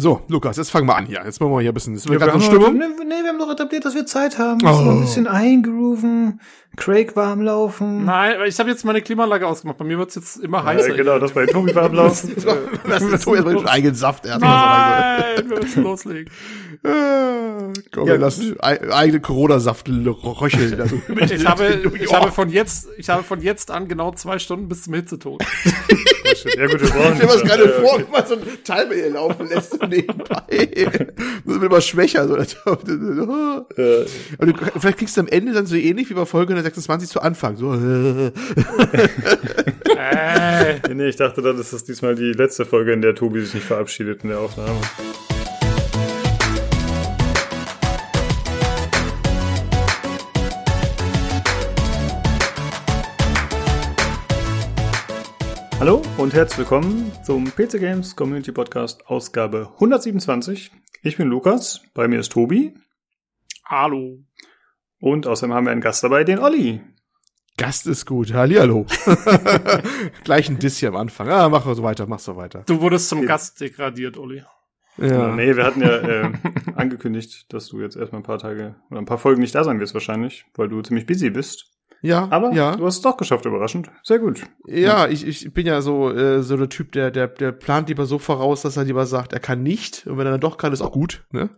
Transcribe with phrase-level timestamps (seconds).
[0.00, 1.22] So, Lukas, jetzt fangen wir an hier.
[1.24, 1.94] Jetzt machen wir hier ein bisschen.
[1.94, 2.78] Jetzt ja, wir haben Stimmung.
[2.78, 2.84] nee,
[3.22, 4.60] wir haben doch etabliert, dass wir Zeit haben.
[4.64, 4.72] Oh.
[4.72, 6.40] So ein bisschen eingrooven,
[6.76, 8.04] Craig warm laufen.
[8.04, 9.76] Nein, ich habe jetzt meine Klimaanlage ausgemacht.
[9.78, 10.90] Bei mir wird's jetzt immer heißer.
[10.90, 12.32] Ja, genau, das bei Tobi warm laufen.
[12.88, 14.40] das ist Tobi jetzt eigenen Saft erst.
[14.40, 16.30] Nein, wir müssen loslegen.
[16.82, 20.80] Komm, ja, wir lassen eigene Corona-Saft röcheln.
[20.80, 21.00] Also,
[21.34, 24.84] ich habe, ich habe von jetzt, ich habe von jetzt an genau zwei Stunden bis
[24.84, 25.42] zum Hitzetod.
[25.42, 28.94] ja gut, wir brauchen Ich stelle mir das gerade vor, wie man so ein Timer
[28.94, 30.42] hier laufen lässt nebenbei.
[31.44, 32.28] Das wird immer schwächer.
[32.28, 32.34] So.
[32.34, 32.44] Aber
[34.46, 37.56] du, vielleicht kriegst du am Ende dann so ähnlich wie bei Folge 126 zu Anfang.
[37.56, 37.74] So.
[40.94, 43.66] nee, ich dachte dann, das ist diesmal die letzte Folge, in der Tobi sich nicht
[43.66, 44.78] verabschiedet in der Aufnahme.
[55.80, 60.72] Hallo und herzlich willkommen zum PC Games Community Podcast Ausgabe 127.
[61.02, 62.74] Ich bin Lukas, bei mir ist Tobi.
[63.64, 64.18] Hallo.
[64.98, 66.80] Und außerdem haben wir einen Gast dabei, den Olli.
[67.56, 68.34] Gast ist gut.
[68.34, 68.86] Hallihallo.
[70.24, 71.28] Gleich ein Diss hier am Anfang.
[71.28, 72.64] Ah, mach so weiter, mach so weiter.
[72.66, 74.42] Du wurdest zum Gast degradiert, Olli.
[74.96, 75.32] Ja.
[75.32, 76.32] Nee, wir hatten ja äh,
[76.74, 79.78] angekündigt, dass du jetzt erstmal ein paar Tage oder ein paar Folgen nicht da sein
[79.78, 81.70] wirst wahrscheinlich, weil du ziemlich busy bist.
[82.00, 82.76] Ja, aber ja.
[82.76, 83.90] du hast es doch geschafft, überraschend.
[84.02, 84.42] Sehr gut.
[84.66, 87.88] Ja, ja, Ich, ich bin ja so äh, so der Typ, der der der plant
[87.88, 90.58] lieber so voraus, dass er lieber sagt, er kann nicht und wenn er dann doch
[90.58, 91.24] kann, ist auch gut.
[91.32, 91.50] Ne?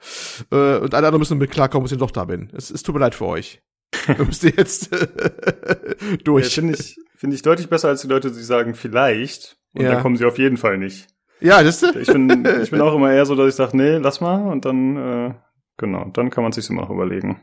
[0.51, 2.51] Äh, und alle anderen müssen mit klarkommen, dass ich doch da bin.
[2.55, 3.63] Es, es tut mir leid für euch.
[4.17, 4.91] Du müsst jetzt
[6.25, 6.45] durch.
[6.45, 9.93] Ja, Finde ich, finde ich deutlich besser als die Leute, die sagen vielleicht und ja.
[9.93, 11.09] dann kommen sie auf jeden Fall nicht.
[11.41, 13.97] Ja, das ist ich bin ich bin auch immer eher so, dass ich sage, nee,
[13.97, 15.35] lass mal und dann äh,
[15.77, 17.41] genau, dann kann man sich immer noch überlegen.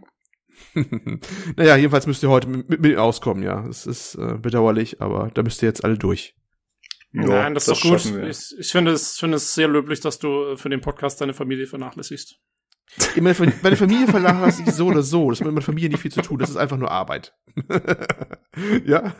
[1.55, 3.65] naja, jedenfalls müsst ihr heute mit, mit, mit auskommen, ja.
[3.67, 6.35] Es ist äh, bedauerlich, aber da müsst ihr jetzt alle durch.
[7.13, 8.23] Ja, Nein, das, das ist doch gut.
[8.29, 11.65] Ich, ich, finde es, finde es sehr löblich, dass du für den Podcast deine Familie
[11.65, 12.39] vernachlässigst.
[13.19, 15.29] Meine, meine Familie vernachlässigt so oder so.
[15.29, 16.39] Das hat mit meiner Familie nicht viel zu tun.
[16.39, 17.35] Das ist einfach nur Arbeit.
[18.85, 19.13] ja?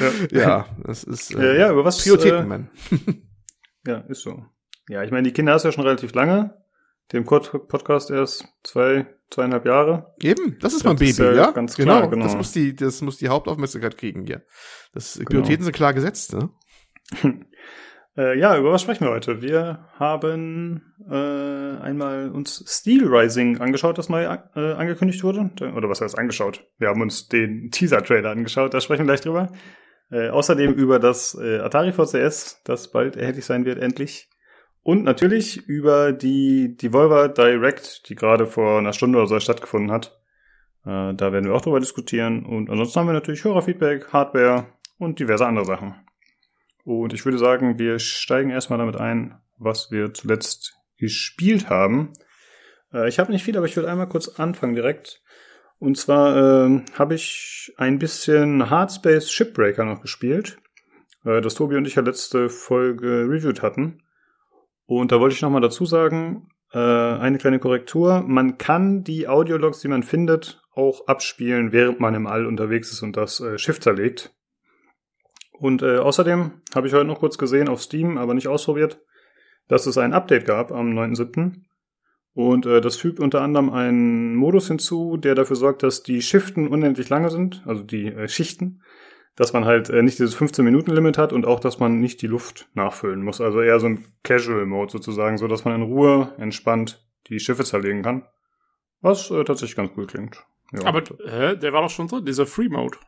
[0.00, 0.30] ja?
[0.30, 2.70] Ja, das ist äh, ja, ja, über was, Prioritäten, äh, man.
[3.86, 4.44] ja, ist so.
[4.88, 6.54] Ja, ich meine, die Kinder hast du ja schon relativ lange.
[7.12, 10.14] Dem Podcast erst zwei, zweieinhalb Jahre.
[10.20, 11.52] Eben, das ist mein Baby, ist, äh, ja?
[11.52, 12.24] Ganz genau, klar, genau.
[12.24, 14.42] Das muss die, das muss die Hauptaufmerksamkeit kriegen hier.
[14.92, 15.28] Das, genau.
[15.30, 16.50] Prioritäten sind klar gesetzt, ne?
[18.16, 19.40] äh, ja, über was sprechen wir heute?
[19.40, 25.50] Wir haben äh, einmal uns Steel Rising angeschaut, das neu äh, angekündigt wurde.
[25.60, 26.66] Oder was heißt angeschaut?
[26.78, 29.52] Wir haben uns den Teaser-Trailer angeschaut, da sprechen wir gleich drüber.
[30.10, 34.28] Äh, außerdem über das äh, Atari VCS, das bald erhältlich sein wird, endlich.
[34.86, 40.16] Und natürlich über die Devolver Direct, die gerade vor einer Stunde oder so stattgefunden hat.
[40.84, 42.46] Äh, da werden wir auch drüber diskutieren.
[42.46, 45.96] Und ansonsten haben wir natürlich Hörerfeedback, Hardware und diverse andere Sachen.
[46.84, 52.12] Und ich würde sagen, wir steigen erstmal damit ein, was wir zuletzt gespielt haben.
[52.92, 55.20] Äh, ich habe nicht viel, aber ich würde einmal kurz anfangen direkt.
[55.80, 56.36] Und zwar
[56.68, 60.58] äh, habe ich ein bisschen Hardspace Shipbreaker noch gespielt,
[61.24, 64.00] äh, das Tobi und ich ja letzte Folge reviewed hatten.
[64.86, 68.22] Und da wollte ich nochmal dazu sagen, äh, eine kleine Korrektur.
[68.26, 73.02] Man kann die Audiologs, die man findet, auch abspielen, während man im All unterwegs ist
[73.02, 74.34] und das äh, Schiff zerlegt.
[75.52, 79.00] Und äh, außerdem habe ich heute noch kurz gesehen auf Steam, aber nicht ausprobiert,
[79.68, 81.62] dass es ein Update gab am 9.7.
[82.34, 86.68] Und äh, das fügt unter anderem einen Modus hinzu, der dafür sorgt, dass die Shiften
[86.68, 88.82] unendlich lange sind, also die äh, Schichten,
[89.36, 92.68] dass man halt äh, nicht dieses 15-Minuten-Limit hat und auch, dass man nicht die Luft
[92.74, 93.40] nachfüllen muss.
[93.40, 98.02] Also eher so ein Casual-Mode sozusagen, so dass man in Ruhe entspannt die Schiffe zerlegen
[98.02, 98.26] kann.
[99.02, 100.44] Was äh, tatsächlich ganz cool klingt.
[100.72, 100.86] Ja.
[100.86, 102.98] Aber hä, der war doch schon so, dieser Free-Mode.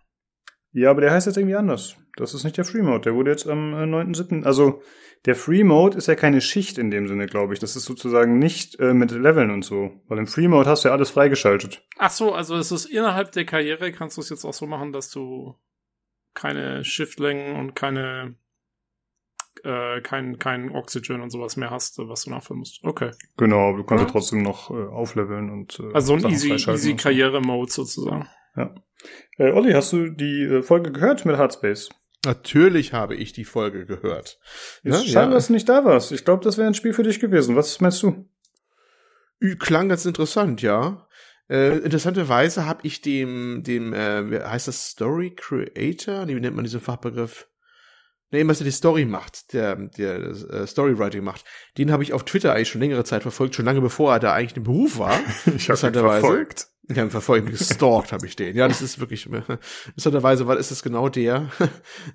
[0.73, 1.97] Ja, aber der heißt jetzt irgendwie anders.
[2.17, 3.01] Das ist nicht der Free-Mode.
[3.01, 4.45] Der wurde jetzt am äh, 9.7.
[4.45, 4.83] Also
[5.25, 7.59] der Free-Mode ist ja keine Schicht in dem Sinne, glaube ich.
[7.59, 9.93] Das ist sozusagen nicht äh, mit Leveln und so.
[10.09, 11.83] Weil im Free-Mode hast du ja alles freigeschaltet.
[11.97, 14.93] Ach so, also es ist innerhalb der Karriere, kannst du es jetzt auch so machen,
[14.93, 15.57] dass du
[16.39, 18.37] keine Shiftlängen und keine
[19.65, 22.79] äh, kein, kein Oxygen und sowas mehr hast, was du nachfüllen musst.
[22.85, 23.11] Okay.
[23.37, 27.73] Genau, du kannst ja, trotzdem noch äh, aufleveln und äh, Also ein easy, easy Karriere-Mode
[27.73, 28.29] sozusagen.
[28.57, 28.73] Ja.
[29.39, 31.89] Äh, Olli, hast du die äh, Folge gehört mit Hardspace?
[32.25, 34.39] Natürlich habe ich die Folge gehört.
[34.85, 35.35] Ist ja, schade, ja.
[35.35, 36.13] dass du nicht da warst.
[36.13, 37.57] Ich glaube, das wäre ein Spiel für dich gewesen.
[37.57, 38.29] Was meinst du?
[39.59, 41.08] Klang ganz interessant, ja.
[41.49, 46.27] Äh, interessanterweise habe ich dem, dem, äh, wie heißt das, Story Creator?
[46.27, 47.49] Nee, wie nennt man diesen Fachbegriff?
[48.31, 51.45] Nee, was der die Story macht, der, der äh, Storywriting macht.
[51.79, 54.35] Den habe ich auf Twitter eigentlich schon längere Zeit verfolgt, schon lange bevor er da
[54.35, 55.19] eigentlich im Beruf war.
[55.57, 56.69] ich habe ihn verfolgt.
[56.91, 58.57] Ja, im Verfolgen gestalkt habe ich den.
[58.57, 61.51] Ja, das ist wirklich, interessanterweise, weil ist es genau der,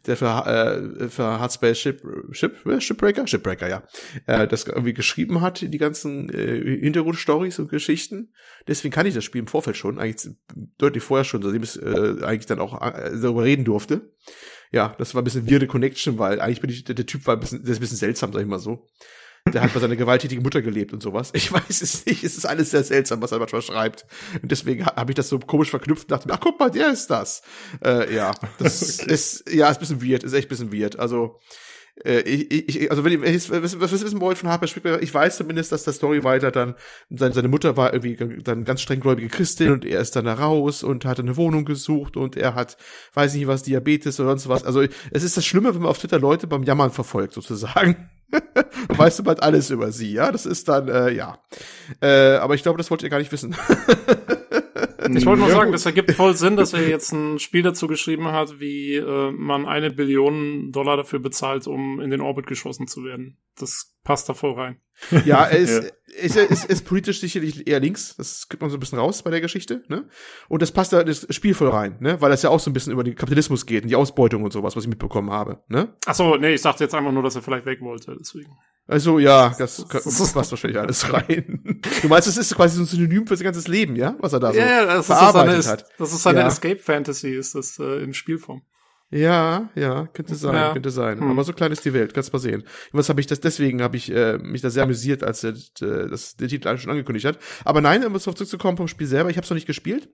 [0.07, 3.27] der für, äh, für Hardspace Ship, Ship, Shipbreaker?
[3.27, 3.83] Shipbreaker, ja.
[4.25, 8.33] Äh, das irgendwie geschrieben hat, die ganzen äh, Hintergrundstories und Geschichten.
[8.67, 10.33] Deswegen kann ich das Spiel im Vorfeld schon, eigentlich
[10.79, 14.11] deutlich vorher schon, seitdem ich äh, eigentlich dann auch äh, darüber reden durfte.
[14.71, 17.35] Ja, das war ein bisschen weirde Connection, weil eigentlich bin ich, der, der Typ war
[17.35, 18.87] ein bisschen, der ist ein bisschen seltsam, sag ich mal so.
[19.51, 21.31] Der hat bei seiner gewalttätigen Mutter gelebt und sowas.
[21.33, 22.23] Ich weiß es nicht.
[22.23, 24.05] Es ist alles sehr seltsam, was er manchmal schreibt.
[24.41, 26.91] Und deswegen habe ich das so komisch verknüpft und dachte mir, ach guck mal, der
[26.91, 27.41] ist das.
[27.83, 29.13] Äh, ja, das okay.
[29.13, 30.97] ist, ja, ist ein bisschen weird, ist echt ein bisschen weird.
[30.97, 31.39] Also,
[32.03, 35.37] äh, ich, ich, also wenn ihr was, was wissen wollt von Harper Spieler, ich weiß
[35.37, 36.75] zumindest, dass der Story weiter dann,
[37.09, 40.83] seine, seine Mutter war irgendwie dann ganz strenggläubige Christin und er ist dann da raus
[40.83, 42.77] und hat eine Wohnung gesucht und er hat,
[43.13, 44.63] weiß nicht was, Diabetes oder sonst was.
[44.63, 44.81] Also
[45.11, 48.09] es ist das Schlimme, wenn man auf Twitter Leute beim Jammern verfolgt, sozusagen.
[48.89, 50.31] weißt du bald alles über sie, ja?
[50.31, 51.39] Das ist dann, äh, ja.
[52.01, 53.55] Äh, aber ich glaube, das wollt ihr gar nicht wissen.
[55.15, 58.31] ich wollte nur sagen, das ergibt voll Sinn, dass er jetzt ein Spiel dazu geschrieben
[58.31, 63.03] hat, wie äh, man eine Billion Dollar dafür bezahlt, um in den Orbit geschossen zu
[63.03, 63.37] werden.
[63.57, 64.79] Das passt da voll rein.
[65.25, 65.89] Ja, er ist, ja.
[66.15, 68.15] Ist, ist, ist politisch sicherlich eher links.
[68.15, 70.07] Das gibt man so ein bisschen raus bei der Geschichte, ne?
[70.47, 72.21] Und das passt da das Spiel voll rein, ne?
[72.21, 74.53] Weil das ja auch so ein bisschen über den Kapitalismus geht und die Ausbeutung und
[74.53, 75.95] sowas, was ich mitbekommen habe, ne?
[76.05, 78.51] Ach so, nee, ich dachte jetzt einfach nur, dass er vielleicht weg wollte, deswegen.
[78.85, 81.81] Also ja, das, das, das passt wahrscheinlich alles rein.
[82.01, 84.15] Du meinst, das ist quasi so ein Synonym für sein ganzes Leben, ja?
[84.19, 85.89] Was er da so ja, das verarbeitet ist so eine, hat.
[85.97, 86.47] Das ist seine ja.
[86.47, 88.61] Escape Fantasy, ist das äh, in Spielform.
[89.13, 90.73] Ja, ja, könnte sein, ja.
[90.73, 91.19] könnte sein.
[91.19, 91.29] Hm.
[91.29, 92.63] Aber so klein ist die Welt, kannst mal sehen.
[92.93, 93.39] Was habe ich das?
[93.39, 96.89] Deswegen habe ich äh, mich da sehr amüsiert, als er äh, das der Titel schon
[96.89, 97.37] angekündigt hat.
[97.63, 100.09] Aber nein, um darauf zurückzukommen vom Spiel selber, ich habe es noch nicht gespielt.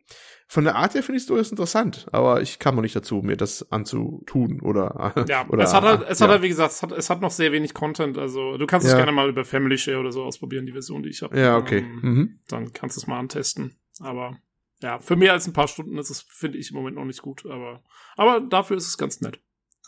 [0.48, 3.22] Von der Art her finde ich es durchaus interessant, aber ich kam noch nicht dazu,
[3.24, 5.14] mir das anzutun oder.
[5.30, 6.26] Ja, oder, es hat halt, es ja.
[6.26, 8.18] hat halt, wie gesagt, es hat, es hat noch sehr wenig Content.
[8.18, 8.94] Also du kannst ja.
[8.94, 11.40] es gerne mal über Family Share oder so ausprobieren, die Version, die ich habe.
[11.40, 11.80] Ja, okay.
[11.80, 12.40] Ähm, mhm.
[12.50, 13.78] Dann kannst du es mal antesten.
[14.02, 14.38] Aber
[14.82, 17.22] ja, für mehr als ein paar Stunden ist es, finde ich, im Moment noch nicht
[17.22, 17.46] gut.
[17.46, 17.84] Aber,
[18.16, 19.40] aber dafür ist es ganz nett.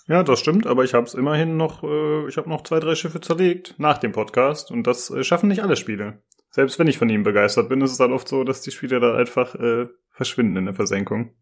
[0.07, 2.95] Ja, das stimmt, aber ich habe es immerhin noch, äh, ich habe noch zwei, drei
[2.95, 6.23] Schiffe zerlegt nach dem Podcast und das äh, schaffen nicht alle Spiele.
[6.49, 8.99] Selbst wenn ich von ihm begeistert bin, ist es dann oft so, dass die Spiele
[8.99, 11.33] da einfach äh, verschwinden in der Versenkung.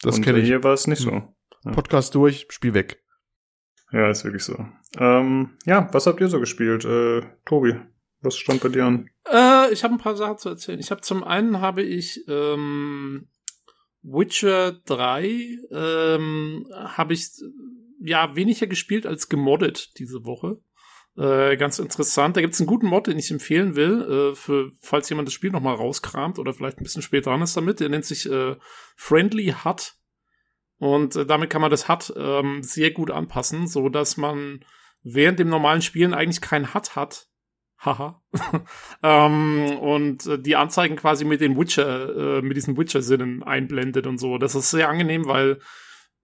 [0.00, 0.46] Das kenne ich.
[0.46, 1.10] Hier war es nicht so.
[1.10, 1.72] Ja.
[1.72, 3.02] Podcast durch, Spiel weg.
[3.92, 4.66] Ja, ist wirklich so.
[4.98, 6.84] Ähm, ja, was habt ihr so gespielt?
[6.84, 7.76] Äh, Tobi,
[8.24, 9.08] was stand bei dir an?
[9.30, 10.80] Äh, ich habe ein paar Sachen zu erzählen.
[10.80, 13.28] Ich habe zum einen habe ich ähm,
[14.02, 17.30] Witcher 3 ähm, habe ich
[18.00, 20.58] ja weniger gespielt als gemoddet diese Woche.
[21.16, 22.36] Äh, ganz interessant.
[22.36, 25.50] Da gibt's einen guten Mod, den ich empfehlen will, äh, für falls jemand das Spiel
[25.50, 27.80] nochmal rauskramt oder vielleicht ein bisschen später dran ist damit.
[27.80, 28.56] Der nennt sich äh,
[28.96, 29.94] Friendly Hut.
[30.78, 34.64] Und äh, damit kann man das HUD ähm, sehr gut anpassen, so dass man
[35.02, 37.28] während dem normalen Spielen eigentlich kein HUD hat.
[37.78, 38.22] Haha.
[39.02, 44.18] ähm, und äh, die Anzeigen quasi mit den Witcher, äh, mit diesen Witcher-Sinnen einblendet und
[44.18, 44.38] so.
[44.38, 45.60] Das ist sehr angenehm, weil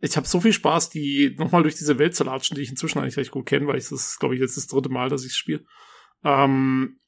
[0.00, 2.98] ich habe so viel Spaß, die nochmal durch diese Welt zu latschen, die ich inzwischen
[2.98, 5.34] eigentlich recht gut kenne, weil ich das, glaube ich, jetzt das dritte Mal, dass ich
[5.34, 5.64] spiele.
[6.24, 6.98] Ähm,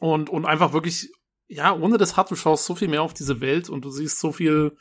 [0.00, 1.12] und, und einfach wirklich,
[1.46, 4.18] ja, ohne das Hard, du schaust so viel mehr auf diese Welt und du siehst
[4.18, 4.76] so viel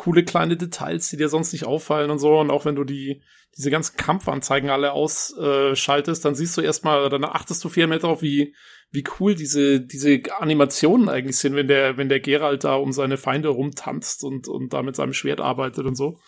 [0.00, 2.38] coole kleine Details, die dir sonst nicht auffallen und so.
[2.38, 3.20] Und auch wenn du die,
[3.58, 8.22] diese ganzen Kampfanzeigen alle ausschaltest, dann siehst du erstmal, dann achtest du viel mehr darauf,
[8.22, 8.54] wie,
[8.90, 13.18] wie cool diese, diese Animationen eigentlich sind, wenn der, wenn der Geralt da um seine
[13.18, 16.18] Feinde rumtanzt und, und da mit seinem Schwert arbeitet und so.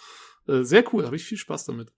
[0.47, 1.93] Äh, sehr cool, habe ich viel Spaß damit.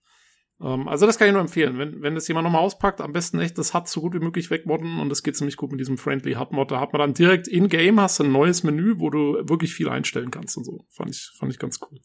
[0.61, 1.77] Ähm, also das kann ich nur empfehlen.
[1.77, 4.49] Wenn, wenn das jemand nochmal auspackt, am besten echt das HUD so gut wie möglich
[4.49, 6.71] wegmodden und das geht ziemlich gut mit diesem Friendly HUD-Mod.
[6.71, 10.31] Da hat man dann direkt in-game hast ein neues Menü, wo du wirklich viel einstellen
[10.31, 10.85] kannst und so.
[10.89, 11.99] Fand ich, fand ich ganz cool.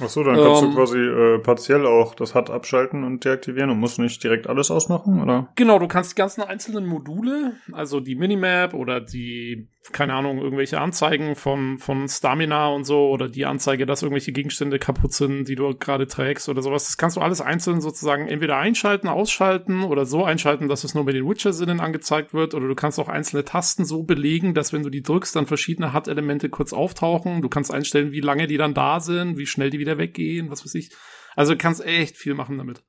[0.00, 3.70] Ach so, dann kannst ähm, du quasi äh, partiell auch das HUD abschalten und deaktivieren
[3.70, 5.48] und musst nicht direkt alles ausmachen, oder?
[5.56, 10.80] Genau, du kannst die ganzen einzelnen Module, also die Minimap oder die, keine Ahnung, irgendwelche
[10.80, 15.54] Anzeigen von, von Stamina und so oder die Anzeige, dass irgendwelche Gegenstände kaputt sind, die
[15.54, 20.06] du gerade trägst oder sowas, das kannst du alles einzeln sozusagen entweder einschalten, ausschalten oder
[20.06, 23.44] so einschalten, dass es nur mit den Witcher-Sinnen angezeigt wird oder du kannst auch einzelne
[23.44, 27.42] Tasten so belegen, dass wenn du die drückst, dann verschiedene HUD-Elemente kurz auftauchen.
[27.42, 30.64] Du kannst einstellen, wie lange die dann da sind, wie schnell die wieder weggehen, was
[30.64, 30.90] weiß ich.
[31.34, 32.84] Also du kannst echt viel machen damit.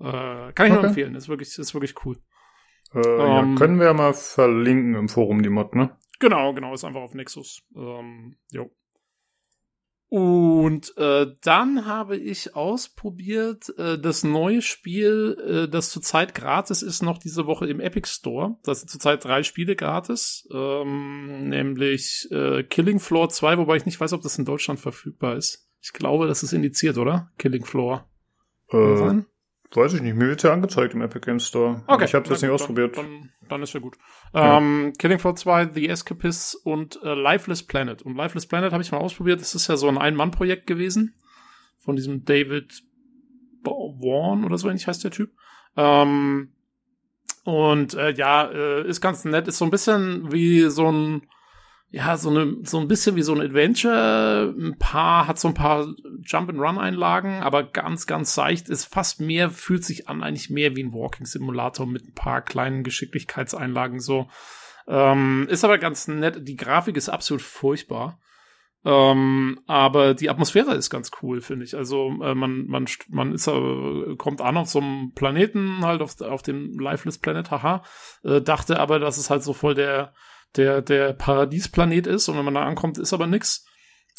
[0.00, 0.72] Äh, kann ich okay.
[0.72, 2.16] nur empfehlen, ist wirklich, ist wirklich cool.
[2.94, 5.96] Äh, ähm, ja, können wir ja mal verlinken im Forum die Mod, ne?
[6.20, 7.62] Genau, genau, ist einfach auf Nexus.
[7.74, 8.70] Ähm, jo.
[10.08, 17.02] Und äh, dann habe ich ausprobiert äh, das neue Spiel, äh, das zurzeit gratis ist,
[17.02, 18.56] noch diese Woche im Epic Store.
[18.62, 23.98] Das sind zurzeit drei Spiele gratis, ähm, nämlich äh, Killing Floor 2, wobei ich nicht
[23.98, 25.68] weiß, ob das in Deutschland verfügbar ist.
[25.82, 27.32] Ich glaube, das ist indiziert, oder?
[27.38, 28.08] Killing Floor.
[28.70, 29.24] Äh,
[29.76, 30.16] weiß ich nicht.
[30.16, 31.82] Mir wird ja angezeigt im Epic Game Store.
[31.86, 32.04] Okay.
[32.04, 32.96] Ich habe das nicht ausprobiert.
[32.96, 33.96] Dann, dann ist ja gut.
[34.32, 34.58] Ja.
[34.58, 38.02] Ähm, Killing Floor 2, The Escapists und äh, Lifeless Planet.
[38.02, 39.40] Und Lifeless Planet habe ich mal ausprobiert.
[39.40, 41.14] Das ist ja so ein Ein-Mann-Projekt gewesen.
[41.78, 42.82] Von diesem David
[43.64, 45.30] Warren oder so ähnlich heißt der Typ.
[45.76, 46.52] Ähm,
[47.44, 49.48] und äh, ja, äh, ist ganz nett.
[49.48, 51.26] Ist so ein bisschen wie so ein
[51.94, 54.52] ja, so eine, so ein bisschen wie so ein Adventure.
[54.58, 58.68] Ein paar, hat so ein paar Jump-and-Run-Einlagen, aber ganz, ganz seicht.
[58.68, 62.82] Ist fast mehr, fühlt sich an eigentlich mehr wie ein Walking-Simulator mit ein paar kleinen
[62.82, 64.28] Geschicklichkeitseinlagen so.
[64.88, 66.48] Ähm, ist aber ganz nett.
[66.48, 68.18] Die Grafik ist absolut furchtbar.
[68.84, 71.76] Ähm, aber die Atmosphäre ist ganz cool, finde ich.
[71.76, 76.20] Also äh, man, man, man ist, äh, kommt an auf so einem Planeten, halt auf,
[76.20, 77.84] auf dem Lifeless Planet, haha.
[78.24, 80.12] Äh, dachte aber, dass es halt so voll der
[80.56, 83.64] der, der Paradiesplanet ist und wenn man da ankommt, ist aber nix.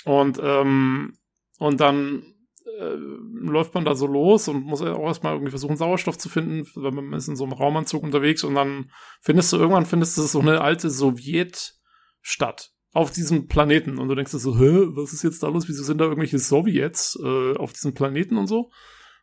[0.03, 1.17] Und, ähm,
[1.57, 2.35] und dann
[2.79, 2.95] äh,
[3.33, 6.91] läuft man da so los und muss auch erstmal irgendwie versuchen, Sauerstoff zu finden, weil
[6.91, 10.39] man ist in so einem Raumanzug unterwegs und dann findest du irgendwann findest du so
[10.39, 15.43] eine alte Sowjetstadt auf diesem Planeten und du denkst dir so, hä, was ist jetzt
[15.43, 15.67] da los?
[15.67, 18.71] Wieso sind da irgendwelche Sowjets äh, auf diesem Planeten und so?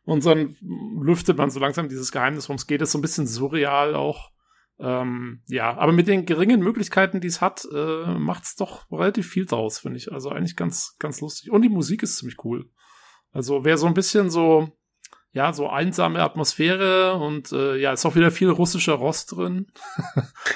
[0.05, 0.55] Und dann
[1.01, 4.32] lüftet man so langsam dieses Geheimnis, worum es geht, ist so ein bisschen surreal auch.
[4.83, 9.29] Ähm, ja, aber mit den geringen Möglichkeiten, die es hat, äh, macht es doch relativ
[9.29, 10.11] viel draus, finde ich.
[10.11, 11.51] Also eigentlich ganz, ganz lustig.
[11.51, 12.69] Und die Musik ist ziemlich cool.
[13.31, 14.77] Also wer so ein bisschen so,
[15.31, 19.71] ja, so einsame Atmosphäre und äh, ja, ist auch wieder viel russischer Rost drin.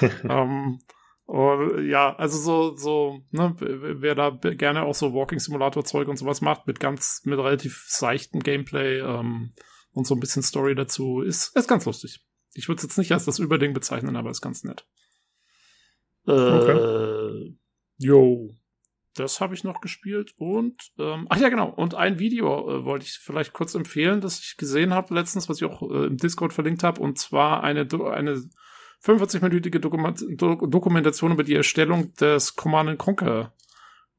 [0.28, 0.78] ähm,
[1.24, 6.18] und, ja, also so, so, ne, wer da gerne auch so Walking Simulator Zeug und
[6.18, 9.54] sowas macht, mit ganz, mit relativ seichtem Gameplay ähm,
[9.92, 12.27] und so ein bisschen Story dazu, ist, ist ganz lustig.
[12.54, 14.86] Ich würde es jetzt nicht als das Überding bezeichnen, aber ist ganz nett.
[16.26, 17.58] Äh, okay.
[17.98, 18.54] Jo.
[19.14, 23.04] Das habe ich noch gespielt und ähm, ach ja genau und ein Video äh, wollte
[23.06, 26.52] ich vielleicht kurz empfehlen, das ich gesehen habe letztens, was ich auch äh, im Discord
[26.52, 28.44] verlinkt habe und zwar eine eine
[29.04, 33.52] 45-minütige Dokument Dokumentation über die Erstellung des Command Conquer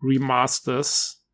[0.02, 1.26] Remasters,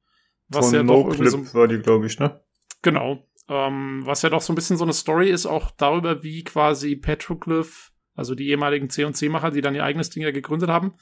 [0.48, 2.40] was Von ja no doch so, war die glaube ich ne
[2.84, 6.44] genau ähm, was ja doch so ein bisschen so eine Story ist, auch darüber, wie
[6.44, 10.94] quasi Petroglyph, also die ehemaligen C&C-Macher, die dann ihr eigenes Ding ja gegründet haben,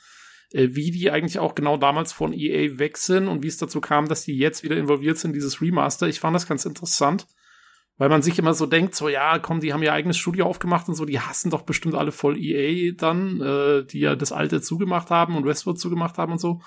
[0.51, 3.79] äh, wie die eigentlich auch genau damals von EA weg sind und wie es dazu
[3.79, 6.07] kam, dass die jetzt wieder involviert sind in dieses Remaster.
[6.07, 7.27] Ich fand das ganz interessant,
[7.97, 10.89] weil man sich immer so denkt, so ja, komm, die haben ihr eigenes Studio aufgemacht
[10.89, 14.61] und so, die hassen doch bestimmt alle voll EA dann, äh, die ja das alte
[14.61, 16.61] zugemacht haben und Westwood zugemacht haben und so.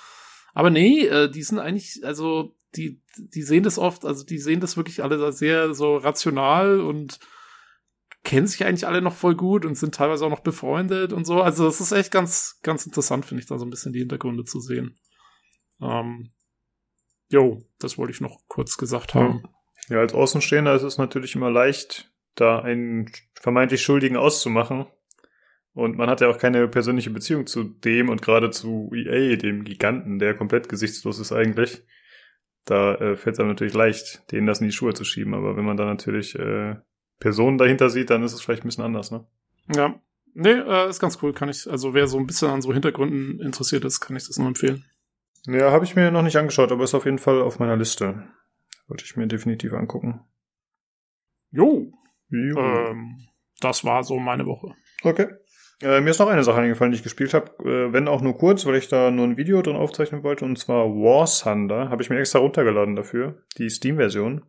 [0.55, 4.61] Aber nee, äh, die sind eigentlich, also die, die sehen das oft, also die sehen
[4.61, 7.19] das wirklich alle sehr so rational und
[8.25, 11.41] kennen sich eigentlich alle noch voll gut und sind teilweise auch noch befreundet und so.
[11.43, 14.45] Also das ist echt ganz, ganz interessant, finde ich, da so ein bisschen die Hintergründe
[14.45, 14.99] zu sehen.
[15.81, 16.33] Ähm,
[17.29, 19.45] jo, das wollte ich noch kurz gesagt haben.
[19.89, 24.87] Ja, als Außenstehender ist es natürlich immer leicht, da einen vermeintlich Schuldigen auszumachen.
[25.73, 29.63] Und man hat ja auch keine persönliche Beziehung zu dem und gerade zu EA, dem
[29.63, 31.85] Giganten, der komplett gesichtslos ist eigentlich
[32.67, 35.35] da äh, fällt es einem natürlich leicht, denen das in die Schuhe zu schieben.
[35.35, 36.77] Aber wenn man da natürlich äh,
[37.19, 39.25] Personen dahinter sieht, dann ist es vielleicht ein bisschen anders, ne?
[39.75, 39.99] Ja.
[40.35, 43.41] Nee, äh, ist ganz cool, kann ich, also wer so ein bisschen an so Hintergründen
[43.41, 44.85] interessiert ist, kann ich das nur empfehlen.
[45.47, 48.29] Ja, habe ich mir noch nicht angeschaut, aber ist auf jeden Fall auf meiner Liste.
[48.89, 50.21] Wollte ich mir definitiv angucken.
[51.51, 51.91] Jo.
[52.29, 52.59] jo.
[52.59, 53.29] Ähm,
[53.61, 54.75] das war so meine Woche.
[55.03, 55.29] Okay.
[55.83, 58.39] Äh, mir ist noch eine Sache eingefallen, die ich gespielt habe, äh, wenn auch nur
[58.39, 61.91] kurz, weil ich da nur ein Video drin aufzeichnen wollte, und zwar War Thunder.
[61.91, 64.43] Habe ich mir extra runtergeladen dafür, die Steam-Version.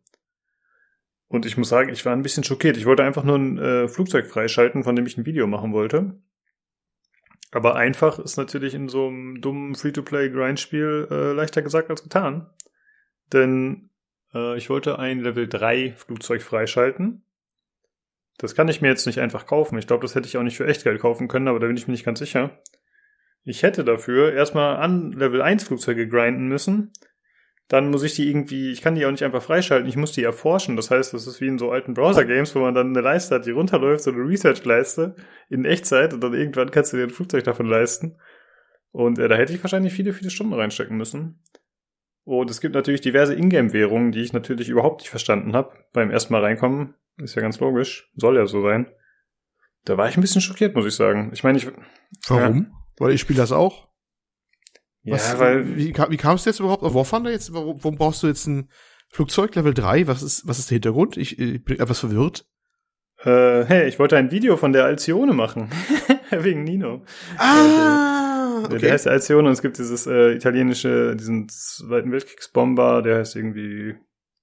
[1.27, 2.77] Und ich muss sagen, ich war ein bisschen schockiert.
[2.77, 6.17] Ich wollte einfach nur ein äh, Flugzeug freischalten, von dem ich ein Video machen wollte.
[7.51, 12.49] Aber einfach ist natürlich in so einem dummen Free-to-Play-Grindspiel äh, leichter gesagt als getan.
[13.33, 13.89] Denn
[14.33, 17.26] äh, ich wollte ein Level 3 Flugzeug freischalten
[18.37, 19.77] das kann ich mir jetzt nicht einfach kaufen.
[19.77, 21.87] Ich glaube, das hätte ich auch nicht für Echtgeld kaufen können, aber da bin ich
[21.87, 22.59] mir nicht ganz sicher.
[23.43, 26.91] Ich hätte dafür erstmal an Level 1 Flugzeuge grinden müssen.
[27.67, 30.23] Dann muss ich die irgendwie, ich kann die auch nicht einfach freischalten, ich muss die
[30.23, 30.75] erforschen.
[30.75, 33.45] Das heißt, das ist wie in so alten Browser-Games, wo man dann eine Leiste hat,
[33.45, 35.15] die runterläuft, so eine Research-Leiste
[35.49, 38.17] in Echtzeit und dann irgendwann kannst du dir ein Flugzeug davon leisten.
[38.91, 41.43] Und äh, da hätte ich wahrscheinlich viele, viele Stunden reinstecken müssen.
[42.23, 46.33] Und es gibt natürlich diverse Ingame-Währungen, die ich natürlich überhaupt nicht verstanden habe beim ersten
[46.33, 46.95] Mal reinkommen.
[47.17, 48.09] Ist ja ganz logisch.
[48.15, 48.91] Soll ja so sein.
[49.85, 51.31] Da war ich ein bisschen schockiert, muss ich sagen.
[51.33, 51.67] Ich meine, ich.
[52.27, 52.57] Warum?
[52.57, 52.71] Ja.
[52.97, 53.87] Weil ich spiele das auch.
[55.03, 55.77] Ja, Was, weil.
[55.77, 57.53] Wie, wie kam es jetzt überhaupt auf War Thunder jetzt?
[57.53, 58.69] Warum, warum brauchst du jetzt ein
[59.09, 60.07] Flugzeug Level 3?
[60.07, 61.17] Was ist, was ist der Hintergrund?
[61.17, 62.45] Ich, ich bin etwas verwirrt.
[63.23, 65.69] Äh, hey, ich wollte ein Video von der Alcione machen.
[66.29, 67.03] Wegen Nino.
[67.37, 68.59] Ah!
[68.59, 68.77] Der, okay.
[68.79, 73.95] der heißt Alcione und es gibt dieses äh, italienische, diesen Zweiten Weltkriegsbomber, der heißt irgendwie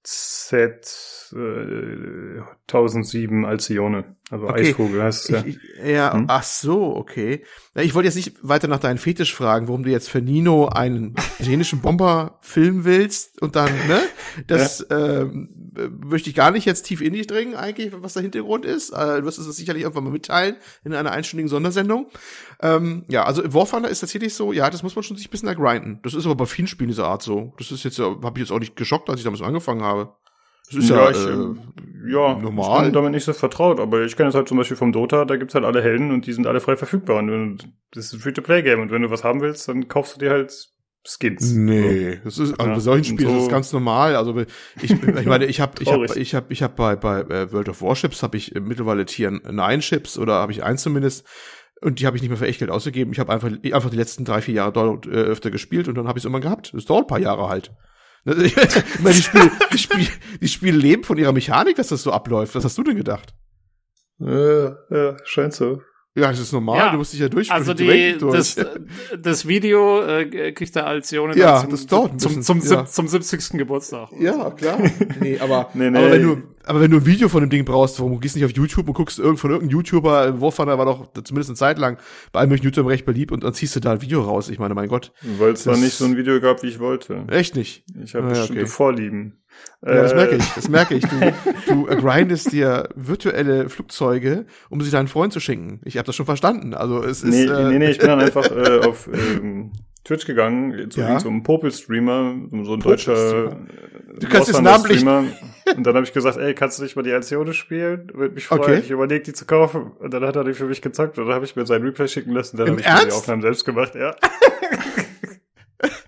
[0.05, 4.15] Z äh, 1007 Alcione.
[4.31, 4.69] Also Okay.
[4.69, 5.43] Eiskugel heißt es ja.
[5.45, 6.25] Ich, ja, Hm?
[6.29, 7.43] ach so, okay.
[7.75, 10.67] Ja, ich wollte jetzt nicht weiter nach deinem Fetisch fragen, warum du jetzt für Nino
[10.67, 14.01] einen italienischen Bomber filmen willst und dann, ne?
[14.47, 18.23] Das ähm, äh, möchte ich gar nicht jetzt tief in dich dringen, eigentlich, was der
[18.23, 18.89] Hintergrund ist.
[18.91, 22.07] Äh, du wirst es sicherlich irgendwann mal mitteilen in einer einstündigen Sondersendung.
[22.61, 25.31] Ähm, ja, also War Thunder ist tatsächlich so, ja, das muss man schon sich ein
[25.31, 25.99] bisschen ergrinden.
[26.01, 27.53] Das ist aber bei vielen Spielen dieser Art so.
[27.59, 30.15] Das ist jetzt, habe ich jetzt auch nicht geschockt, als ich damals angefangen habe.
[30.67, 32.77] Das ist ja, Ja, ich, äh, Ja, normal.
[32.79, 35.25] ich bin damit nicht so vertraut, aber ich kenne es halt zum Beispiel vom Dota,
[35.25, 37.17] da gibt's halt alle Helden und die sind alle frei verfügbar.
[37.17, 40.15] Und wenn, du- das ist ein Free-to-Play-Game und wenn du was haben willst, dann kaufst
[40.15, 40.53] du dir halt
[41.07, 41.51] Skins.
[41.53, 44.15] Nee, das ist also Ja, bei solchen Spielen ist so- das ganz normal.
[44.15, 44.35] Also
[44.81, 44.91] ich, ich
[45.25, 46.19] meine, ich habe ich habe Traurig.
[46.21, 49.29] ich habe ich habe bei bei äh, World of Warships habe ich äh, mittlerweile Tier
[49.29, 51.25] 9 Chips oder habe ich eins zumindest
[51.81, 53.11] und die habe ich nicht mehr für echt Geld ausgegeben.
[53.13, 56.07] Ich habe einfach einfach die letzten drei vier Jahre dort äh, öfter gespielt und dann
[56.07, 56.73] habe ich es immer gehabt.
[56.73, 57.71] Das dauert ein paar Jahre halt.
[58.25, 60.07] Ich meine, die Spiele, die, Spiele,
[60.41, 62.55] die Spiele leben von ihrer Mechanik, dass das so abläuft.
[62.55, 63.35] Was hast du denn gedacht?
[64.19, 65.81] Äh, ja, scheint so.
[66.17, 67.59] Ja, das ist normal, Ja, du musst dich ja durchspielen.
[67.61, 68.55] Also die, durch.
[68.55, 68.65] das,
[69.21, 72.85] das Video äh, kriegt der Alcione Ja, dann das dauert zum, bisschen, zum, ja.
[72.85, 73.49] zum 70.
[73.57, 74.09] Geburtstag.
[74.19, 74.79] Ja, klar.
[75.19, 75.97] Nee, aber, Nee, nee.
[75.97, 78.39] aber wenn du, aber wenn du ein Video von dem Ding brauchst, warum gehst du
[78.39, 81.77] nicht auf YouTube und guckst irgend von irgendeinem YouTuber, Warfunner war doch zumindest eine Zeit
[81.79, 81.97] lang
[82.31, 84.47] bei allen möglichen YouTubern recht beliebt und dann ziehst du da ein Video raus.
[84.49, 86.79] Ich meine, mein Gott, Weil es da Das- nicht so ein Video gab, wie ich
[86.79, 87.25] wollte.
[87.27, 87.83] echt nicht.
[88.03, 88.69] Ich habe Ah, ja, bestimmte okay.
[88.71, 89.33] Vorlieben.
[89.85, 91.05] Ja, das Äh, merke ich, das merke ich.
[91.05, 91.33] Du,
[91.67, 95.79] du äh, grindest dir virtuelle Flugzeuge, um sie deinen Freund zu schenken.
[95.85, 96.73] Ich habe das schon verstanden.
[96.73, 99.71] Also es ist, Nee, äh, nee, nee, ich bin dann einfach äh, auf ähm,
[100.03, 101.19] Twitch gegangen, zu Ja.
[101.19, 103.49] so einem Popel-Streamer, so ein deutscher äh,
[104.19, 105.25] Du kannst jetzt Auswanderstreamer.
[105.75, 108.09] Und dann habe ich gesagt, ey, kannst du nicht mal die Alcione spielen?
[108.13, 108.61] Würde mich freuen.
[108.61, 108.79] Okay.
[108.79, 109.91] Ich überlege, die zu kaufen.
[109.99, 111.17] Und dann hat er die für mich gezockt.
[111.17, 112.55] Und dann habe ich mir seinen Replay schicken lassen.
[112.57, 113.17] Dann habe ich mir die Ernst?
[113.17, 114.15] Aufnahmen selbst gemacht, ja.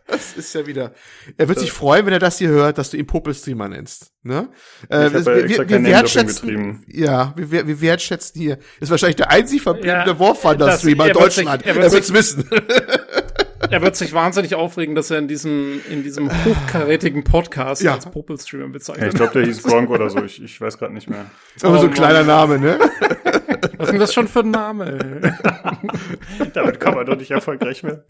[0.12, 0.94] das ist ja wieder.
[1.38, 4.12] Er wird sich freuen, wenn er das hier hört, dass du ihn Popel-Streamer nennst.
[4.24, 4.50] Ne?
[4.90, 8.58] Äh, wir, wir, wir wertschätzen, ja, wir, wir, wertschätzen hier.
[8.80, 11.66] Ist wahrscheinlich der einzig verbliebene Ja, War Thunder das- Streamer in sich- Deutschland.
[11.66, 12.50] er wird wird's sich- wissen.
[13.70, 17.94] Er wird sich wahnsinnig aufregen, dass er in diesem, in diesem hochkarätigen Podcast Ja.
[17.96, 20.24] als Popel-Streamer ja bezeichnet ich glaube, der hieß Gronk oder so.
[20.24, 21.26] Ich, ich weiß gerade nicht mehr.
[21.64, 22.28] Aber so ein Oh, kleiner Mann.
[22.28, 22.80] Name, ne?
[23.78, 24.98] Was ist denn das schon für ein Name?
[26.54, 28.04] Damit kann man doch nicht erfolgreich werden.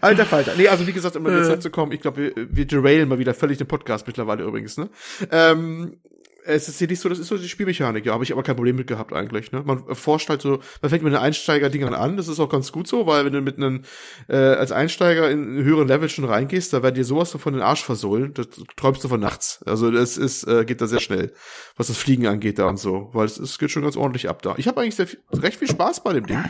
[0.00, 0.52] Alter Falter.
[0.56, 1.48] Nee, also wie gesagt, um Äh.
[1.48, 4.76] jetzt zu kommen, ich glaube, wir, wir derailen mal wieder völlig den Podcast mittlerweile übrigens,
[4.78, 4.88] ne?
[5.30, 5.98] Ähm,
[6.46, 8.56] es ist hier nicht so, das ist so die Spielmechanik, ja, habe ich aber kein
[8.56, 9.62] Problem mit gehabt eigentlich, ne?
[9.64, 12.86] Man forscht halt so, man fängt mit den Einsteiger-Dingern an, das ist auch ganz gut
[12.86, 13.82] so, weil wenn du mit einem,
[14.28, 17.52] äh, als Einsteiger in einen höheren Level schon reingehst, da werden dir sowas so von
[17.52, 19.62] den Arsch versohlen, das träumst du von nachts.
[19.66, 21.32] Also das ist, äh, geht da sehr schnell,
[21.76, 24.42] was das Fliegen angeht da und so, weil es, es geht schon ganz ordentlich ab
[24.42, 24.54] da.
[24.56, 26.44] Ich habe eigentlich sehr viel, recht viel Spaß bei dem Ding.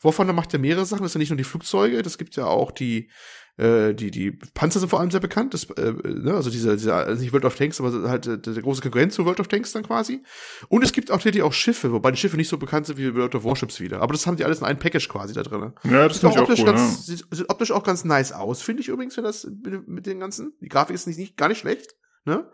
[0.00, 1.02] Wovon macht er mehrere Sachen.
[1.02, 3.08] Das sind nicht nur die Flugzeuge, das gibt ja auch die,
[3.56, 5.54] äh, die, die Panzer sind vor allem sehr bekannt.
[5.54, 8.62] Das, äh, ne, also dieser, dieser, also nicht World of Tanks, aber halt äh, der,
[8.62, 10.22] große Konkurrent zu World of Tanks dann quasi.
[10.68, 13.14] Und es gibt auch tatsächlich auch Schiffe, wobei die Schiffe nicht so bekannt sind wie
[13.14, 14.00] World of Warships wieder.
[14.00, 15.72] Aber das haben die alles in einem Package quasi da drin.
[15.84, 16.66] Ja, das Sieht auch optisch cool.
[16.66, 17.14] ganz, Ja.
[17.30, 20.52] sieht optisch auch ganz nice aus, finde ich übrigens, wenn das mit, mit den ganzen.
[20.60, 21.94] Die Grafik ist nicht, nicht gar nicht schlecht.
[22.24, 22.50] Ne?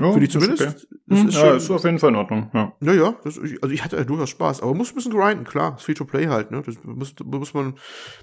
[0.00, 0.62] Ja, Finde ich ist zumindest.
[0.62, 0.96] okay.
[1.08, 2.50] Das Hm, ist ja, schon- ist auf jeden Fall in Ordnung.
[2.52, 2.72] Ja.
[2.80, 5.76] ja, ja, das, also ich hatte ja durchaus Spaß, aber muss ein bisschen grinden, klar.
[5.76, 6.62] Ist Free-to-Play halt, ne?
[6.66, 7.74] Das muss, muss man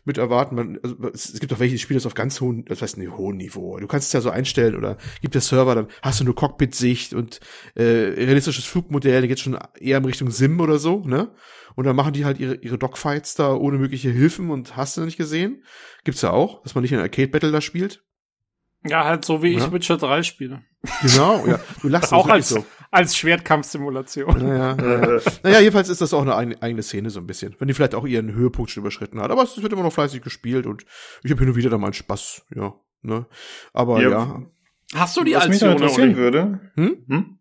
[0.04, 0.56] mit erwarten.
[0.56, 3.12] Man, also es, gibt auch welche, die spielen das auf ganz hohen, das heißt nicht
[3.16, 3.78] hohen Niveau.
[3.80, 7.14] Du kannst es ja so einstellen oder gibt der Server, dann hast du nur Cockpit-Sicht
[7.14, 7.40] und
[7.76, 11.34] äh, realistisches Flugmodell, da geht schon eher in Richtung Sim oder so, ne?
[11.76, 15.02] Und dann machen die halt ihre, ihre Dogfights da ohne mögliche Hilfen und hast du
[15.02, 15.64] nicht gesehen?
[16.04, 18.04] Gibt's ja auch, dass man nicht in einem Arcade-Battle da spielt.
[18.86, 19.72] Ja, halt so wie ich Ja.
[19.72, 20.62] Witcher 3 spiele.
[21.02, 21.60] Genau, ja.
[21.82, 22.66] Du lachst Auch als, so.
[22.92, 24.46] als Schwertkampfsimulation.
[24.46, 25.22] Naja, naja.
[25.44, 27.56] naja, jedenfalls ist das auch eine eigene, Szene so ein bisschen.
[27.60, 29.32] Wenn die vielleicht auch ihren Höhepunkt schon überschritten hat.
[29.32, 30.86] Aber es wird immer noch fleißig gespielt und
[31.24, 32.74] ich habe hin und wieder da mal Spaß, ja.
[33.02, 33.26] Ne?
[33.74, 34.42] Aber Ja, ja.
[34.96, 36.60] Hast du die Was mich noch Alcione, interessieren würde.
[36.76, 36.98] Hm?
[37.08, 37.40] Hm?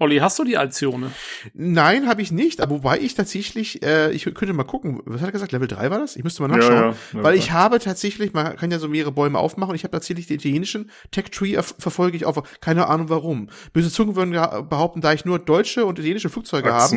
[0.00, 1.12] Olli, hast du die Alcione?
[1.54, 2.60] Nein, habe ich nicht.
[2.60, 5.52] Aber wobei ich tatsächlich, äh, ich könnte mal gucken, was hat er gesagt?
[5.52, 6.16] Level 3 war das?
[6.16, 6.74] Ich müsste mal nachschauen.
[6.74, 7.22] Ja, ja.
[7.22, 10.38] Weil ich habe tatsächlich, man kann ja so mehrere Bäume aufmachen, ich habe tatsächlich den
[10.38, 13.50] italienischen Tech Tree erf- verfolge ich auch, keine Ahnung warum.
[13.72, 16.96] Böse Zungen würden ja behaupten, da ich nur deutsche und italienische Flugzeuge habe.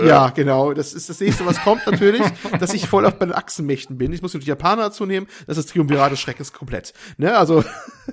[0.00, 0.04] Ja.
[0.04, 0.74] ja, genau.
[0.74, 2.22] Das ist das nächste, was kommt natürlich,
[2.60, 4.12] dass ich voll auf bei den Achsenmächten bin.
[4.12, 6.92] Ich muss die Japaner dazu nehmen, das ist Triumvirat des Schreckens komplett.
[7.16, 7.64] Ne, also,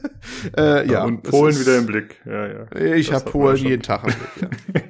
[0.58, 1.04] äh, ja.
[1.04, 2.22] Und Polen ist- wieder im Blick.
[2.26, 2.96] Ja, ja.
[2.96, 4.82] Ich habe Polen jeden Tag Blick, ja.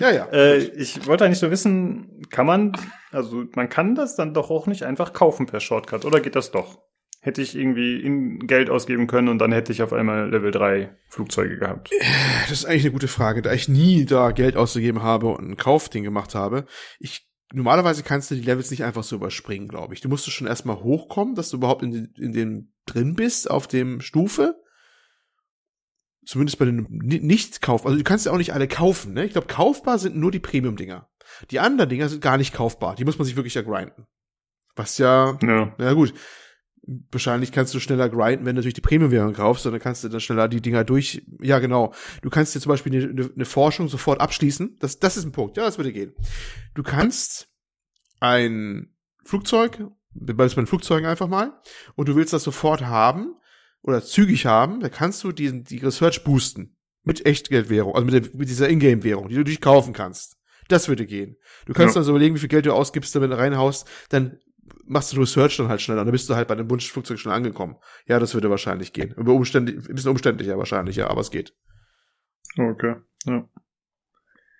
[0.10, 0.24] ja, ja.
[0.32, 2.72] Äh, ich wollte eigentlich nur wissen, kann man,
[3.12, 6.50] also man kann das dann doch auch nicht einfach kaufen per Shortcut, oder geht das
[6.50, 6.80] doch?
[7.20, 10.94] Hätte ich irgendwie in Geld ausgeben können und dann hätte ich auf einmal Level 3
[11.08, 11.90] Flugzeuge gehabt.
[12.42, 15.56] Das ist eigentlich eine gute Frage, da ich nie da Geld ausgegeben habe und ein
[15.56, 16.66] Kaufding gemacht habe.
[16.98, 20.02] Ich normalerweise kannst du die Levels nicht einfach so überspringen, glaube ich.
[20.02, 23.68] Du musst schon erstmal hochkommen, dass du überhaupt in, den- in dem drin bist auf
[23.68, 24.56] dem Stufe.
[26.26, 29.24] Zumindest bei den nicht kauf, also du kannst ja auch nicht alle kaufen, ne?
[29.24, 31.08] Ich glaube, kaufbar sind nur die Premium-Dinger.
[31.50, 32.94] Die anderen Dinger sind gar nicht kaufbar.
[32.94, 34.06] Die muss man sich wirklich ja grinden.
[34.76, 35.74] Was ja, Ja.
[35.78, 36.14] na gut.
[37.10, 40.08] Wahrscheinlich kannst du schneller grinden, wenn du natürlich die Premium-Währung kaufst, und dann kannst du
[40.08, 41.94] dann schneller die Dinger durch, ja genau.
[42.20, 44.76] Du kannst dir zum Beispiel eine, eine, Forschung sofort abschließen.
[44.80, 45.56] Das, das ist ein Punkt.
[45.56, 46.14] Ja, das würde gehen.
[46.74, 47.48] Du kannst
[48.20, 49.78] ein Flugzeug,
[50.12, 51.58] bei den Flugzeugen einfach mal,
[51.94, 53.34] und du willst das sofort haben
[53.84, 56.76] oder zügig haben, dann kannst du diesen, die Research boosten.
[57.06, 60.38] Mit Echtgeldwährung, also mit, der, mit dieser Ingame-Währung, die du dich kaufen kannst.
[60.68, 61.36] Das würde gehen.
[61.66, 62.00] Du kannst Ja.
[62.00, 64.38] also überlegen, wie viel Geld du ausgibst, damit du reinhaust, dann
[64.86, 67.76] machst du Research dann halt schneller, dann bist du halt bei dem Wunschflugzeug schnell angekommen.
[68.06, 69.12] Ja, das würde wahrscheinlich gehen.
[69.18, 71.54] Über umständlich, ein bisschen umständlicher wahrscheinlich, ja, aber es geht.
[72.58, 72.94] Okay.
[73.26, 73.48] Ja.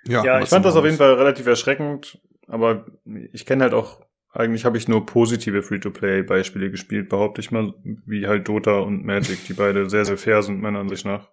[0.07, 2.85] Ja, Ja, ich fand das auf jeden Fall relativ erschreckend, aber
[3.33, 7.73] ich kenne halt auch, eigentlich habe ich nur positive Free-to-Play-Beispiele gespielt, behaupte ich mal,
[8.05, 11.31] wie halt Dota und Magic, die beide sehr, sehr fair sind, meiner Ansicht nach.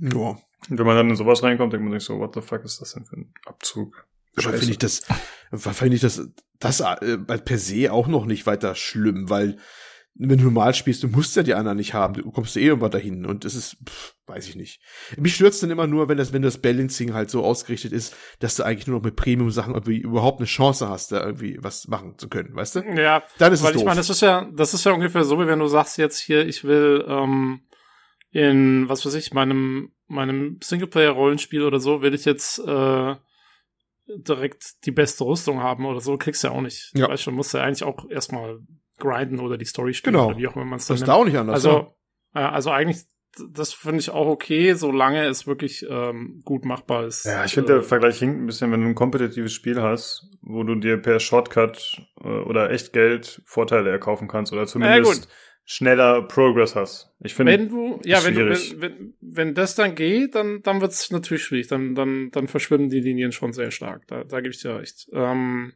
[0.00, 0.38] Ja.
[0.70, 2.80] Und wenn man dann in sowas reinkommt, denkt man sich so, what the fuck ist
[2.80, 4.06] das denn für ein Abzug?
[4.36, 5.02] Finde ich das,
[5.52, 9.58] finde ich das, das äh, per se auch noch nicht weiter schlimm, weil
[10.16, 12.92] wenn du normal spielst, du musst ja die anderen nicht haben, du kommst eh irgendwann
[12.92, 14.80] dahin und es ist, pff, weiß ich nicht.
[15.16, 18.54] Mich stürzt dann immer nur, wenn das, wenn das Balancing halt so ausgerichtet ist, dass
[18.54, 22.16] du eigentlich nur noch mit Premium-Sachen irgendwie überhaupt eine Chance hast, da irgendwie was machen
[22.16, 22.80] zu können, weißt du?
[22.96, 23.84] Ja, Dann ist weil es ich doof.
[23.86, 26.46] meine, das ist ja, das ist ja ungefähr so, wie wenn du sagst jetzt hier,
[26.46, 27.62] ich will ähm,
[28.30, 33.16] in, was weiß ich, meinem, meinem Singleplayer-Rollenspiel oder so, will ich jetzt äh,
[34.06, 36.92] direkt die beste Rüstung haben oder so, kriegst du ja auch nicht.
[36.94, 37.08] Ja.
[37.08, 38.60] Weißt du, musst ja eigentlich auch erstmal
[39.04, 40.28] grinden oder die Story spielen Genau.
[40.28, 41.54] oder wie auch immer man es dann das ist da auch nicht anders.
[41.54, 41.94] Also,
[42.34, 42.98] äh, also eigentlich,
[43.52, 47.24] das finde ich auch okay, solange es wirklich ähm, gut machbar ist.
[47.24, 50.28] Ja, ich finde, der Äh, Vergleich hinkt ein bisschen, wenn du ein kompetitives Spiel hast,
[50.42, 55.28] wo du dir per Shortcut äh, oder Echtgeld Vorteile erkaufen kannst oder zumindest gut.
[55.64, 57.12] schneller Progress hast.
[57.24, 58.76] Ich finde, wenn du, ja, wenn, du, schwierig.
[58.80, 61.66] wenn, wenn, wenn das dann geht, dann, dann wird es natürlich schwierig.
[61.66, 64.06] Dann, dann, dann verschwimmen die Linien schon sehr stark.
[64.06, 65.08] Da, da gebe ich dir recht.
[65.12, 65.72] Ähm,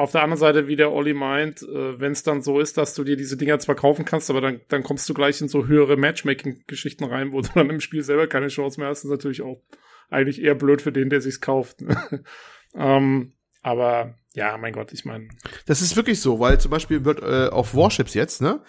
[0.00, 2.94] auf der anderen Seite, wie der Olli meint, äh, wenn es dann so ist, dass
[2.94, 5.66] du dir diese Dinger zwar kaufen kannst, aber dann, dann kommst du gleich in so
[5.66, 9.42] höhere Matchmaking-Geschichten rein, wo du dann im Spiel selber keine Chance mehr hast, ist natürlich
[9.42, 9.62] auch
[10.08, 11.84] eigentlich eher blöd für den, der sich's kauft.
[12.74, 15.28] ähm, aber ja, mein Gott, ich meine,
[15.66, 18.62] Das ist wirklich so, weil zum Beispiel wird äh, auf Warships jetzt, ne?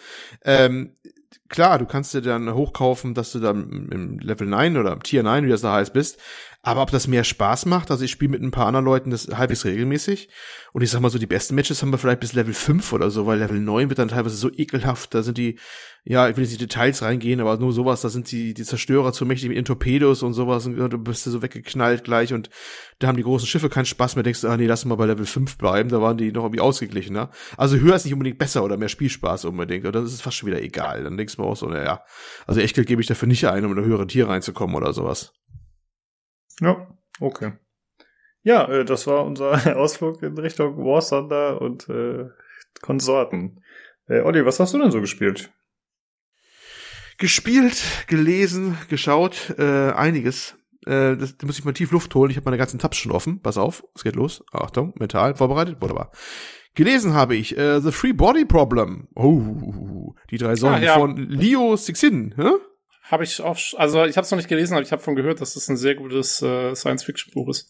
[0.43, 0.95] Ähm,
[1.49, 5.23] klar, du kannst dir dann hochkaufen, dass du dann im Level 9 oder im Tier
[5.23, 6.19] 9, wie das da heißt, bist.
[6.63, 9.27] Aber ob das mehr Spaß macht, also ich spiele mit ein paar anderen Leuten das
[9.27, 10.29] halbwegs regelmäßig.
[10.73, 13.09] Und ich sag mal so, die besten Matches haben wir vielleicht bis Level 5 oder
[13.09, 15.15] so, weil Level 9 wird dann teilweise so ekelhaft.
[15.15, 15.57] Da sind die,
[16.03, 18.63] ja, ich will nicht in die Details reingehen, aber nur sowas, da sind die, die
[18.63, 22.49] Zerstörer zu mächtig mit den Torpedos und sowas und du bist so weggeknallt gleich und
[22.99, 25.07] da haben die großen Schiffe keinen Spaß mehr, denkst du, ah nee, lass mal bei
[25.07, 27.31] Level 5 bleiben, da waren die noch irgendwie ausgeglichener.
[27.57, 30.47] Also höher ist nicht unbedingt besser oder mehr Spielspaß unbedingt, oder dann ist fast schon
[30.47, 31.03] wieder egal.
[31.03, 32.03] Dann mir auch so, naja,
[32.47, 35.33] also Echtgeld gebe ich dafür nicht ein, um in eine höhere Tier reinzukommen oder sowas.
[36.59, 36.87] ja,
[37.19, 37.53] okay.
[38.43, 42.29] Ja, äh, das war unser Ausflug in Richtung War Thunder und äh,
[42.81, 43.63] Konsorten.
[44.07, 45.51] Äh, Olli, was hast du denn so gespielt?
[47.17, 50.55] Gespielt, gelesen, geschaut, äh, einiges.
[50.85, 52.31] Äh, das, da muss ich mal tief Luft holen.
[52.31, 53.41] Ich habe meine ganzen Tabs schon offen.
[53.41, 54.43] Pass auf, es geht los.
[54.51, 56.11] Achtung, mental vorbereitet, wunderbar.
[56.75, 59.07] Gelesen habe ich äh, The Free Body Problem.
[59.15, 60.93] Oh, die drei Säulen Ah, ja.
[60.99, 62.33] von Leo Sixin.
[62.37, 62.49] Hä?
[63.09, 65.41] habe ich auch, also ich habe es noch nicht gelesen, aber ich habe von gehört,
[65.41, 67.69] dass das ein sehr gutes äh, Science-Fiction-Buch ist.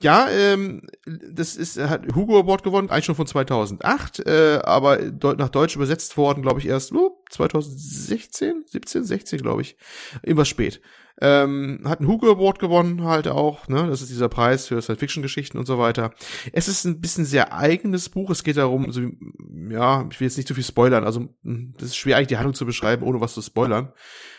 [0.00, 5.34] Ja, ähm, das ist hat Hugo Award gewonnen, eigentlich schon von 2008, äh, aber deu
[5.34, 9.76] nach Deutsch übersetzt worden, glaube ich, erst oh, 2016, 17, 16, glaube ich.
[10.22, 10.80] Irgendwas spät.
[11.20, 13.86] Ähm, hat einen Hugo Award gewonnen, halt auch, ne?
[13.86, 16.12] Das ist dieser Preis für Science-Fiction-Geschichten und so weiter.
[16.52, 18.30] Es ist ein bisschen sehr eigenes Buch.
[18.30, 19.00] Es geht darum, so,
[19.70, 21.04] ja, ich will jetzt nicht zu viel spoilern.
[21.04, 23.92] Also, mh, das ist schwer eigentlich die Handlung zu beschreiben, ohne was zu spoilern.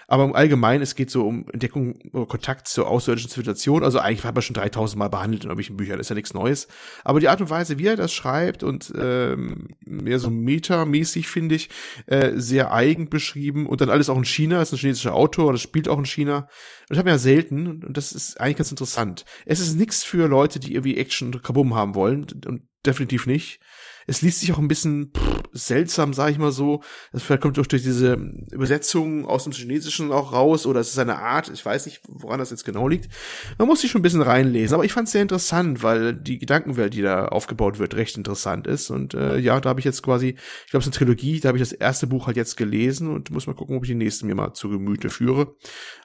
[0.07, 3.83] Aber im Allgemeinen, es geht so um Entdeckung oder Kontakt zur außerirdischen Zivilisation.
[3.83, 6.67] Also eigentlich war man schon 3000 Mal behandelt in irgendwelchen Büchern, ist ja nichts Neues.
[7.03, 11.55] Aber die Art und Weise, wie er das schreibt und ähm, mehr so metamäßig, finde
[11.55, 11.69] ich,
[12.07, 13.65] äh, sehr eigen beschrieben.
[13.65, 16.49] Und dann alles auch in China, ist ein chinesischer Autor, das spielt auch in China.
[16.89, 19.25] Das haben wir ja selten und das ist eigentlich ganz interessant.
[19.45, 23.59] Es ist nichts für Leute, die irgendwie Action und Kabum haben wollen und definitiv nicht.
[24.07, 26.81] Es liest sich auch ein bisschen pff, seltsam, sage ich mal so.
[27.11, 28.13] Das kommt durch, durch diese
[28.51, 32.39] Übersetzung aus dem Chinesischen auch raus oder es ist eine Art, ich weiß nicht, woran
[32.39, 33.09] das jetzt genau liegt.
[33.57, 36.37] Man muss sich schon ein bisschen reinlesen, aber ich fand es sehr interessant, weil die
[36.37, 38.89] Gedankenwelt, die da aufgebaut wird, recht interessant ist.
[38.89, 41.49] Und äh, ja, da habe ich jetzt quasi, ich glaube, es ist eine Trilogie, da
[41.49, 43.95] habe ich das erste Buch halt jetzt gelesen und muss mal gucken, ob ich die
[43.95, 45.55] nächsten mir mal zu Gemüte führe.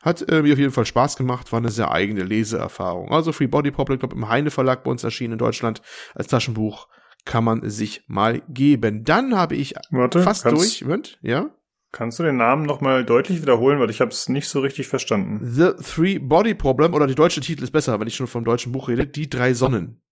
[0.03, 3.11] Hat äh, mir auf jeden Fall Spaß gemacht, war eine sehr eigene Leseerfahrung.
[3.11, 5.83] Also Free Body Problem, glaube im Heine Verlag bei uns erschienen in Deutschland
[6.15, 6.89] als Taschenbuch
[7.31, 9.05] kann man sich mal geben.
[9.05, 10.83] Dann habe ich Warte, fast kannst, durch.
[10.85, 11.49] Moment, ja?
[11.93, 15.41] Kannst du den Namen nochmal deutlich wiederholen, weil ich habe es nicht so richtig verstanden.
[15.43, 18.73] The Three Body Problem, oder der deutsche Titel ist besser, wenn ich schon vom deutschen
[18.73, 20.03] Buch rede, die drei Sonnen.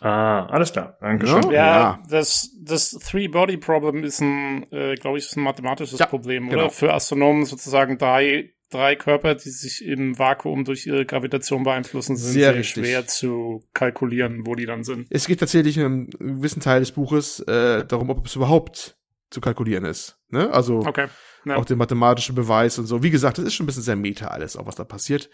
[0.00, 0.98] Ah, alles klar.
[1.00, 1.44] Dankeschön.
[1.44, 2.02] Ja, Ja.
[2.10, 6.64] das, das Three-Body-Problem ist ein, äh, glaube ich, ist ein mathematisches Ja, Problem, genau.
[6.64, 6.70] oder?
[6.70, 12.32] Für Astronomen sozusagen drei, drei Körper, die sich im Vakuum durch ihre Gravitation beeinflussen, sind
[12.32, 15.06] Sehr sehr, schwer zu kalkulieren, wo die dann sind.
[15.10, 18.96] Es geht tatsächlich in einem gewissen Teil des Buches äh, darum, ob es überhaupt
[19.30, 20.18] zu kalkulieren ist.
[20.28, 20.52] Ne?
[20.52, 21.06] Also Okay.
[21.44, 21.56] Ja.
[21.56, 23.02] auch den mathematischen Beweis und so.
[23.02, 25.28] Wie gesagt, das ist schon ein bisschen sehr meta alles, auch was da passiert.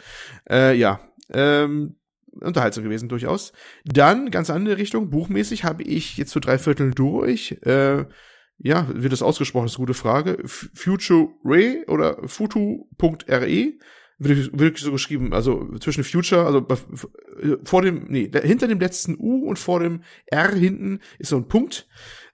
[0.49, 1.01] Äh, ja,
[1.33, 1.97] ähm,
[2.41, 3.53] unterhaltsam gewesen durchaus.
[3.85, 7.53] Dann ganz andere Richtung, buchmäßig habe ich jetzt so drei Viertel durch.
[7.63, 8.07] Äh,
[8.63, 10.39] ja, wird das ausgesprochen, ist eine gute Frage.
[10.45, 13.73] F Future Ray oder futu.re
[14.21, 16.67] wirklich, wirklich so geschrieben, also zwischen Future, also
[17.65, 21.49] vor dem, nee, hinter dem letzten U und vor dem R hinten ist so ein
[21.49, 21.89] Punkt.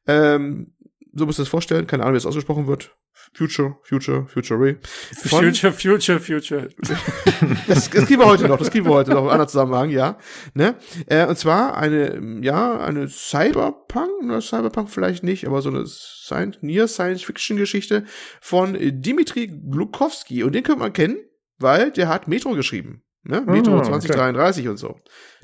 [0.06, 0.72] Ähm,
[1.14, 2.94] so musst du das vorstellen, keine Ahnung, wie das ausgesprochen wird.
[3.34, 4.76] Future, Future, Future Ray.
[5.12, 6.68] Future, Future, Future.
[7.66, 10.18] das, das kriegen wir heute noch, das kriegen wir heute noch im anderen Zusammenhang, ja.
[10.54, 10.76] Ne?
[11.06, 16.58] Äh, und zwar eine, ja, eine Cyberpunk, oder Cyberpunk vielleicht nicht, aber so eine Science,
[16.60, 18.04] Near Science Fiction Geschichte
[18.40, 20.42] von Dimitri Glukowski.
[20.42, 21.18] Und den könnte man kennen,
[21.58, 23.02] weil der hat Metro geschrieben.
[23.22, 23.40] Ne?
[23.40, 23.88] Metro Ah, okay.
[23.88, 25.00] 2033 und so.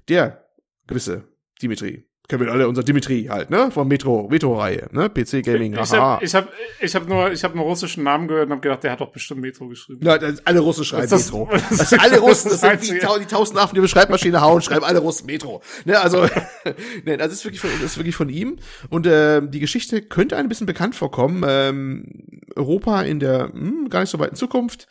[0.08, 0.46] Der
[0.86, 1.28] gewisse
[1.60, 2.08] Dimitri.
[2.32, 3.70] Kennen wir alle, unser Dimitri halt, ne?
[3.70, 5.10] Von Metro, Metro-Reihe, ne?
[5.10, 6.14] PC Gaming, Ich haha.
[6.14, 6.48] habe ich hab,
[6.80, 9.12] ich hab nur, ich hab einen russischen Namen gehört und habe gedacht, der hat doch
[9.12, 10.00] bestimmt Metro geschrieben.
[10.02, 11.50] Ja, alle Russen schreiben Das Metro.
[11.68, 14.82] das Das alle Russen, das sind die, die tausend Affen, die über Schreibmaschine hauen, schreiben
[14.82, 15.60] alle Russen Metro.
[15.84, 16.22] Ne, also,
[17.04, 18.56] ne, das ist wirklich von, das ist wirklich von ihm.
[18.88, 21.44] Und ähm, die Geschichte könnte ein bisschen bekannt vorkommen.
[21.46, 24.88] Ähm, Europa in der hm, gar nicht so weiten Zukunft,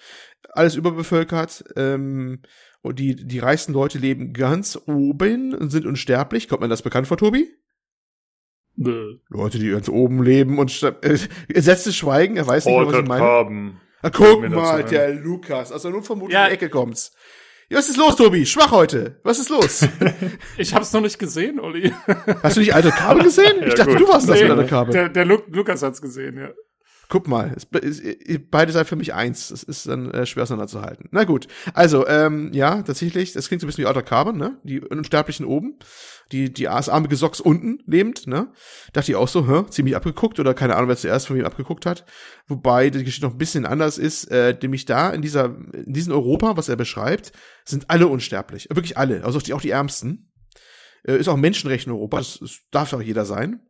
[0.52, 1.64] alles überbevölkert.
[1.76, 2.42] Ähm,
[2.82, 6.48] und die, die reichsten Leute leben ganz oben und sind unsterblich.
[6.48, 7.48] Kommt man das bekannt vor, Tobi?
[8.76, 9.18] Nö.
[9.30, 11.18] Leute, die ganz oben leben und äh,
[11.48, 13.22] gesetztes Schweigen, er weiß nicht mehr, was ich meine.
[13.22, 13.78] Carbon.
[14.02, 14.90] Na, guck mir mal, ein.
[14.90, 15.72] der Lukas.
[15.72, 16.46] Also nur vermutlich Ja.
[16.46, 17.14] in die Ecke kommt's.
[17.70, 18.46] Ja, was ist los, Tobi?
[18.46, 19.20] Schwach heute.
[19.24, 19.88] Was ist los?
[20.58, 21.94] Ich hab's noch nicht gesehen, Olli.
[22.44, 23.58] Hast du nicht alte Kabel gesehen?
[23.62, 24.02] Ich Ja, dachte, gut.
[24.02, 24.92] du warst das Nee, mit alte Kabel.
[24.94, 26.50] Der, der Lu Lukas hat's gesehen, ja.
[27.12, 29.50] Guck mal, es, es, es, beide seid für mich eins.
[29.50, 31.10] Das ist dann äh, schwer auseinanderzuhalten.
[31.12, 34.58] Na gut, also ähm, ja, tatsächlich, das klingt so ein bisschen wie Outer Carbon, ne?
[34.64, 35.78] Die Unsterblichen oben,
[36.32, 38.54] die die das arme Gesocks unten lebend, ne?
[38.94, 41.86] Dachte ich auch so, hä, ziemlich abgeguckt oder keine Ahnung, wer zuerst von wem abgeguckt
[41.86, 42.06] hat.
[42.48, 46.14] Wobei die Geschichte noch ein bisschen anders ist, äh, nämlich da in dieser in diesem
[46.14, 47.34] Europa, was er beschreibt,
[47.66, 50.31] sind alle unsterblich, wirklich alle, also auch die, auch die Ärmsten.
[51.04, 53.62] Äh, ist auch Menschenrecht in Europa, das, das darf auch jeder sein.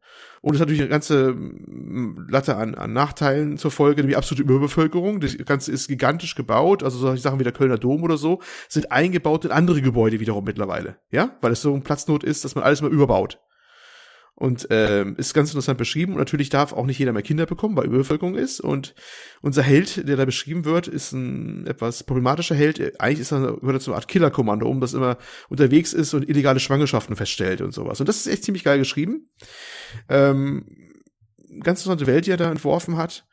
[0.41, 4.43] Und es hat natürlich eine ganze mm, Latte an, an Nachteilen zur Folge, nämlich absolute
[4.43, 5.19] Überbevölkerung.
[5.19, 8.91] Das Ganze ist gigantisch gebaut, also solche Sachen wie der Kölner Dom oder so, sind
[8.91, 10.97] eingebaut in andere Gebäude wiederum mittlerweile.
[11.11, 13.39] Ja, weil es so ein Platznot ist, dass man alles mal überbaut.
[14.41, 16.13] Und ähm, ist ganz interessant beschrieben.
[16.13, 18.59] Und natürlich darf auch nicht jeder mehr Kinder bekommen, weil Überbevölkerung ist.
[18.59, 18.95] Und
[19.41, 22.99] unser Held, der da beschrieben wird, ist ein etwas problematischer Held.
[22.99, 26.27] Eigentlich ist er, gehört er zu einer Art Killerkommando, um das immer unterwegs ist und
[26.27, 27.99] illegale Schwangerschaften feststellt und sowas.
[27.99, 29.29] Und das ist echt ziemlich geil geschrieben.
[30.09, 30.65] Ähm,
[31.59, 33.27] ganz interessante Welt, die er da entworfen hat.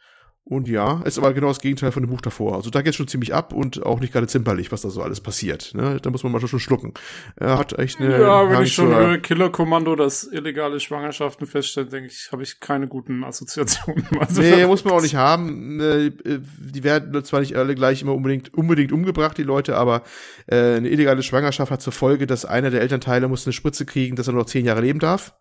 [0.50, 2.54] Und ja, ist aber genau das Gegenteil von dem Buch davor.
[2.56, 5.20] Also da geht's schon ziemlich ab und auch nicht gerade zimperlich, was da so alles
[5.20, 5.74] passiert.
[5.74, 5.98] Ne?
[6.00, 6.94] Da muss man mal schon schlucken.
[7.36, 8.18] Er hat echt eine.
[8.18, 12.88] Ja, wenn ich schon höre, Killerkommando, das illegale Schwangerschaften feststellt, denke ich, habe ich keine
[12.88, 14.06] guten Assoziationen.
[14.18, 15.80] Also, Nee, muss man auch nicht haben.
[15.80, 20.02] Äh, Die werden zwar nicht alle gleich immer unbedingt unbedingt umgebracht, die Leute, aber
[20.46, 24.16] äh, eine illegale Schwangerschaft hat zur Folge, dass einer der Elternteile muss eine Spritze kriegen,
[24.16, 25.34] dass er noch zehn Jahre leben darf.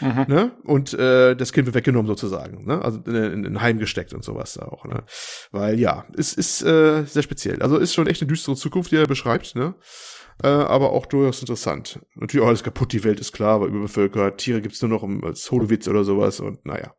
[0.00, 0.24] Mhm.
[0.28, 0.52] Ne?
[0.64, 2.82] Und äh, das Kind wird weggenommen sozusagen, ne?
[2.82, 5.04] Also in, in in Heim gesteckt und sowas da auch, ne?
[5.50, 7.62] Weil ja, es ist äh, sehr speziell.
[7.62, 9.74] Also ist schon echt eine düstere Zukunft, die er beschreibt, ne?
[10.42, 12.00] Äh, aber auch durchaus interessant.
[12.14, 15.86] Natürlich alles kaputt, die Welt ist klar, aber überbevölkert, Tiere gibt's nur noch als Holowitz
[15.88, 16.94] oder sowas und naja.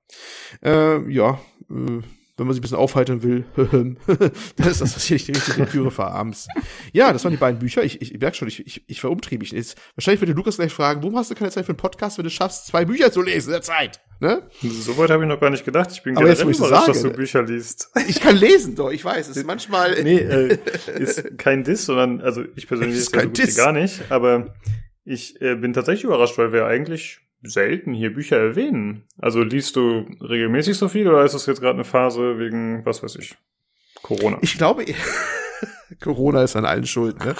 [0.61, 2.01] Äh, ja, äh,
[2.37, 5.91] wenn man sich ein bisschen aufheitern will, dann ist das hier nicht die richtige Lektüre
[5.91, 6.47] für abends.
[6.91, 7.83] Ja, das waren die beiden Bücher.
[7.83, 9.51] Ich, ich, ich merke schon, ich, ich, ich war umtriebig.
[9.51, 12.23] Jetzt, wahrscheinlich würde Lukas gleich fragen, warum hast du keine Zeit für einen Podcast, wenn
[12.23, 14.01] du schaffst, zwei Bücher zu lesen in der Zeit?
[14.19, 14.41] Ne?
[14.61, 15.91] So weit habe ich noch gar nicht gedacht.
[15.91, 17.11] Ich bin ich's überrascht, dass du?
[17.11, 17.91] Bücher liest.
[18.07, 19.27] Ich kann lesen, doch, ich weiß.
[19.27, 20.01] Es ist manchmal.
[20.01, 20.57] Nee, äh,
[20.97, 24.55] ist kein Diss, sondern, also ich persönlich ist ja so gar nicht, aber
[25.03, 29.03] ich äh, bin tatsächlich überrascht, weil wir eigentlich selten hier Bücher erwähnen.
[29.17, 33.03] Also liest du regelmäßig so viel oder ist das jetzt gerade eine Phase wegen, was
[33.03, 33.35] weiß ich,
[34.01, 34.37] Corona?
[34.41, 34.85] Ich glaube,
[36.01, 37.35] Corona ist an allen schuld, ne?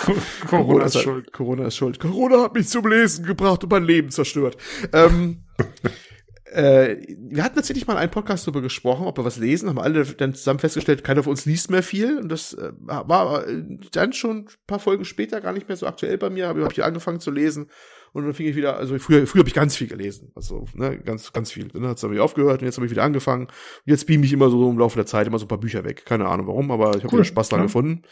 [0.49, 1.33] Corona ist hat- schuld.
[1.33, 1.99] Corona ist schuld.
[1.99, 4.57] Corona hat mich zum Lesen gebracht und mein Leben zerstört.
[4.93, 5.43] ähm,
[6.51, 6.97] äh,
[7.31, 10.35] wir hatten tatsächlich mal einen Podcast darüber gesprochen, ob wir was lesen, haben alle dann
[10.35, 12.17] zusammen festgestellt, keiner von uns liest mehr viel.
[12.19, 15.87] Und das äh, war äh, dann schon ein paar Folgen später gar nicht mehr so
[15.87, 17.69] aktuell bei mir, aber habe ich angefangen zu lesen.
[18.13, 20.97] Und dann fing ich wieder, also früher, früher habe ich ganz viel gelesen, also ne,
[20.99, 21.67] ganz, ganz viel.
[21.67, 23.47] Dann hat es aufgehört und jetzt habe ich wieder angefangen.
[23.47, 23.51] Und
[23.85, 26.05] jetzt beam ich immer so im Laufe der Zeit immer so ein paar Bücher weg.
[26.05, 27.65] Keine Ahnung warum, aber ich habe Cool, wieder Spaß dran ja.
[27.65, 28.03] gefunden.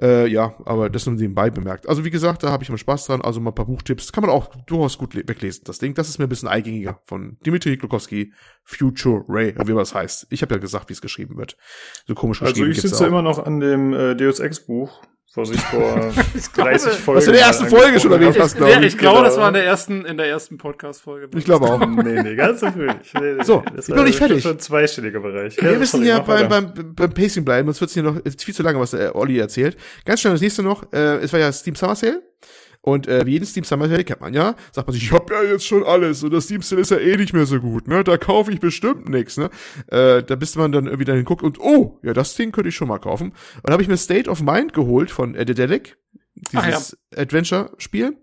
[0.00, 1.88] Äh, ja, aber das nur nebenbei bemerkt.
[1.88, 3.20] Also wie gesagt, da habe ich immer Spaß dran.
[3.20, 4.12] Also mal ein paar Buchtipps.
[4.12, 5.94] Kann man auch durchaus gut le- weglesen, das Ding.
[5.94, 8.32] Das ist mir ein bisschen eingängiger von Dimitri Glukowski,
[8.64, 10.28] Future Ray, wie man das heißt.
[10.30, 11.56] Ich habe ja gesagt, wie es geschrieben wird.
[12.06, 15.02] So komisch Also geschrieben ich gibt's sitze immer noch an dem äh, Deus Ex Buch,
[15.36, 17.18] was ich vor Ich glaube, 30 Folgen.
[17.18, 18.44] Was du in der ersten Folge schon angesprochen erwähnt habe.
[18.44, 18.86] hast, ich, ja, ich.
[18.86, 19.28] ich glaube, Genau.
[19.28, 21.28] das war in der ersten, in der ersten Podcast-Folge.
[21.36, 21.80] Ich glaube auch.
[22.04, 22.88] Nee, nee, ganz so früh.
[23.02, 24.42] Ich, nee, nee, So, das ich bin noch nicht fertig.
[24.42, 25.60] Schon ein zweistelliger Bereich.
[25.60, 28.78] Wir müssen ja beim, beim, beim Pacing bleiben, sonst wird's hier noch viel zu lange,
[28.80, 29.76] was der Olli erzählt.
[30.04, 32.22] Ganz schnell das nächste noch, äh, es war ja Steam Summer Sale.
[32.84, 35.30] Und äh, wie jeden Steam Summer Sale kennt man ja, sagt man sich, ich hab
[35.30, 37.88] ja jetzt schon alles und das Steam Sale ist ja eh nicht mehr so gut,
[37.88, 38.04] ne?
[38.04, 39.48] Da kaufe ich bestimmt nix, ne?
[39.86, 42.74] Äh, da bist man dann irgendwie dahin guckt und oh, ja, das Ding könnte ich
[42.74, 43.28] schon mal kaufen.
[43.28, 45.96] Und dann habe ich mir State of Mind geholt von äh, Dedelic,
[46.52, 48.16] Dieses Adventure-Spiel.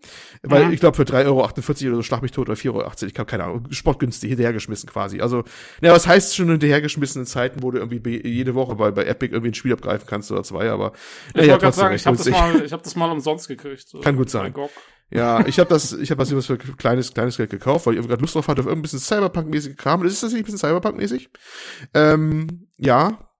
[0.43, 0.73] Weil Mhm.
[0.73, 1.39] ich glaube für 3,48 Euro
[1.87, 5.21] oder so schlag mich tot oder 4,80 Euro, ich habe keine Ahnung, sportgünstig hinterhergeschmissen quasi.
[5.21, 5.43] Also,
[5.81, 9.31] ja, was heißt schon hinterhergeschmissen in Zeiten, wo du irgendwie jede Woche bei, bei Epic
[9.33, 10.91] irgendwie ein Spiel abgreifen kannst oder zwei, aber
[11.33, 13.87] Ich gerade trotzdem sagen, ich habe das mal, ich habe das mal umsonst gekriegt.
[13.87, 14.53] so Kann gut sein.
[15.09, 18.21] Ja, ich habe das, ich habe was für kleines, kleines Geld gekauft, weil ich gerade
[18.21, 20.03] Lust drauf hatte auf irgendein bisschen Cyberpunk-mäßige Kram.
[20.03, 21.29] Das ist das nicht ein bisschen Cyberpunk-mäßig?
[21.93, 23.30] Ähm, ja.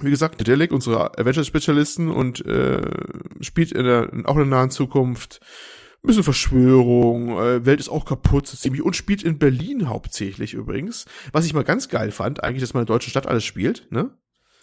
[0.00, 2.80] Wie gesagt, Dedelic, unsere Adventure-Spezialisten und äh,
[3.40, 5.40] spielt in der, auch in der nahen Zukunft
[6.02, 10.54] ein bisschen Verschwörung, äh, Welt ist auch kaputt, so ziemlich, und spielt in Berlin hauptsächlich
[10.54, 11.06] übrigens.
[11.32, 13.90] Was ich mal ganz geil fand, eigentlich, dass man in der deutschen Stadt alles spielt,
[13.90, 14.10] ne?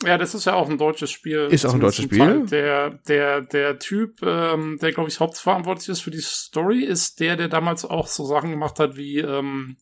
[0.04, 1.48] Ja, das ist ja auch ein deutsches Spiel.
[1.50, 2.46] Ist auch ein deutsches Teil.
[2.46, 2.46] Spiel.
[2.48, 7.38] Der, der, der Typ, ähm, der, glaube ich, hauptverantwortlich ist für die Story, ist der,
[7.38, 9.78] der damals auch so Sachen gemacht hat wie ähm,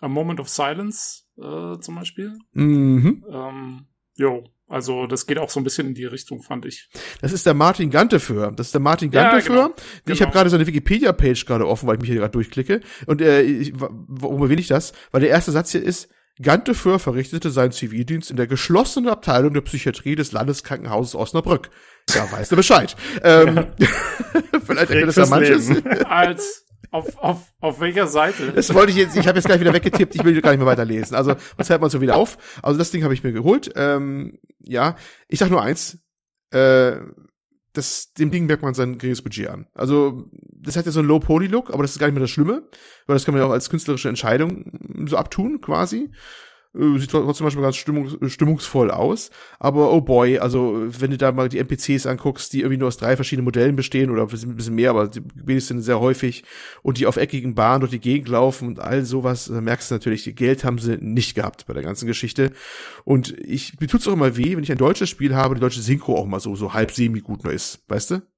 [0.00, 2.38] A Moment of Silence äh, zum Beispiel.
[2.52, 3.24] Mhm.
[3.30, 6.88] Ähm, jo, also das geht auch so ein bisschen in die Richtung, fand ich.
[7.20, 8.52] Das ist der Martin Ganteföhr.
[8.56, 9.54] Das ist der Martin Ja, Ganteföhr.
[9.64, 9.74] genau.
[9.76, 10.20] Ich Genau.
[10.22, 12.80] habe gerade seine Wikipedia-Page gerade offen, weil ich mich hier gerade durchklicke.
[13.06, 14.92] Und äh, ich, wa- warum erwähne ich das?
[15.10, 16.08] Weil der erste Satz hier ist,
[16.40, 21.68] Ganteföhr verrichtete seinen Zivildienst in der geschlossenen Abteilung der Psychiatrie des Landeskrankenhauses Osnabrück.
[22.14, 22.96] Ja, weißt du Bescheid.
[23.22, 23.66] ähm,
[24.66, 25.68] vielleicht erkennt das ja manches.
[25.68, 26.04] Leben.
[26.06, 28.52] Als auf, auf, auf welcher Seite?
[28.52, 30.66] Das wollte ich jetzt, ich habe jetzt gleich wieder weggetippt, ich will gar nicht mehr
[30.66, 31.16] weiterlesen.
[31.16, 32.38] Also, was hält man so wieder auf?
[32.62, 33.72] Also, das Ding habe ich mir geholt.
[33.76, 35.98] Ähm, ja, ich sag nur eins,
[36.50, 36.98] äh,
[37.72, 39.66] das, dem Ding merkt man sein geringes Budget an.
[39.74, 42.68] Also, das hat ja so einen Low-Poly-Look, aber das ist gar nicht mehr das Schlimme,
[43.06, 46.12] weil das kann man ja auch als künstlerische Entscheidung so abtun, quasi.
[46.74, 49.30] Äh, Sieht trotzdem manchmal ganz stimmungs stimmungsvoll aus.
[49.58, 52.96] Aber oh boy, also wenn du da mal die NPCs anguckst, die irgendwie nur aus
[52.96, 56.44] drei verschiedenen Modellen bestehen oder ein bisschen mehr, aber die wenigstens sehr häufig
[56.82, 59.94] und die auf eckigen Bahnen durch die Gegend laufen und all sowas, da merkst du
[59.94, 62.52] natürlich, Geld haben sie nicht gehabt bei der ganzen Geschichte.
[63.04, 65.82] Und ich, mir tut's auch immer weh, wenn ich ein deutsches Spiel habe, die deutsche
[65.82, 68.31] Synchro auch mal so, so halb semi gut nur ist, weißt du?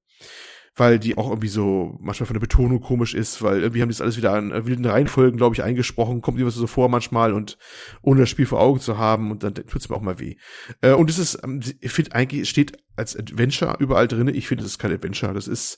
[0.75, 3.93] Weil die auch irgendwie so manchmal von der Betonung komisch ist, weil irgendwie haben die
[3.93, 7.33] das alles wieder an äh, wilden Reihenfolgen, glaube ich, eingesprochen, kommt mir so vor manchmal
[7.33, 7.57] und
[8.01, 10.35] ohne das Spiel vor Augen zu haben und dann tut's mir auch mal weh.
[10.81, 14.31] Äh, und es ist, ähm, ich finde eigentlich, steht als Adventure überall drinne.
[14.31, 15.77] Ich finde, das ist kein Adventure, das ist,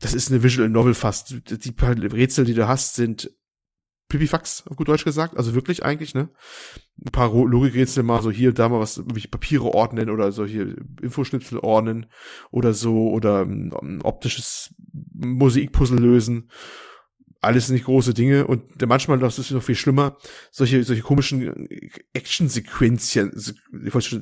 [0.00, 1.34] das ist eine Visual Novel fast.
[1.50, 3.30] Die paar Rätsel, die du hast, sind
[4.08, 5.36] Pipifax, auf gut Deutsch gesagt.
[5.36, 6.30] Also wirklich eigentlich, ne?
[7.04, 11.58] Ein paar Logikrätsel mal so hier da mal was, irgendwelche Papiere ordnen oder solche Infoschnipsel
[11.58, 12.06] ordnen
[12.50, 14.74] oder so oder ähm, ein optisches
[15.14, 16.50] Mosaikpuzzle lösen.
[17.40, 20.16] Alles nicht große Dinge und manchmal, das ist noch viel schlimmer,
[20.50, 21.68] solche, solche komischen
[22.12, 23.54] Action-Sequenzien, Se-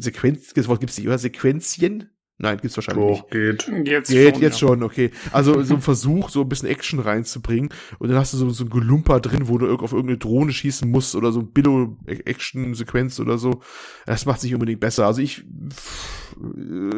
[0.01, 1.17] Sequenz, das Wort gibt's nicht, oder?
[1.17, 2.11] Sequenzien?
[2.39, 3.23] Nein, gibt's wahrscheinlich nicht.
[3.23, 3.71] Doch, geht.
[3.87, 4.69] Jetzt Geht schon, jetzt ja.
[4.69, 5.11] schon, okay.
[5.33, 8.65] Also so ein Versuch, so ein bisschen Action reinzubringen und dann hast du so, so
[8.65, 13.39] ein Gelumper drin, wo du auf irgendeine Drohne schießen musst oder so ein Billo-Action-Sequenz oder
[13.39, 13.63] so.
[14.05, 15.07] Das macht sich unbedingt besser.
[15.07, 16.37] Also ich, pff,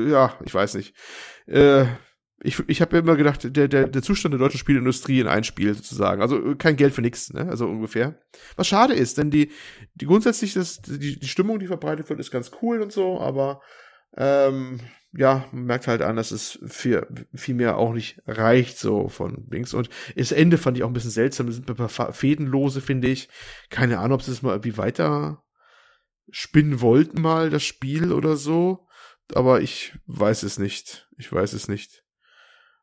[0.09, 0.95] ja, ich weiß nicht.
[1.47, 1.85] Äh,
[2.43, 5.75] ich ich habe immer gedacht, der, der, der Zustand der deutschen Spielindustrie in ein Spiel
[5.75, 6.21] sozusagen.
[6.21, 7.49] Also äh, kein Geld für nix, ne?
[7.49, 8.21] Also ungefähr.
[8.57, 9.51] Was schade ist, denn die,
[9.95, 13.61] die grundsätzlich das, die, die Stimmung, die verbreitet wird, ist ganz cool und so, aber
[14.17, 14.81] ähm,
[15.13, 19.47] ja, man merkt halt an, dass es für viel mehr auch nicht reicht, so von
[19.51, 19.73] links.
[19.73, 21.49] Und das Ende fand ich auch ein bisschen seltsam.
[21.49, 23.29] Es sind ein paar Fädenlose, finde ich.
[23.71, 25.43] Keine Ahnung, ob sie es mal irgendwie weiter
[26.31, 28.87] spinnen wollten, mal das Spiel oder so.
[29.35, 31.09] Aber ich weiß es nicht.
[31.17, 32.05] Ich weiß es nicht.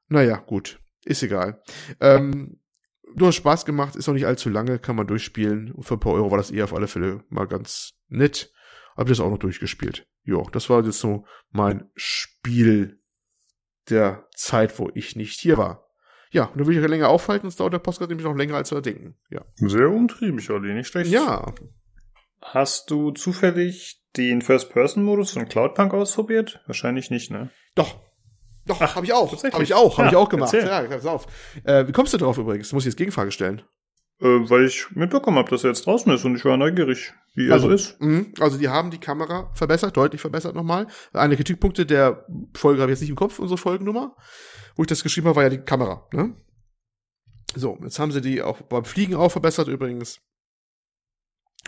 [0.07, 0.79] Naja, gut.
[1.03, 1.61] Ist egal.
[1.99, 2.59] Ähm,
[3.15, 5.71] du hast Spaß gemacht, ist noch nicht allzu lange, kann man durchspielen.
[5.71, 8.51] Und für ein paar Euro war das eh auf alle Fälle mal ganz nett.
[8.95, 10.07] Hab das auch noch durchgespielt.
[10.23, 13.01] Jo, das war jetzt so mein Spiel
[13.89, 15.85] der Zeit, wo ich nicht hier war.
[16.31, 18.55] Ja, und dann will ich ja länger aufhalten, es dauert der Postcard nämlich noch länger
[18.55, 19.15] als wir denken.
[19.29, 19.45] Ja.
[19.55, 21.11] Sehr umtriebig, Olli, nicht schlecht.
[21.11, 21.53] Ja,
[22.41, 26.61] Hast du zufällig den First-Person-Modus von Cloudpunk ausprobiert?
[26.67, 27.49] Wahrscheinlich nicht, ne?
[27.73, 27.99] doch.
[28.67, 29.31] Doch, habe ich auch.
[29.31, 30.51] Habe ich auch, habe ja, ich auch gemacht.
[30.51, 30.67] Erzähl.
[30.67, 31.27] Ja, pass auf.
[31.63, 32.73] Äh, wie kommst du drauf übrigens?
[32.73, 33.61] Muss ich jetzt Gegenfrage stellen.
[34.21, 37.51] Äh, weil ich mitbekommen habe, dass er jetzt draußen ist und ich war neugierig, wie
[37.51, 38.01] also, er so ist.
[38.01, 40.87] Mh, also die haben die Kamera verbessert, deutlich verbessert nochmal.
[41.11, 44.15] Eine Kritikpunkte der Folge habe ich jetzt nicht im Kopf, unsere Folgennummer.
[44.77, 46.07] Wo ich das geschrieben habe, war ja die Kamera.
[46.13, 46.33] Ne?
[47.55, 50.21] So, jetzt haben sie die auch beim Fliegen auch verbessert übrigens.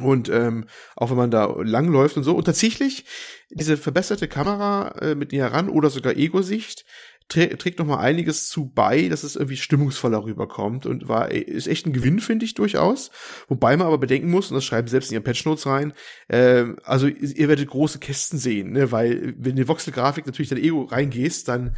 [0.01, 2.35] Und ähm, auch wenn man da langläuft und so.
[2.35, 3.05] Und tatsächlich,
[3.49, 6.85] diese verbesserte Kamera äh, mit näher ran oder sogar Ego-Sicht
[7.27, 11.85] trägt noch mal einiges zu bei, dass es irgendwie stimmungsvoller rüberkommt und war ist echt
[11.85, 13.11] ein Gewinn finde ich durchaus,
[13.47, 15.93] wobei man aber bedenken muss und das schreiben selbst in ihren Patch Notes rein,
[16.29, 20.83] äh, also ihr werdet große Kästen sehen, ne, weil wenn die Voxel-Grafik natürlich dein Ego
[20.83, 21.75] reingehst, dann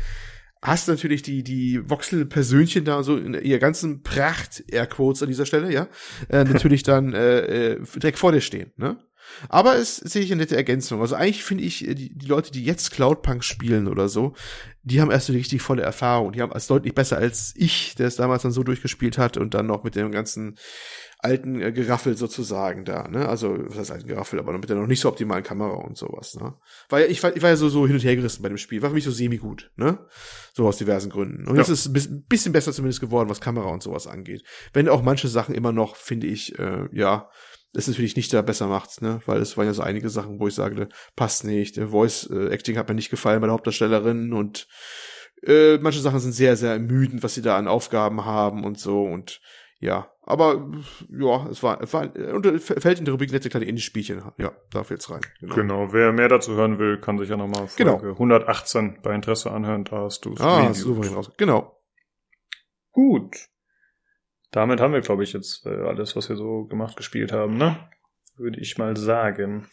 [0.62, 5.72] hast natürlich die, die Voxel-Persönchen da so in ihr ganzen Pracht, Airquotes an dieser Stelle,
[5.72, 5.88] ja,
[6.30, 8.98] äh, natürlich dann äh, äh, direkt vor dir stehen, ne?
[9.48, 11.02] Aber es sehe ich eine nette Ergänzung.
[11.02, 14.34] Also eigentlich finde ich, die, die Leute, die jetzt Cloudpunk spielen oder so,
[14.84, 16.32] die haben erst eine richtig volle Erfahrung.
[16.32, 19.54] Die haben es deutlich besser als ich, der es damals dann so durchgespielt hat und
[19.54, 20.58] dann noch mit dem ganzen
[21.22, 23.28] alten äh, Geraffel sozusagen da, ne?
[23.28, 26.36] Also, was heißt alten Geraffel, aber mit der noch nicht so optimalen Kamera und sowas,
[26.36, 26.56] ne?
[26.88, 28.82] Weil ich war, ich war ja so, so hin und her gerissen bei dem Spiel,
[28.82, 30.00] war für mich so semi-gut, ne?
[30.54, 31.46] So aus diversen Gründen.
[31.46, 31.62] Und ja.
[31.62, 34.44] jetzt ist es ein bisschen besser zumindest geworden, was Kamera und sowas angeht.
[34.72, 37.30] Wenn auch manche Sachen immer noch, finde ich, äh, ja,
[37.74, 39.22] das natürlich nicht da besser macht, ne?
[39.26, 41.78] Weil es waren ja so einige Sachen, wo ich sage, passt nicht.
[41.78, 44.68] Der Voice äh, Acting hat mir nicht gefallen bei der Hauptdarstellerin und
[45.44, 49.04] äh, manche Sachen sind sehr, sehr ermüdend, was sie da an Aufgaben haben und so
[49.04, 49.40] und
[49.82, 50.70] ja, aber
[51.10, 54.22] ja, es war, es war und fällt in der Rubrik nette kleine Indie-Spielchen.
[54.38, 55.22] Ja, da fällt's rein.
[55.40, 55.56] Genau.
[55.56, 55.94] genau.
[55.94, 58.12] wer mehr dazu hören will, kann sich ja nochmal Folge genau.
[58.12, 59.86] 118 bei Interesse anhören.
[59.86, 61.32] Da hast du Ah, souverän raus.
[61.38, 61.82] Genau.
[62.92, 63.48] Gut.
[64.52, 67.78] Damit haben wir, glaube ich, jetzt äh, alles, was wir so gemacht, gespielt haben, ne?
[68.38, 69.68] Würde ich mal sagen.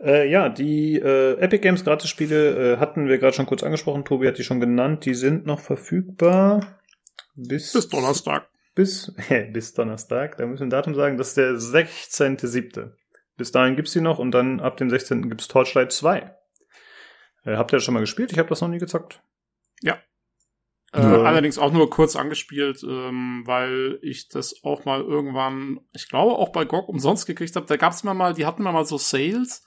[0.00, 4.04] Äh, ja, die äh, Epic Games Gratis-Spiele äh, hatten wir gerade schon kurz angesprochen.
[4.04, 5.04] Tobi hat die schon genannt.
[5.04, 6.78] Die sind noch verfügbar
[7.34, 8.48] bis, bis Donnerstag.
[8.74, 9.14] Bis,
[9.52, 10.36] bis Donnerstag.
[10.36, 11.16] Da müssen wir ein Datum sagen.
[11.16, 12.92] Das ist der 16.7.
[13.36, 15.28] Bis dahin gibt's die noch und dann ab dem 16.
[15.28, 16.18] gibt's Torchlight 2.
[17.44, 18.30] Äh, habt ihr das schon mal gespielt?
[18.30, 19.20] Ich habe das noch nie gezockt.
[19.82, 19.98] Ja,
[20.94, 26.32] äh, allerdings auch nur kurz angespielt, ähm, weil ich das auch mal irgendwann, ich glaube
[26.32, 27.66] auch bei GOG umsonst gekriegt habe.
[27.66, 29.66] Da gab es immer mal, die hatten immer mal so Sales,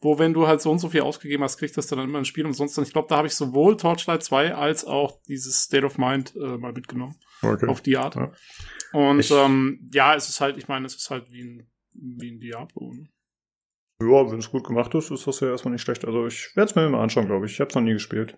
[0.00, 2.24] wo wenn du halt so und so viel ausgegeben hast, kriegst du dann immer ein
[2.24, 2.76] Spiel umsonst.
[2.78, 6.36] Und ich glaube, da habe ich sowohl Torchlight 2 als auch dieses State of Mind
[6.36, 7.16] äh, mal mitgenommen.
[7.42, 7.66] Okay.
[7.66, 8.16] Auf die Art.
[8.16, 8.32] Ja.
[8.92, 12.30] Und ich, ähm, ja, es ist halt, ich meine, es ist halt wie ein, wie
[12.30, 12.92] ein Diablo.
[12.92, 13.08] Ne?
[14.00, 16.04] Ja, wenn es gut gemacht ist, ist das ja erstmal nicht schlecht.
[16.04, 17.52] Also ich werde es mir immer anschauen, glaube ich.
[17.52, 18.36] Ich habe es noch nie gespielt.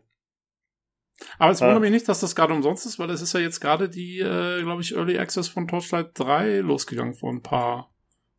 [1.39, 3.61] Aber es wundert mich nicht, dass das gerade umsonst ist, weil es ist ja jetzt
[3.61, 7.91] gerade die, äh, glaube ich, Early Access von Torchlight 3 losgegangen vor ein paar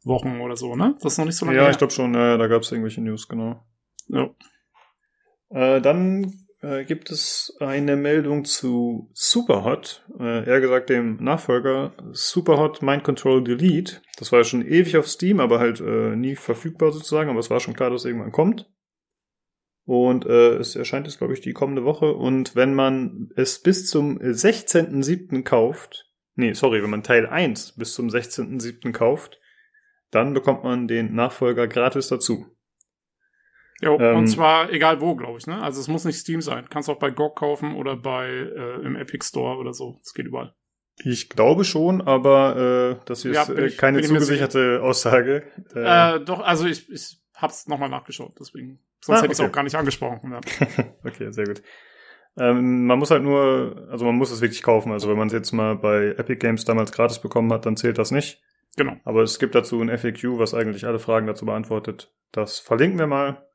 [0.03, 0.95] Wochen oder so, ne?
[1.01, 1.71] Das ist noch nicht so lange Ja, her.
[1.71, 3.63] ich glaube schon, äh, da gab es irgendwelche News, genau.
[4.07, 4.29] Ja.
[5.49, 12.81] Äh, dann äh, gibt es eine Meldung zu Superhot, äh, eher gesagt dem Nachfolger Superhot
[12.81, 14.01] Mind Control Delete.
[14.17, 17.49] Das war ja schon ewig auf Steam, aber halt äh, nie verfügbar sozusagen, aber es
[17.49, 18.69] war schon klar, dass es irgendwann kommt.
[19.91, 22.13] Und äh, es erscheint jetzt, glaube ich, die kommende Woche.
[22.13, 25.43] Und wenn man es bis zum 16.07.
[25.43, 28.93] kauft, nee, sorry, wenn man Teil 1 bis zum 16.07.
[28.93, 29.41] kauft,
[30.09, 32.45] dann bekommt man den Nachfolger gratis dazu.
[33.81, 35.61] Jo, ähm, und zwar egal wo, glaube ich, ne?
[35.61, 36.69] Also es muss nicht Steam sein.
[36.69, 39.99] Kannst auch bei GOG kaufen oder bei äh, im Epic Store oder so.
[40.05, 40.55] Es geht überall.
[41.03, 45.43] Ich glaube schon, aber äh, das ist ja, äh, ich, keine zugesicherte Aussage.
[45.75, 49.45] Äh, äh, doch, also ich, ich hab's nochmal nachgeschaut, deswegen Sonst ah, hätte ich es
[49.45, 50.31] auch gar nicht angesprochen.
[50.31, 50.39] Ja.
[51.03, 51.61] okay, sehr gut.
[52.37, 54.91] Ähm, man muss halt nur, also man muss es wirklich kaufen.
[54.91, 57.97] Also wenn man es jetzt mal bei Epic Games damals gratis bekommen hat, dann zählt
[57.97, 58.41] das nicht.
[58.77, 58.95] Genau.
[59.03, 62.13] Aber es gibt dazu ein FAQ, was eigentlich alle Fragen dazu beantwortet.
[62.31, 63.45] Das verlinken wir mal.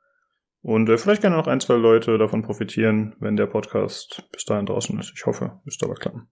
[0.60, 4.66] Und äh, vielleicht können noch ein, zwei Leute davon profitieren, wenn der Podcast bis dahin
[4.66, 5.12] draußen ist.
[5.14, 6.28] Ich hoffe, müsste aber klappen.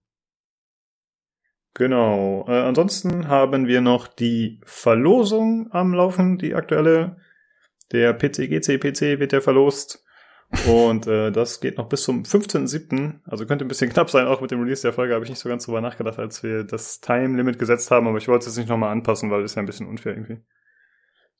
[1.73, 2.45] Genau.
[2.47, 7.17] Äh, ansonsten haben wir noch die Verlosung am Laufen, die aktuelle.
[7.91, 10.05] Der PC-GC PC wird ja verlost.
[10.67, 13.19] Und äh, das geht noch bis zum 15.07.
[13.25, 15.39] Also könnte ein bisschen knapp sein, auch mit dem Release der Folge habe ich nicht
[15.39, 18.57] so ganz drüber nachgedacht, als wir das Time-Limit gesetzt haben, aber ich wollte es jetzt
[18.57, 20.41] nicht nochmal anpassen, weil das ist ja ein bisschen unfair irgendwie.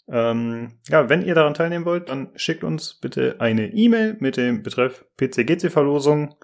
[0.08, 4.62] Ähm, ja, wenn ihr daran teilnehmen wollt, dann schickt uns bitte eine E-Mail mit dem
[4.62, 6.36] Betreff PC-GC-Verlosung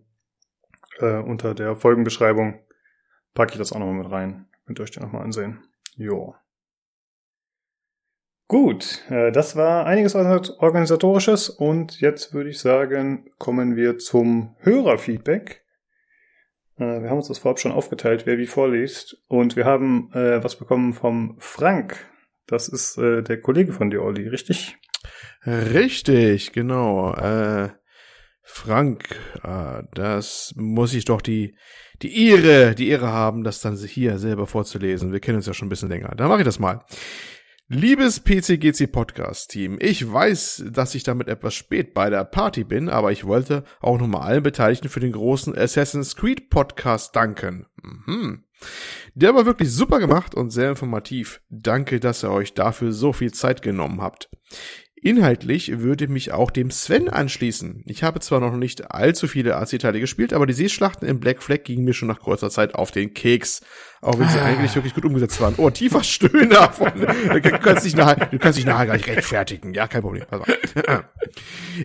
[0.98, 2.60] äh, unter der Folgenbeschreibung
[3.34, 4.46] packe ich das auch nochmal mit rein.
[4.66, 5.64] Könnt ihr euch den nochmal ansehen.
[5.96, 6.34] Jo.
[8.48, 15.63] Gut, äh, das war einiges organisatorisches und jetzt würde ich sagen, kommen wir zum Hörerfeedback.
[16.76, 20.42] Äh, wir haben uns das vorab schon aufgeteilt, wer wie vorliest und wir haben äh,
[20.42, 22.06] was bekommen vom Frank.
[22.46, 24.76] Das ist äh, der Kollege von dir, Olli, richtig?
[25.46, 27.14] Richtig, genau.
[27.14, 27.70] Äh,
[28.42, 31.56] Frank, äh, das muss ich doch die
[32.02, 35.12] die Ehre, die Ehre haben, das dann hier selber vorzulesen.
[35.12, 36.12] Wir kennen uns ja schon ein bisschen länger.
[36.16, 36.84] Dann mache ich das mal.
[37.68, 42.90] Liebes PCGC Podcast Team, ich weiß, dass ich damit etwas spät bei der Party bin,
[42.90, 47.64] aber ich wollte auch nochmal allen Beteiligten für den großen Assassin's Creed Podcast danken.
[47.82, 48.44] Mhm.
[49.14, 51.40] Der war wirklich super gemacht und sehr informativ.
[51.48, 54.28] Danke, dass ihr euch dafür so viel Zeit genommen habt.
[55.04, 57.82] Inhaltlich würde mich auch dem Sven anschließen.
[57.86, 61.64] Ich habe zwar noch nicht allzu viele AC-Teile gespielt, aber die Seeschlachten im Black Flag
[61.64, 63.60] gingen mir schon nach kurzer Zeit auf den Keks.
[64.04, 64.44] Auch wenn sie ah.
[64.44, 65.54] eigentlich wirklich gut umgesetzt waren.
[65.56, 69.72] Oh, tiefer Stöhner von, du kannst dich nachher, du kannst dich nachher gar nicht rechtfertigen.
[69.72, 70.24] Ja, kein Problem.
[70.30, 70.44] Also.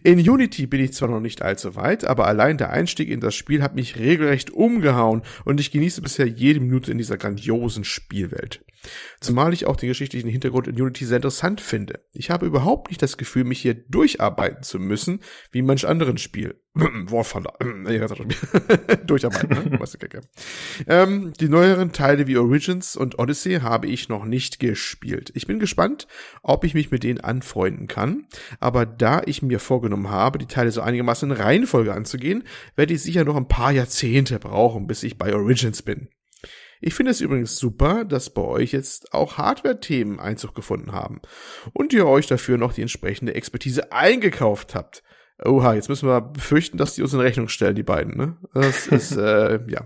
[0.04, 3.36] In Unity bin ich zwar noch nicht allzu weit, aber allein der Einstieg in das
[3.36, 8.66] Spiel hat mich regelrecht umgehauen und ich genieße bisher jede Minute in dieser grandiosen Spielwelt.
[9.22, 12.02] Zumal ich auch den geschichtlichen Hintergrund in Unity sehr interessant finde.
[12.12, 16.62] Ich habe überhaupt nicht das Gefühl, mich hier durcharbeiten zu müssen, wie manch anderen Spiel.
[16.76, 17.54] Warfander.
[19.06, 19.80] durcharbeiten, ne?
[19.80, 19.98] Was
[20.88, 25.32] ähm, Die neueren Teile wie Origins und Odyssey habe ich noch nicht gespielt.
[25.34, 26.08] Ich bin gespannt,
[26.44, 28.28] ob ich mich mit denen anfreunden kann.
[28.60, 32.44] Aber da ich mir vorgenommen habe, die Teile so einigermaßen in Reihenfolge anzugehen,
[32.76, 36.10] werde ich sicher noch ein paar Jahrzehnte brauchen, bis ich bei Origins bin.
[36.82, 41.22] Ich finde es übrigens super, dass bei euch jetzt auch Hardware-Themen Einzug gefunden haben
[41.74, 45.04] und ihr euch dafür noch die entsprechende Expertise eingekauft habt.
[45.46, 48.36] Oha, jetzt müssen wir befürchten, dass die uns in Rechnung stellen, die beiden, ne?
[48.54, 49.86] Das ist, äh, ja.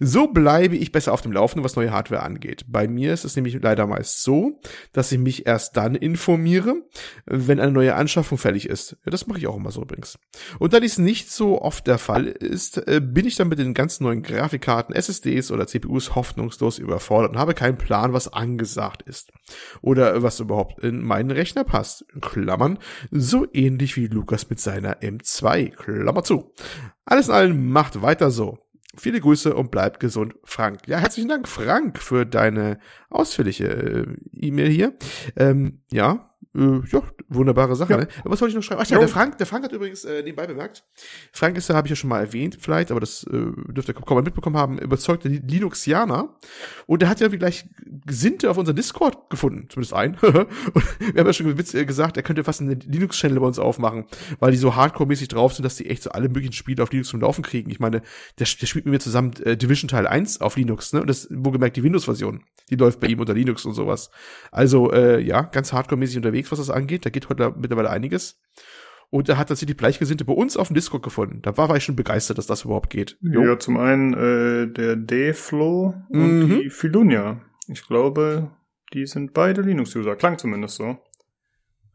[0.00, 2.64] So bleibe ich besser auf dem Laufenden, was neue Hardware angeht.
[2.66, 4.60] Bei mir ist es nämlich leider meist so,
[4.92, 6.82] dass ich mich erst dann informiere,
[7.26, 8.96] wenn eine neue Anschaffung fällig ist.
[9.04, 10.18] Ja, das mache ich auch immer so übrigens.
[10.58, 13.74] Und da dies nicht so oft der Fall ist, äh, bin ich dann mit den
[13.74, 19.30] ganzen neuen Grafikkarten, SSDs oder CPUs hoffnungslos überfordert und habe keinen Plan, was angesagt ist.
[19.82, 22.04] Oder was überhaupt in meinen Rechner passt.
[22.12, 22.78] In Klammern,
[23.12, 25.70] so ähnlich wie Lukas mit seinen einer M2.
[25.70, 26.52] Klammer zu.
[27.04, 28.58] Alles in allem macht weiter so.
[28.96, 30.80] Viele Grüße und bleibt gesund, Frank.
[30.86, 34.96] Ja, herzlichen Dank, Frank, für deine ausführliche äh, E-Mail hier.
[35.36, 37.92] Ähm, ja, äh, ja, wunderbare Sache.
[37.92, 37.98] Ja.
[37.98, 38.08] Ne?
[38.24, 38.82] Was wollte ich noch schreiben?
[38.84, 40.84] Ach ja, der Frank, der Frank hat übrigens äh, nebenbei bemerkt.
[41.32, 44.16] Frank ist ja, habe ich ja schon mal erwähnt, vielleicht, aber das äh, dürfte kaum
[44.16, 46.36] mal mitbekommen haben, überzeugte Linuxianer.
[46.86, 47.68] Und der hat ja gleich
[48.04, 50.16] Gesinnte auf unser Discord gefunden, zumindest ein.
[50.22, 53.60] und wir haben ja schon Witz, äh, gesagt, er könnte fast einen Linux-Channel bei uns
[53.60, 54.06] aufmachen,
[54.40, 57.10] weil die so hardcore-mäßig drauf sind, dass die echt so alle möglichen Spiele auf Linux
[57.10, 57.70] zum Laufen kriegen.
[57.70, 58.02] Ich meine,
[58.38, 61.00] der, der spielt mit mir zusammen äh, Division Teil 1 auf Linux, ne?
[61.00, 64.10] Und das, wo gemerkt, die Windows-Version, die läuft bei ihm unter Linux und sowas.
[64.50, 67.04] Also, äh, ja, ganz hardcore-mäßig unterwegs unterwegs, was das angeht.
[67.06, 68.40] Da geht heute mittlerweile einiges.
[69.10, 71.42] Und er hat tatsächlich Gleichgesinnte bei uns auf dem Discord gefunden.
[71.42, 73.16] Da war, war ich schon begeistert, dass das überhaupt geht.
[73.20, 73.42] Jo.
[73.42, 76.60] Ja, zum einen äh, der D-Flow und mhm.
[76.60, 77.40] die Filunia.
[77.66, 78.52] Ich glaube,
[78.92, 80.14] die sind beide Linux-User.
[80.14, 80.96] Klang zumindest so.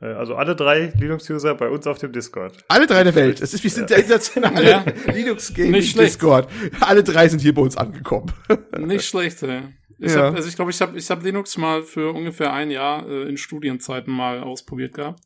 [0.01, 2.65] Äh, also alle drei Linux-User bei uns auf dem Discord.
[2.67, 3.41] Alle drei der Welt.
[3.41, 3.95] Es ist, wir sind ja.
[3.95, 4.85] der internationale ja.
[5.13, 6.49] Linux-Gaming-Discord.
[6.81, 8.33] Alle drei sind hier bei uns angekommen.
[8.77, 9.61] Nicht schlecht, ey.
[9.97, 10.23] Ich ja.
[10.23, 13.29] hab, also ich glaube, ich habe ich hab Linux mal für ungefähr ein Jahr äh,
[13.29, 15.21] in Studienzeiten mal ausprobiert gehabt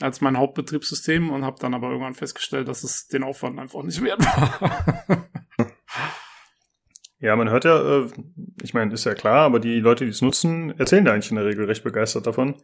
[0.00, 4.02] als mein Hauptbetriebssystem und habe dann aber irgendwann festgestellt, dass es den Aufwand einfach nicht
[4.02, 5.28] wert war.
[7.20, 8.08] ja, man hört ja, äh,
[8.62, 11.36] ich meine, ist ja klar, aber die Leute, die es nutzen, erzählen da eigentlich in
[11.36, 12.56] der Regel recht begeistert davon.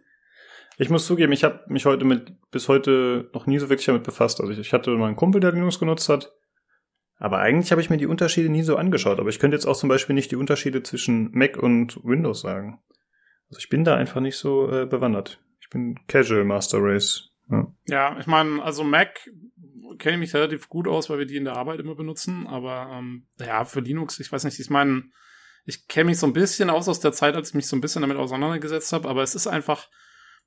[0.76, 4.02] Ich muss zugeben, ich habe mich heute mit bis heute noch nie so wirklich damit
[4.02, 4.40] befasst.
[4.40, 6.32] Also ich, ich hatte mal einen Kumpel, der Linux genutzt hat.
[7.20, 9.20] Aber eigentlich habe ich mir die Unterschiede nie so angeschaut.
[9.20, 12.80] Aber ich könnte jetzt auch zum Beispiel nicht die Unterschiede zwischen Mac und Windows sagen.
[13.50, 15.38] Also ich bin da einfach nicht so äh, bewandert.
[15.60, 17.28] Ich bin Casual Master Race.
[17.50, 19.30] Ja, ja ich meine, also Mac
[19.98, 22.46] kenne ich mich relativ gut aus, weil wir die in der Arbeit immer benutzen.
[22.46, 25.04] Aber ähm, ja, für Linux, ich weiß nicht, ich meine,
[25.66, 27.82] ich kenne mich so ein bisschen aus aus der Zeit, als ich mich so ein
[27.82, 29.06] bisschen damit auseinandergesetzt habe.
[29.10, 29.88] Aber es ist einfach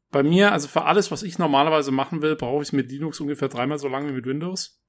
[0.09, 3.49] bei mir, also für alles, was ich normalerweise machen will, brauche ich mit Linux ungefähr
[3.49, 4.81] dreimal so lange wie mit Windows.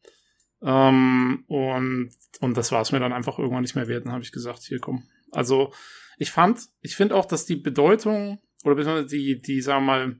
[0.64, 2.10] Ähm, und,
[2.40, 4.06] und das war es mir dann einfach irgendwann nicht mehr wert.
[4.06, 5.04] Dann habe ich gesagt, hier komm.
[5.30, 5.72] Also
[6.18, 10.16] ich fand, ich finde auch, dass die Bedeutung oder beziehungsweise die, die, sagen wir mal,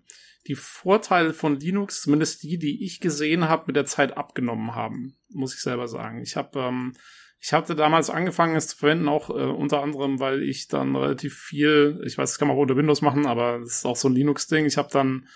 [0.47, 5.17] die Vorteile von Linux, zumindest die, die ich gesehen habe, mit der Zeit abgenommen haben,
[5.31, 6.21] muss ich selber sagen.
[6.21, 6.93] Ich habe, ähm,
[7.41, 11.39] ich hatte damals angefangen, es zu verwenden, auch äh, unter anderem, weil ich dann relativ
[11.39, 14.09] viel, ich weiß, das kann man auch unter Windows machen, aber das ist auch so
[14.09, 14.67] ein Linux-Ding.
[14.67, 15.27] Ich habe dann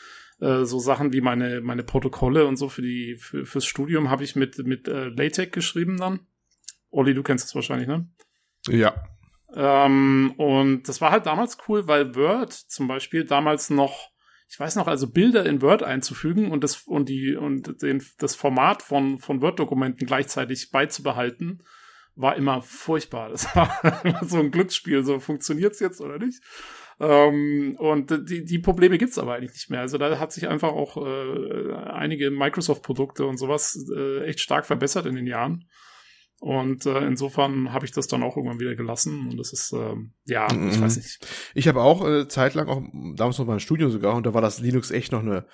[0.40, 4.24] äh, so Sachen wie meine, meine Protokolle und so für die, für, fürs Studium habe
[4.24, 6.20] ich mit, mit äh, LaTeX geschrieben dann.
[6.90, 8.08] Olli, du kennst das wahrscheinlich, ne?
[8.68, 8.94] Ja.
[9.54, 14.10] Ähm, und das war halt damals cool, weil Word zum Beispiel damals noch,
[14.48, 18.34] ich weiß noch, also Bilder in Word einzufügen und das und die und den, das
[18.34, 21.62] Format von von Word-Dokumenten gleichzeitig beizubehalten,
[22.14, 23.30] war immer furchtbar.
[23.30, 23.80] Das war
[24.22, 25.02] so ein Glücksspiel.
[25.04, 26.42] So funktioniert's jetzt oder nicht?
[27.00, 29.80] Ähm, und die, die Probleme gibt's aber eigentlich nicht mehr.
[29.80, 35.06] Also da hat sich einfach auch äh, einige Microsoft-Produkte und sowas äh, echt stark verbessert
[35.06, 35.68] in den Jahren.
[36.40, 39.28] Und äh, insofern habe ich das dann auch irgendwann wieder gelassen.
[39.28, 39.94] Und das ist, äh,
[40.26, 40.70] ja, mhm.
[40.70, 41.26] ich weiß nicht.
[41.54, 42.82] Ich habe auch äh, zeitlang, auch
[43.16, 45.46] damals noch mal ein Studium sogar, und da war das Linux echt noch eine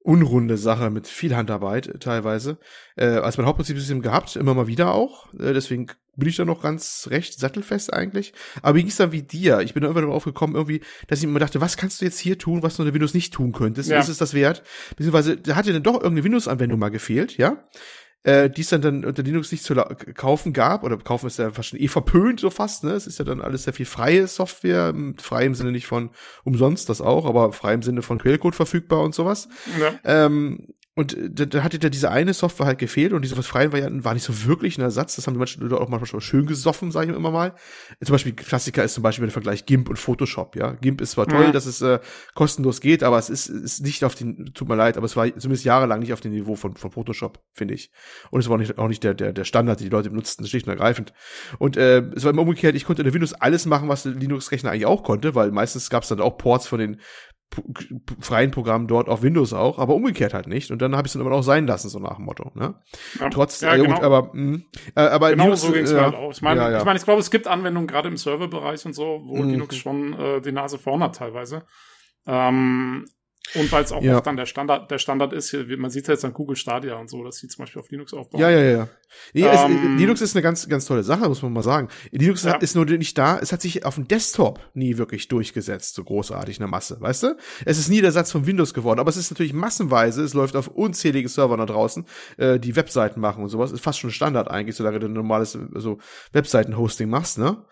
[0.00, 2.58] unrunde Sache mit viel Handarbeit äh, teilweise.
[2.96, 5.32] Äh, als mein Hauptprinzipsystem gehabt, immer mal wieder auch.
[5.34, 5.86] Äh, deswegen
[6.16, 8.32] bin ich da noch ganz recht sattelfest eigentlich.
[8.62, 9.60] Aber wie ging's dann wie dir?
[9.60, 12.18] Ich bin da irgendwann darauf gekommen, irgendwie, dass ich immer dachte, was kannst du jetzt
[12.18, 13.90] hier tun, was du in der Windows nicht tun könntest?
[13.90, 14.00] Ja.
[14.00, 14.62] Ist es das wert?
[14.96, 17.64] Beziehungsweise, da hat dir dann doch irgendeine Windows-Anwendung mal gefehlt, ja?
[18.24, 21.50] äh, die es dann, dann unter Linux nicht zu kaufen gab, oder kaufen ist ja
[21.50, 22.92] fast schon eh verpönt, so fast, ne?
[22.92, 26.10] Es ist ja dann alles sehr viel freie Software, frei im Sinne nicht von
[26.42, 29.48] umsonst, das auch, aber frei im Sinne von Quellcode verfügbar und sowas.
[29.78, 29.94] Ja.
[30.04, 33.72] Ähm, und äh, da, da hatte da diese eine Software halt gefehlt und diese freien
[33.72, 35.16] Varianten war nicht so wirklich ein Ersatz.
[35.16, 37.54] Das haben die manchen Leute auch manchmal schön gesoffen, sage ich immer mal.
[38.02, 40.54] Zum Beispiel Klassiker ist zum Beispiel der Vergleich GIMP und Photoshop.
[40.54, 41.52] Ja, GIMP ist zwar toll, ja.
[41.52, 41.98] dass es äh,
[42.34, 45.26] kostenlos geht, aber es ist, ist nicht auf den, tut mir leid, aber es war
[45.26, 47.90] zumindest jahrelang nicht auf dem Niveau von, von Photoshop, finde ich.
[48.30, 50.46] Und es war auch nicht, auch nicht der, der, der Standard, den die Leute benutzten,
[50.46, 51.12] schlicht und ergreifend.
[51.58, 54.12] Und äh, es war immer umgekehrt, ich konnte in der Windows alles machen, was der
[54.12, 57.00] Linux-Rechner eigentlich auch konnte, weil meistens gab es dann auch Ports von den
[58.20, 60.70] freien Programm dort auf Windows auch, aber umgekehrt halt nicht.
[60.70, 62.50] Und dann habe ich es dann immer auch sein lassen, so nach dem Motto.
[62.54, 62.74] Ne?
[63.20, 63.94] Ja, Trotz, ja, äh, genau.
[63.94, 64.58] gut, aber, mh,
[64.96, 66.32] äh, aber genau Linux, so ging's äh, halt auch.
[66.32, 66.78] Ich meine, ja, ja.
[66.78, 69.50] ich, mein, ich glaube, es gibt Anwendungen gerade im Serverbereich und so, wo mhm.
[69.50, 71.64] Linux schon äh, die Nase vorn hat teilweise.
[72.26, 73.06] Ähm,
[73.54, 74.16] und weil es auch ja.
[74.16, 77.08] oft dann der Standard, der Standard ist, man sieht ja jetzt an Google Stadia und
[77.08, 78.40] so, dass sie zum Beispiel auf Linux aufbauen.
[78.40, 78.88] Ja, ja, ja.
[79.32, 81.88] Nee, ähm, es, Linux ist eine ganz, ganz tolle Sache, muss man mal sagen.
[82.10, 82.54] Linux ja.
[82.56, 86.58] ist nur nicht da, es hat sich auf dem Desktop nie wirklich durchgesetzt, so großartig
[86.58, 87.36] eine Masse, weißt du?
[87.64, 90.56] Es ist nie der Satz von Windows geworden, aber es ist natürlich massenweise, es läuft
[90.56, 92.06] auf unzähligen Servern da draußen,
[92.38, 95.56] äh, die Webseiten machen und sowas, ist fast schon Standard eigentlich, solange du ein normales
[95.74, 95.98] so
[96.32, 97.64] Webseiten-Hosting machst, ne?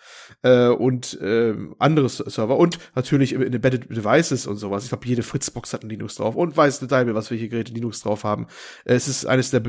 [0.43, 4.83] Äh, und äh, andere Server und natürlich in Embedded Devices und sowas.
[4.83, 8.01] Ich glaube, jede Fritzbox hat ein Linux drauf und weiß Detail, was welche Geräte Linux
[8.01, 8.49] drauf haben.
[8.85, 9.63] Es ist eines der,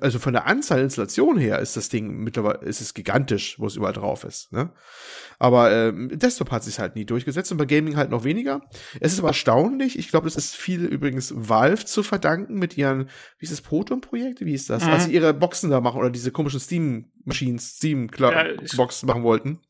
[0.00, 3.76] also von der Anzahl Installation her ist das Ding mittlerweile, ist es gigantisch, wo es
[3.76, 4.52] überall drauf ist.
[4.52, 4.70] Ne?
[5.38, 8.62] Aber ähm, Desktop hat sich halt nie durchgesetzt und bei Gaming halt noch weniger.
[8.98, 9.96] Es ist aber erstaunlich.
[9.96, 13.08] Ich glaube, das ist viel übrigens Valve zu verdanken mit ihren,
[13.38, 14.40] wie ist das Proton-Projekt?
[14.40, 14.84] Wie ist das?
[14.84, 14.90] Mhm.
[14.90, 19.60] Als sie ihre Boxen da machen oder diese komischen Steam-Machines, Steam-Box ja, machen wollten.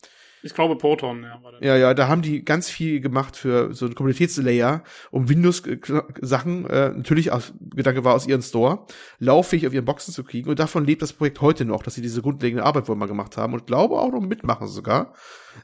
[0.43, 1.41] Ich glaube Proton, ja.
[1.61, 6.89] Ja, ja, da haben die ganz viel gemacht für so ein Kommunitätslayer, um Windows-Sachen, äh,
[6.91, 8.87] natürlich aus, Gedanke war aus ihrem Store,
[9.19, 10.49] lauffähig auf ihren Boxen zu kriegen.
[10.49, 13.37] Und davon lebt das Projekt heute noch, dass sie diese grundlegende Arbeit wohl mal gemacht
[13.37, 15.15] haben und glaube auch noch mitmachen sogar.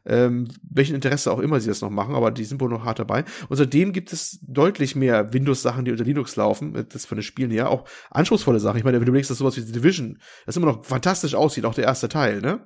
[0.04, 2.98] Ähm, welchen Interesse auch immer sie das noch machen, aber die sind wohl noch hart
[2.98, 3.24] dabei.
[3.48, 7.22] Und seitdem gibt es deutlich mehr Windows-Sachen, die unter Linux laufen, äh, das von den
[7.22, 8.76] Spielen her, auch anspruchsvolle Sachen.
[8.78, 11.64] Ich meine, wenn du denkst, dass sowas wie The Division, das immer noch fantastisch aussieht,
[11.64, 12.60] auch der erste Teil, ne?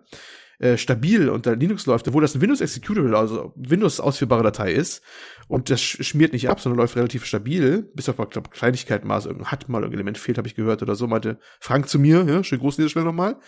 [0.61, 5.02] Äh, stabil unter Linux läuft, obwohl das ein Windows Executable, also Windows ausführbare Datei ist.
[5.48, 9.34] Und das schmiert nicht ab, sondern läuft relativ stabil, bis auf glaub, Kleinigkeiten mal, also
[9.46, 12.44] hat mal ein Element fehlt, habe ich gehört oder so, meinte Frank zu mir, ja,
[12.44, 13.38] schön groß Stelle nochmal,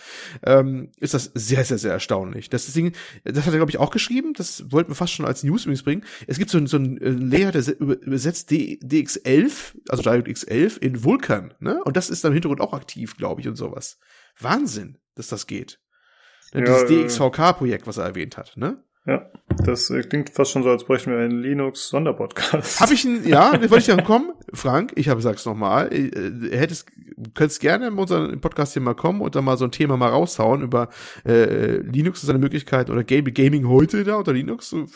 [0.43, 2.49] ähm, ist das sehr, sehr, sehr erstaunlich.
[2.49, 2.93] Das Ding,
[3.23, 5.83] das hat er, glaube ich, auch geschrieben, das wollten wir fast schon als News übrigens
[5.83, 6.03] bringen.
[6.25, 11.53] Es gibt so, so ein äh, Layer, der übersetzt DX11, also DirectX 11 in Vulkan,
[11.59, 11.79] ne?
[11.83, 13.99] Und das ist dann im Hintergrund auch aktiv, glaube ich, und sowas.
[14.39, 15.79] Wahnsinn, dass das geht.
[16.53, 18.77] Ja, Dieses DXVK-Projekt, was er erwähnt hat, ne?
[19.05, 19.29] Ja,
[19.65, 22.79] das klingt fast schon so, als bräuchten wir einen Linux-Sonderpodcast.
[22.79, 24.31] Habe ich einen, ja, wollte ich dann kommen.
[24.53, 26.87] Frank, ich habe sag's nochmal, äh, hättest,
[27.33, 30.09] könntest gerne in unseren Podcast hier mal kommen und dann mal so ein Thema mal
[30.09, 30.89] raushauen über
[31.25, 34.71] äh, Linux und seine Möglichkeit oder Game, Gaming heute da unter Linux.
[34.71, 34.91] Muss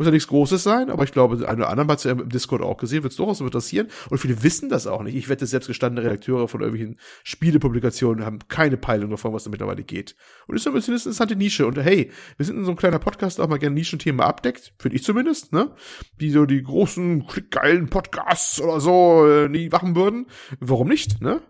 [0.00, 2.60] ja nichts Großes sein, aber ich glaube, einer oder anderen hat es ja im Discord
[2.62, 3.88] auch gesehen, wird es durchaus interessieren.
[4.10, 5.14] Und viele wissen das auch nicht.
[5.14, 9.82] Ich wette, selbst gestandene Redakteure von irgendwelchen Spielepublikationen haben keine Peilung davon, was da mittlerweile
[9.82, 10.14] geht.
[10.46, 11.66] Und ist ein bisschen eine interessante Nische.
[11.66, 14.96] Und hey, wir sind in so einem kleiner Podcast auch mal gerne Nischenthemen abdeckt, finde
[14.96, 15.74] ich zumindest, ne?
[16.20, 20.26] Die so die großen, geilen Podcasts oder so äh, nie machen würden.
[20.60, 21.40] Warum nicht, ne?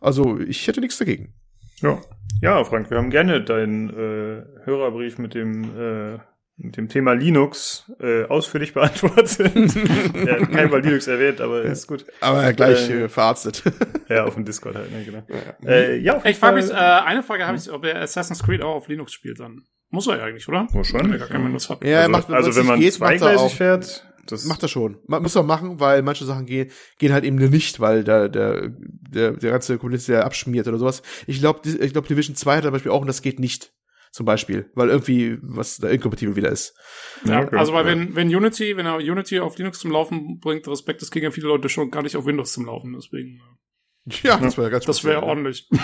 [0.00, 1.34] Also, ich hätte nichts dagegen.
[1.80, 2.00] Ja.
[2.42, 5.64] Ja, Frank, wir haben gerne deinen äh, Hörerbrief mit dem
[6.14, 6.18] äh,
[6.58, 9.38] mit dem Thema Linux äh, ausführlich beantwortet.
[9.38, 12.06] er hat kein Mal Linux erwähnt, aber ist gut.
[12.20, 13.62] Aber gleich äh, verarztet.
[14.08, 15.22] ja, auf dem Discord halt, ne, genau.
[15.28, 18.62] Ja, äh, ja ich frage mich, äh, eine Frage habe ich, ob er Assassin's Creed
[18.62, 19.64] auch auf Linux spielt dann.
[19.90, 20.66] Muss er ja eigentlich, oder?
[20.72, 21.20] Wahrscheinlich.
[21.20, 21.84] Ja, kann das hat.
[21.84, 24.98] Ja, also, macht, also wenn man geht, zweigleisig fährt, das macht er schon.
[25.06, 29.32] Muss er machen, weil manche Sachen gehen, gehen halt eben nicht, weil der, der, der,
[29.32, 31.02] der ganze Community abschmiert oder sowas.
[31.26, 33.72] Ich glaube, ich glaube, Division 2 hat zum Beispiel auch und das geht nicht
[34.10, 36.74] zum Beispiel, weil irgendwie was da inkompatibel wieder ist.
[37.24, 37.56] Ja, okay.
[37.56, 41.10] also weil wenn, wenn Unity, wenn er Unity auf Linux zum Laufen bringt, Respekt, das
[41.10, 43.40] kriegen ja viele Leute schon gar nicht auf Windows zum Laufen, deswegen.
[44.08, 45.68] äh, Ja, das wäre ja ganz Das wäre ordentlich.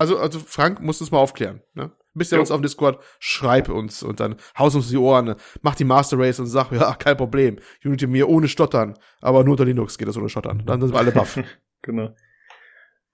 [0.00, 1.60] Also, also Frank muss das mal aufklären.
[1.74, 1.90] Ne?
[2.18, 2.40] Bist du Jo.
[2.40, 6.18] uns auf dem Discord, schreib uns und dann haus uns die Ohren, mach die Master
[6.18, 7.58] Race und sag, ja, kein Problem.
[7.84, 10.62] Unity mir ohne Stottern, aber nur unter Linux geht das ohne Stottern.
[10.66, 11.38] Dann sind wir alle baff.
[11.80, 12.12] Genau.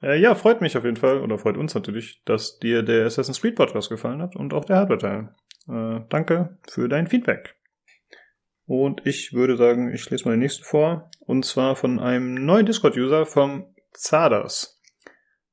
[0.03, 3.43] Äh, ja, freut mich auf jeden Fall, oder freut uns natürlich, dass dir der Assassin's
[3.43, 5.35] Creed Podcast gefallen hat und auch der Hardware-Teil.
[5.69, 7.57] Äh, danke für dein Feedback.
[8.67, 11.11] Und ich würde sagen, ich lese mal den nächsten vor.
[11.21, 14.81] Und zwar von einem neuen Discord-User vom Zadas.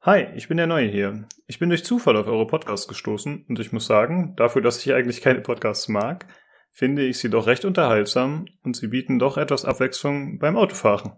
[0.01, 1.27] Hi, ich bin der Neue hier.
[1.51, 4.93] Ich bin durch Zufall auf eure Podcasts gestoßen und ich muss sagen, dafür, dass ich
[4.93, 6.25] eigentlich keine Podcasts mag,
[6.69, 11.11] finde ich sie doch recht unterhaltsam und sie bieten doch etwas Abwechslung beim Autofahren.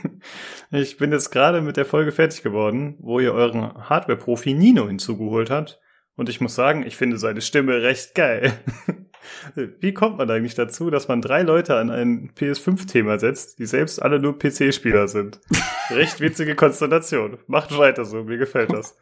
[0.70, 5.50] ich bin jetzt gerade mit der Folge fertig geworden, wo ihr euren Hardware-Profi Nino hinzugeholt
[5.50, 5.78] habt
[6.16, 8.54] und ich muss sagen, ich finde seine Stimme recht geil.
[9.80, 14.00] Wie kommt man eigentlich dazu, dass man drei Leute an ein PS5-Thema setzt, die selbst
[14.00, 15.38] alle nur PC-Spieler sind?
[15.90, 17.36] Recht witzige Konstellation.
[17.46, 18.96] Macht weiter so, mir gefällt das.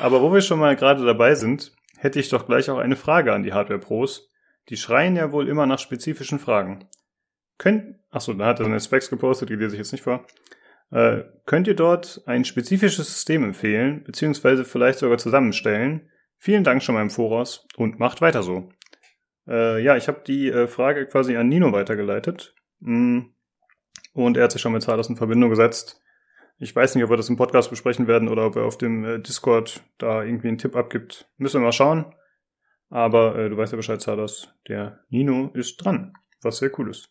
[0.00, 3.32] Aber wo wir schon mal gerade dabei sind, hätte ich doch gleich auch eine Frage
[3.32, 4.28] an die Hardware-Pros.
[4.68, 6.88] Die schreien ja wohl immer nach spezifischen Fragen.
[7.58, 10.26] Könnt, achso, da hat er seine Specs gepostet, die lese ich jetzt nicht vor.
[10.90, 16.10] Äh, könnt ihr dort ein spezifisches System empfehlen, beziehungsweise vielleicht sogar zusammenstellen?
[16.38, 18.70] Vielen Dank schon mal im Voraus und macht weiter so.
[19.46, 22.54] Äh, ja, ich habe die äh, Frage quasi an Nino weitergeleitet.
[22.80, 23.20] Mm.
[24.12, 26.00] Und er hat sich schon mit Zahlers in Verbindung gesetzt.
[26.58, 29.04] Ich weiß nicht, ob wir das im Podcast besprechen werden oder ob er auf dem
[29.04, 31.28] äh, Discord da irgendwie einen Tipp abgibt.
[31.36, 32.14] Müssen wir mal schauen.
[32.90, 34.54] Aber äh, du weißt ja Bescheid, Zahlers.
[34.68, 37.10] Der Nino ist dran, was sehr cool ist.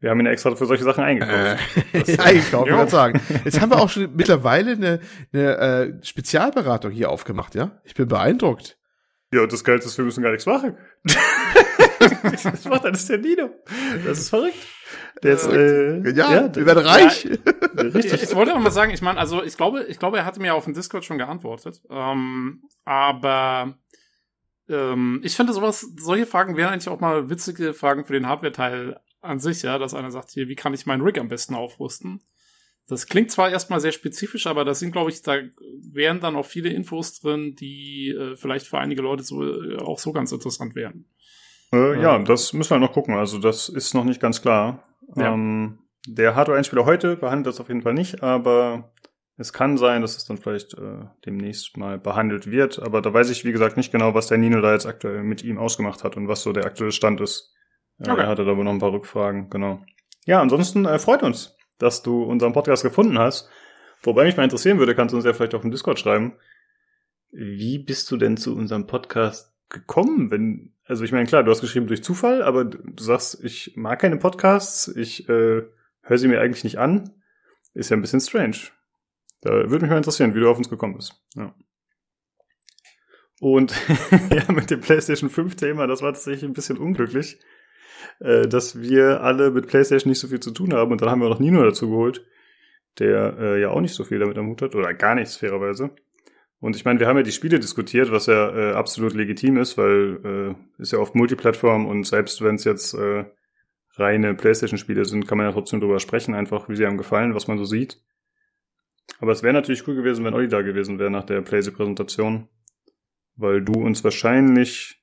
[0.00, 1.60] Wir haben ihn extra für solche Sachen eingekauft.
[1.92, 3.20] Äh, eingekauft, ich würde sagen.
[3.44, 5.00] Jetzt haben wir auch schon mittlerweile eine,
[5.32, 7.80] eine äh, Spezialberatung hier aufgemacht, ja?
[7.84, 8.78] Ich bin beeindruckt.
[9.32, 10.76] Ja, und das Geilste ist, wir müssen gar nichts machen.
[12.22, 13.50] das macht alles der Nino.
[14.04, 14.56] Das ist verrückt.
[15.22, 17.24] Der ist, äh, Ja, der- wir werden reich.
[17.26, 17.38] Ich,
[17.94, 18.22] Richtig.
[18.22, 20.54] ich wollte auch mal sagen, ich meine, also ich glaube, ich glaube, er hatte mir
[20.54, 21.82] auf dem Discord schon geantwortet.
[21.90, 23.78] Ähm, aber
[24.68, 28.98] ähm, ich finde sowas, solche Fragen wären eigentlich auch mal witzige Fragen für den Hardware-Teil
[29.20, 32.20] an sich, ja, dass einer sagt, hier, wie kann ich meinen Rig am besten aufrüsten?
[32.88, 35.36] Das klingt zwar erstmal sehr spezifisch, aber das sind, glaube ich, da
[35.92, 39.98] wären dann auch viele Infos drin, die äh, vielleicht für einige Leute so äh, auch
[39.98, 41.04] so ganz interessant wären.
[41.72, 43.14] Äh, ja, das müssen wir noch gucken.
[43.14, 44.84] Also das ist noch nicht ganz klar.
[45.16, 45.32] Ja.
[45.32, 48.92] Ähm, der Hardware-Einspieler heute behandelt das auf jeden Fall nicht, aber
[49.36, 52.80] es kann sein, dass es dann vielleicht äh, demnächst mal behandelt wird.
[52.82, 55.42] Aber da weiß ich, wie gesagt, nicht genau, was der Nino da jetzt aktuell mit
[55.44, 57.54] ihm ausgemacht hat und was so der aktuelle Stand ist.
[57.98, 58.22] Äh, Okay.
[58.22, 59.82] Er hatte da wohl noch ein paar Rückfragen, genau.
[60.24, 63.50] Ja, ansonsten äh, freut uns, dass du unseren Podcast gefunden hast.
[64.02, 66.32] Wobei mich mal interessieren würde, kannst du uns ja vielleicht auf dem Discord schreiben.
[67.30, 70.30] Wie bist du denn zu unserem Podcast gekommen?
[70.30, 74.00] Wenn, also ich meine, klar, du hast geschrieben durch Zufall, aber du sagst, ich mag
[74.00, 75.62] keine Podcasts, ich äh,
[76.02, 77.14] höre sie mir eigentlich nicht an.
[77.74, 78.56] Ist ja ein bisschen strange.
[79.40, 81.14] Da würde mich mal interessieren, wie du auf uns gekommen bist.
[81.36, 81.54] Ja.
[83.40, 83.72] Und
[84.32, 87.38] ja, mit dem PlayStation 5 Thema, das war tatsächlich ein bisschen unglücklich,
[88.18, 90.90] äh, dass wir alle mit PlayStation nicht so viel zu tun haben.
[90.90, 92.26] Und dann haben wir noch Nino dazu geholt,
[92.98, 95.90] der äh, ja auch nicht so viel damit am Hut hat, oder gar nichts, fairerweise.
[96.60, 99.78] Und ich meine, wir haben ja die Spiele diskutiert, was ja äh, absolut legitim ist,
[99.78, 103.24] weil äh, ist ja oft Multiplattform und selbst wenn es jetzt äh,
[103.94, 107.48] reine PlayStation-Spiele sind, kann man ja trotzdem drüber sprechen, einfach wie sie einem gefallen, was
[107.48, 108.02] man so sieht.
[109.20, 112.48] Aber es wäre natürlich cool gewesen, wenn Olli da gewesen wäre nach der PlayStation-Präsentation,
[113.36, 115.02] weil du uns wahrscheinlich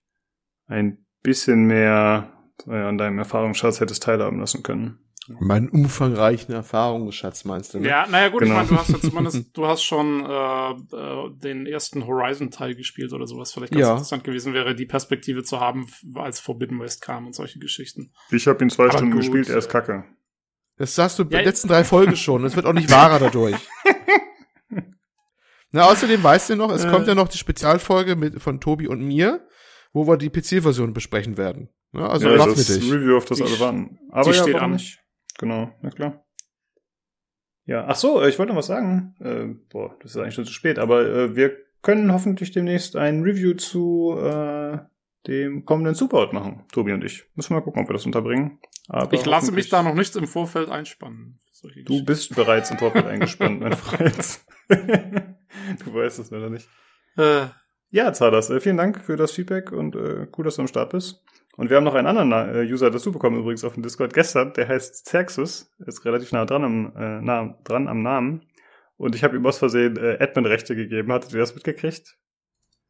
[0.67, 2.31] ein bisschen mehr
[2.67, 4.99] äh, an deinem Erfahrungsschatz hättest teilhaben lassen können.
[5.39, 7.87] Meinen umfangreichen Erfahrungsschatz meinst du, ne?
[7.89, 8.53] Ja, naja gut, Genau.
[8.53, 13.11] ich meine, du hast ja zumindest, du hast schon äh, äh, den ersten Horizon-Teil gespielt
[13.13, 13.51] oder sowas.
[13.53, 13.91] Vielleicht ganz Ja.
[13.91, 18.11] interessant gewesen wäre, die Perspektive zu haben, als Forbidden West kam und solche Geschichten.
[18.31, 20.05] Ich habe ihn zwei Aber Stunden gut, gespielt, er ist kacke.
[20.77, 22.45] Das sagst du bei Ja, den letzten drei Folgen schon.
[22.45, 23.55] Es wird auch nicht wahrer dadurch.
[25.71, 26.89] Na, außerdem weißt du noch, es Äh.
[26.89, 29.45] kommt ja noch die Spezialfolge mit, von Tobi und mir,
[29.91, 31.69] wo wir die PC-Version besprechen werden.
[31.93, 32.91] Ja, also ja, das mit dich.
[32.91, 33.99] Review, auf das warten.
[34.11, 34.71] Aber die ja, steht warum an.
[34.73, 34.99] nicht?
[35.37, 36.25] Genau, na klar.
[37.65, 39.15] Ja, ach so, äh, ich wollte noch was sagen.
[39.19, 43.21] Äh, boah, das ist eigentlich schon zu spät, aber äh, wir können hoffentlich demnächst ein
[43.23, 44.79] Review zu äh,
[45.27, 47.25] dem kommenden Superhot machen, Tobi und ich.
[47.35, 48.59] Müssen wir mal gucken, ob wir das unterbringen.
[48.87, 51.39] Aber ich lasse mich da noch nicht im Vorfeld einspannen.
[51.85, 54.39] Du bist bereits im Vorfeld eingespannt, mein Freund.
[54.69, 56.69] du weißt es leider nicht.
[57.15, 57.51] Geschichten.
[57.89, 60.91] Ja, Zadas, äh, vielen Dank für das Feedback und äh, cool, dass du am Start
[60.91, 61.23] bist.
[61.57, 64.53] Und wir haben noch einen anderen äh, User dazu bekommen, übrigens auf dem Discord gestern,
[64.53, 68.43] der heißt Xerxes, ist relativ nah dran am, äh, nah dran am Namen.
[68.95, 71.11] Und ich habe ihm aus Versehen äh, Admin-Rechte gegeben.
[71.11, 72.15] Hattet ihr das mitgekriegt?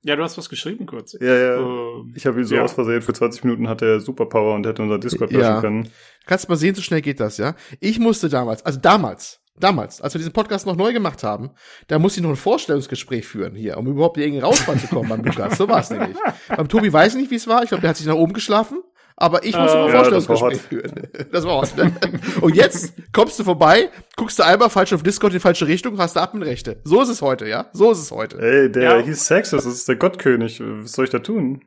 [0.03, 1.18] Ja, du hast was geschrieben kurz.
[1.20, 1.57] Ja, ja.
[1.59, 2.63] Ähm, ich habe ihn so ja.
[2.63, 5.61] aus Versehen, für 20 Minuten hat er Superpower und hätte unser Discord löschen ja.
[5.61, 5.89] können.
[6.26, 7.55] Kannst mal sehen, so schnell geht das, ja.
[7.80, 11.51] Ich musste damals, also damals, damals, als wir diesen Podcast noch neu gemacht haben,
[11.88, 15.24] da musste ich noch ein Vorstellungsgespräch führen hier, um überhaupt irgendwie rausfahren zu kommen beim
[15.24, 15.58] Lukas.
[15.58, 16.18] So war es nämlich.
[16.55, 17.64] beim Tobi weiß ich nicht, wie es war.
[17.64, 18.82] Ich glaube, der hat sich nach oben geschlafen.
[19.20, 21.08] Aber ich muss äh, ein Vorstellungsgespräch ja, führen.
[21.32, 21.76] Das war hot.
[21.76, 21.91] Ne?
[22.39, 25.97] Und jetzt kommst du vorbei, guckst du einmal falsch auf Discord in die falsche Richtung,
[25.97, 26.82] hast du Adminrechte.
[26.84, 27.68] So ist es heute, ja?
[27.74, 28.39] So ist es heute.
[28.39, 29.03] Ey, der ja.
[29.03, 30.62] hieß Sexus, das ist der Gottkönig.
[30.62, 31.66] Was soll ich da tun?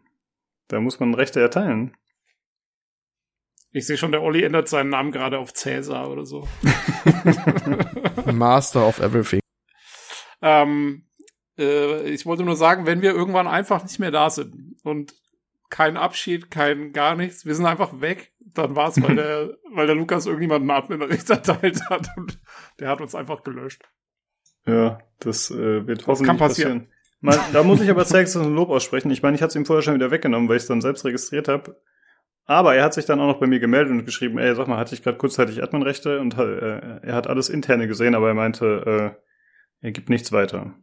[0.68, 1.96] Da muss man Rechte erteilen.
[3.72, 6.48] Ich sehe schon, der Olli ändert seinen Namen gerade auf Cäsar oder so.
[8.32, 9.40] Master of Everything.
[10.42, 11.04] Ähm,
[11.56, 15.14] äh, ich wollte nur sagen, wenn wir irgendwann einfach nicht mehr da sind und
[15.68, 19.86] kein Abschied, kein gar nichts, wir sind einfach weg, dann war es, weil der, weil
[19.86, 22.40] der Lukas irgendjemanden Admin-Recht erteilt hat und
[22.80, 23.82] der hat uns einfach gelöscht.
[24.66, 26.88] Ja, das äh, wird das hoffentlich kann passieren.
[26.88, 26.94] passieren.
[27.20, 29.10] Man, da muss ich aber Sex ein Lob aussprechen.
[29.10, 31.04] Ich meine, ich hatte es ihm vorher schon wieder weggenommen, weil ich es dann selbst
[31.04, 31.76] registriert habe.
[32.50, 34.76] Aber er hat sich dann auch noch bei mir gemeldet und geschrieben, ey, sag mal,
[34.76, 39.14] hatte ich gerade kurzzeitig Adminrechte und äh, er hat alles interne gesehen, aber er meinte,
[39.80, 40.74] äh, er gibt nichts weiter.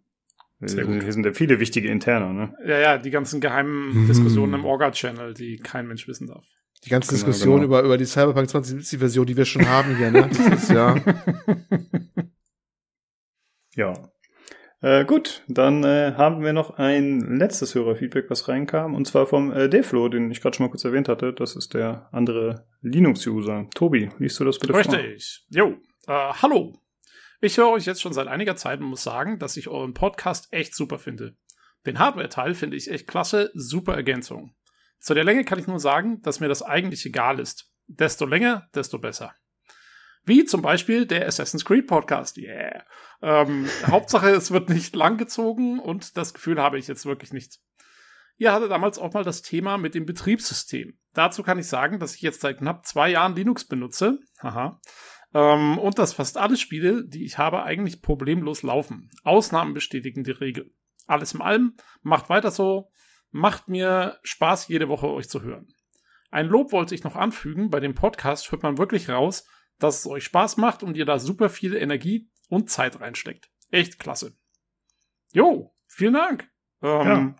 [0.61, 1.03] Sehr gut.
[1.03, 2.55] Hier sind ja viele wichtige Interne, ne?
[2.65, 4.07] Ja, ja, die ganzen geheimen.
[4.07, 6.45] Diskussionen im Orga-Channel, die kein Mensch wissen darf.
[6.85, 7.65] Die ganze genau, Diskussion genau.
[7.65, 10.29] über, über die Cyberpunk 2070-Version, die wir schon haben hier, ne?
[10.29, 10.95] Das ist ja.
[13.75, 13.93] ja.
[14.81, 19.51] Äh, gut, dann äh, haben wir noch ein letztes Hörerfeedback, was reinkam, und zwar vom
[19.51, 21.33] äh, Deflo, den ich gerade schon mal kurz erwähnt hatte.
[21.33, 23.67] Das ist der andere Linux-User.
[23.73, 24.93] Tobi, liest du das bitte Richtig.
[24.93, 25.03] vor?
[25.03, 25.45] Richtig.
[25.49, 25.77] Jo.
[26.07, 26.79] Äh, hallo.
[27.41, 30.47] Ich höre euch jetzt schon seit einiger Zeit und muss sagen, dass ich euren Podcast
[30.51, 31.35] echt super finde.
[31.85, 34.55] Den Hardware-Teil finde ich echt klasse, super Ergänzung.
[34.99, 37.71] Zu der Länge kann ich nur sagen, dass mir das eigentlich egal ist.
[37.87, 39.33] Desto länger, desto besser.
[40.27, 42.37] Wie zum Beispiel der Assassin's Creed Podcast.
[42.37, 42.83] Yeah.
[43.21, 47.59] Ähm, Hauptsache, es wird nicht langgezogen und das Gefühl habe ich jetzt wirklich nicht.
[48.35, 50.99] Ihr hattet damals auch mal das Thema mit dem Betriebssystem.
[51.13, 54.19] Dazu kann ich sagen, dass ich jetzt seit knapp zwei Jahren Linux benutze.
[54.43, 54.81] Haha.
[55.33, 59.09] Ähm, und dass fast alle Spiele, die ich habe, eigentlich problemlos laufen.
[59.23, 60.73] Ausnahmen bestätigen die Regel.
[61.05, 62.91] Alles in allem, macht weiter so.
[63.31, 65.69] Macht mir Spaß, jede Woche euch zu hören.
[66.31, 67.69] Ein Lob wollte ich noch anfügen.
[67.69, 69.47] Bei dem Podcast hört man wirklich raus,
[69.79, 73.49] dass es euch Spaß macht und ihr da super viel Energie und Zeit reinsteckt.
[73.71, 74.35] Echt klasse.
[75.33, 76.49] Jo, vielen Dank.
[76.81, 77.35] Ähm,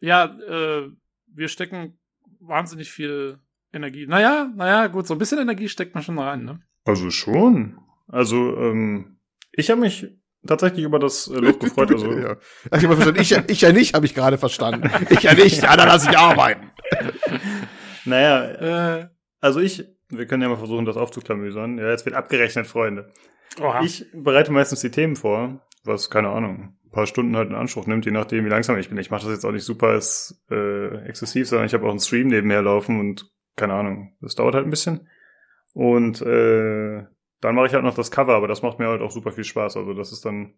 [0.00, 0.90] ja, ja äh,
[1.26, 1.98] wir stecken
[2.40, 3.38] wahnsinnig viel
[3.72, 4.06] Energie.
[4.06, 6.60] Naja, naja, gut, so ein bisschen Energie steckt man schon rein, ne?
[6.84, 7.78] Also schon.
[8.08, 9.18] Also, ähm,
[9.52, 10.08] ich habe mich
[10.46, 11.92] tatsächlich über das äh, Lob gefreut.
[11.92, 12.12] Also.
[12.12, 12.36] ja.
[12.72, 13.20] Ich, verstanden.
[13.20, 14.90] ich, ich ja nicht, habe ich gerade verstanden.
[15.10, 16.70] Ich ja nicht, ja, dann lass ich arbeiten.
[18.04, 19.08] naja, äh,
[19.40, 19.86] also ich
[20.18, 21.78] wir können ja mal versuchen, das aufzuklamüsern.
[21.78, 23.12] Ja, jetzt wird abgerechnet, Freunde.
[23.60, 23.82] Oha.
[23.82, 27.86] Ich bereite meistens die Themen vor, was, keine Ahnung, ein paar Stunden halt in Anspruch
[27.86, 28.98] nimmt, je nachdem, wie langsam ich bin.
[28.98, 32.00] Ich mache das jetzt auch nicht super als, äh, exzessiv, sondern ich habe auch einen
[32.00, 35.08] Stream nebenher laufen und keine Ahnung, das dauert halt ein bisschen.
[35.72, 37.04] Und äh,
[37.40, 39.44] dann mache ich halt noch das Cover, aber das macht mir halt auch super viel
[39.44, 39.76] Spaß.
[39.76, 40.54] Also das ist dann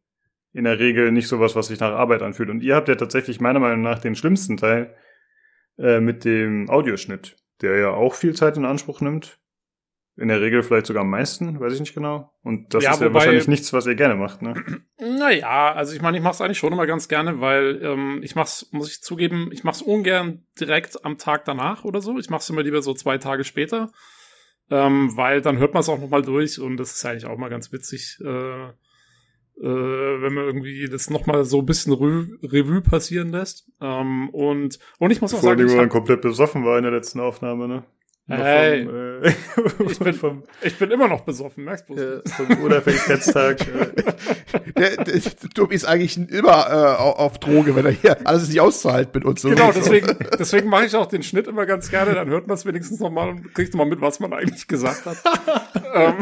[0.53, 2.49] in der Regel nicht sowas, was sich nach Arbeit anfühlt.
[2.49, 4.95] Und ihr habt ja tatsächlich meiner Meinung nach den schlimmsten Teil
[5.79, 9.39] äh, mit dem Audioschnitt, der ja auch viel Zeit in Anspruch nimmt
[10.19, 12.33] in der Regel vielleicht sogar am meisten, weiß ich nicht genau.
[12.43, 14.55] Und das ja, ist ja wobei, wahrscheinlich nichts, was ihr gerne macht, ne?
[14.99, 18.35] Naja, also ich meine, ich mache es eigentlich schon immer ganz gerne, weil ähm, ich
[18.35, 22.19] mach's, muss ich zugeben, ich mache es ungern direkt am Tag danach oder so.
[22.19, 23.93] Ich mache es immer lieber so zwei Tage später,
[24.71, 27.37] ähm, weil dann hört man es auch noch mal durch und das ist eigentlich auch
[27.37, 28.73] mal ganz witzig, äh, äh,
[29.61, 33.71] wenn man irgendwie das noch mal so ein bisschen Re Revue passieren lässt.
[33.83, 36.93] Ähm, und und ich muss auch Vor sagen, ich hab, komplett besoffen war in der
[36.93, 37.85] letzten Aufnahme, ne?
[38.29, 39.33] Hey, vom, äh,
[39.93, 41.95] ich, bin, vom, ich bin immer noch besoffen, merkst du?
[41.95, 43.59] Ja, vom Unabhängigkeitstag.
[44.77, 45.23] der, der,
[45.55, 49.43] Tobi ist eigentlich immer äh, auf Droge, wenn er hier alles nicht auszuhalten mit uns.
[49.43, 52.57] So genau, deswegen, deswegen mache ich auch den Schnitt immer ganz gerne, dann hört man
[52.57, 55.19] es wenigstens nochmal und kriegt mal mit, was man eigentlich gesagt hat.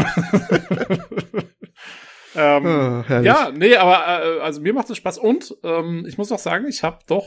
[2.36, 6.30] ähm, oh, ja, nee, aber äh, also mir macht es Spaß und ähm, ich muss
[6.30, 7.24] auch sagen, ich habe doch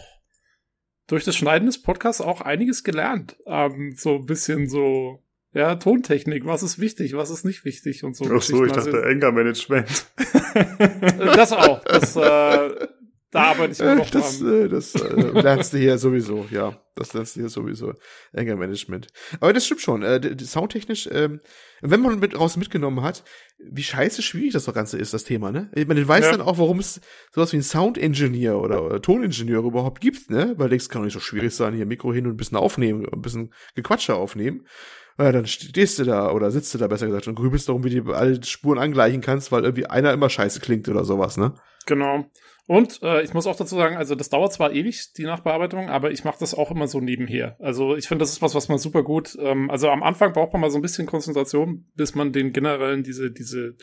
[1.07, 3.37] durch das Schneiden des Podcasts auch einiges gelernt.
[3.45, 8.15] Ähm, so ein bisschen so, ja, Tontechnik, was ist wichtig, was ist nicht wichtig und
[8.15, 8.25] so.
[8.31, 10.07] Ach so, ich dachte Anger-Management.
[11.17, 11.83] das auch.
[11.85, 12.87] Das, äh,
[13.31, 14.65] da arbeite ich noch das, dran.
[14.65, 16.81] Äh, das äh, lernst du hier sowieso, ja.
[16.95, 17.93] Das lernst du hier sowieso.
[18.31, 19.07] Enger Management.
[19.39, 20.01] Aber das stimmt schon.
[20.01, 21.41] Äh, soundtechnisch, ähm,
[21.81, 23.23] wenn man mit raus mitgenommen hat,
[23.59, 25.69] wie scheiße schwierig das Ganze ist, das Thema, ne?
[25.75, 26.37] Du weißt ja.
[26.37, 27.01] dann auch, warum es
[27.33, 30.55] sowas wie ein Sound Engineer oder, oder Toningenieur überhaupt gibt, ne?
[30.57, 33.05] Weil denkst, kann doch nicht so schwierig sein, hier Mikro hin und ein bisschen aufnehmen,
[33.11, 34.65] ein bisschen Gequatsche aufnehmen.
[35.19, 37.89] Ja, dann stehst du da oder sitzt du da besser gesagt und grübelst darum, wie
[37.89, 41.55] du alle Spuren angleichen kannst, weil irgendwie einer immer scheiße klingt oder sowas, ne?
[41.87, 42.25] Genau.
[42.67, 46.11] Und äh, ich muss auch dazu sagen, also das dauert zwar ewig, die Nachbearbeitung, aber
[46.11, 47.55] ich mache das auch immer so nebenher.
[47.59, 49.37] Also ich finde, das ist was, was man super gut.
[49.39, 53.03] Ähm, also am Anfang braucht man mal so ein bisschen Konzentration, bis man den generellen,
[53.03, 53.77] diese, diese,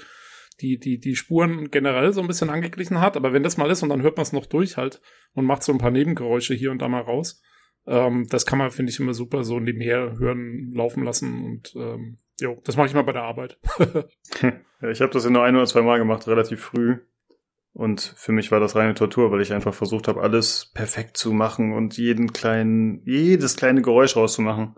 [0.60, 3.16] die, die, die Spuren generell so ein bisschen angeglichen hat.
[3.16, 5.00] Aber wenn das mal ist und dann hört man es noch durch halt
[5.32, 7.42] und macht so ein paar Nebengeräusche hier und da mal raus.
[7.86, 12.18] Ähm, das kann man, finde ich, immer super so nebenher hören, laufen lassen und ähm,
[12.38, 13.58] jo, das mache ich mal bei der Arbeit.
[14.42, 16.98] ja, ich habe das ja nur ein oder zwei Mal gemacht, relativ früh.
[17.74, 21.32] Und für mich war das reine Tortur, weil ich einfach versucht habe, alles perfekt zu
[21.32, 24.76] machen und jeden kleinen, jedes kleine Geräusch rauszumachen.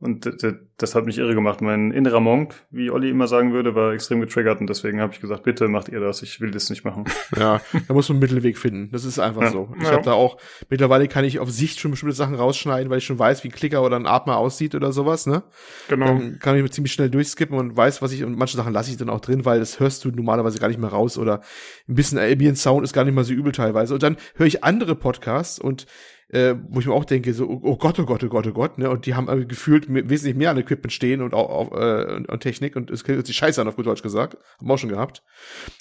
[0.00, 0.30] Und
[0.76, 1.60] das hat mich irre gemacht.
[1.60, 5.20] Mein innerer Monk, wie Olli immer sagen würde, war extrem getriggert und deswegen habe ich
[5.20, 7.04] gesagt, bitte macht ihr das, ich will das nicht machen.
[7.36, 8.90] Ja, da muss man einen Mittelweg finden.
[8.92, 9.50] Das ist einfach ja.
[9.50, 9.74] so.
[9.76, 9.92] Ich ja.
[9.92, 10.38] habe da auch,
[10.70, 13.52] mittlerweile kann ich auf Sicht schon bestimmte Sachen rausschneiden, weil ich schon weiß, wie ein
[13.52, 15.42] Klicker oder ein Atmer aussieht oder sowas, ne?
[15.88, 16.06] Genau.
[16.06, 18.98] Dann kann ich ziemlich schnell durchskippen und weiß, was ich, und manche Sachen lasse ich
[18.98, 21.40] dann auch drin, weil das hörst du normalerweise gar nicht mehr raus oder
[21.88, 23.94] ein bisschen Ambient Sound ist gar nicht mal so übel teilweise.
[23.94, 25.86] Und dann höre ich andere Podcasts und
[26.30, 28.76] äh, wo ich mir auch denke, so, oh Gott, oh Gott, oh Gott, oh Gott,
[28.76, 28.90] ne?
[28.90, 32.76] Und die haben gefühlt wesentlich mehr an Equipment stehen und auch auf, äh, und Technik
[32.76, 34.36] und es hört sich scheiße an, auf gut Deutsch gesagt.
[34.58, 35.22] Haben wir auch schon gehabt.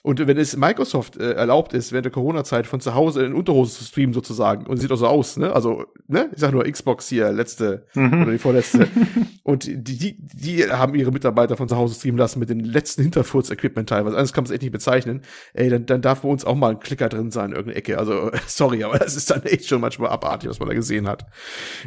[0.04, 3.78] Und wenn es Microsoft äh, erlaubt ist, während der Corona-Zeit von zu Hause in Unterhose
[3.78, 5.52] zu streamen sozusagen, und sieht auch so aus, ne?
[5.52, 6.30] Also, ne?
[6.34, 8.22] Ich sag nur Xbox hier, letzte mhm.
[8.22, 8.88] oder die vorletzte.
[9.44, 13.02] und die, die, die haben ihre Mitarbeiter von zu Hause streamen lassen mit den letzten
[13.02, 14.16] Hinterfurz-Equipment teilweise.
[14.16, 15.24] Anders kann man es echt nicht bezeichnen.
[15.54, 17.98] Ey, dann, dann darf bei uns auch mal ein Klicker drin sein in irgendeine Ecke.
[17.98, 21.08] Also, sorry, aber das ist dann echt schon manchmal abartig abartig, was man da gesehen
[21.08, 21.26] hat.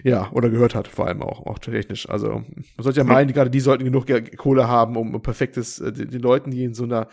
[0.03, 2.09] Ja, oder gehört hat, vor allem auch, auch technisch.
[2.09, 2.45] Also, man
[2.79, 6.51] sollte ja meinen, die, gerade die sollten genug Kohle haben, um perfektes, äh, den Leuten,
[6.51, 7.09] die in so einer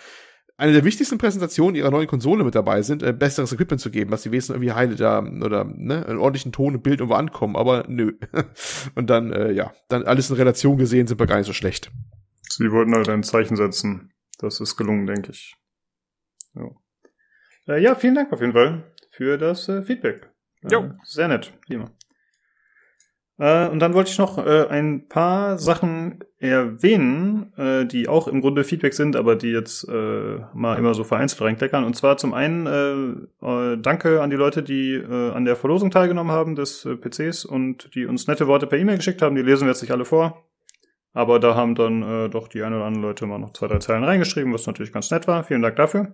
[0.60, 4.10] eine der wichtigsten Präsentationen ihrer neuen Konsole mit dabei sind, äh, besseres Equipment zu geben,
[4.10, 7.56] dass die wenigstens irgendwie heile da oder ne, einen ordentlichen Ton und Bild irgendwo ankommen,
[7.56, 8.14] aber nö.
[8.96, 11.92] und dann, äh, ja, dann alles in Relation gesehen sind wir gar nicht so schlecht.
[12.50, 14.12] Sie wollten halt ein Zeichen setzen.
[14.40, 15.56] Das ist gelungen, denke ich.
[16.56, 17.76] Ja.
[17.76, 20.32] Äh, ja, vielen Dank auf jeden Fall für das äh, Feedback.
[20.72, 20.82] Jo.
[20.82, 21.92] Äh, sehr nett, wie immer.
[23.40, 28.42] Äh, und dann wollte ich noch äh, ein paar Sachen erwähnen, äh, die auch im
[28.42, 31.84] Grunde Feedback sind, aber die jetzt äh, mal immer so vereinzelt reinkleckern.
[31.84, 35.92] Und zwar zum einen äh, äh, danke an die Leute, die äh, an der Verlosung
[35.92, 39.36] teilgenommen haben des äh, PCs und die uns nette Worte per E-Mail geschickt haben.
[39.36, 40.44] Die lesen wir jetzt nicht alle vor.
[41.14, 43.80] Aber da haben dann äh, doch die ein oder anderen Leute mal noch zwei, drei
[43.80, 45.44] Zeilen reingeschrieben, was natürlich ganz nett war.
[45.44, 46.14] Vielen Dank dafür.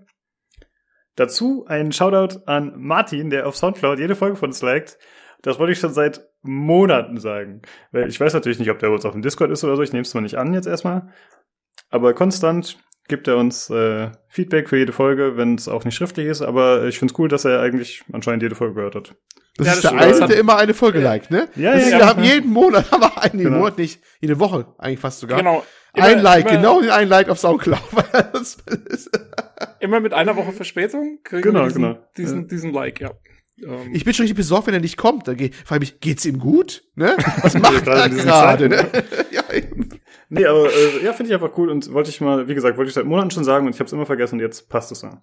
[1.16, 4.98] Dazu ein Shoutout an Martin, der auf Soundcloud jede Folge von uns liked.
[5.42, 7.62] Das wollte ich schon seit Monaten sagen.
[7.92, 9.84] Weil ich weiß natürlich nicht, ob der uns auf dem Discord ist oder so.
[9.84, 11.10] Ich nehme es mal nicht an jetzt erstmal.
[11.90, 16.28] Aber konstant gibt er uns äh, Feedback für jede Folge, wenn es auch nicht schriftlich
[16.28, 16.42] ist.
[16.42, 19.16] Aber ich finde es cool, dass er eigentlich anscheinend jede Folge gehört hat.
[19.58, 21.48] Das ja, ist das der eine, der immer eine Folge liked, ne?
[21.56, 21.98] Ja, ja, ja.
[21.98, 23.58] Wir haben jeden Monat, aber einen genau.
[23.60, 25.38] Monat nicht, jede Woche eigentlich fast sogar.
[25.38, 25.64] Genau.
[25.96, 27.80] Immer, ein Like, immer, genau ein Like auf Soundcloud.
[29.80, 32.08] immer mit einer Woche Verspätung kriegen genau, wir diesen, genau.
[32.18, 33.12] diesen, diesen Like, ja.
[33.62, 35.28] Um, ich bin schon richtig besorgt, wenn er nicht kommt.
[35.28, 36.84] Dann frage ich mich, geht's ihm gut?
[36.96, 37.16] Ne?
[37.42, 38.68] Was macht er gerade?
[38.68, 38.90] Ne?
[39.32, 39.44] ja,
[40.30, 42.90] nee, aber äh, ja, finde ich einfach cool und wollte ich mal, wie gesagt, wollte
[42.90, 45.04] ich seit Monaten schon sagen und ich habe es immer vergessen und jetzt passt es
[45.04, 45.22] ja.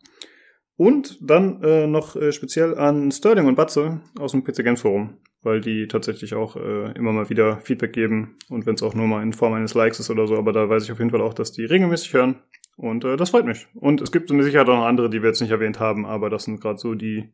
[0.81, 5.19] Und dann äh, noch äh, speziell an Sterling und Batze aus dem PC Games Forum,
[5.43, 9.07] weil die tatsächlich auch äh, immer mal wieder Feedback geben und wenn es auch nur
[9.07, 11.21] mal in Form eines Likes ist oder so, aber da weiß ich auf jeden Fall
[11.21, 12.37] auch, dass die regelmäßig hören
[12.79, 13.67] und äh, das freut mich.
[13.75, 16.31] Und es gibt mit Sicherheit auch noch andere, die wir jetzt nicht erwähnt haben, aber
[16.31, 17.31] das sind gerade so die,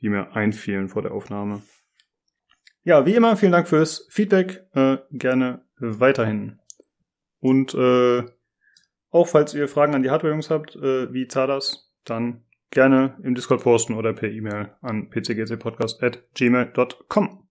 [0.00, 1.62] die mir einfielen vor der Aufnahme.
[2.82, 6.58] Ja, wie immer, vielen Dank fürs Feedback, äh, gerne weiterhin.
[7.38, 8.24] Und äh,
[9.10, 12.43] auch falls ihr Fragen an die Hardware-Jungs habt, äh, wie Zadas, dann
[12.74, 17.48] gerne im Discord posten oder per E-Mail an pcgcpodcast.gmail.com.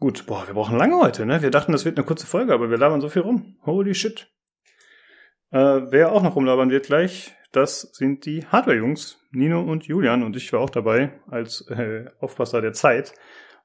[0.00, 1.42] Gut, boah, wir brauchen lange heute, ne?
[1.42, 3.56] Wir dachten, das wird eine kurze Folge, aber wir labern so viel rum.
[3.64, 4.32] Holy shit.
[5.50, 10.36] Äh, wer auch noch rumlabern wird gleich, das sind die Hardware-Jungs, Nino und Julian, und
[10.36, 13.14] ich war auch dabei als äh, Aufpasser der Zeit.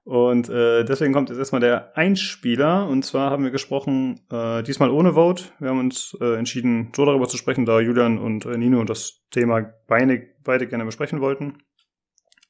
[0.04, 2.88] Und äh, deswegen kommt jetzt erstmal der Einspieler.
[2.88, 5.46] Und zwar haben wir gesprochen, äh, diesmal ohne Vote.
[5.60, 9.22] Wir haben uns äh, entschieden, so darüber zu sprechen, da Julian und äh, Nino das
[9.32, 11.64] Thema beide, beide gerne besprechen wollten.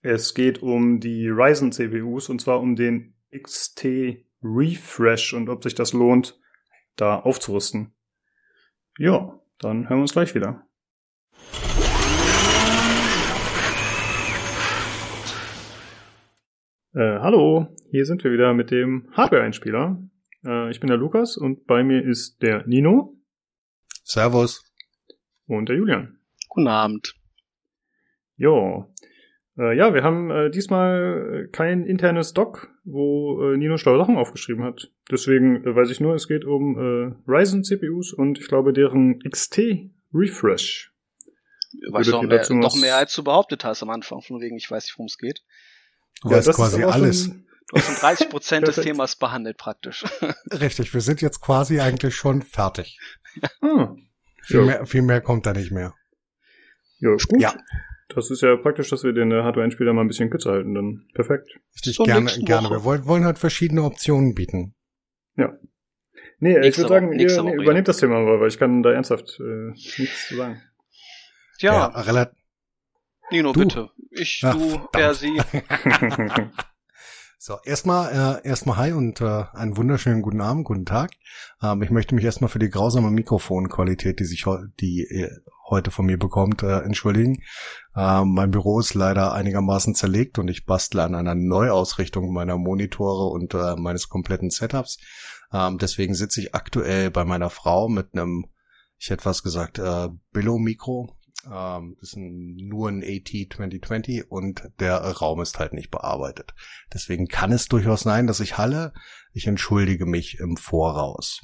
[0.02, 3.86] Es geht um die Ryzen CPUs und zwar um den XT
[4.44, 6.40] Refresh und ob sich das lohnt,
[6.96, 7.94] da aufzurüsten.
[8.98, 10.68] Ja, dann hören wir uns gleich wieder.
[16.96, 19.98] Äh, hallo, hier sind wir wieder mit dem Hardware-Einspieler.
[20.46, 23.18] Äh, ich bin der Lukas und bei mir ist der Nino.
[24.04, 24.64] Servus.
[25.48, 26.20] Und der Julian.
[26.50, 27.16] Guten Abend.
[28.36, 28.94] Jo.
[29.58, 34.64] Äh, ja, wir haben äh, diesmal kein internes Doc, wo äh, Nino schlaue Sachen aufgeschrieben
[34.64, 34.92] hat.
[35.10, 39.18] Deswegen äh, weiß ich nur, es geht um äh, Ryzen CPUs und ich glaube deren
[39.28, 40.94] XT Refresh.
[41.90, 44.84] weißt doch mehr, doch mehr, als du behauptet hast am Anfang, von wegen, ich weiß
[44.84, 45.42] nicht, worum es geht.
[46.22, 47.30] Du ja, weißt quasi alles.
[47.68, 50.06] Du hast schon 30 Prozent des Themas behandelt praktisch.
[50.52, 53.00] Richtig, wir sind jetzt quasi eigentlich schon fertig.
[53.62, 54.08] Hm.
[54.42, 54.66] Viel, ja.
[54.66, 55.94] mehr, viel mehr kommt da nicht mehr.
[57.00, 57.42] Ja, gut.
[57.42, 57.54] Ja.
[58.10, 61.08] Das ist ja praktisch, dass wir den äh, Hardware-Einspieler mal ein bisschen kürzer halten, dann
[61.14, 61.50] perfekt.
[61.76, 62.70] Richtig, so gerne, gerne.
[62.70, 64.76] Wir wollen, wollen halt verschiedene Optionen bieten.
[65.36, 65.54] Ja.
[66.40, 68.92] Nee, nächste ich würde sagen, ihr nee, übernehmt das Thema mal, weil ich kann da
[68.92, 70.62] ernsthaft äh, nichts zu sagen.
[71.60, 71.74] Ja.
[71.74, 72.43] ja relativ.
[73.34, 73.62] Nino, du.
[73.62, 73.90] bitte.
[74.12, 75.42] Ich, Ach, du, er, sie.
[77.40, 81.12] So, erstmal äh, erstmal hi und äh, einen wunderschönen guten Abend, guten Tag.
[81.62, 84.46] Ähm, ich möchte mich erstmal für die grausame Mikrofonqualität, die sich
[84.80, 85.30] die äh,
[85.68, 87.44] heute von mir bekommt, äh, entschuldigen.
[87.98, 93.34] Ähm, mein Büro ist leider einigermaßen zerlegt und ich bastle an einer Neuausrichtung meiner Monitore
[93.34, 95.00] und äh, meines kompletten Setups.
[95.52, 98.46] Ähm, deswegen sitze ich aktuell bei meiner Frau mit einem,
[98.98, 101.14] ich hätte was gesagt, äh, Billo-Mikro
[101.50, 106.54] ähm, das ist nur ein AT 2020 und der Raum ist halt nicht bearbeitet.
[106.94, 108.94] Deswegen kann es durchaus sein, dass ich halle.
[109.34, 111.42] Ich entschuldige mich im Voraus.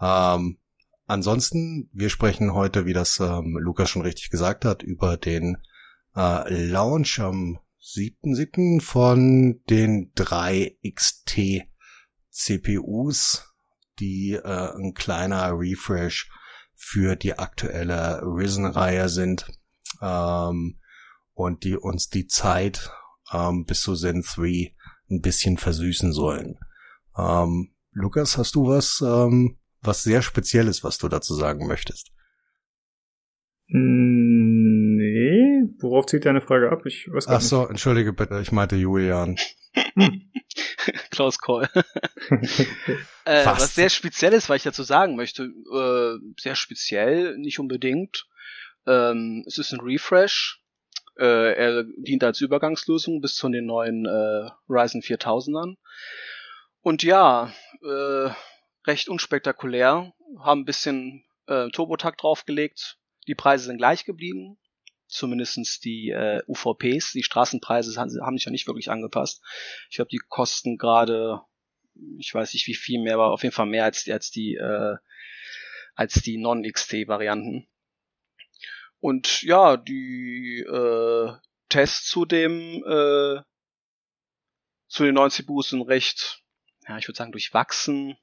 [0.00, 0.58] Ähm,
[1.06, 5.58] ansonsten, wir sprechen heute, wie das ähm, Lukas schon richtig gesagt hat, über den
[6.16, 8.80] äh, Launch am 7.7.
[8.80, 11.62] von den drei XT
[12.30, 13.54] CPUs,
[13.98, 16.30] die äh, ein kleiner Refresh
[16.80, 19.50] für die aktuelle Risen-Reihe sind
[20.00, 20.78] ähm,
[21.34, 22.90] und die uns die Zeit
[23.32, 24.74] ähm, bis zu Zen 3
[25.10, 26.58] ein bisschen versüßen sollen.
[27.16, 32.12] Ähm, Lukas, hast du was, ähm, was sehr Spezielles, was du dazu sagen möchtest?
[33.66, 34.57] Nee,
[35.80, 36.84] worauf zieht deine Frage ab?
[36.86, 37.70] Ich weiß gar Ach so, nicht.
[37.70, 39.38] entschuldige bitte, ich meinte Julian.
[41.10, 41.68] Close Call.
[43.24, 48.26] äh, was sehr speziell ist, was ich dazu sagen möchte, äh, sehr speziell, nicht unbedingt.
[48.86, 50.62] Ähm, es ist ein Refresh.
[51.18, 55.76] Äh, er dient als Übergangslösung bis zu den neuen äh, Ryzen 4000ern.
[56.80, 57.52] Und ja,
[57.82, 58.30] äh,
[58.86, 62.98] recht unspektakulär, haben ein bisschen äh, Turbotakt draufgelegt.
[63.26, 64.58] Die Preise sind gleich geblieben
[65.08, 69.42] zumindestens die äh, UVPs, die Straßenpreise haben, sich ja nicht wirklich angepasst.
[69.90, 71.40] Ich glaube, die kosten gerade,
[72.18, 74.96] ich weiß nicht wie viel mehr, aber auf jeden Fall mehr als, als die äh,
[75.94, 77.66] als die Non-XT-Varianten.
[79.00, 81.32] Und ja, die äh,
[81.68, 83.42] Tests zu dem äh,
[84.88, 86.42] zu den 90 CPUs sind recht,
[86.86, 88.16] ja, ich würde sagen, durchwachsen.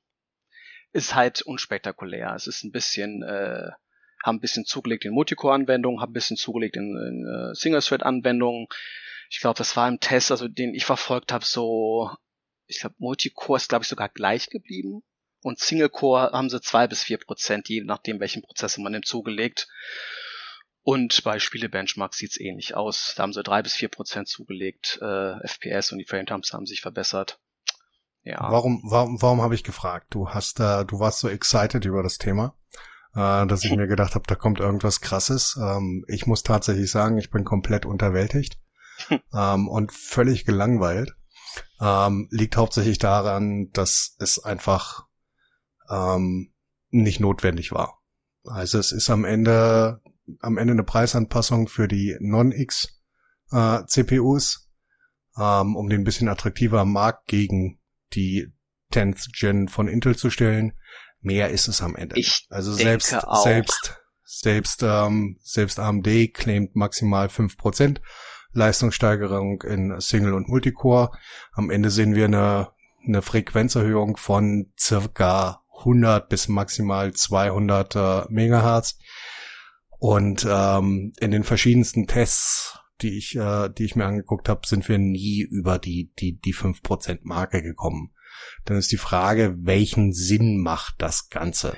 [0.93, 2.33] Ist halt unspektakulär.
[2.33, 3.71] Es ist ein bisschen äh,
[4.25, 8.67] haben ein bisschen zugelegt in Multicore-Anwendungen, haben ein bisschen zugelegt in, in uh, Single-Thread-Anwendungen.
[9.29, 12.09] Ich glaube, das war im Test, also den ich verfolgt habe, so,
[12.65, 15.03] ich glaube, Multicore ist, glaube ich, sogar gleich geblieben.
[15.43, 19.67] Und Single-Core haben sie zwei bis vier Prozent, je nachdem, welchen Prozessor man nimmt, zugelegt.
[20.81, 23.13] Und bei Spiele-Benchmark sieht's ähnlich aus.
[23.15, 24.97] Da haben sie drei bis vier Prozent zugelegt.
[25.01, 27.39] Äh, FPS und die Frame-Times haben sich verbessert.
[28.23, 28.39] Ja.
[28.39, 30.07] Warum, warum, warum habe ich gefragt?
[30.09, 32.55] Du hast da, du warst so excited über das Thema
[33.15, 35.57] äh, dass ich mir gedacht habe, da kommt irgendwas Krasses.
[35.61, 38.59] Ähm, ich muss tatsächlich sagen, ich bin komplett unterwältigt
[39.33, 41.15] ähm, und völlig gelangweilt.
[41.79, 45.05] Ähm, liegt hauptsächlich daran, dass es einfach
[45.89, 46.53] ähm,
[46.89, 48.01] nicht notwendig war.
[48.43, 50.01] Also es ist am Ende
[50.39, 53.01] am Ende eine Preisanpassung für die Non-X
[53.51, 54.69] äh, CPUs,
[55.37, 57.79] ähm, um den ein bisschen attraktiver am Markt gegen
[58.13, 58.51] die
[58.93, 60.73] 10th Gen von Intel zu stellen.
[61.25, 62.17] Mehr ist es am Ende.
[62.19, 63.43] Ich also selbst, auch.
[63.43, 67.99] selbst, selbst, ähm, selbst AMD claimt maximal fünf Prozent
[68.53, 71.09] Leistungssteigerung in Single und Multicore.
[71.53, 72.69] Am Ende sehen wir eine,
[73.05, 78.99] eine Frequenzerhöhung von circa 100 bis maximal 200 äh, Megahertz.
[79.97, 84.87] Und ähm, in den verschiedensten Tests, die ich, äh, die ich mir angeguckt habe, sind
[84.87, 88.14] wir nie über die die die fünf Prozent Marke gekommen
[88.65, 91.75] dann ist die Frage, welchen Sinn macht das Ganze?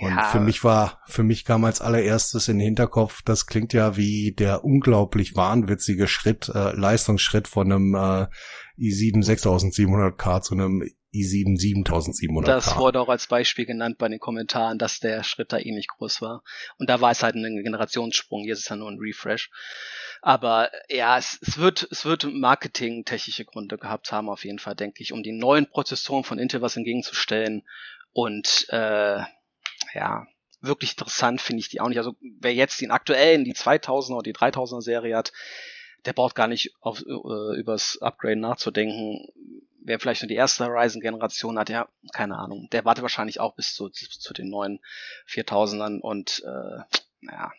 [0.00, 0.24] Und ja.
[0.24, 4.32] für mich war, für mich kam als allererstes in den Hinterkopf, das klingt ja wie
[4.32, 8.26] der unglaublich wahnwitzige Schritt, äh, Leistungsschritt von einem äh,
[8.78, 10.82] i7 6700K zu einem
[11.14, 12.44] i7 7700K.
[12.44, 16.20] Das wurde auch als Beispiel genannt bei den Kommentaren, dass der Schritt da ähnlich groß
[16.22, 16.42] war.
[16.78, 19.50] Und da war es halt ein Generationssprung, jetzt ist ja nur ein Refresh.
[20.26, 25.02] Aber ja, es, es wird, es wird marketingtechnische Gründe gehabt haben, auf jeden Fall, denke
[25.02, 27.62] ich, um die neuen Prozessoren von Intel was entgegenzustellen.
[28.14, 29.18] Und äh,
[29.92, 30.26] ja,
[30.62, 31.98] wirklich interessant finde ich die auch nicht.
[31.98, 35.34] Also wer jetzt den aktuellen, die 2000er oder die 3000er Serie hat,
[36.06, 39.28] der braucht gar nicht auf, äh, übers Upgrade nachzudenken.
[39.82, 42.68] Wer vielleicht nur die erste Ryzen-Generation hat, ja, keine Ahnung.
[42.72, 44.80] Der wartet wahrscheinlich auch bis zu, zu den neuen
[45.28, 46.96] 4000ern und äh,
[47.30, 47.52] ja,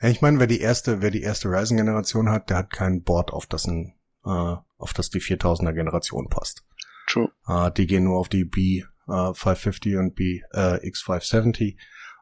[0.00, 3.32] Ja, ich meine, wer die erste, wer die erste Ryzen-Generation hat, der hat kein Board,
[3.32, 3.94] auf das ein,
[4.24, 6.64] äh, auf das die 4000er Generation passt.
[7.08, 7.30] True.
[7.46, 11.76] Äh, die gehen nur auf die B äh, 550 und B äh, X570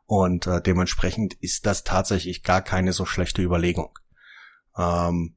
[0.07, 3.99] und äh, dementsprechend ist das tatsächlich gar keine so schlechte Überlegung.
[4.77, 5.37] Ähm,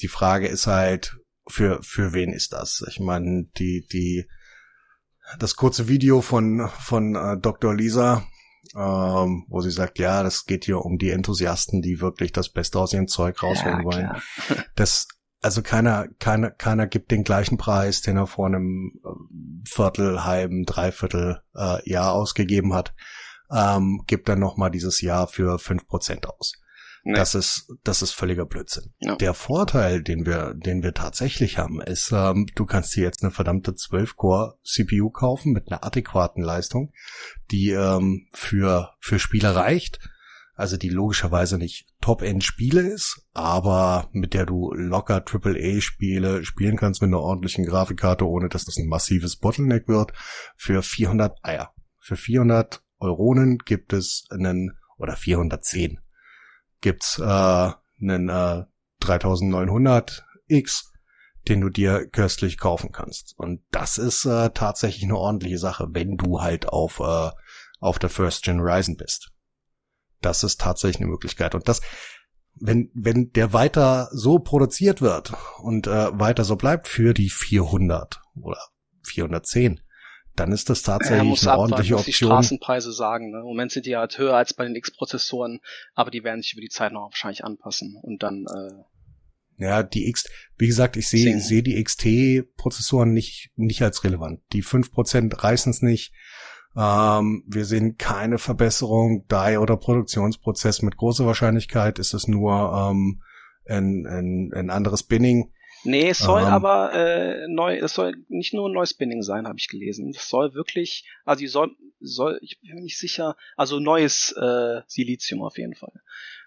[0.00, 1.16] die Frage ist halt,
[1.46, 2.84] für für wen ist das?
[2.88, 4.28] Ich meine, die die
[5.38, 7.74] das kurze Video von von äh, Dr.
[7.74, 8.26] Lisa
[8.76, 12.78] ähm, wo sie sagt, ja, das geht hier um die Enthusiasten, die wirklich das Beste
[12.78, 14.10] aus ihrem Zeug rausholen ja, wollen.
[14.74, 15.08] Das,
[15.40, 20.64] also keiner, keiner, keiner gibt den gleichen Preis, den er vor einem äh, Viertel, halben,
[20.64, 22.94] Dreiviertel äh, Jahr ausgegeben hat,
[23.50, 26.52] ähm, gibt dann nochmal dieses Jahr für fünf Prozent aus.
[27.08, 27.16] Nee.
[27.16, 28.92] Das ist, das ist völliger Blödsinn.
[28.98, 29.16] Ja.
[29.16, 33.30] Der Vorteil, den wir, den wir tatsächlich haben, ist, ähm, du kannst dir jetzt eine
[33.30, 36.92] verdammte 12-Core-CPU kaufen mit einer adäquaten Leistung,
[37.50, 40.00] die ähm, für, für Spiele reicht.
[40.52, 47.08] Also die logischerweise nicht Top-End-Spiele ist, aber mit der du locker AAA-Spiele spielen kannst mit
[47.08, 50.12] einer ordentlichen Grafikkarte, ohne dass das ein massives Bottleneck wird.
[50.56, 51.72] Für 400 Eier.
[52.00, 56.00] Für 400 Euronen gibt es einen, oder 410
[56.80, 58.64] gibt's äh, einen äh,
[59.02, 60.84] 3900X,
[61.48, 63.34] den du dir köstlich kaufen kannst.
[63.36, 67.30] Und das ist äh, tatsächlich eine ordentliche Sache, wenn du halt auf, äh,
[67.80, 69.30] auf der First Gen Ryzen bist.
[70.20, 71.54] Das ist tatsächlich eine Möglichkeit.
[71.54, 71.80] Und das,
[72.54, 75.32] wenn, wenn der weiter so produziert wird
[75.62, 78.60] und äh, weiter so bleibt für die 400 oder
[79.04, 79.80] 410,
[80.38, 82.06] dann ist das tatsächlich eine ordentliche Option.
[82.06, 83.30] die Straßenpreise sagen.
[83.30, 83.38] Ne?
[83.38, 85.60] Im Moment sind die halt höher als bei den X-Prozessoren,
[85.94, 88.46] aber die werden sich über die Zeit noch wahrscheinlich anpassen und dann.
[88.46, 94.40] Äh, ja, die X, wie gesagt, ich sehe sehe die XT-Prozessoren nicht nicht als relevant.
[94.52, 96.12] Die 5% reißen es nicht.
[96.76, 100.82] Ähm, wir sehen keine Verbesserung Die oder Produktionsprozess.
[100.82, 103.22] Mit großer Wahrscheinlichkeit ist es nur ähm,
[103.66, 105.50] ein, ein, ein anderes Binning.
[105.84, 109.46] Nee, es soll ähm, aber äh, neu, es soll nicht nur ein neues Spinning sein,
[109.46, 110.10] habe ich gelesen.
[110.10, 114.82] Es soll wirklich, also die soll, soll, ich bin mir nicht sicher, also neues äh,
[114.86, 115.92] Silizium auf jeden Fall.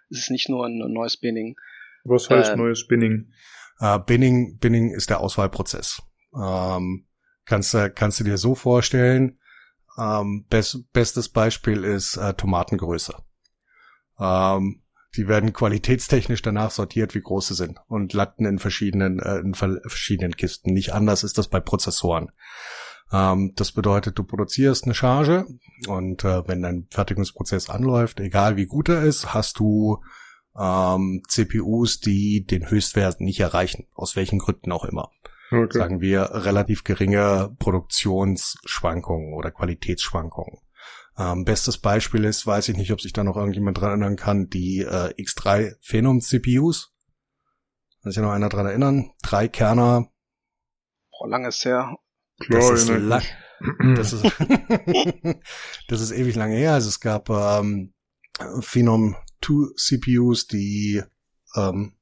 [0.09, 1.55] Es ist nicht nur ein, neues Spinning.
[2.03, 3.31] Was heißt ähm, neues Spinning?
[3.79, 6.01] Äh, Binning, Binning ist der Auswahlprozess.
[6.35, 7.07] Ähm,
[7.45, 9.39] kannst, du kannst du dir so vorstellen,
[9.97, 13.15] ähm, best, bestes Beispiel ist äh, Tomatengröße.
[14.19, 14.80] Ähm,
[15.15, 19.53] die werden qualitätstechnisch danach sortiert, wie groß sie sind und landen in verschiedenen, äh, in
[19.53, 20.73] verschiedenen Kisten.
[20.73, 22.31] Nicht anders ist das bei Prozessoren.
[23.11, 25.45] Ähm, das bedeutet, du produzierst eine Charge
[25.87, 30.01] und äh, wenn dein Fertigungsprozess anläuft, egal wie gut er ist, hast du
[30.57, 35.11] ähm, CPUs, die den Höchstwert nicht erreichen, aus welchen Gründen auch immer.
[35.51, 35.77] Okay.
[35.77, 40.59] Sagen wir relativ geringe Produktionsschwankungen oder Qualitätsschwankungen.
[41.17, 44.49] Ähm, bestes Beispiel ist, weiß ich nicht, ob sich da noch irgendjemand dran erinnern kann,
[44.49, 46.93] die äh, X3 Phenom CPUs.
[48.01, 49.11] Kann sich noch einer dran erinnern?
[49.21, 50.09] Drei Kerner.
[51.11, 51.97] Boah, lange ist her.
[52.49, 53.23] Das ist, lang,
[53.95, 54.23] das ist,
[55.87, 56.73] das ist ewig lange her.
[56.73, 57.93] Also es gab ähm,
[58.61, 61.03] Phenom 2 CPUs, die
[61.55, 61.93] ähm,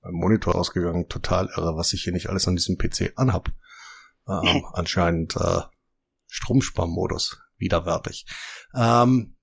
[0.00, 3.50] beim Monitor ausgegangen, total irre, was ich hier nicht alles an diesem PC anhab.
[4.26, 5.60] Ähm, anscheinend äh,
[6.28, 8.26] Stromsparmodus widerwärtig.
[8.74, 9.36] Ähm,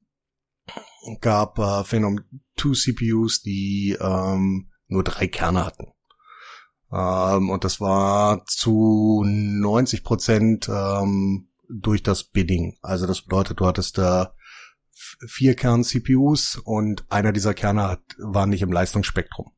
[1.21, 2.21] gab äh, Phenom
[2.57, 5.87] 2 CPUs, die ähm, nur drei Kerne hatten.
[6.91, 12.77] Ähm, und das war zu 90 Prozent ähm, durch das Bidding.
[12.81, 14.33] Also das bedeutet, du hattest da
[15.27, 19.54] vier Kern-CPUs und einer dieser Kerne hat, war nicht im Leistungsspektrum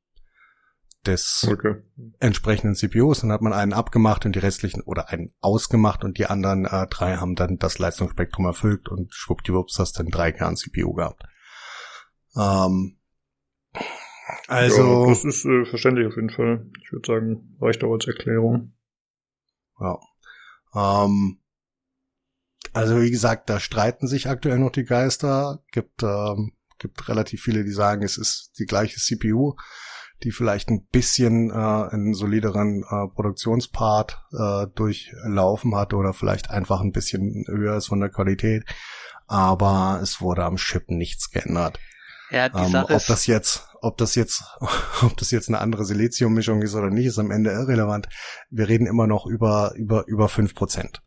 [1.06, 1.76] des okay.
[2.20, 3.22] entsprechenden CPUs.
[3.22, 6.88] Dann hat man einen abgemacht und die restlichen oder einen ausgemacht und die anderen äh,
[6.88, 11.24] drei haben dann das Leistungsspektrum erfüllt und schwuppdiwupps hast dann drei Kern CPU gehabt.
[12.36, 12.98] Ähm,
[14.48, 15.04] also.
[15.04, 16.70] Ja, das ist äh, verständlich auf jeden Fall.
[16.84, 18.74] Ich würde sagen, reicht auch als Erklärung.
[19.80, 20.00] Ja.
[20.76, 21.40] Ähm,
[22.74, 25.64] also wie gesagt, da streiten sich aktuell noch die Geister.
[25.72, 29.56] Gibt ähm, gibt relativ viele, die sagen, es ist die gleiche CPU
[30.24, 36.82] die vielleicht ein bisschen äh, einen solideren äh, Produktionspart äh, durchlaufen hat oder vielleicht einfach
[36.82, 38.64] ein bisschen höher ist von der Qualität.
[39.28, 41.80] Aber es wurde am Chip nichts geändert.
[42.30, 44.44] Ja, die ähm, Sache ob das jetzt, ob das jetzt,
[45.02, 48.08] ob das jetzt eine andere Siliziummischung ist oder nicht, ist am Ende irrelevant.
[48.50, 51.02] Wir reden immer noch über über über fünf Prozent.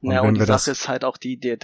[0.00, 1.58] Und ja, und die Sache ist halt auch die der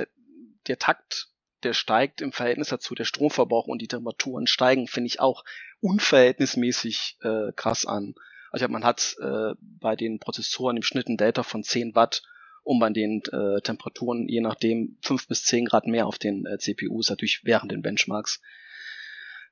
[0.67, 1.32] der Takt
[1.65, 5.45] der steigt im Verhältnis dazu, der Stromverbrauch und die Temperaturen steigen, finde ich auch
[5.81, 8.15] unverhältnismäßig äh, krass an.
[8.51, 12.23] Also man hat äh, bei den Prozessoren im Schnitt ein Delta von 10 Watt
[12.65, 16.59] und bei den äh, Temperaturen je nachdem 5 bis 10 Grad mehr auf den äh,
[16.59, 18.41] CPUs, natürlich während den Benchmarks.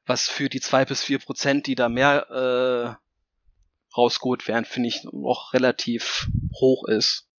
[0.07, 5.05] was für die zwei bis vier Prozent, die da mehr äh, rausgeholt werden, finde ich
[5.05, 6.29] noch relativ
[6.61, 7.30] hoch ist.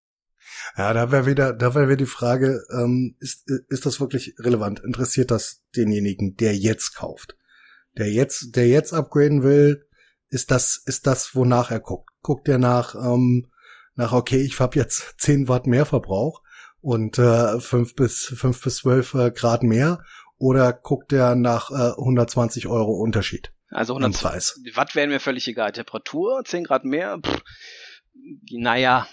[0.78, 4.80] Ja, da wäre wieder, da wäre wieder die Frage, ähm, ist, ist das wirklich relevant?
[4.80, 7.38] Interessiert das denjenigen, der jetzt kauft?
[7.98, 9.86] Der jetzt, der jetzt upgraden will,
[10.30, 12.10] ist das, ist das, wonach er guckt?
[12.22, 13.52] Guckt er nach, ähm,
[13.96, 16.42] nach, okay, ich habe jetzt 10 Watt mehr Verbrauch
[16.80, 20.04] und äh, 5 bis 5 bis 12 äh, Grad mehr
[20.38, 23.54] oder guckt er nach äh, 120 Euro Unterschied?
[23.70, 25.72] Also 120 Watt wären mir völlig egal.
[25.72, 27.42] Temperatur, 10 Grad mehr, pff,
[28.52, 29.08] naja,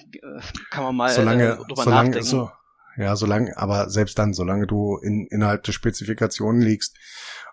[0.71, 2.27] kann man mal solange, äh, drüber solange, nachdenken.
[2.27, 2.51] So,
[2.97, 6.97] ja, solange, aber selbst dann, solange du in, innerhalb der Spezifikationen liegst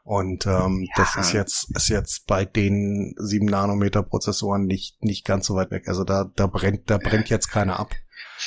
[0.05, 0.93] und ähm, ja.
[0.97, 5.71] das ist jetzt ist jetzt bei den 7 Nanometer Prozessoren nicht nicht ganz so weit
[5.71, 5.87] weg.
[5.87, 7.95] Also da da brennt da brennt jetzt keiner ab.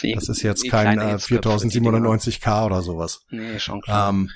[0.00, 3.22] Nee, das ist jetzt kein äh, 4790K oder sowas.
[3.30, 4.10] Nee, schon klar.
[4.10, 4.30] Ähm,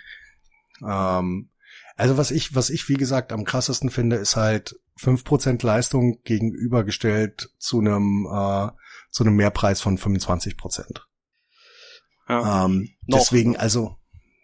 [0.85, 1.51] ähm,
[1.97, 7.51] also was ich was ich wie gesagt am krassesten finde, ist halt 5% Leistung gegenübergestellt
[7.59, 8.71] zu einem äh,
[9.11, 11.01] zu einem Mehrpreis von 25%.
[12.29, 12.65] Ja.
[12.65, 13.97] Ähm, deswegen also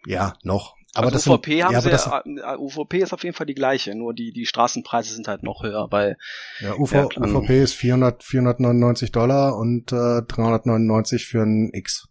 [0.05, 3.23] ja noch aber also das UVP sind, haben ja, sie, das, äh, UVP ist auf
[3.23, 6.17] jeden Fall die gleiche, nur die, die Straßenpreise sind halt noch höher, weil.
[6.59, 12.07] Ja, UV, ja, UVP ist 400, 499 Dollar und äh, 399 für ein X.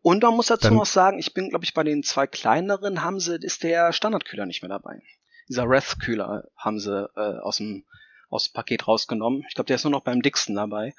[0.00, 3.02] Und man muss dazu Dann, noch sagen, ich bin, glaube ich, bei den zwei kleineren
[3.02, 5.02] haben sie, ist der Standardkühler nicht mehr dabei.
[5.48, 7.84] Dieser Wrath-Kühler haben sie äh, aus dem
[8.30, 9.44] aus dem Paket rausgenommen.
[9.48, 10.94] Ich glaube, der ist nur noch beim dicksten dabei.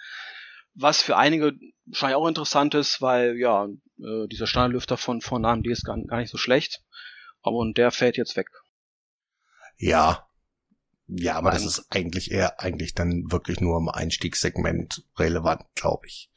[0.74, 1.54] Was für einige
[1.86, 3.66] wahrscheinlich auch interessant ist, weil ja,
[4.00, 6.84] äh, dieser Standardlüfter von, von AMD ist gar, gar nicht so schlecht.
[7.42, 8.48] Aber und der fällt jetzt weg.
[9.78, 10.26] Ja.
[11.08, 11.64] Ja, aber Nein.
[11.64, 16.32] das ist eigentlich eher eigentlich dann wirklich nur im Einstiegssegment relevant, glaube ich.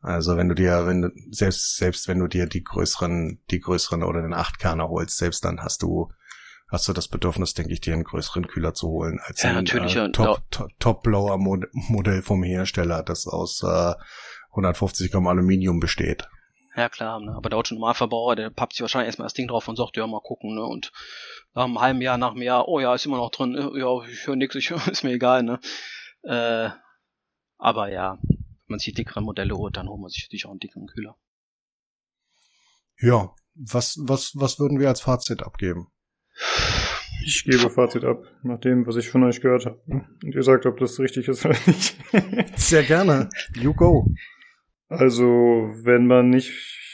[0.00, 4.04] Also wenn du dir, wenn du, selbst, selbst wenn du dir die größeren, die größeren
[4.04, 6.12] oder den 8Kerner holst, selbst dann hast du,
[6.68, 9.66] hast du das Bedürfnis, denke ich, dir einen größeren Kühler zu holen als ja, ein
[9.66, 11.06] äh, Top, Top, Top
[12.22, 13.94] vom Hersteller, das aus äh,
[14.50, 16.28] 150 Gramm Aluminium besteht.
[16.76, 17.32] Ja klar, ne?
[17.32, 20.06] aber der deutsche Normalverbraucher, der pappt sich wahrscheinlich erstmal das Ding drauf und sagt, ja,
[20.06, 20.62] mal gucken, ne?
[20.62, 20.92] Und
[21.54, 24.04] nach einem halben Jahr, nach einem Jahr, oh ja, ist immer noch drin, äh, ja,
[24.04, 25.58] ich höre nix, ich, ist mir egal, ne?
[26.22, 26.68] Äh,
[27.56, 30.60] aber ja, wenn man sich dickere Modelle holt, dann holt man sich natürlich auch einen
[30.60, 31.16] dickeren Kühler.
[33.00, 35.90] Ja, was, was, was würden wir als Fazit abgeben?
[37.24, 39.80] Ich gebe Fazit ab, nach dem, was ich von euch gehört habe.
[39.86, 41.96] Und ihr sagt, ob das richtig ist oder nicht.
[42.56, 43.28] Sehr gerne.
[43.54, 44.06] You go.
[44.88, 46.52] Also, wenn man nicht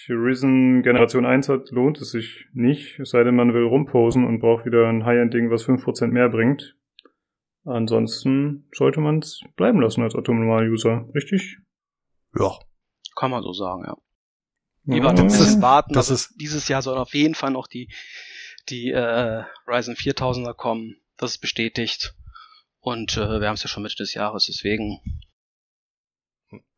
[0.08, 2.98] Risen Generation 1 hat, lohnt es sich nicht.
[2.98, 6.76] Es sei denn, man will rumposen und braucht wieder ein High-End-Ding, was 5% mehr bringt.
[7.64, 11.58] Ansonsten sollte man es bleiben lassen als Atomnormal-User, richtig?
[12.38, 12.58] Ja.
[13.14, 13.96] Kann man so sagen, ja.
[14.84, 15.92] Lieber ja, noch ein bisschen warten.
[15.92, 17.88] Das ist dieses Jahr soll auf jeden Fall noch die,
[18.68, 20.96] die äh, Ryzen 4000er kommen.
[21.16, 22.14] Das ist bestätigt.
[22.80, 25.00] Und äh, wir haben es ja schon Mitte des Jahres, deswegen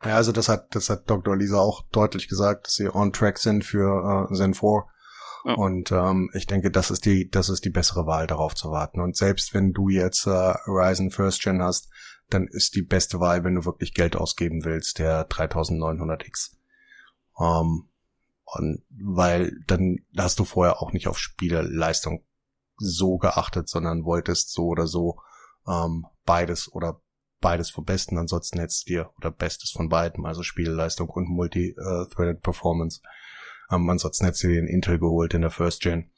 [0.04, 1.36] ja, also das hat, das hat Dr.
[1.36, 4.84] Lisa auch deutlich gesagt, dass sie on track sind für äh, Zen 4.
[5.46, 5.54] Ja.
[5.54, 9.00] Und ähm, ich denke, das ist die, das ist die bessere Wahl, darauf zu warten.
[9.00, 11.90] Und selbst wenn du jetzt äh, Ryzen First Gen hast,
[12.30, 16.52] dann ist die beste Wahl, wenn du wirklich Geld ausgeben willst, der 3900X.
[17.38, 17.88] Ähm,
[18.54, 22.24] und weil dann hast du vorher auch nicht auf Spieleleistung
[22.76, 25.20] so geachtet, sondern wolltest so oder so
[25.66, 27.00] ähm, beides oder
[27.40, 32.40] beides vom Besten, ansonsten hättest du dir, oder Bestes von beiden, also Spielleistung und Multi-Threaded
[32.40, 33.02] Performance.
[33.70, 36.10] Ähm, ansonsten hättest du dir den Intel geholt in der First Gen.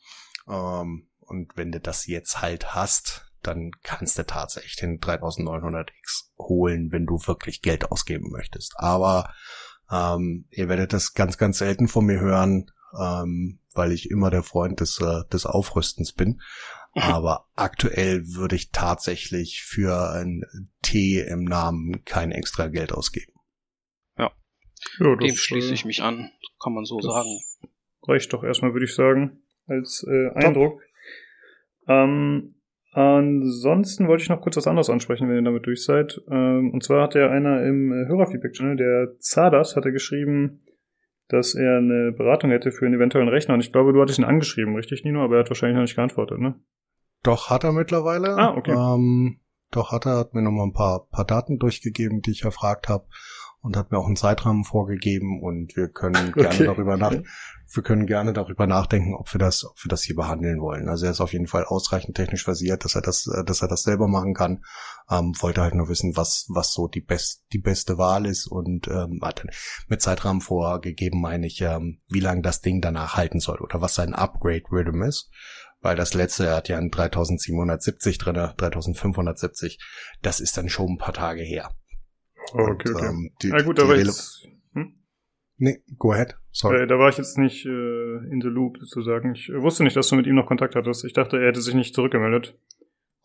[0.49, 6.93] Ähm, und wenn du das jetzt halt hast, dann kannst du tatsächlich den 3900X holen,
[6.93, 8.75] wenn du wirklich Geld ausgeben möchtest.
[8.77, 9.33] Aber
[9.91, 14.43] ähm, ihr werdet das ganz, ganz selten von mir hören, ähm, weil ich immer der
[14.43, 16.41] Freund des, äh, des Aufrüstens bin.
[16.95, 20.45] Aber aktuell würde ich tatsächlich für ein
[20.83, 23.33] T im Namen kein extra Geld ausgeben.
[24.17, 24.33] Ja.
[24.99, 26.31] ja Dem schließe ich mich an,
[26.63, 27.39] kann man so sagen.
[28.03, 30.81] Reicht doch erstmal, würde ich sagen, als äh, Eindruck.
[31.87, 32.56] Ähm,
[32.97, 36.20] ansonsten wollte ich noch kurz was anderes ansprechen, wenn ihr damit durch seid.
[36.31, 40.62] Ähm, und zwar hat ja einer im äh, Hörerfeedback-Channel, der Zadas, hatte geschrieben,
[41.28, 43.55] dass er eine Beratung hätte für einen eventuellen Rechner.
[43.55, 45.23] Und ich glaube, du hattest ihn angeschrieben, richtig, Nino?
[45.23, 46.55] Aber er hat wahrscheinlich noch nicht geantwortet, ne?
[47.23, 48.36] Doch, hat er mittlerweile.
[48.36, 48.73] Ah, okay.
[48.73, 49.40] Ähm,
[49.70, 53.06] doch hat er, hat mir nochmal ein paar, paar Daten durchgegeben, die ich erfragt habe
[53.67, 56.65] und hat mir auch einen Zeitrahmen vorgegeben und wir können gerne okay.
[56.65, 60.61] darüber nach, wir können gerne darüber nachdenken, ob wir das, ob wir das hier behandeln
[60.61, 60.89] wollen.
[60.89, 63.83] Also er ist auf jeden Fall ausreichend technisch versiert, dass er das, dass er das
[63.83, 64.65] selber machen kann.
[65.11, 68.87] Ähm, wollte halt nur wissen, was, was so die best, die beste Wahl ist und
[68.87, 69.51] ähm, hat dann
[69.89, 73.97] mit Zeitrahmen vorgegeben, meine ich, ähm, wie lange das Ding danach halten soll oder was
[73.97, 75.31] sein Upgrade Rhythm ist.
[75.81, 79.79] Weil das letzte hat ja ein 3770 drinne, 3570.
[80.23, 81.71] Das ist dann schon ein paar Tage her.
[82.52, 83.06] Okay, Und, okay.
[83.06, 84.48] Ähm, die, Na gut, aber jetzt...
[84.74, 84.94] Hm?
[85.59, 86.36] Nee, go ahead.
[86.51, 86.82] Sorry.
[86.82, 89.35] Äh, da war ich jetzt nicht äh, in the loop sozusagen.
[89.35, 91.05] Ich äh, wusste nicht, dass du mit ihm noch Kontakt hattest.
[91.05, 92.59] Ich dachte, er hätte sich nicht zurückgemeldet.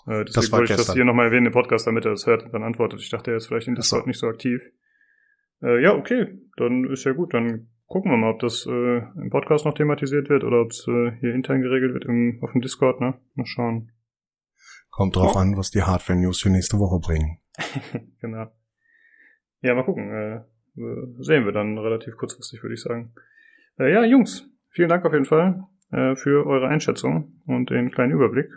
[0.08, 2.44] Äh, deswegen das wollte ich das hier nochmal erwähnen im Podcast, damit er das hört
[2.44, 3.00] und dann antwortet.
[3.02, 4.08] Ich dachte, er ist vielleicht in Discord so.
[4.08, 4.62] nicht so aktiv.
[5.62, 7.34] Äh, ja, okay, dann ist ja gut.
[7.34, 10.88] Dann gucken wir mal, ob das äh, im Podcast noch thematisiert wird oder ob es
[10.88, 13.20] äh, hier intern geregelt wird im, auf dem Discord, ne?
[13.36, 13.92] Mal schauen.
[14.90, 15.40] Kommt drauf oh.
[15.40, 17.40] an, was die Hardware-News für nächste Woche bringen.
[18.22, 18.52] genau.
[19.62, 20.10] Ja, mal gucken.
[20.10, 20.42] Äh,
[21.20, 23.14] sehen wir dann relativ kurzfristig, würde ich sagen.
[23.78, 28.12] Äh, ja, Jungs, vielen Dank auf jeden Fall äh, für eure Einschätzung und den kleinen
[28.12, 28.50] Überblick.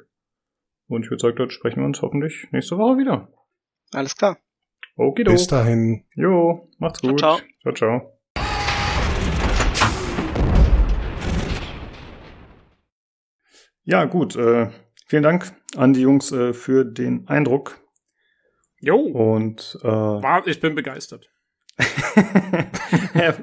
[0.86, 3.28] Und ich würde sagen, dort sprechen wir uns hoffentlich nächste Woche wieder.
[3.92, 4.38] Alles klar.
[4.96, 6.04] Okay, Bis dahin.
[6.14, 7.18] Jo, macht's gut.
[7.18, 7.74] Ciao, ciao.
[7.74, 8.10] ciao, ciao.
[13.82, 14.36] Ja, gut.
[14.36, 14.70] Äh,
[15.06, 17.83] vielen Dank an die Jungs äh, für den Eindruck.
[18.84, 18.96] Jo.
[18.96, 21.30] Und äh, ich bin begeistert.
[23.14, 23.34] ja,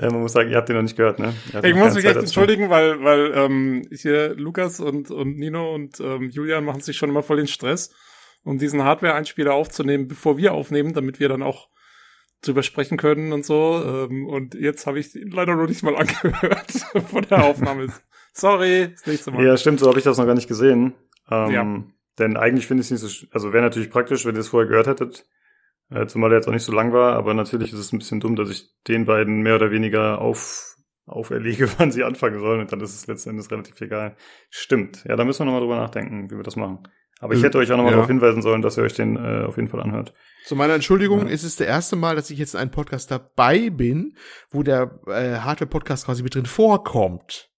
[0.00, 1.34] man muss sagen, ihr habt den noch nicht gehört, ne?
[1.62, 6.30] Ich muss mich echt entschuldigen, weil, weil ähm, hier Lukas und, und Nino und ähm,
[6.30, 7.94] Julian machen sich schon immer voll den Stress,
[8.44, 11.68] um diesen Hardware-Einspieler aufzunehmen, bevor wir aufnehmen, damit wir dann auch
[12.40, 13.82] drüber sprechen können und so.
[13.84, 16.70] Ähm, und jetzt habe ich leider noch nicht mal angehört
[17.10, 17.88] von der Aufnahme.
[18.32, 19.44] Sorry, das nächste Mal.
[19.44, 20.94] Ja, stimmt, so habe ich das noch gar nicht gesehen.
[21.30, 21.84] Ähm, ja.
[22.18, 24.68] Denn eigentlich finde ich es nicht so, also wäre natürlich praktisch, wenn ihr es vorher
[24.68, 25.26] gehört hättet.
[25.90, 28.20] Äh, zumal er jetzt auch nicht so lang war, aber natürlich ist es ein bisschen
[28.20, 30.76] dumm, dass ich den beiden mehr oder weniger auf,
[31.06, 34.16] auferlege, wann sie anfangen sollen und dann ist es letzten Endes relativ egal.
[34.50, 35.04] Stimmt.
[35.04, 36.88] Ja, da müssen wir nochmal drüber nachdenken, wie wir das machen.
[37.18, 37.96] Aber ich hätte euch auch nochmal ja.
[37.96, 40.12] darauf hinweisen sollen, dass ihr euch den äh, auf jeden Fall anhört.
[40.44, 41.32] Zu meiner Entschuldigung, ja.
[41.32, 44.16] ist es der erste Mal, dass ich jetzt in einem Podcast dabei bin,
[44.50, 47.50] wo der äh, Hardware-Podcast quasi mit drin vorkommt.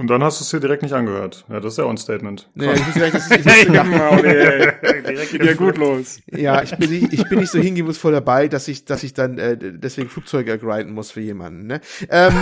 [0.00, 1.44] Und dann hast du es dir direkt nicht angehört.
[1.50, 2.48] Ja, das ist ja auch ein Statement.
[2.54, 6.20] Nee, ich muss direkt, das ich muss genau, direkt wieder gut los.
[6.30, 9.36] Ja, ich bin nicht, ich bin nicht so hingebungsvoll dabei, dass ich, dass ich dann
[9.36, 11.66] äh, deswegen Flugzeuge grinden muss für jemanden.
[11.66, 11.82] Ne?
[12.08, 12.32] Ähm,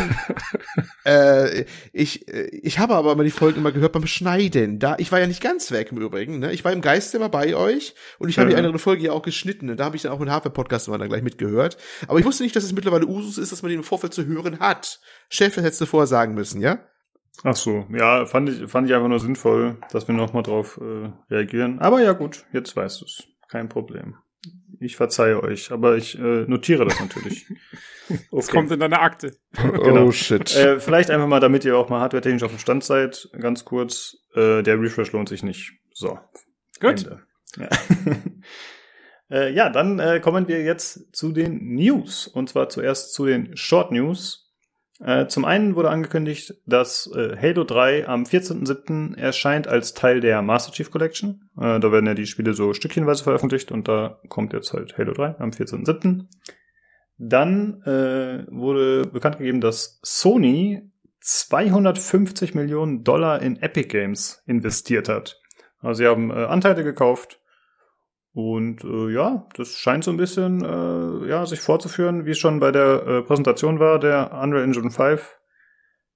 [1.05, 4.79] äh, ich, ich habe aber immer die Folgen immer gehört beim Schneiden.
[4.79, 6.39] Da, ich war ja nicht ganz weg im Übrigen.
[6.39, 6.53] Ne?
[6.53, 8.55] Ich war im Geiste immer bei euch und ich habe ja.
[8.55, 9.69] die andere Folge ja auch geschnitten.
[9.69, 11.77] Und da habe ich dann auch mit Hardware-Podcast immer dann gleich mitgehört.
[12.07, 14.25] Aber ich wusste nicht, dass es mittlerweile Usus ist, dass man den im Vorfeld zu
[14.27, 15.01] hören hat.
[15.29, 16.79] Chef, das hättest du vorher sagen müssen, ja?
[17.45, 21.11] Ach so, ja, fand ich, fand ich einfach nur sinnvoll, dass wir nochmal drauf äh,
[21.33, 21.79] reagieren.
[21.79, 23.29] Aber ja gut, jetzt weißt du es.
[23.49, 24.17] Kein Problem.
[24.81, 27.47] Ich verzeihe euch, aber ich äh, notiere das natürlich.
[28.11, 28.39] Okay.
[28.39, 29.37] Es kommt in deine Akte.
[29.53, 30.07] genau.
[30.07, 30.57] Oh shit.
[30.57, 34.17] Äh, vielleicht einfach mal, damit ihr auch mal hardware-technisch auf dem Stand seid, ganz kurz.
[34.35, 35.73] Äh, der Refresh lohnt sich nicht.
[35.93, 36.19] So.
[36.81, 37.07] Gut.
[37.59, 37.69] Ja.
[39.31, 42.27] äh, ja, dann äh, kommen wir jetzt zu den News.
[42.27, 44.48] Und zwar zuerst zu den Short News.
[45.01, 49.17] Äh, zum einen wurde angekündigt, dass äh, Halo 3 am 14.07.
[49.17, 51.49] erscheint als Teil der Master Chief Collection.
[51.57, 55.13] Äh, da werden ja die Spiele so stückchenweise veröffentlicht und da kommt jetzt halt Halo
[55.13, 56.27] 3 am 14.07.
[57.19, 60.83] Dann äh, wurde bekannt gegeben, dass Sony
[61.21, 65.41] 250 Millionen Dollar in Epic Games investiert hat.
[65.81, 67.41] Also sie haben äh, Anteile gekauft
[68.39, 72.61] und äh, ja, das scheint so ein bisschen äh, ja, sich fortzuführen, wie es schon
[72.61, 75.41] bei der äh, Präsentation war, der Unreal Engine 5,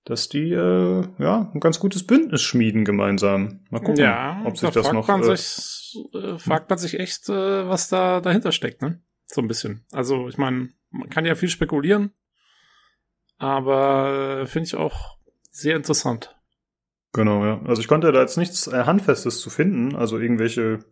[0.04, 3.64] dass die äh, ja ein ganz gutes Bündnis schmieden gemeinsam.
[3.70, 5.08] Mal gucken, ja, ob sich da das noch.
[5.08, 9.02] Man äh, sich, äh, fragt man sich echt, äh, was da dahinter steckt, ne?
[9.26, 9.84] So ein bisschen.
[9.90, 12.12] Also, ich meine, man kann ja viel spekulieren,
[13.38, 15.18] aber äh, finde ich auch
[15.50, 16.36] sehr interessant.
[17.12, 17.60] Genau, ja.
[17.64, 20.84] Also ich konnte da jetzt nichts äh, Handfestes zu finden, also irgendwelche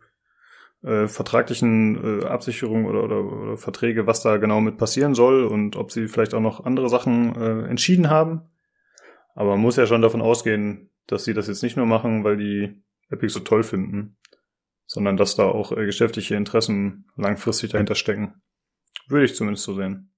[0.82, 5.76] äh, vertraglichen äh, Absicherungen oder, oder, oder Verträge, was da genau mit passieren soll und
[5.76, 8.42] ob sie vielleicht auch noch andere Sachen äh, entschieden haben.
[9.34, 12.36] Aber man muss ja schon davon ausgehen, dass sie das jetzt nicht nur machen, weil
[12.36, 14.16] die Epic so toll finden,
[14.86, 18.40] sondern dass da auch äh, geschäftliche Interessen langfristig dahinter stecken.
[19.08, 20.10] Würde ich zumindest so sehen.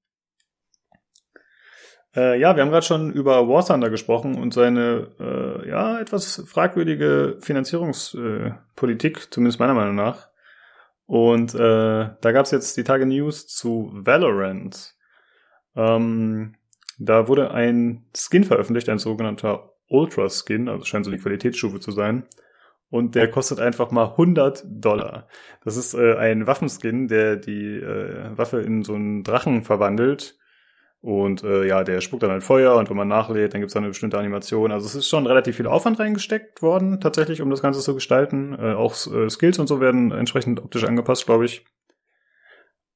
[2.14, 6.44] Äh, ja, wir haben gerade schon über War Thunder gesprochen und seine äh, ja etwas
[6.47, 10.31] fragwürdige Finanzierungspolitik, zumindest meiner Meinung nach.
[11.12, 14.94] Und äh, da gab es jetzt die Tage News zu Valorant.
[15.76, 16.55] Ähm,
[16.98, 21.90] da wurde ein Skin veröffentlicht, ein sogenannter Ultra Skin, also scheint so die Qualitätsstufe zu
[21.90, 22.24] sein.
[22.89, 25.28] Und der kostet einfach mal 100 Dollar.
[25.62, 30.39] Das ist äh, ein Waffenskin, der die äh, Waffe in so einen Drachen verwandelt
[31.03, 33.83] und äh, ja, der spuckt dann halt Feuer und wenn man nachlädt, dann gibt's dann
[33.83, 34.70] eine bestimmte Animation.
[34.70, 38.57] Also es ist schon relativ viel Aufwand reingesteckt worden, tatsächlich, um das Ganze zu gestalten.
[38.57, 41.65] Äh, auch äh, Skills und so werden entsprechend optisch angepasst, glaube ich.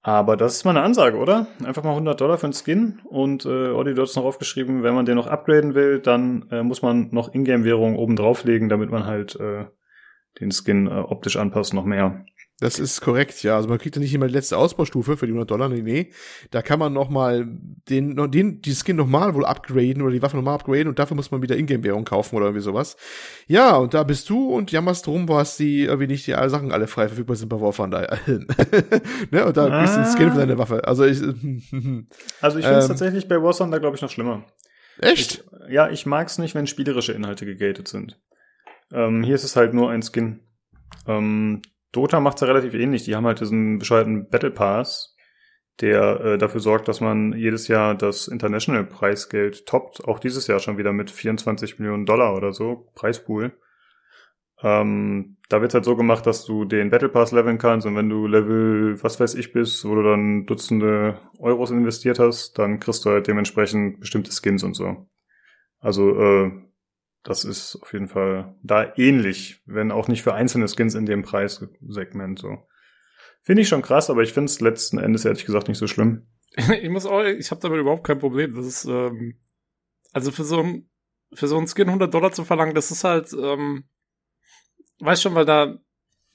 [0.03, 1.49] Aber das ist mal eine Ansage, oder?
[1.65, 3.01] Einfach mal 100 Dollar für einen Skin.
[3.03, 6.63] Und äh, Olli, du hast noch aufgeschrieben, wenn man den noch upgraden will, dann äh,
[6.63, 9.65] muss man noch Ingame-Währung oben drauflegen, damit man halt äh,
[10.41, 12.25] den Skin äh, optisch anpasst noch mehr.
[12.59, 13.57] Das ist korrekt, ja.
[13.57, 16.11] Also man kriegt ja nicht immer die letzte Ausbaustufe für die 100 Dollar, nee, nee.
[16.51, 17.47] Da kann man noch mal
[17.91, 21.31] den, den, die Skin nochmal wohl upgraden oder die Waffe nochmal upgraden und dafür muss
[21.31, 22.97] man wieder Ingame-Währung kaufen oder irgendwie sowas.
[23.47, 26.73] Ja, und da bist du und jammerst drum, was die irgendwie nicht die alle Sachen
[26.73, 28.19] alle frei verfügbar sind bei War Thunder.
[29.31, 29.45] ne?
[29.45, 29.79] Und da ah.
[29.81, 30.89] kriegst du einen Skin für deine Waffe.
[30.89, 31.21] Also ich,
[32.41, 34.47] also ich finde es ähm, tatsächlich bei War Thunder, glaube ich, noch schlimmer.
[34.99, 35.45] Echt?
[35.67, 38.19] Ich, ja, ich mag es nicht, wenn spielerische Inhalte gegatet sind.
[38.93, 40.41] Ähm, hier ist es halt nur ein Skin.
[41.07, 41.61] Ähm,
[41.93, 43.05] Dota macht's ja relativ ähnlich.
[43.05, 45.17] Die haben halt diesen bescheuerten Battle Pass,
[45.81, 50.05] der äh, dafür sorgt, dass man jedes Jahr das International Preisgeld toppt.
[50.07, 53.53] Auch dieses Jahr schon wieder mit 24 Millionen Dollar oder so, Preispool.
[54.63, 58.09] Ähm, da wird's halt so gemacht, dass du den Battle Pass leveln kannst und wenn
[58.09, 63.05] du Level, was weiß ich bist, wo du dann Dutzende Euros investiert hast, dann kriegst
[63.05, 65.09] du halt dementsprechend bestimmte Skins und so.
[65.79, 66.53] Also äh,
[67.27, 71.23] das ist auf jeden Fall da ähnlich, wenn auch nicht für einzelne Skins in dem
[71.23, 72.59] Preissegment so.
[73.43, 76.29] Finde ich schon krass, aber ich finde es letzten Endes ehrlich gesagt nicht so schlimm.
[76.81, 78.55] ich muss auch, ich habe damit überhaupt kein Problem.
[78.55, 79.41] Das ist, ähm,
[80.13, 80.89] also für so ein,
[81.33, 83.89] für so ein Skin 100 Dollar zu verlangen, das ist halt, ähm,
[85.01, 85.77] weiß schon, weil da,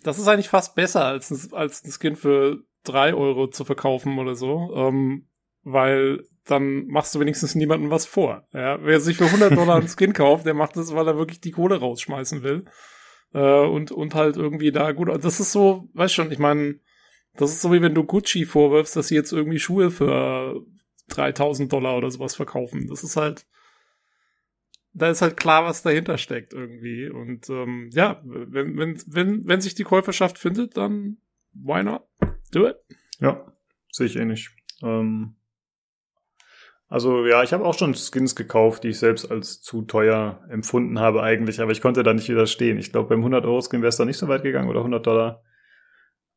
[0.03, 4.35] das ist eigentlich fast besser als als ein Skin für drei Euro zu verkaufen oder
[4.35, 5.30] so, ähm,
[5.63, 8.47] weil dann machst du wenigstens niemandem was vor.
[8.53, 11.41] Ja, wer sich für 100 Dollar einen Skin kauft, der macht das, weil er wirklich
[11.41, 12.65] die Kohle rausschmeißen will.
[13.34, 15.09] Äh, und, und halt irgendwie da gut.
[15.23, 16.80] Das ist so, weißt schon, ich meine,
[17.35, 20.65] das ist so wie wenn du Gucci vorwirfst, dass sie jetzt irgendwie Schuhe für
[21.09, 22.88] 3000 Dollar oder sowas verkaufen.
[22.88, 23.45] Das ist halt,
[24.93, 27.09] da ist halt klar, was dahinter steckt irgendwie.
[27.09, 31.18] Und ähm, ja, wenn, wenn, wenn, wenn sich die Käuferschaft findet, dann
[31.53, 32.03] why not?
[32.51, 32.77] Do it.
[33.19, 33.53] Ja,
[33.91, 34.51] sehe ich eh nicht.
[34.81, 35.35] Ähm,
[36.91, 40.99] also ja, ich habe auch schon Skins gekauft, die ich selbst als zu teuer empfunden
[40.99, 42.77] habe eigentlich, aber ich konnte da nicht widerstehen.
[42.77, 45.41] Ich glaube, beim 100-Euro-Skin wäre es da nicht so weit gegangen oder 100 Dollar.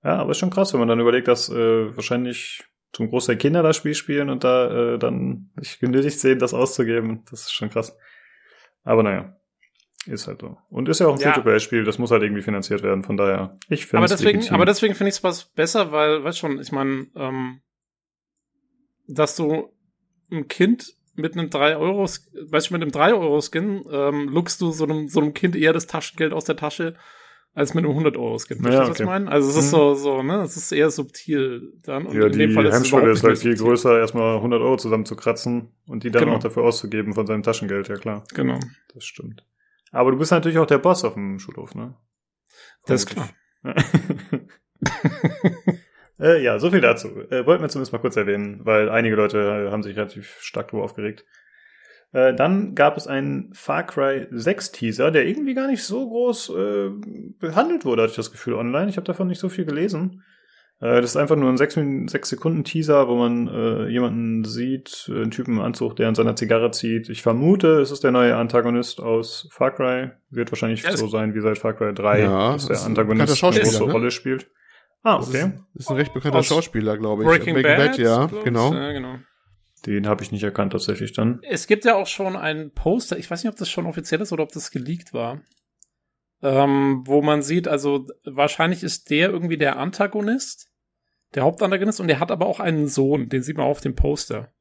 [0.05, 2.62] Ja, aber ist schon krass, wenn man dann überlegt, dass äh, wahrscheinlich
[2.93, 7.24] zum Großteil Kinder das Spiel spielen und da äh, dann sich genötigt sehen, das auszugeben.
[7.28, 7.98] Das ist schon krass.
[8.85, 9.36] Aber naja,
[10.06, 10.56] ist halt so.
[10.70, 11.32] Und ist ja auch ein ja.
[11.32, 14.94] Free-to-Play-Spiel, das muss halt irgendwie finanziert werden, von daher, ich finde Aber deswegen, aber deswegen
[14.94, 17.60] finde ich es was besser, weil, weißt schon, ich meine, ähm,
[19.09, 19.73] dass du
[20.35, 24.61] ein Kind mit einem 3 Euro, weißt du, mit einem 3 Euro Skin, ähm, lookst
[24.61, 26.94] du so einem, so einem Kind eher das Taschengeld aus der Tasche,
[27.55, 28.61] als mit einem 100 Euro Skin.
[28.61, 28.90] Verstehst du, ja, okay.
[28.90, 29.31] was ich meine?
[29.31, 29.70] Also es ist mhm.
[29.70, 32.06] so, so, ne, es ist eher subtil dann.
[32.06, 35.69] Und ja, in dem Fall ist Hemmschwelle ist halt viel größer, erstmal 100 Euro zusammenzukratzen
[35.86, 36.36] und die dann genau.
[36.36, 38.24] auch dafür auszugeben von seinem Taschengeld, ja klar.
[38.35, 38.59] Genau.
[38.93, 39.47] Das stimmt.
[39.93, 41.94] Aber du bist natürlich auch der Boss auf dem Schulhof, ne?
[42.86, 43.31] Das ist klar.
[46.20, 47.08] Äh, ja, so viel dazu.
[47.30, 50.84] Äh, wollten wir zumindest mal kurz erwähnen, weil einige Leute haben sich relativ stark darüber
[50.84, 51.24] aufgeregt.
[52.12, 56.50] Äh, dann gab es einen Far Cry 6 Teaser, der irgendwie gar nicht so groß
[56.50, 56.90] äh,
[57.40, 58.88] behandelt wurde, hatte ich das Gefühl online.
[58.88, 60.22] Ich habe davon nicht so viel gelesen.
[60.80, 65.10] Äh, das ist einfach nur ein 6, 6 Sekunden Teaser, wo man äh, jemanden sieht,
[65.12, 67.08] einen Typen im Anzug, der an seiner Zigarre zieht.
[67.08, 70.12] Ich vermute, es ist der neue Antagonist aus Far Cry.
[70.30, 73.58] Wird wahrscheinlich ja, so sein wie seit Far Cry 3, ja, dass der Antagonist eine
[73.58, 73.92] große ne?
[73.92, 74.48] Rolle spielt.
[75.05, 75.24] Ah, okay.
[75.24, 77.28] Das ist, ist ein recht bekannter Aus Schauspieler, glaube ich.
[77.28, 78.72] Breaking, Breaking Bad, Bad ja, genau.
[78.72, 79.16] Ja, genau.
[79.85, 81.40] Den habe ich nicht erkannt tatsächlich dann.
[81.43, 84.32] Es gibt ja auch schon ein Poster, ich weiß nicht, ob das schon offiziell ist
[84.32, 85.43] oder ob das geleakt war,
[86.43, 90.70] ähm, wo man sieht, also wahrscheinlich ist der irgendwie der Antagonist,
[91.35, 94.55] der Hauptantagonist, und der hat aber auch einen Sohn, den sieht man auf dem Poster.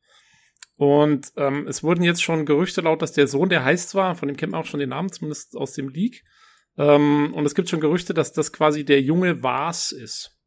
[0.75, 4.27] Und ähm, es wurden jetzt schon Gerüchte laut, dass der Sohn, der heißt zwar, von
[4.27, 6.25] dem kennt man auch schon den Namen, zumindest aus dem Leak,
[6.77, 10.37] ähm, und es gibt schon Gerüchte, dass das quasi der junge Vars ist.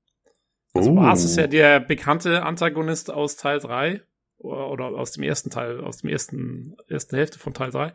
[0.75, 0.97] Also oh.
[0.97, 4.03] Vars ist ja der bekannte Antagonist aus Teil 3
[4.39, 7.95] oder aus dem ersten Teil, aus dem ersten, ersten Hälfte von Teil 3.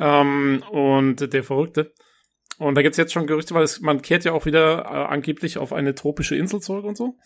[0.00, 1.92] Ähm, und der Verrückte.
[2.58, 5.58] Und da gibt's jetzt schon Gerüchte, weil es, man kehrt ja auch wieder äh, angeblich
[5.58, 7.16] auf eine tropische Insel zurück und so.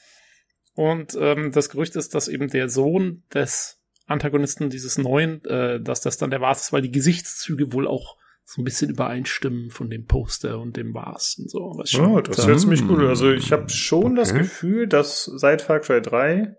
[0.74, 6.00] Und ähm, das Gerücht ist, dass eben der Sohn des Antagonisten dieses neuen, äh, dass
[6.00, 9.88] das dann der Vars ist, weil die Gesichtszüge wohl auch so ein bisschen übereinstimmen von
[9.88, 11.72] dem Poster und dem Vars und so.
[11.76, 13.06] Was oh, das ist jetzt ziemlich cool.
[13.06, 14.14] Also ich habe schon okay.
[14.16, 16.56] das Gefühl, dass seit Far Cry 3,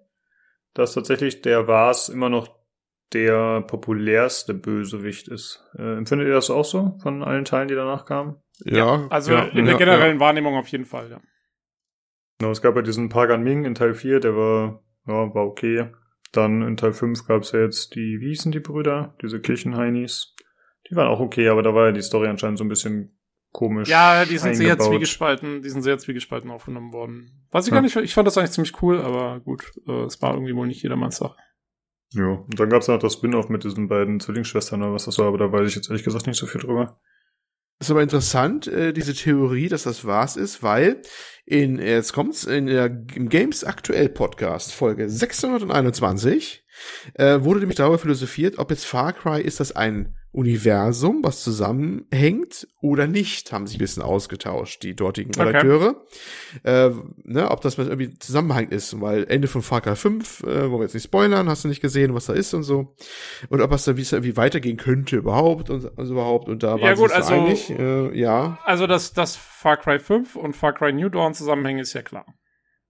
[0.73, 2.63] dass tatsächlich der Vars immer noch
[3.13, 5.63] der populärste Bösewicht ist.
[5.77, 8.37] Äh, empfindet ihr das auch so von allen Teilen, die danach kamen?
[8.65, 8.77] Ja.
[8.77, 10.19] ja also ja, in der generellen ja.
[10.19, 11.21] Wahrnehmung auf jeden Fall, ja.
[12.39, 15.91] Genau, es gab ja diesen Pagan Ming in Teil 4, der war, ja, war okay.
[16.31, 19.15] Dann in Teil 5 gab es ja jetzt die, wie hießen die Brüder?
[19.21, 20.32] Diese Kirchenheinis.
[20.89, 23.17] Die waren auch okay, aber da war ja die Story anscheinend so ein bisschen
[23.51, 23.87] komisch.
[23.89, 27.45] Ja, die sind sehr zwiegespalten, die sind sehr zwiegespalten aufgenommen worden.
[27.51, 27.77] Weiß ich Ja.
[27.77, 30.67] gar nicht, ich fand das eigentlich ziemlich cool, aber gut, äh, es war irgendwie wohl
[30.67, 31.37] nicht jedermanns Sache.
[32.13, 35.27] Ja, und dann gab's noch das Spin-off mit diesen beiden Zwillingsschwestern oder was das war,
[35.27, 36.99] aber da weiß ich jetzt ehrlich gesagt nicht so viel drüber.
[37.79, 41.01] Ist aber interessant, äh, diese Theorie, dass das was ist, weil
[41.45, 46.63] in, jetzt kommt's, in der, im Games Aktuell Podcast, Folge 621,
[47.15, 52.67] äh, wurde nämlich darüber philosophiert, ob jetzt Far Cry ist das ein Universum, was zusammenhängt
[52.81, 55.43] oder nicht, haben sich ein bisschen ausgetauscht, die dortigen Okay.
[55.43, 55.95] Redakteure.
[56.63, 56.89] Äh,
[57.23, 60.81] ne, ob das irgendwie Zusammenhang ist, weil Ende von Far Cry 5, äh, wollen wir
[60.81, 62.95] jetzt nicht spoilern, hast du nicht gesehen, was da ist und so.
[63.49, 66.49] Und ob es da wie es irgendwie weitergehen könnte überhaupt und, und so überhaupt.
[66.49, 67.69] Und da Ja, waren gut, sich also- einig.
[67.69, 71.93] Äh, ja, Also, dass, dass Far Cry 5 und Far Cry New Dawn zusammenhängen, ist
[71.93, 72.25] ja klar.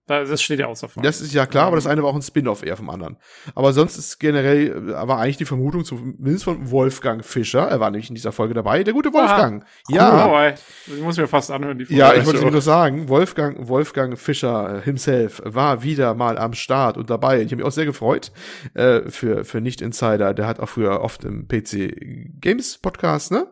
[0.06, 1.08] Da- Das steht ja außer Frage.
[1.08, 3.16] Das ist ja klar, aber das eine war auch ein Spin-off eher vom anderen.
[3.56, 7.90] Aber sonst ist generell, äh, war eigentlich die Vermutung zumindest von Wolfgang Fischer, er war
[7.90, 9.66] nämlich in dieser Folge dabei, der gute Wolfgang.
[9.88, 10.54] Ja, Oh, ey.
[10.88, 12.20] Ich muss mir fast anhören, die ja, Folge.
[12.22, 12.52] ich wollte auch.
[12.52, 17.40] nur sagen, Wolfgang, Wolfgang Fischer äh, himself war wieder mal am Start und dabei.
[17.42, 18.32] Ich habe mich auch sehr gefreut
[18.74, 20.34] äh, für, für Nicht-Insider.
[20.34, 21.96] Der hat auch früher oft im PC
[22.42, 23.48] Games Podcast, ne?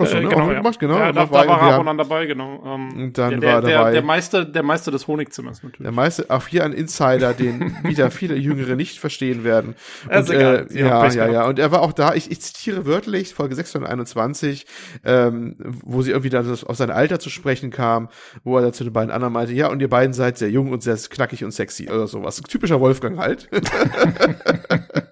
[0.00, 0.28] War so, Äh, ne?
[0.28, 0.54] genau, auch ja.
[0.58, 0.98] gemacht, genau.
[0.98, 2.62] Ja, da, noch da war wir er ab haben- und an dabei, genau.
[2.66, 5.82] Ähm, Und dann der, war der, dabei- Der, der, Meister, der Meister des Honigzimmers natürlich.
[5.84, 9.74] Der meiste, auch hier ein Insider, den wieder viele Jüngere nicht verstehen werden.
[10.10, 10.54] Ja, Und, äh, ja,
[10.88, 11.14] ja, gehabt.
[11.32, 11.46] ja.
[11.46, 14.66] Und er war auch da, ich, ich zitiere wörtlich, Folge 621,
[15.04, 18.08] ähm, wo sie irgendwie dann auf sein Alter zu sprechen kam,
[18.42, 20.72] wo er dann zu den beiden anderen meinte, ja, und ihr beiden seid sehr jung
[20.72, 22.40] und sehr knackig und sexy oder sowas.
[22.48, 23.48] Typischer Wolfgang halt.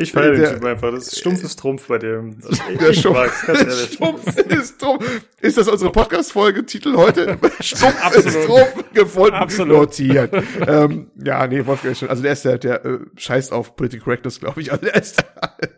[0.00, 0.90] Ich feiere den Typ einfach.
[0.90, 2.38] Das ist stumpfes Trumpf bei dem.
[2.80, 3.16] Der Stumpf.
[3.16, 3.92] mag's.
[3.92, 5.04] Stumpf ist Trumpf.
[5.42, 7.36] Ist das unsere Podcast-Folge, Titel heute?
[7.60, 8.26] Stumpf Absolut.
[8.26, 9.76] ist Trumpf gefunden, Absolut.
[9.76, 10.32] notiert.
[10.66, 14.04] ähm, ja, nee, Wolfgang ist schon, also der ist der, der äh, scheißt auf Political
[14.04, 14.72] Correctness, glaube ich.
[14.72, 15.22] Also der ist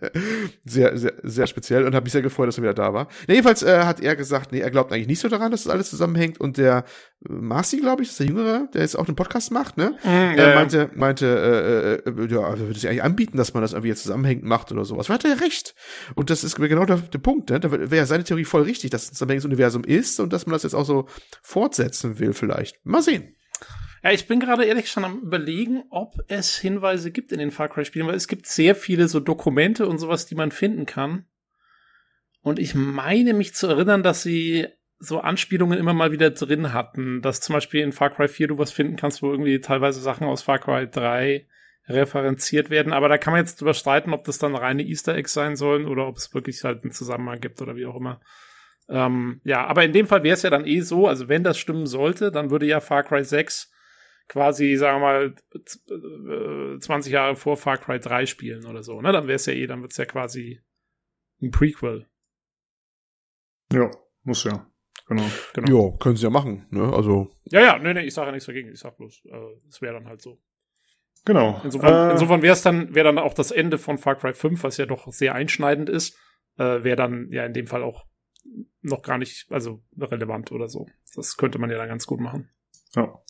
[0.64, 3.08] sehr, sehr, sehr speziell und hat mich sehr gefreut, dass er wieder da war.
[3.26, 5.72] Nee, jedenfalls äh, hat er gesagt, nee, er glaubt eigentlich nicht so daran, dass das
[5.72, 6.84] alles zusammenhängt und der
[7.28, 9.94] äh, Marci, glaube ich, ist der Jüngere, der jetzt auch den Podcast macht, ne?
[10.04, 13.72] Mhm, Er meinte, meinte, äh, äh, ja, also würde sich eigentlich anbieten, dass man das
[13.72, 15.08] irgendwie jetzt zusammenhängend macht oder sowas.
[15.08, 15.74] Hat er ja recht.
[16.14, 17.58] Und das ist genau der, der Punkt, ne?
[17.58, 20.52] Da wäre seine Theorie voll richtig, dass es ein zusammenhängendes Universum ist und dass man
[20.52, 21.06] das jetzt auch so
[21.42, 22.84] fortsetzen will, vielleicht.
[22.84, 23.34] Mal sehen.
[24.02, 27.68] Ja, ich bin gerade ehrlich schon am überlegen, ob es Hinweise gibt in den Far
[27.68, 31.26] Cry Spielen, weil es gibt sehr viele so Dokumente und sowas, die man finden kann.
[32.40, 34.68] Und ich meine mich zu erinnern, dass sie
[34.98, 38.58] so Anspielungen immer mal wieder drin hatten, dass zum Beispiel in Far Cry 4 du
[38.58, 41.46] was finden kannst, wo irgendwie teilweise Sachen aus Far Cry 3
[41.88, 42.92] referenziert werden.
[42.92, 45.86] Aber da kann man jetzt drüber streiten, ob das dann reine Easter Eggs sein sollen
[45.86, 48.20] oder ob es wirklich halt einen Zusammenhang gibt oder wie auch immer.
[48.88, 51.58] Ähm, ja, aber in dem Fall wäre es ja dann eh so, also wenn das
[51.58, 53.72] stimmen sollte, dann würde ja Far Cry 6
[54.28, 55.34] quasi, sagen wir mal,
[55.64, 59.12] z- äh, 20 Jahre vor Far Cry 3 spielen oder so, ne?
[59.12, 60.60] Dann wäre es ja eh, dann wird es ja quasi
[61.42, 62.06] ein Prequel.
[63.72, 63.90] Ja,
[64.22, 64.66] muss ja.
[65.08, 65.24] Genau.
[65.54, 65.90] Genau.
[65.90, 66.92] Ja, können sie ja machen, ne?
[66.92, 67.30] Also.
[67.44, 68.70] Ja, ja, nee, nee, ich sage ja nichts dagegen.
[68.72, 70.40] Ich sag bloß, äh, es wäre dann halt so.
[71.26, 71.60] Genau.
[71.62, 74.62] Insofern, Äh, insofern wäre es dann, wäre dann auch das Ende von Far Cry 5,
[74.64, 76.16] was ja doch sehr einschneidend ist,
[76.56, 78.06] äh, wäre dann ja in dem Fall auch
[78.80, 80.86] noch gar nicht, also relevant oder so.
[81.14, 82.48] Das könnte man ja dann ganz gut machen.
[82.94, 83.20] ja.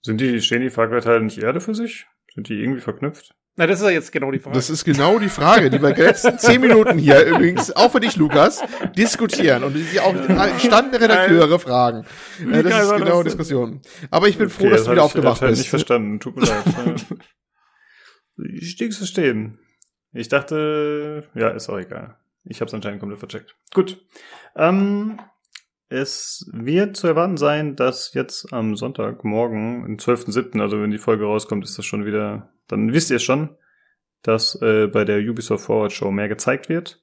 [0.00, 2.06] Sind die, stehen die Far-Cry-Teile nicht Erde für sich?
[2.32, 3.34] Sind die irgendwie verknüpft?
[3.58, 4.54] Na, das ist ja jetzt genau die Frage.
[4.54, 7.98] Das ist genau die Frage, die wir die letzten zehn Minuten hier übrigens, auch für
[7.98, 8.62] dich, Lukas,
[8.96, 10.14] diskutieren und die auch
[10.54, 12.06] gestandene Redakteure fragen.
[12.40, 13.82] Äh, das ist genau Diskussion.
[14.12, 15.58] Aber ich bin froh, Okay, dass du wieder ich aufgewacht bist.
[15.58, 16.20] nicht verstanden.
[16.20, 17.04] Tut mir leid.
[18.60, 19.58] ich stehe zu stehen.
[20.12, 22.16] Ich dachte, ja, ist auch egal.
[22.44, 23.56] Ich habe es anscheinend komplett vercheckt.
[23.74, 24.00] Gut.
[24.54, 25.18] Ähm,
[25.88, 31.24] es wird zu erwarten sein, dass jetzt am Sonntagmorgen, am 12.07., also wenn die Folge
[31.24, 33.56] rauskommt, ist das schon wieder, dann wisst ihr schon,
[34.22, 37.02] dass äh, bei der Ubisoft Forward Show mehr gezeigt wird.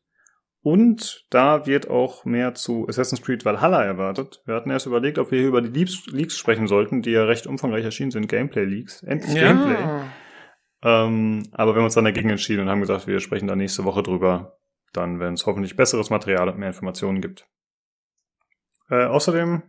[0.61, 4.41] Und da wird auch mehr zu Assassin's Creed Valhalla erwartet.
[4.45, 7.23] Wir hatten erst überlegt, ob wir hier über die Leaks, Leaks sprechen sollten, die ja
[7.25, 8.27] recht umfangreich erschienen sind.
[8.27, 9.03] Gameplay-Leaks.
[9.03, 10.07] Endlich Gameplay.
[10.81, 13.83] Ähm, aber wir haben uns dann dagegen entschieden und haben gesagt, wir sprechen da nächste
[13.83, 14.57] Woche drüber.
[14.91, 17.47] Dann, wenn es hoffentlich besseres Material und mehr Informationen gibt.
[18.89, 19.63] Äh, außerdem,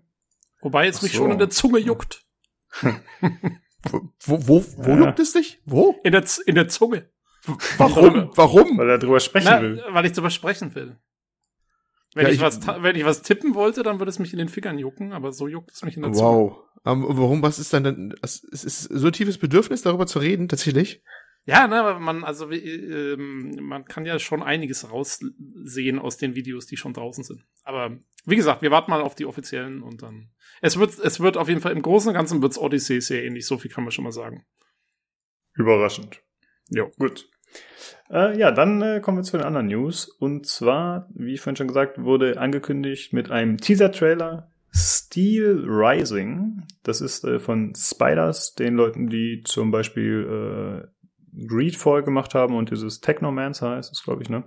[0.63, 1.19] Wobei es Ach mich so.
[1.19, 2.25] schon in der Zunge juckt.
[3.91, 4.97] Wo, wo, wo Ja.
[5.07, 5.61] juckt es dich?
[5.65, 5.95] Wo?
[6.05, 7.09] In der, Z in der Zunge.
[7.79, 8.31] Warum?
[8.35, 8.79] Warum?
[8.79, 9.83] weil er drüber sprechen Na, will.
[9.91, 10.97] weil ich drüber sprechen will.
[12.15, 14.39] Wenn, Ja, ich, ich- was, wenn ich was tippen wollte, dann würde es mich in
[14.39, 16.29] den Fingern jucken, aber so juckt es mich in der Zunge.
[16.29, 16.59] Wow.
[16.85, 20.19] Ähm, warum, was ist dann denn, es es ist so ein tiefes Bedürfnis, darüber zu
[20.19, 21.03] reden, tatsächlich?
[21.47, 26.77] Ja, ne, man, also ähm, man kann ja schon einiges raussehen aus den Videos, die
[26.77, 27.45] schon draußen sind.
[27.63, 30.31] Aber wie gesagt, wir warten mal auf die offiziellen und dann.
[30.61, 33.47] Es wird, es wird auf jeden Fall im Großen und Ganzen wird's Odyssey sehr ähnlich,
[33.47, 34.45] so viel kann man schon mal sagen.
[35.55, 36.21] Überraschend.
[36.69, 36.91] Jo.
[36.99, 37.29] Gut.
[38.11, 40.09] Äh, ja, dann äh, kommen wir zu den anderen News.
[40.09, 46.65] Und zwar, wie vorhin schon gesagt, wurde angekündigt mit einem Teaser-Trailer Steel Rising.
[46.83, 50.96] Das ist äh, von Spiders, den Leuten, die zum Beispiel äh,
[51.37, 54.45] Greedfall gemacht haben und dieses Technomancer heißt es, glaube ich, ne?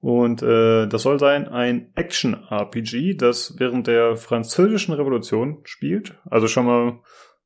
[0.00, 6.14] Und äh, das soll sein ein Action-RPG, das während der französischen Revolution spielt.
[6.30, 7.00] Also schon mal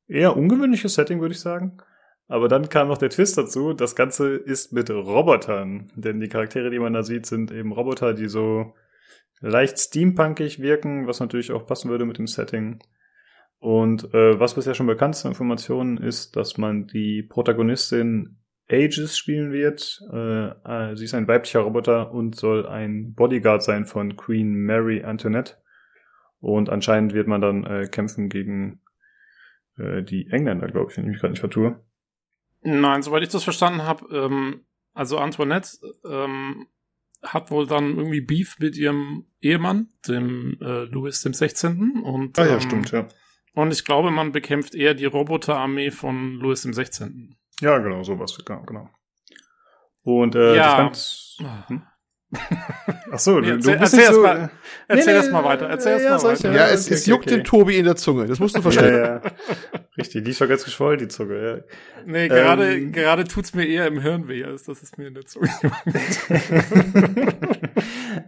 [0.07, 1.77] eher ungewöhnliches Setting, würde ich sagen.
[2.27, 5.91] Aber dann kam noch der Twist dazu, das Ganze ist mit Robotern.
[5.95, 8.73] Denn die Charaktere, die man da sieht, sind eben Roboter, die so
[9.41, 12.79] leicht steampunkig wirken, was natürlich auch passen würde mit dem Setting.
[13.63, 18.35] Und äh, was bisher schon bekannt ist Informationen ist, dass man die Protagonistin
[18.67, 20.01] Aegis spielen wird.
[20.11, 25.05] Äh, äh, sie ist ein weiblicher Roboter und soll ein Bodyguard sein von Queen Mary
[25.05, 25.55] Antoinette.
[26.41, 28.81] Und anscheinend wird man dann äh, kämpfen gegen
[29.77, 31.79] äh, die Engländer, glaube ich, wenn ich mich gerade nicht vertue.
[32.63, 36.67] Nein, soweit ich das verstanden habe, ähm, also Antoinette ähm,
[37.21, 42.01] hat wohl dann irgendwie Beef mit ihrem Ehemann, dem äh, Louis dem 16.
[42.03, 43.07] Und, ah ja, ähm, stimmt, ja.
[43.53, 47.35] Und ich glaube, man bekämpft eher die Roboterarmee von Louis dem 16.
[47.61, 48.63] Ja, genau, sowas, genau.
[48.63, 48.89] genau.
[50.03, 50.63] Und äh, ja.
[50.63, 51.83] das ganz, hm?
[53.11, 54.49] Ach so, du, erzähl, du bist erzähl, so, mal,
[54.87, 55.69] erzähl nee, das mal weiter.
[55.69, 56.51] Erzähl ja, das mal weiter.
[56.51, 57.35] Ja, es, okay, es juckt okay.
[57.35, 58.25] den Tobi in der Zunge.
[58.25, 58.83] Das musst du verstehen.
[58.93, 59.21] Ja, ja.
[59.97, 61.63] Richtig, die ist schon ganz geschwollen, die Zunge.
[61.67, 62.03] Ja.
[62.05, 65.13] Nee, gerade, ähm, gerade tut's mir eher im Hirn weh, als dass es mir in
[65.13, 65.49] der Zunge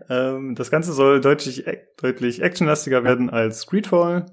[0.09, 1.65] ähm, Das Ganze soll deutlich,
[1.97, 4.27] deutlich actionlastiger werden als Greedfall.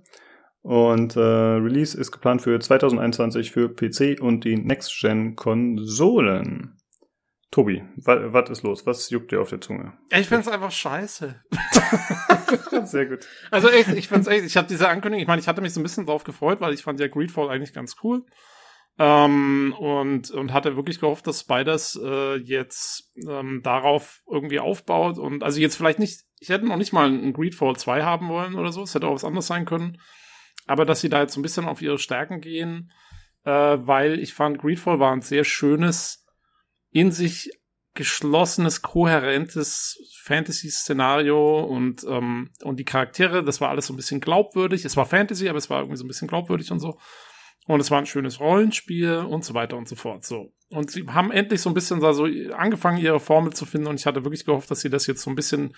[0.62, 6.78] Und äh, Release ist geplant für 2021 für PC und die Next-Gen-Konsolen.
[7.50, 8.86] Tobi, was ist los?
[8.86, 9.92] Was juckt dir auf der Zunge?
[10.10, 11.42] Ich find's einfach scheiße.
[12.84, 13.28] Sehr gut.
[13.50, 15.80] Also echt, ich find's echt, ich habe diese Ankündigung, ich meine, ich hatte mich so
[15.80, 18.24] ein bisschen drauf gefreut, weil ich fand ja Greedfall eigentlich ganz cool.
[18.98, 25.42] Ähm, und, und hatte wirklich gehofft, dass Spiders äh, jetzt ähm, darauf irgendwie aufbaut und
[25.42, 28.70] also jetzt vielleicht nicht, ich hätte noch nicht mal ein Greedfall 2 haben wollen oder
[28.70, 29.98] so, es hätte auch was anderes sein können,
[30.66, 32.92] aber dass sie da jetzt so ein bisschen auf ihre Stärken gehen,
[33.44, 36.26] äh, weil ich fand, Greedfall war ein sehr schönes
[36.90, 37.50] in sich
[37.94, 44.84] geschlossenes, kohärentes Fantasy-Szenario und, ähm, und die Charaktere, das war alles so ein bisschen glaubwürdig.
[44.84, 46.98] Es war Fantasy, aber es war irgendwie so ein bisschen glaubwürdig und so.
[47.66, 50.24] Und es war ein schönes Rollenspiel und so weiter und so fort.
[50.24, 50.52] So.
[50.70, 52.24] Und sie haben endlich so ein bisschen da so
[52.56, 55.30] angefangen, ihre Formel zu finden und ich hatte wirklich gehofft, dass sie das jetzt so
[55.30, 55.74] ein bisschen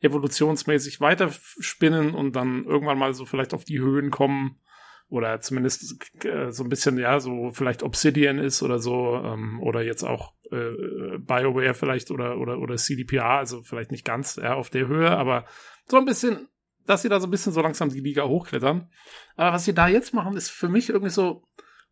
[0.00, 4.60] evolutionsmäßig weiterspinnen und dann irgendwann mal so vielleicht auf die Höhen kommen,
[5.08, 9.82] oder zumindest äh, so ein bisschen, ja, so vielleicht Obsidian ist oder so, ähm, oder
[9.82, 14.70] jetzt auch äh, BioWare vielleicht oder, oder, oder CDPR, also vielleicht nicht ganz ja, auf
[14.70, 15.44] der Höhe, aber
[15.88, 16.48] so ein bisschen,
[16.86, 18.90] dass sie da so ein bisschen so langsam die Liga hochklettern.
[19.36, 21.44] Aber was sie da jetzt machen, ist für mich irgendwie so,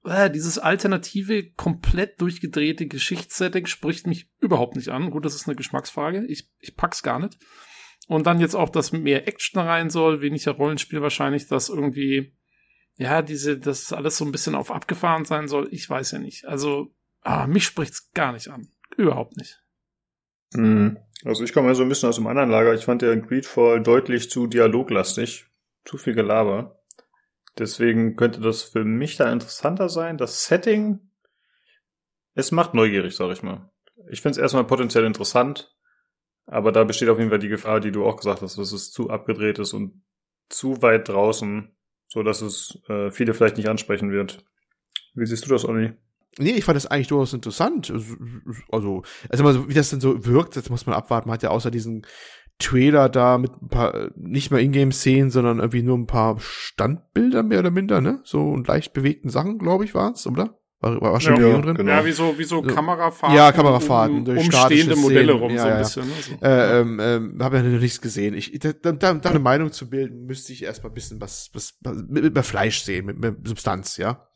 [0.05, 5.11] äh, dieses alternative, komplett durchgedrehte Geschichtssetting spricht mich überhaupt nicht an.
[5.11, 6.27] Gut, das ist eine Geschmacksfrage.
[6.27, 7.39] Ich, ich pack's gar nicht.
[8.09, 12.35] Und dann jetzt auch, dass mehr Action rein soll, weniger Rollenspiel wahrscheinlich, dass irgendwie
[12.97, 16.47] ja, diese, das alles so ein bisschen auf abgefahren sein soll, ich weiß ja nicht.
[16.47, 18.69] Also, ah, mich spricht's gar nicht an.
[18.97, 19.61] Überhaupt nicht.
[20.53, 20.99] Mhm.
[21.25, 22.75] Also ich komme ja so ein bisschen aus dem anderen Lager.
[22.75, 25.47] Ich fand der Greedfall deutlich zu dialoglastig.
[25.85, 26.81] Zu viel Gelaber.
[27.59, 30.17] Deswegen könnte das für mich da interessanter sein.
[30.17, 31.01] Das Setting,
[32.35, 33.71] es macht neugierig, sag ich mal.
[34.11, 35.75] Ich finde es erstmal potenziell interessant,
[36.47, 38.91] aber da besteht auf jeden Fall die Gefahr, die du auch gesagt hast, dass es
[38.91, 40.03] zu abgedreht ist und
[40.49, 41.75] zu weit draußen
[42.15, 44.45] so dass es äh, viele vielleicht nicht ansprechen wird.
[45.15, 45.93] Wie siehst du das, Olli?
[46.39, 47.93] Nee, ich fand das eigentlich durchaus interessant.
[48.71, 51.29] Also, also mal, wie das denn so wirkt, das muss man abwarten.
[51.29, 52.07] Man hat ja außer diesen
[52.59, 57.61] Trailer da mit ein paar, nicht mal Ingame-Szenen, sondern irgendwie nur ein paar Standbilder mehr
[57.61, 58.21] oder minder, ne?
[58.25, 60.61] So und leicht bewegten Sachen, glaube ich, war's, oder?
[60.81, 61.75] War, war schon ja, drin?
[61.75, 61.91] Genau.
[61.91, 63.37] Ja, wie so, wie so Kamerafahrten.
[63.37, 66.39] Ja, Kamerafahrten um, durch umstehende Modelle rum, ja, so ein bisschen.
[66.39, 66.39] Ne?
[66.41, 66.47] So.
[66.47, 68.35] Äh, ähm, ähm, habe ja noch nichts gesehen.
[68.35, 71.75] Ich, da, da, da eine Meinung zu bilden, müsste ich erstmal ein bisschen was, was,
[72.09, 74.29] mit, mit Fleisch sehen, mit, mit Substanz, ja.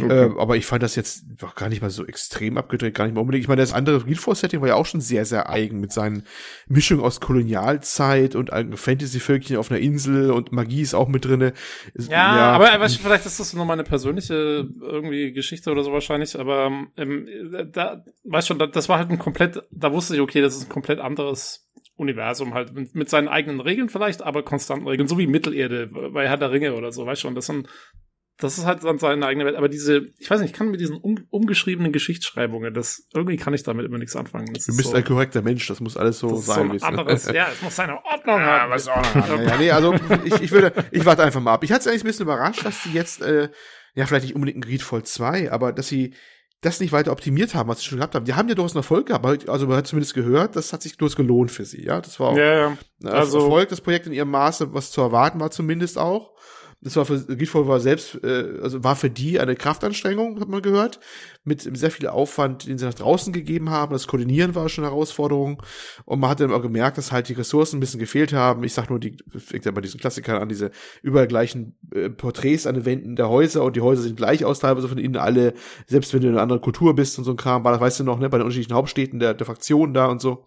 [0.00, 0.24] Okay.
[0.26, 3.14] Äh, aber ich fand das jetzt doch gar nicht mal so extrem abgedreht, gar nicht
[3.14, 3.44] mal unbedingt.
[3.44, 6.24] Ich meine, das andere Greedfall-Setting war ja auch schon sehr, sehr eigen mit seinen
[6.66, 11.52] Mischung aus Kolonialzeit und Fantasy-Völkchen auf einer Insel und Magie ist auch mit drinne.
[11.96, 16.38] Ja, ja, aber weißt, vielleicht ist das nur meine persönliche irgendwie Geschichte oder so wahrscheinlich,
[16.38, 17.28] aber ähm,
[17.72, 20.68] da, weißt schon, das war halt ein komplett, da wusste ich, okay, das ist ein
[20.68, 25.26] komplett anderes Universum halt mit, mit seinen eigenen Regeln vielleicht, aber konstanten Regeln, so wie
[25.26, 27.68] Mittelerde bei Herr der Ringe oder so, weißt schon, das sind
[28.38, 29.56] das ist halt dann seine eigene Welt.
[29.56, 33.54] Aber diese, ich weiß nicht, ich kann mit diesen um, umgeschriebenen Geschichtsschreibungen, das, irgendwie kann
[33.54, 34.52] ich damit immer nichts anfangen.
[34.52, 36.78] Das du bist so, ein korrekter Mensch, das muss alles so sein.
[36.78, 38.72] So ein anderes, ja, es muss seine Ordnung ja, haben.
[38.72, 39.42] Was Ordnung haben.
[39.42, 39.94] Ja, ja, nee, also
[40.24, 41.62] ich, ich würde, ich warte einfach mal ab.
[41.62, 43.50] Ich hatte es eigentlich ein bisschen überrascht, dass sie jetzt, äh,
[43.94, 46.14] ja, vielleicht nicht unbedingt ein Greedfall 2, aber dass sie
[46.60, 48.24] das nicht weiter optimiert haben, was sie schon gehabt haben.
[48.24, 50.96] Die haben ja durchaus einen Erfolg gehabt, also man hat zumindest gehört, das hat sich
[50.96, 52.00] durchaus gelohnt für sie, ja.
[52.00, 52.78] Das war auch ja, ja.
[53.04, 56.33] Also, Erfolg, das Projekt in ihrem Maße, was zu erwarten war zumindest auch.
[56.84, 60.60] Das war für Gridfall war selbst, äh, also war für die eine Kraftanstrengung, hat man
[60.60, 61.00] gehört,
[61.42, 63.92] mit sehr viel Aufwand, den sie nach draußen gegeben haben.
[63.92, 65.62] Das Koordinieren war schon eine Herausforderung.
[66.04, 68.64] Und man hat dann auch gemerkt, dass halt die Ressourcen ein bisschen gefehlt haben.
[68.64, 70.70] Ich sag nur, die fängt ja bei diesen Klassikern an, diese
[71.02, 74.60] überall gleichen äh, Porträts an den Wänden der Häuser und die Häuser sind gleich aus,
[74.60, 75.54] teilweise von innen alle,
[75.86, 78.00] selbst wenn du in einer anderen Kultur bist und so ein Kram, war das weißt
[78.00, 80.46] du noch, ne, bei den unterschiedlichen Hauptstädten der, der Fraktionen da und so.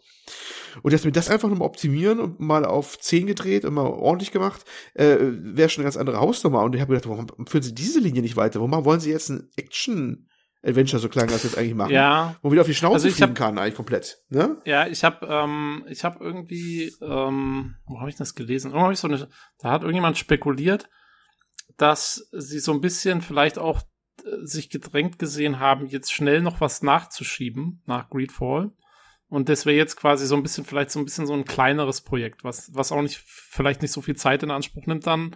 [0.83, 4.31] Und dass wir das einfach nochmal optimieren und mal auf 10 gedreht und mal ordentlich
[4.31, 4.63] gemacht,
[4.93, 6.63] äh, wäre schon eine ganz andere Hausnummer.
[6.63, 8.59] Und ich habe gedacht, warum führen sie diese Linie nicht weiter?
[8.59, 10.27] Warum wollen sie jetzt ein Action
[10.63, 11.93] Adventure so klang, als jetzt eigentlich machen.
[11.93, 12.35] Ja.
[12.41, 14.23] Wo wieder auf die Schnauze also fliegen hab, kann, eigentlich komplett.
[14.29, 14.57] Ne?
[14.65, 18.71] Ja, ich habe ähm, ich habe irgendwie, ähm, wo habe ich das gelesen?
[18.71, 19.29] Irgendwo hab ich so eine,
[19.59, 20.89] da hat irgendjemand spekuliert,
[21.77, 23.81] dass sie so ein bisschen vielleicht auch
[24.25, 28.71] äh, sich gedrängt gesehen haben, jetzt schnell noch was nachzuschieben nach Greedfall.
[29.29, 32.01] Und das wäre jetzt quasi so ein bisschen, vielleicht so ein bisschen so ein kleineres
[32.01, 35.35] Projekt, was, was auch nicht, vielleicht nicht so viel Zeit in Anspruch nimmt dann,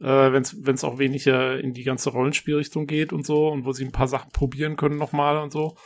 [0.00, 3.84] äh, wenn es auch weniger in die ganze Rollenspielrichtung geht und so und wo sie
[3.84, 5.76] ein paar Sachen probieren können nochmal und so.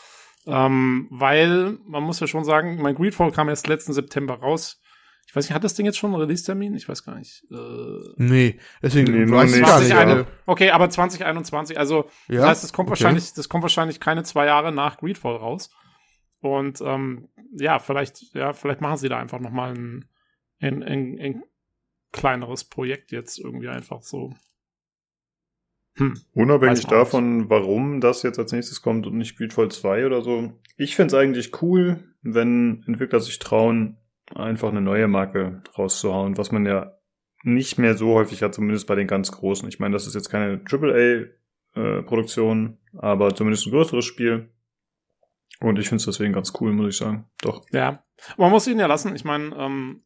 [0.46, 4.80] Ähm, weil, man muss ja schon sagen, mein Greedfall kam erst letzten September raus.
[5.26, 6.74] Ich weiß nicht, hat das Ding jetzt schon einen Release-Termin?
[6.76, 7.42] Ich weiß gar nicht.
[7.50, 9.92] Äh, nee, deswegen nee, weiß ich gar nicht.
[9.92, 12.40] Eine, okay, aber 2021, also ja?
[12.40, 12.90] das heißt, es kommt okay.
[12.90, 15.70] wahrscheinlich, das kommt wahrscheinlich keine zwei Jahre nach Greedfall raus.
[16.54, 20.04] Und ähm, ja, vielleicht, ja, vielleicht machen sie da einfach nochmal ein,
[20.60, 21.42] ein, ein, ein
[22.12, 24.34] kleineres Projekt jetzt irgendwie einfach so.
[25.98, 26.14] Hm.
[26.34, 30.52] Unabhängig davon, warum das jetzt als nächstes kommt und nicht Greedfall 2 oder so.
[30.76, 33.96] Ich find's eigentlich cool, wenn Entwickler sich trauen,
[34.34, 36.98] einfach eine neue Marke rauszuhauen, was man ja
[37.44, 39.66] nicht mehr so häufig hat, zumindest bei den ganz großen.
[39.68, 44.50] Ich meine, das ist jetzt keine AAA-Produktion, äh, aber zumindest ein größeres Spiel.
[45.60, 47.28] Und ich finde es deswegen ganz cool, muss ich sagen.
[47.40, 47.64] Doch.
[47.72, 48.04] Ja.
[48.36, 49.14] Man muss ihn ja lassen.
[49.14, 50.02] Ich meine, ähm,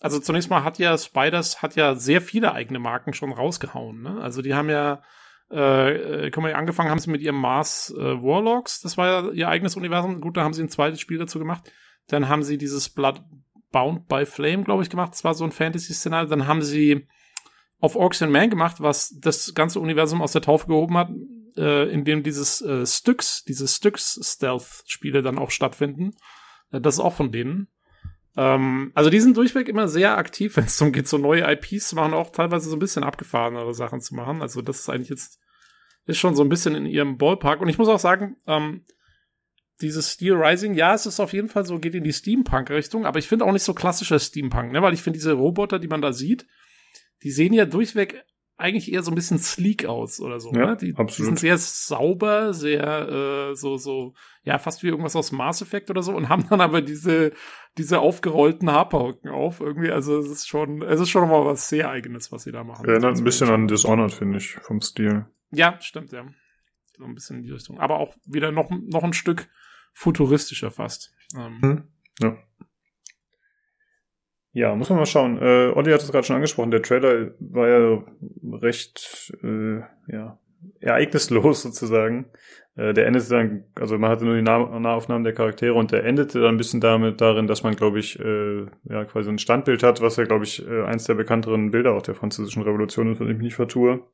[0.00, 4.02] also zunächst mal hat ja Spiders hat ja sehr viele eigene Marken schon rausgehauen.
[4.02, 4.20] Ne?
[4.20, 5.02] Also die haben ja,
[5.50, 8.80] äh, können wir angefangen haben sie mit ihrem Mars äh, Warlocks.
[8.80, 10.20] Das war ja ihr eigenes Universum.
[10.20, 11.70] Gut, da haben sie ein zweites Spiel dazu gemacht.
[12.08, 13.22] Dann haben sie dieses Blood
[13.72, 15.12] Bound by Flame, glaube ich, gemacht.
[15.12, 16.28] Das war so ein Fantasy-Szenario.
[16.28, 17.08] Dann haben sie
[17.80, 21.10] auf Orcs and Man gemacht, was das ganze Universum aus der Taufe gehoben hat
[21.56, 26.14] äh, in dem dieses äh, Styx, diese Styx-Stealth-Spiele dann auch stattfinden.
[26.70, 27.68] Äh, das ist auch von denen.
[28.36, 31.88] Ähm, also die sind durchweg immer sehr aktiv, wenn es darum geht, so neue IPs
[31.88, 34.42] zu machen, auch teilweise so ein bisschen abgefahrenere Sachen zu machen.
[34.42, 35.40] Also das ist eigentlich jetzt,
[36.06, 37.60] ist schon so ein bisschen in ihrem Ballpark.
[37.60, 38.84] Und ich muss auch sagen, ähm,
[39.80, 43.18] dieses Steel Rising, ja, es ist auf jeden Fall so, geht in die Steampunk-Richtung, aber
[43.18, 46.00] ich finde auch nicht so klassischer Steampunk, ne, weil ich finde diese Roboter, die man
[46.00, 46.46] da sieht,
[47.22, 48.24] die sehen ja durchweg
[48.56, 50.52] eigentlich eher so ein bisschen sleek aus oder so.
[50.52, 50.76] Ja, ne?
[50.76, 51.18] die, absolut.
[51.18, 53.08] die sind sehr sauber, sehr
[53.50, 54.14] äh, so so
[54.44, 57.32] ja fast wie irgendwas aus Mass Effect oder so und haben dann aber diese
[57.76, 59.90] diese aufgerollten Haarpauken auf irgendwie.
[59.90, 62.88] Also es ist schon es ist schon mal was sehr eigenes, was sie da machen.
[62.88, 65.26] Erinnert ein bisschen an Dishonored finde ich vom Stil.
[65.50, 66.24] Ja, stimmt ja.
[66.96, 69.48] So ein bisschen in die Richtung, aber auch wieder noch noch ein Stück
[69.92, 71.12] futuristischer fast.
[71.36, 71.84] Ähm, hm.
[72.20, 72.36] Ja.
[74.54, 75.38] Ja, muss man mal schauen.
[75.42, 76.70] Äh, Olli hat es gerade schon angesprochen.
[76.70, 78.04] Der Trailer war ja
[78.62, 80.38] recht äh, ja,
[80.80, 82.26] ereignislos sozusagen.
[82.76, 86.04] Äh, der endete dann, also man hatte nur die nah Nahaufnahmen der Charaktere und der
[86.04, 89.82] endete dann ein bisschen damit darin, dass man, glaube ich, äh, ja quasi ein Standbild
[89.82, 93.18] hat, was ja, glaube ich, äh, eins der bekannteren Bilder auch der französischen Revolution ist,
[93.18, 94.04] wenn ich mich nicht vertue.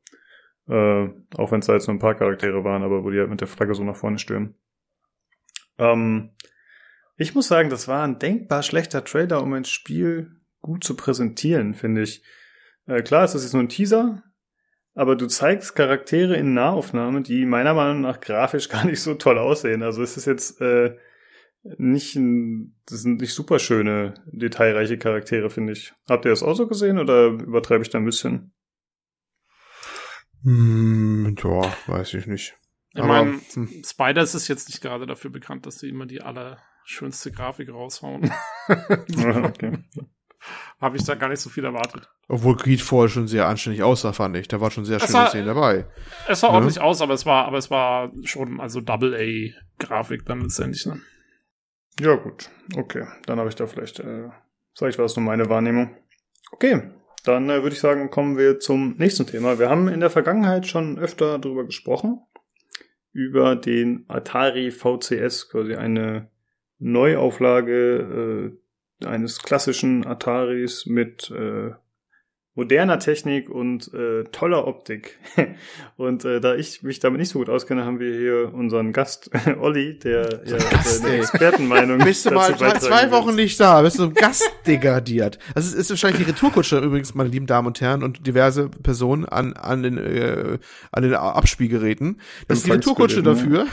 [0.71, 3.29] Äh, auch wenn es da jetzt nur ein paar Charaktere waren, aber wo die halt
[3.29, 4.55] mit der Flagge so nach vorne stürmen.
[5.77, 6.31] Ähm,
[7.21, 11.75] ich muss sagen, das war ein denkbar schlechter Trailer, um ein Spiel gut zu präsentieren,
[11.75, 12.23] finde ich.
[12.87, 14.23] Äh, klar, es ist jetzt nur ein Teaser,
[14.95, 19.37] aber du zeigst Charaktere in Nahaufnahmen, die meiner Meinung nach grafisch gar nicht so toll
[19.37, 19.83] aussehen.
[19.83, 20.97] Also es ist jetzt äh,
[21.63, 25.93] nicht ein, das sind nicht super schöne, detailreiche Charaktere, finde ich.
[26.09, 28.55] Habt ihr das auch so gesehen oder übertreibe ich da ein bisschen?
[30.43, 32.57] Hm, ja, weiß ich nicht.
[32.95, 33.83] Ich meine, hm.
[33.85, 36.23] Spiders ist jetzt nicht gerade dafür bekannt, dass sie immer die
[36.91, 38.33] allerschönste Grafik raushauen.
[38.69, 39.79] okay
[40.81, 42.09] habe ich da gar nicht so viel erwartet.
[42.29, 44.49] Obwohl Greedfall schon sehr anständig aussah, fand ich.
[44.49, 45.87] Da war schon sehr schöne Szenen dabei.
[46.29, 46.55] Es sah ne?
[46.55, 50.87] ordentlich aus, aber es war, aber es war schon also Double A Grafik dann letztendlich.
[50.87, 51.01] Ne?
[52.01, 54.31] Ja gut, okay, dann habe ich da vielleicht, äh,
[54.73, 55.95] sag ich war es nur meine Wahrnehmung.
[56.53, 56.91] Okay,
[57.25, 59.59] dann äh, würde ich sagen, kommen wir zum nächsten Thema.
[59.59, 62.23] Wir haben in der Vergangenheit schon öfter darüber gesprochen
[63.13, 66.31] über den Atari VCS, quasi eine
[66.81, 68.53] Neuauflage
[69.03, 71.73] äh, eines klassischen Ataris mit äh,
[72.55, 75.19] moderner Technik und äh, toller Optik.
[75.97, 79.31] und äh, da ich mich damit nicht so gut auskenne, haben wir hier unseren Gast
[79.61, 81.21] Olli, der ja Gast, eine ey.
[81.21, 83.37] Expertenmeinung Bist du mal zwei, Wochen will.
[83.37, 85.39] nicht da, bist du im Gast degradiert.
[85.55, 89.25] Das ist, ist wahrscheinlich die Retourkutsche übrigens, meine lieben Damen und Herren und diverse Personen
[89.25, 90.59] an, an den, äh,
[90.91, 92.21] an den Abspielgeräten.
[92.49, 93.67] Das ist die Retourkutsche dafür,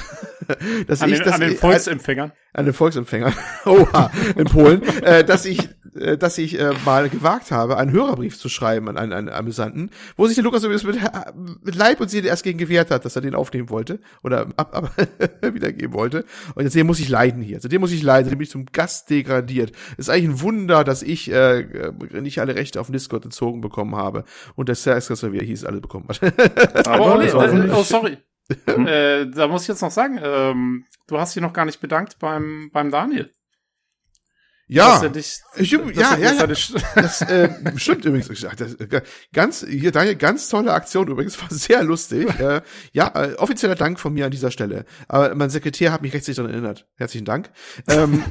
[0.88, 2.32] dass An ich, den, dass an den ich, Volksempfängern.
[2.58, 3.34] An den Volksempfänger,
[3.66, 8.38] oha, in Polen, äh, dass ich, äh, dass ich äh, mal gewagt habe, einen Hörerbrief
[8.40, 10.98] zu schreiben an einen, einen Amüsanten, wo sich der Lukas übrigens mit,
[11.64, 14.76] mit Leib und Seele erst gegen gewehrt hat, dass er den aufnehmen wollte oder ab,
[14.76, 14.92] ab,
[15.54, 16.26] wiedergeben wollte.
[16.56, 17.60] Und jetzt muss ich leiden hier.
[17.60, 19.72] Seitdem muss ich leiden, seitdem bin ich zum Gast degradiert.
[19.92, 23.62] Es ist eigentlich ein Wunder, dass ich äh, äh, nicht alle Rechte auf Discord entzogen
[23.62, 24.24] bekommen habe
[24.56, 26.88] und der Sergio, wie er hieß, alle bekommen hat.
[26.88, 27.74] Aber war äh, nicht.
[27.74, 28.18] oh, sorry.
[28.68, 32.18] Äh, da muss ich jetzt noch sagen, ähm, du hast dich noch gar nicht bedankt
[32.20, 33.32] beim, beim Daniel.
[34.70, 35.00] ja.
[35.08, 36.48] Dich, Ich- ja, ja, ja.
[36.96, 38.28] Das äh, stimmt übrigens.
[38.28, 39.02] Das, äh,
[39.34, 42.28] ganz, hier, Daniel, ganz tolle Aktion übrigens, war sehr lustig.
[42.40, 42.62] Äh,
[42.92, 44.86] ja, äh, offizieller Dank von mir an dieser Stelle.
[45.08, 46.88] Aber mein Sekretär hat mich rechtlich daran erinnert.
[46.98, 47.50] Herzlichen Dank.
[47.88, 48.24] Ähm,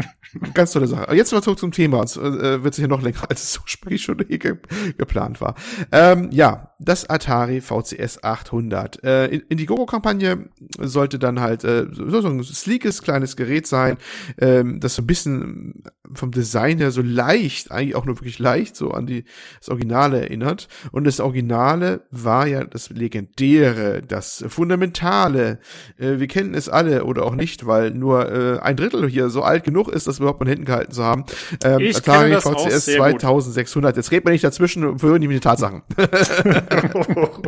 [0.54, 1.02] ganz tolle Sache.
[1.04, 2.02] Aber jetzt mal zurück zum Thema.
[2.02, 4.56] Es äh, wird sicher noch länger, als es ursprünglich schon eh ge
[4.98, 5.54] geplant war.
[5.90, 9.02] Ähm, ja, das Atari VCS 800.
[9.02, 10.48] Äh, in, in die Gogo-Kampagne
[10.80, 13.98] sollte dann halt äh, so, so ein sleekes kleines Gerät sein,
[14.38, 15.82] ähm, das so ein bisschen
[16.14, 19.24] vom Design her so leicht, eigentlich auch nur wirklich leicht, so an die,
[19.58, 20.68] das Originale erinnert.
[20.92, 25.58] Und das Originale war ja das Legendäre, das Fundamentale.
[25.98, 29.42] Äh, wir kennen es alle oder auch nicht, weil nur äh, ein Drittel hier so
[29.42, 31.24] alt genug ist, das überhaupt mal hinten gehalten zu haben.
[31.64, 33.20] Ähm, Ich Atari das auch VCS sehr gut.
[33.20, 33.96] 2600.
[33.96, 35.82] Jetzt redet man nicht dazwischen und verhören die mit den Tatsachen.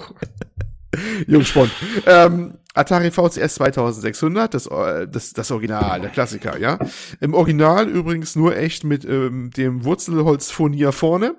[1.30, 1.70] Jungspund.
[2.06, 6.78] Ähm, Atari VCS 2600, das, äh, das, das Original, der Klassiker, ja.
[7.20, 11.34] Im Original übrigens nur echt mit ähm, dem Wurzelholzfurnier vorne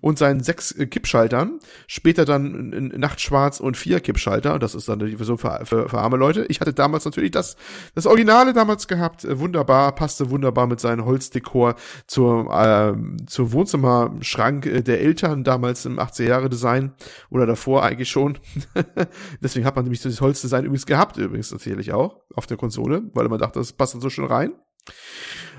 [0.00, 1.60] und seinen sechs äh, Kippschaltern.
[1.86, 4.58] Später dann Nachtschwarz und vier Kippschalter.
[4.58, 6.44] Das ist dann die Version für, für, für arme Leute.
[6.48, 7.56] Ich hatte damals natürlich das,
[7.94, 9.24] das Originale damals gehabt.
[9.24, 11.76] Äh, wunderbar, passte wunderbar mit seinem Holzdekor
[12.06, 16.92] zur, ähm, zur Wohnzimmerschrank äh, der Eltern damals im 80er Jahre Design
[17.30, 18.38] oder davor eigentlich schon.
[19.40, 23.28] Deswegen hat man nämlich dieses Holzdesign übrigens gehabt, übrigens natürlich auch auf der Konsole, weil
[23.28, 24.52] man dachte, das passt dann so schön rein.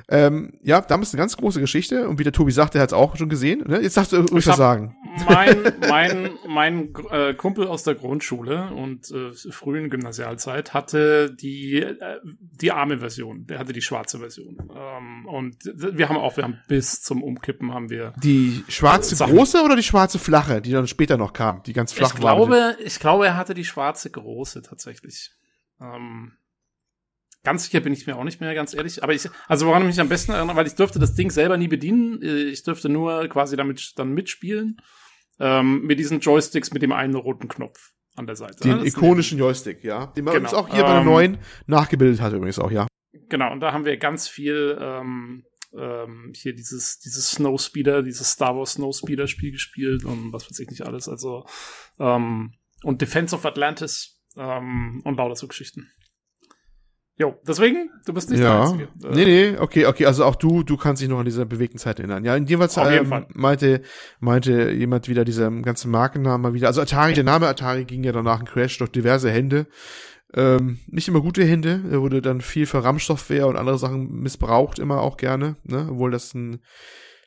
[0.10, 2.94] Ähm, ja, damals eine ganz große Geschichte und wie der Tobi sagt, der hat es
[2.94, 3.64] auch schon gesehen.
[3.68, 3.82] Ne?
[3.82, 4.96] Jetzt darfst du ruhig was sagen.
[5.30, 12.20] mein, mein, mein äh, Kumpel aus der Grundschule und äh, frühen Gymnasialzeit hatte die, äh,
[12.24, 13.46] die arme Version.
[13.48, 14.58] Der hatte die schwarze Version.
[14.76, 18.14] Ähm, und wir haben auch, wir haben bis zum Umkippen haben wir.
[18.22, 19.36] Die schwarze Sachen.
[19.36, 22.36] große oder die schwarze flache, die dann später noch kam, die ganz flach Ich war?
[22.36, 25.32] glaube, ich glaube, er hatte die schwarze große tatsächlich.
[25.80, 26.34] Ähm,
[27.44, 29.03] ganz sicher bin ich mir auch nicht mehr, ganz ehrlich.
[29.03, 31.57] Aber ich, also woran ich mich am besten erinnere, weil ich durfte das Ding selber
[31.57, 32.22] nie bedienen.
[32.22, 34.78] Äh, Ich durfte nur quasi damit dann mitspielen.
[35.40, 38.60] Ähm, mit diesen Joysticks mit dem einen roten Knopf an der Seite.
[38.60, 40.07] Den ikonischen Joystick, ja.
[40.07, 40.48] Den man Genau.
[40.49, 42.88] übrigens auch hier bei der Ähm, neuen nachgebildet hat übrigens auch, ja.
[43.30, 45.44] Genau, und da haben wir ganz viel ähm,
[45.76, 50.70] ähm, hier dieses, dieses Snowspeeder, dieses Star Wars Snowspeeder Spiel gespielt und was weiß ich
[50.70, 51.10] nicht alles.
[51.10, 51.45] Also
[51.99, 52.53] ähm,
[52.84, 55.90] und Defense of Atlantis ähm, und lauter so Geschichten.
[57.15, 58.61] Jo, deswegen, du bist nicht der Ja.
[58.64, 58.84] Einzige.
[59.03, 61.77] Äh, Nee, nee, okay, okay, also auch du, du kannst dich noch an diese bewegten
[61.77, 62.26] Zeit erinnern.
[62.26, 63.27] Ja, jedenfalls Auf jeden ähm, Fall.
[63.34, 63.81] meinte,
[64.19, 66.68] meinte jemand wieder diese ganzen Markennamen mal wieder.
[66.68, 69.68] Also Atari, der Name Atari ging ja danach ein Crash durch diverse Hände.
[70.34, 74.80] Ähm, nicht immer gute Hände, er wurde dann viel für RAM-Software und andere Sachen missbraucht,
[74.80, 75.88] immer auch gerne, ne?
[75.91, 76.64] obwohl das ein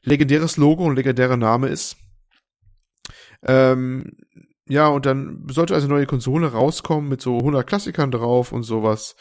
[0.03, 1.97] legendäres Logo und legendärer Name ist.
[3.47, 4.17] Ähm,
[4.69, 8.65] ja, und dann sollte also eine neue Konsole rauskommen mit so 100 Klassikern drauf und
[8.65, 9.15] sowas.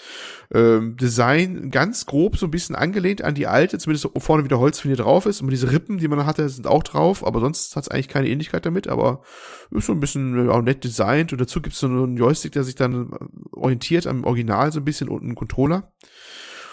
[0.51, 4.97] Ähm, Design ganz grob so ein bisschen angelehnt an die alte, zumindest vorne wieder Holzfinier
[4.97, 5.41] drauf ist.
[5.41, 8.27] Und diese Rippen, die man hatte, sind auch drauf, aber sonst hat es eigentlich keine
[8.27, 9.21] Ähnlichkeit damit, aber
[9.69, 11.31] ist so ein bisschen auch nett designt.
[11.31, 13.17] Und dazu gibt es so einen Joystick, der sich dann äh,
[13.51, 15.93] orientiert am Original so ein bisschen und einen Controller.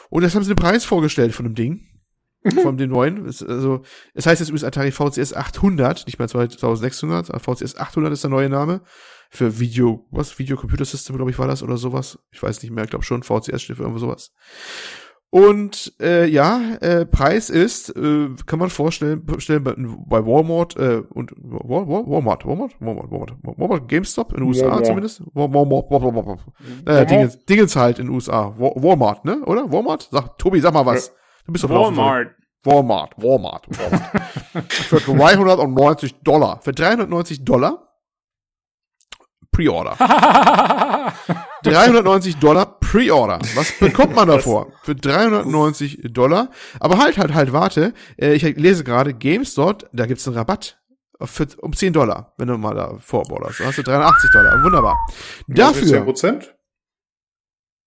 [0.09, 1.91] Und das haben sie den Preis vorgestellt von dem Ding.
[2.62, 3.27] Von dem neuen.
[3.27, 3.82] Es, also,
[4.14, 7.28] es heißt jetzt übrigens Atari VCS 800, nicht mehr 2600.
[7.40, 8.81] VCS 800 ist der neue Name.
[9.31, 10.39] Für Video, was?
[10.39, 12.19] Video Computer System, glaube ich, war das oder sowas.
[12.32, 13.23] Ich weiß nicht mehr, ich glaube schon.
[13.23, 14.32] VCS steht für irgendwo sowas.
[15.31, 21.02] Und äh, ja, äh, Preis ist, äh, kann man vorstellen, stellen bei, bei Walmart äh,
[21.09, 24.86] und Wal- Wal- Walmart, Walmart, Walmart, Walmart, Walmart, GameStop in den USA Walmart.
[24.86, 25.23] zumindest.
[25.32, 26.40] Wal- Walmart, Walmart, Walmart.
[26.85, 28.55] Äh, Dingens, Dingens halt in den USA.
[28.59, 29.40] Wa- Walmart, ne?
[29.47, 29.73] Oder?
[29.73, 30.06] Walmart?
[30.10, 31.14] Sag, Tobi, sag mal was.
[31.47, 31.70] Du bist drauf.
[31.97, 32.35] Walmart.
[32.64, 34.73] Walmart, Walmart, Walmart.
[34.73, 36.60] Für 390 Dollar.
[36.62, 37.89] Für 390 Dollar
[39.51, 39.97] Pre-Order.
[41.64, 43.39] 390 Dollar Pre-Order.
[43.55, 44.69] Was bekommt man davor?
[44.82, 46.51] Für 390 Dollar.
[46.81, 47.93] Aber halt, halt, halt, warte.
[48.16, 50.78] Äh, Ich lese gerade GameStop, da gibt's einen Rabatt.
[51.24, 53.60] für, um 10 Dollar, wenn du mal da vorborderst.
[53.60, 54.62] Dann hast du 380 Dollar.
[54.62, 54.97] Wunderbar.
[55.48, 55.86] Dafür.
[55.86, 56.55] 10 Prozent?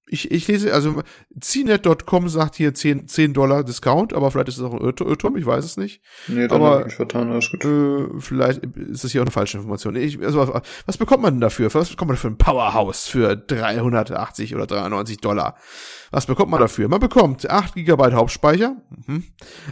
[0.08, 1.02] Ich, ich lese, also
[1.40, 5.46] CNET.com sagt hier 10, 10 Dollar Discount, aber vielleicht ist es auch ein Irrtum, ich
[5.48, 6.02] weiß es nicht.
[6.28, 7.66] Nee, dann aber, hab ich mich vertan, alles gut.
[7.66, 9.96] Äh, vielleicht ist das hier auch eine falsche Information.
[9.96, 11.74] Ich, also, was bekommt man denn dafür?
[11.74, 15.58] Was bekommt man für ein Powerhouse für 380 oder 390 Dollar?
[16.12, 16.88] Was bekommt man dafür?
[16.88, 18.76] Man bekommt 8 GB Hauptspeicher,
[19.08, 19.24] mhm.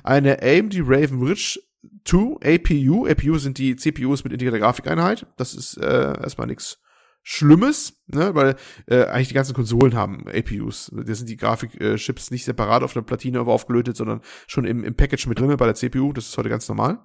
[0.03, 1.59] eine AMD Raven Ridge
[2.05, 3.07] 2 APU.
[3.07, 5.27] APU sind die CPUs mit integrierter Grafikeinheit.
[5.37, 6.79] Das ist äh, erstmal nichts
[7.23, 8.55] Schlimmes, ne, weil
[8.85, 10.91] äh, eigentlich die ganzen Konsolen haben APUs.
[10.93, 15.27] Da sind die Grafikchips nicht separat auf der Platine aufgelötet, sondern schon im, im Package
[15.27, 16.11] mit drin bei der CPU.
[16.11, 16.99] Das ist heute ganz normal.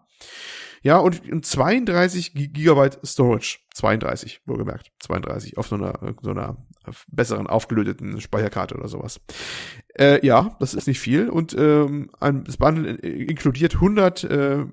[0.82, 3.60] Ja, und, und 32 Gigabyte Storage.
[3.74, 4.92] 32, wohlgemerkt.
[5.00, 6.56] 32 auf so einer, so einer
[7.08, 9.20] besseren aufgelöteten Speicherkarte oder sowas.
[9.94, 11.28] Äh, ja, das ist nicht viel.
[11.28, 14.66] Und ähm, ein, das Bundle inkludiert 100 äh,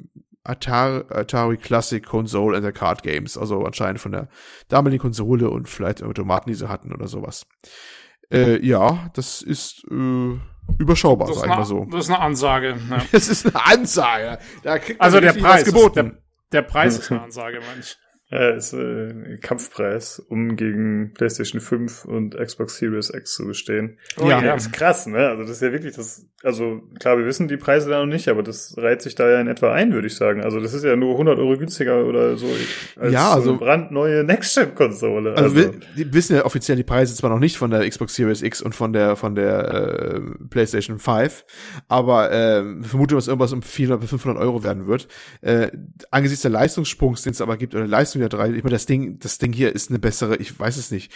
[0.45, 4.27] Atari, Atari Classic Console and the Card Games, also anscheinend von der
[4.67, 7.45] damaligen Konsole und vielleicht Automaten, die sie hatten oder sowas.
[8.31, 10.39] Äh, ja, das ist äh,
[10.77, 11.85] überschaubar, sag ich mal so.
[11.91, 12.75] Das ist eine Ansage.
[12.89, 13.01] Ja.
[13.11, 14.39] das ist eine Ansage.
[14.63, 16.07] Da kriegt man also der Preis geboten.
[16.07, 16.15] Ist,
[16.53, 17.97] der, der Preis ist eine Ansage, meine ich.
[18.35, 23.97] Ja, ist äh, Kampfpreis, um gegen PlayStation 5 und Xbox Series X zu bestehen.
[24.17, 25.29] Oh, ja, ja, ist krass, ne?
[25.29, 28.27] Also das ist ja wirklich das, also klar, wir wissen die Preise da noch nicht,
[28.27, 30.43] aber das reiht sich da ja in etwa ein, würde ich sagen.
[30.43, 32.47] Also das ist ja nur 100 Euro günstiger oder so
[32.97, 35.31] als ja, also, so eine brandneue Next-Gen-Konsole.
[35.31, 38.41] Also, also wir wissen ja offiziell die Preise zwar noch nicht von der Xbox Series
[38.41, 41.45] X und von der von der äh, PlayStation 5,
[41.87, 45.07] aber äh, vermute, dass irgendwas um 400 bis 500 Euro werden wird.
[45.41, 45.71] Äh,
[46.11, 48.49] angesichts der Leistungssprungs, den es aber gibt, oder Leistung der drei.
[48.49, 51.11] Ich meine, das Ding, das Ding hier ist eine bessere, ich weiß es nicht.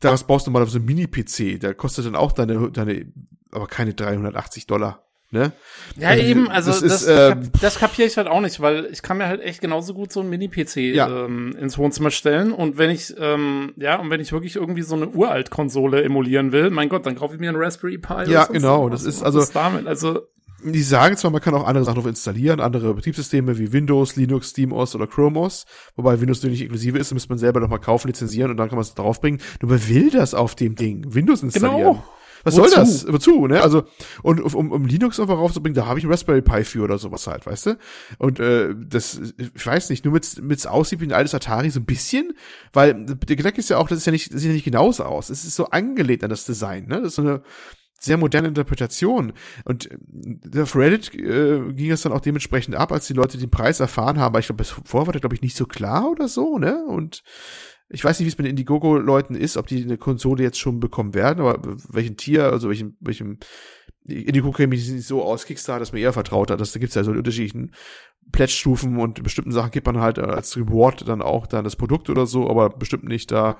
[0.00, 3.06] Daraus baust du mal auf so ein Mini-PC, der kostet dann auch deine, deine,
[3.50, 5.06] aber keine 380 Dollar.
[5.32, 5.52] Ne?
[5.96, 9.02] Ja, also, eben, also das, das, äh, das kapiere ich halt auch nicht, weil ich
[9.02, 11.24] kann mir halt echt genauso gut so ein Mini-PC ja.
[11.24, 14.94] ähm, ins Wohnzimmer stellen und wenn ich, ähm, ja, und wenn ich wirklich irgendwie so
[14.94, 18.30] eine Uralt-Konsole emulieren will, mein Gott, dann kaufe ich mir einen Raspberry Pi.
[18.30, 19.44] Ja, genau, das ist also.
[19.52, 20.28] Damit, also
[20.64, 24.50] die sagen zwar, man kann auch andere Sachen noch installieren, andere Betriebssysteme wie Windows, Linux,
[24.50, 25.66] SteamOS oder Chromos,
[25.96, 28.76] wobei Windows nicht inklusive ist, müsste man selber noch mal kaufen, lizenzieren und dann kann
[28.76, 29.40] man es draufbringen.
[29.60, 31.14] Nur wer will das auf dem Ding?
[31.14, 31.94] Windows installieren.
[31.94, 32.04] Genau.
[32.46, 32.68] Was Wozu?
[32.68, 33.12] soll das?
[33.12, 33.60] Wozu, ne?
[33.60, 33.84] Also,
[34.22, 37.26] und um, um Linux einfach raufzubringen, da habe ich einen Raspberry Pi für oder sowas
[37.26, 37.78] halt, weißt du?
[38.18, 41.80] Und äh, das, ich weiß nicht, nur mit mit aussieht wie ein altes Atari so
[41.80, 42.34] ein bisschen,
[42.72, 45.02] weil der Gedanke ist ja auch, das ist ja nicht, das sieht ja nicht genauso
[45.02, 45.28] aus.
[45.28, 47.00] Es ist so angelehnt an das Design, ne?
[47.00, 47.42] Das ist so eine
[47.98, 49.32] sehr moderne Interpretation.
[49.64, 53.50] Und äh, auf Reddit äh, ging es dann auch dementsprechend ab, als die Leute den
[53.50, 54.32] Preis erfahren haben.
[54.32, 56.84] Aber ich glaube, vorher war das, glaube ich, nicht so klar oder so, ne?
[56.86, 57.22] Und
[57.88, 60.80] ich weiß nicht, wie es mit den Indiegogo-Leuten ist, ob die eine Konsole jetzt schon
[60.80, 63.38] bekommen werden, aber welchen Tier, also welchen, welchem
[64.04, 66.60] Indiegogo kenne ich nicht so aus, Kickstarter ist mir eher vertraut hat.
[66.60, 67.72] Da gibt's ja so unterschiedlichen
[68.32, 72.26] Pledge-Stufen und bestimmten Sachen gibt man halt als Reward dann auch dann das Produkt oder
[72.26, 73.56] so, aber bestimmt nicht da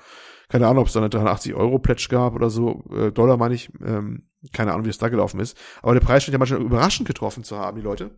[0.49, 3.55] keine Ahnung, ob es da eine 380 Euro Pledge gab oder so, äh, Dollar meine
[3.55, 3.69] ich.
[3.83, 5.57] Ähm, keine Ahnung, wie es da gelaufen ist.
[5.81, 8.11] Aber der Preis scheint ja manchmal überraschend getroffen zu haben, die Leute.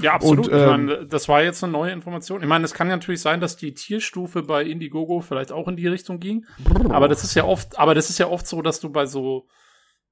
[0.00, 0.48] Ja, absolut.
[0.48, 2.42] Und, ähm, ich meine, das war jetzt eine neue Information.
[2.42, 5.76] Ich meine, es kann ja natürlich sein, dass die Tierstufe bei Indiegogo vielleicht auch in
[5.76, 6.46] die Richtung ging.
[6.88, 9.46] Aber das ist ja oft, aber das ist ja oft so, dass du bei so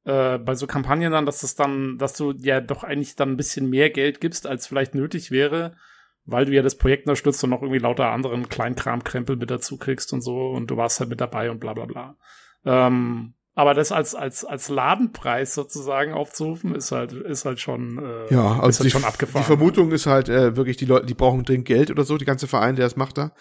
[0.04, 3.36] äh, bei so Kampagnen dann, dass das dann, dass du ja doch eigentlich dann ein
[3.36, 5.76] bisschen mehr Geld gibst, als vielleicht nötig wäre,
[6.24, 10.12] weil du ja das Projekt unterstützt und noch irgendwie lauter anderen Kleinkramkrempel mit dazu kriegst
[10.12, 12.16] und so und du warst halt mit dabei und bla bla bla.
[12.64, 18.32] Ähm, aber das als als als Ladenpreis sozusagen aufzurufen ist halt ist halt schon äh,
[18.32, 19.42] ja also halt die, schon abgefahren.
[19.42, 22.24] Die Vermutung ist halt äh, wirklich die Leute die brauchen dringend Geld oder so die
[22.24, 23.32] ganze Verein der das macht da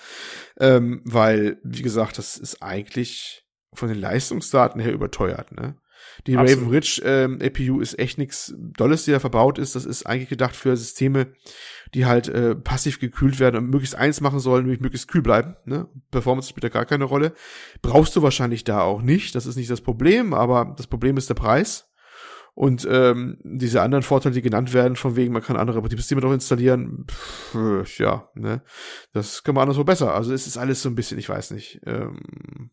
[0.60, 3.46] ähm, weil wie gesagt das ist eigentlich
[3.76, 5.76] von den Leistungsdaten her überteuert ne
[6.26, 6.62] die Absolut.
[6.62, 9.76] Raven Ridge ähm, APU ist echt nichts Dolles, die da verbaut ist.
[9.76, 11.28] Das ist eigentlich gedacht für Systeme,
[11.94, 15.56] die halt äh, passiv gekühlt werden und möglichst eins machen sollen, nämlich möglichst kühl bleiben.
[15.66, 15.88] Ne?
[16.12, 17.34] Performance spielt da gar keine Rolle.
[17.82, 19.36] Brauchst du wahrscheinlich da auch nicht.
[19.36, 21.88] Das ist nicht das Problem, aber das Problem ist der Preis.
[22.58, 26.34] Und ähm, diese anderen Vorteile, die genannt werden, von wegen, man kann andere Betriebssysteme noch
[26.34, 28.64] installieren, pff, ja, ne,
[29.14, 30.16] das kann man anderswo besser.
[30.16, 31.82] Also es ist alles so ein bisschen, ich weiß nicht.
[31.86, 32.72] Ähm,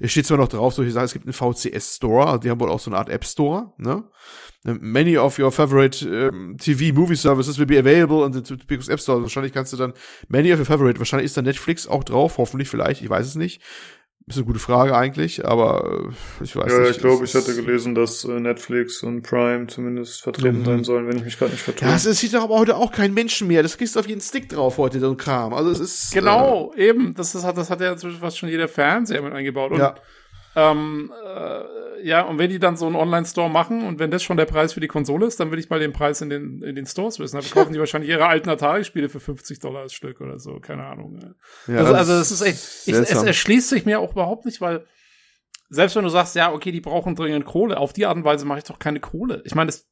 [0.00, 2.60] es steht zwar noch drauf, solche Sachen, es gibt einen VCS Store, also die haben
[2.60, 4.04] wohl auch so eine Art App Store, ne?
[4.64, 8.98] Many of your favorite um, TV movie services will be available on the Typicus App
[8.98, 9.22] Store.
[9.22, 9.92] Wahrscheinlich kannst du dann
[10.28, 13.36] many of your favorite, wahrscheinlich ist da Netflix auch drauf, hoffentlich vielleicht, ich weiß es
[13.36, 13.62] nicht.
[14.28, 16.08] Ist eine gute Frage eigentlich, aber
[16.40, 16.86] äh, ich weiß ja, nicht.
[16.88, 20.64] Ja, ich glaube, ich hatte gelesen, dass äh, Netflix und Prime zumindest vertreten mhm.
[20.64, 21.86] sein sollen, wenn ich mich gerade nicht vertue.
[21.86, 23.62] Ja, es sieht doch aber heute auch kein Menschen mehr.
[23.62, 25.54] Das kriegst du auf jeden Stick drauf heute, so ein Kram.
[25.54, 26.12] Also es ist.
[26.12, 27.14] Genau, äh, eben.
[27.14, 29.70] Das, ist, das hat ja inzwischen fast schon jeder Fernseher mit eingebaut.
[29.70, 29.94] Und ja.
[30.56, 34.36] Ähm, äh, ja, und wenn die dann so einen Online-Store machen und wenn das schon
[34.36, 36.74] der Preis für die Konsole ist, dann will ich mal den Preis in den, in
[36.74, 37.36] den Stores wissen.
[37.36, 40.86] Dann kaufen die wahrscheinlich ihre alten Atari-Spiele für 50 Dollar das Stück oder so, keine
[40.86, 41.34] Ahnung.
[41.66, 44.86] Ja, also, also das ist echt, ich, es erschließt sich mir auch überhaupt nicht, weil
[45.68, 48.46] selbst wenn du sagst, ja, okay, die brauchen dringend Kohle, auf die Art und Weise
[48.46, 49.42] mache ich doch keine Kohle.
[49.44, 49.88] Ich meine, das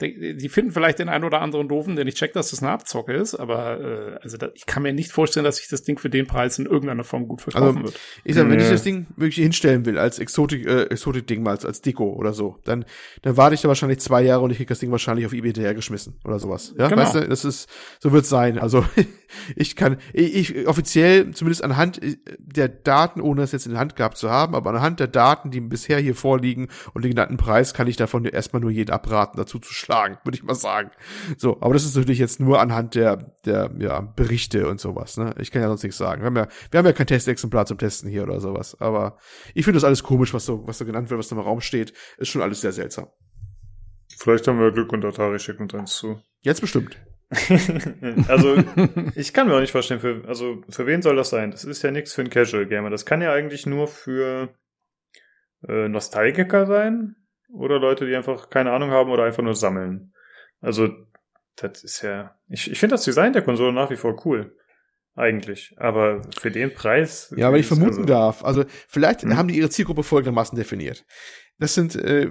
[0.00, 3.12] die finden vielleicht den einen oder anderen doofen, der nicht checkt, dass das eine Abzocke
[3.12, 6.10] ist, aber äh, also da, ich kann mir nicht vorstellen, dass sich das Ding für
[6.10, 8.00] den Preis in irgendeiner Form gut verkaufen also, wird.
[8.24, 8.52] Ich sag, nee.
[8.52, 12.12] wenn ich das Ding wirklich hinstellen will, als Exotik, äh, Exotik-Ding mal, als, als Deko
[12.12, 12.84] oder so, dann,
[13.22, 15.52] dann warte ich da wahrscheinlich zwei Jahre und ich krieg das Ding wahrscheinlich auf Ebay
[15.74, 16.74] geschmissen oder sowas.
[16.78, 17.02] Ja, genau.
[17.02, 17.68] weißt du, das ist,
[17.98, 18.58] so wird's sein.
[18.58, 18.84] Also
[19.56, 22.00] ich kann, ich, ich offiziell, zumindest anhand
[22.38, 25.50] der Daten, ohne es jetzt in der Hand gehabt zu haben, aber anhand der Daten,
[25.50, 29.36] die bisher hier vorliegen und den genannten Preis, kann ich davon erstmal nur jeden abraten,
[29.36, 30.90] dazu zu schlagen, würde ich mal sagen.
[31.36, 35.16] So, aber das ist natürlich jetzt nur anhand der, der ja, Berichte und sowas.
[35.16, 35.34] Ne?
[35.38, 36.22] Ich kann ja sonst nichts sagen.
[36.22, 38.80] Wir haben ja, wir haben ja kein Testexemplar zum Testen hier oder sowas.
[38.80, 39.18] Aber
[39.54, 41.60] ich finde das alles komisch, was so, was so genannt wird, was da im Raum
[41.60, 41.92] steht.
[42.18, 43.08] Ist schon alles sehr seltsam.
[44.18, 46.20] Vielleicht haben wir Glück und Atari schickt uns eins zu.
[46.42, 46.96] Jetzt bestimmt.
[48.28, 48.56] also,
[49.14, 51.52] ich kann mir auch nicht vorstellen, für, also, für wen soll das sein?
[51.52, 52.90] Das ist ja nichts für einen Casual Gamer.
[52.90, 54.52] Das kann ja eigentlich nur für
[55.68, 57.14] äh, Nostalgiker sein
[57.52, 60.12] oder Leute, die einfach keine Ahnung haben oder einfach nur sammeln.
[60.60, 60.88] Also,
[61.56, 62.36] das ist ja.
[62.48, 64.56] Ich, ich finde das Design der Konsole nach wie vor cool.
[65.16, 65.74] Eigentlich.
[65.76, 67.34] Aber für den Preis.
[67.36, 68.44] Ja, aber ich vermuten also, darf.
[68.44, 69.36] Also, vielleicht hm?
[69.36, 71.04] haben die ihre Zielgruppe folgendermaßen definiert.
[71.58, 72.30] Das sind äh,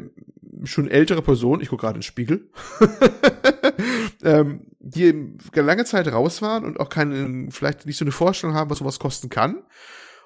[0.63, 2.49] schon ältere Personen, ich gucke gerade in den Spiegel,
[4.23, 8.71] ähm, die lange Zeit raus waren und auch keine, vielleicht nicht so eine Vorstellung haben,
[8.71, 9.63] was sowas kosten kann.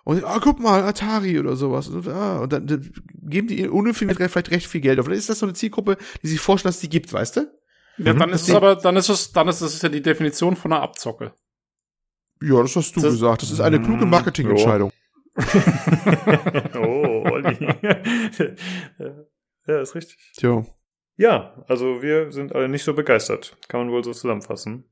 [0.04, 1.88] Und ah, guck mal, Atari oder sowas.
[1.88, 5.06] Und, ah, und dann, dann geben die unnötig vielleicht recht viel Geld auf.
[5.06, 7.52] Dann ist das so eine Zielgruppe, die sich vorstellen, dass die gibt, weißt du?
[7.98, 8.20] Ja, mhm.
[8.20, 10.82] dann ist es aber, dann ist es, dann ist es ja die Definition von einer
[10.82, 11.34] Abzocke.
[12.42, 13.44] Ja, das hast du das, gesagt.
[13.44, 14.12] Das ist eine kluge mhm.
[14.12, 14.92] Marketingentscheidung.
[16.76, 17.58] oh, Olli.
[19.68, 20.18] ja, ist richtig.
[20.36, 20.66] Tja.
[21.16, 23.56] Ja, also wir sind alle nicht so begeistert.
[23.68, 24.86] Kann man wohl so zusammenfassen.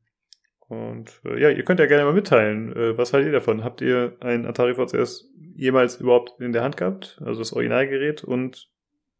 [0.71, 3.65] Und äh, ja, ihr könnt ja gerne mal mitteilen, äh, was haltet ihr davon?
[3.65, 7.21] Habt ihr ein Atari VCS jemals überhaupt in der Hand gehabt?
[7.25, 8.69] Also das Originalgerät und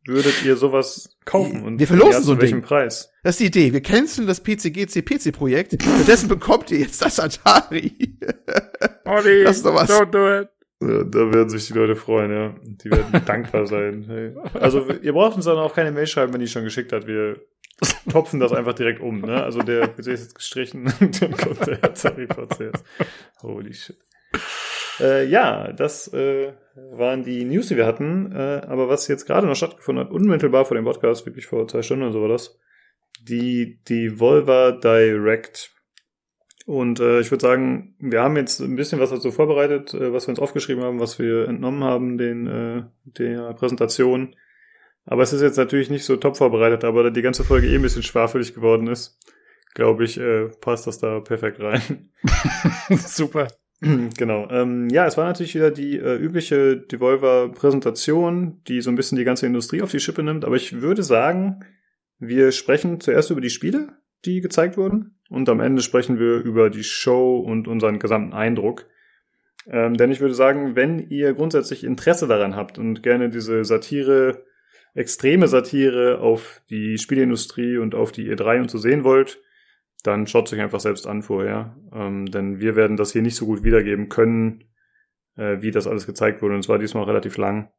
[0.07, 1.63] würdet ihr sowas kaufen?
[1.63, 2.65] Und wir verlosen so ein welchem Ding.
[2.65, 3.11] Preis?
[3.23, 3.73] Das ist die Idee.
[3.73, 5.73] Wir canceln das PCGC PC Projekt.
[5.83, 8.17] Stattdessen bekommt ihr jetzt das Atari.
[9.03, 9.89] Olli, das ist doch was.
[9.89, 10.47] don't do it.
[10.79, 12.55] Ja, da werden sich die Leute freuen, ja.
[12.63, 14.05] Die werden dankbar sein.
[14.07, 14.33] Hey.
[14.53, 17.07] Also ihr braucht uns dann auch keine Mail schreiben, wenn die schon geschickt hat.
[17.07, 17.41] Wir
[18.11, 19.21] topfen das einfach direkt um.
[19.21, 19.43] Ne?
[19.43, 22.83] Also der PC ist jetzt gestrichen, dann kommt der Atari VCS.
[23.41, 23.97] Holy shit.
[24.99, 28.31] Äh, ja, das äh, waren die News, die wir hatten.
[28.31, 31.81] Äh, aber was jetzt gerade noch stattgefunden hat, unmittelbar vor dem Podcast, wirklich vor zwei
[31.81, 32.59] Stunden oder so war das,
[33.21, 33.79] die,
[34.19, 35.71] Volva Direct.
[36.67, 40.27] Und äh, ich würde sagen, wir haben jetzt ein bisschen was dazu vorbereitet, äh, was
[40.27, 44.35] wir uns aufgeschrieben haben, was wir entnommen haben, den äh, der Präsentation.
[45.05, 47.75] Aber es ist jetzt natürlich nicht so top vorbereitet, aber da die ganze Folge eh
[47.75, 49.17] ein bisschen schwafelig geworden ist,
[49.73, 52.11] glaube ich, äh, passt das da perfekt rein.
[52.89, 53.47] Super.
[54.17, 54.47] Genau.
[54.51, 59.23] Ähm, ja, es war natürlich wieder die äh, übliche Devolver-Präsentation, die so ein bisschen die
[59.23, 60.45] ganze Industrie auf die Schippe nimmt.
[60.45, 61.65] Aber ich würde sagen,
[62.19, 63.87] wir sprechen zuerst über die Spiele,
[64.23, 65.17] die gezeigt wurden.
[65.29, 68.85] Und am Ende sprechen wir über die Show und unseren gesamten Eindruck.
[69.67, 74.45] Ähm, denn ich würde sagen, wenn ihr grundsätzlich Interesse daran habt und gerne diese Satire,
[74.93, 79.41] extreme Satire auf die Spieleindustrie und auf die E3 und so sehen wollt,
[80.03, 81.77] dann schaut euch einfach selbst an vorher.
[81.93, 84.65] Ähm, denn wir werden das hier nicht so gut wiedergeben können,
[85.35, 86.55] äh, wie das alles gezeigt wurde.
[86.55, 87.71] Und zwar diesmal relativ lang.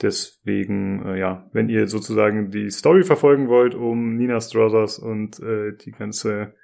[0.00, 5.76] Deswegen, äh, ja, wenn ihr sozusagen die Story verfolgen wollt um Nina Strothers und äh,
[5.76, 6.54] die ganze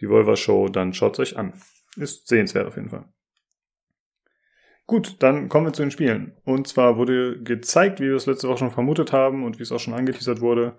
[0.00, 1.54] Devolver Show, dann schaut euch an.
[1.96, 3.06] Ist sehenswert auf jeden Fall.
[4.86, 6.36] Gut, dann kommen wir zu den Spielen.
[6.44, 9.72] Und zwar wurde gezeigt, wie wir es letzte Woche schon vermutet haben und wie es
[9.72, 10.78] auch schon angeteasert wurde,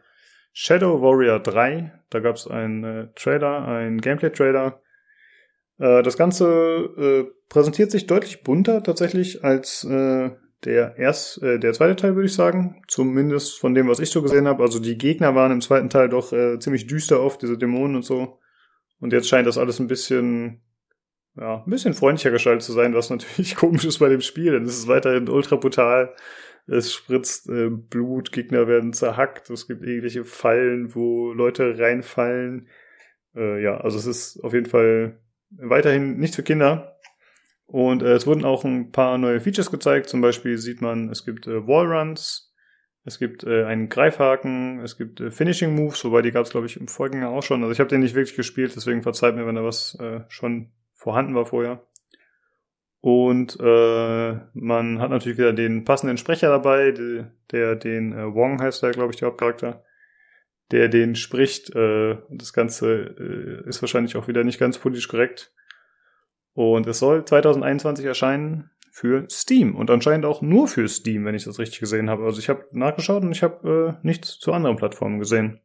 [0.52, 1.92] Shadow Warrior 3.
[2.10, 4.82] Da gab es einen äh, Trailer, einen Gameplay-Trailer.
[5.80, 6.46] Äh, das Ganze
[6.98, 10.32] äh, präsentiert sich deutlich bunter tatsächlich als äh,
[10.66, 12.82] der erst, äh, der zweite Teil, würde ich sagen.
[12.88, 14.64] Zumindest von dem, was ich so gesehen habe.
[14.64, 18.04] Also die Gegner waren im zweiten Teil doch äh, ziemlich düster oft, diese Dämonen und
[18.06, 18.40] so.
[19.00, 20.62] Und jetzt scheint das alles ein bisschen,
[21.36, 24.64] ja, ein bisschen freundlicher gestaltet zu sein, was natürlich komisch ist bei dem Spiel, denn
[24.64, 26.14] es ist weiterhin ultra brutal.
[26.66, 32.68] Es spritzt äh, Blut, Gegner werden zerhackt, es gibt irgendwelche Fallen, wo Leute reinfallen.
[33.36, 35.20] Äh, ja, also es ist auf jeden Fall
[35.50, 36.98] weiterhin nicht für Kinder.
[37.66, 40.08] Und äh, es wurden auch ein paar neue Features gezeigt.
[40.08, 42.54] Zum Beispiel sieht man, es gibt äh, Wallruns,
[43.04, 46.68] es gibt äh, einen Greifhaken, es gibt äh, Finishing Moves, wobei die gab es, glaube
[46.68, 47.62] ich, im Vorgänger auch schon.
[47.62, 50.72] Also ich habe den nicht wirklich gespielt, deswegen verzeiht mir, wenn da was äh, schon
[51.04, 51.86] vorhanden war vorher.
[53.02, 58.62] Und äh, man hat natürlich wieder den passenden Sprecher dabei, der, der den äh, Wong
[58.62, 59.84] heißt der, glaube ich, der Hauptcharakter,
[60.72, 61.76] der den spricht.
[61.76, 65.54] Äh, das Ganze äh, ist wahrscheinlich auch wieder nicht ganz politisch korrekt.
[66.54, 71.44] Und es soll 2021 erscheinen für Steam und anscheinend auch nur für Steam, wenn ich
[71.44, 72.24] das richtig gesehen habe.
[72.24, 75.60] Also ich habe nachgeschaut und ich habe äh, nichts zu anderen Plattformen gesehen.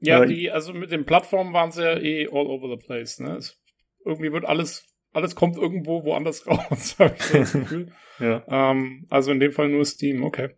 [0.00, 3.18] Ja, die, also mit den Plattformen waren sie ja eh all over the place.
[3.18, 3.36] Ne?
[3.36, 3.60] Es,
[4.04, 7.92] irgendwie wird alles, alles kommt irgendwo woanders raus, habe ich so das Gefühl.
[8.18, 8.44] ja.
[8.48, 10.50] Ähm, also in dem Fall nur Steam, okay.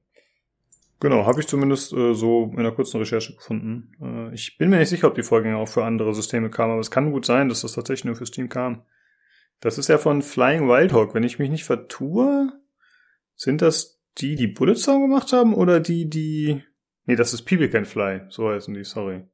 [1.01, 3.93] Genau, habe ich zumindest äh, so in einer kurzen Recherche gefunden.
[4.03, 6.81] Äh, ich bin mir nicht sicher, ob die Vorgänger auch für andere Systeme kamen, aber
[6.81, 8.83] es kann gut sein, dass das tatsächlich nur für Steam kam.
[9.61, 11.15] Das ist ja von Flying Wildhawk.
[11.15, 12.53] Wenn ich mich nicht vertue,
[13.35, 16.63] sind das die, die Bullet Song gemacht haben oder die, die...
[17.11, 18.21] Nee, das ist People Can Fly.
[18.29, 19.25] So heißen die, sorry.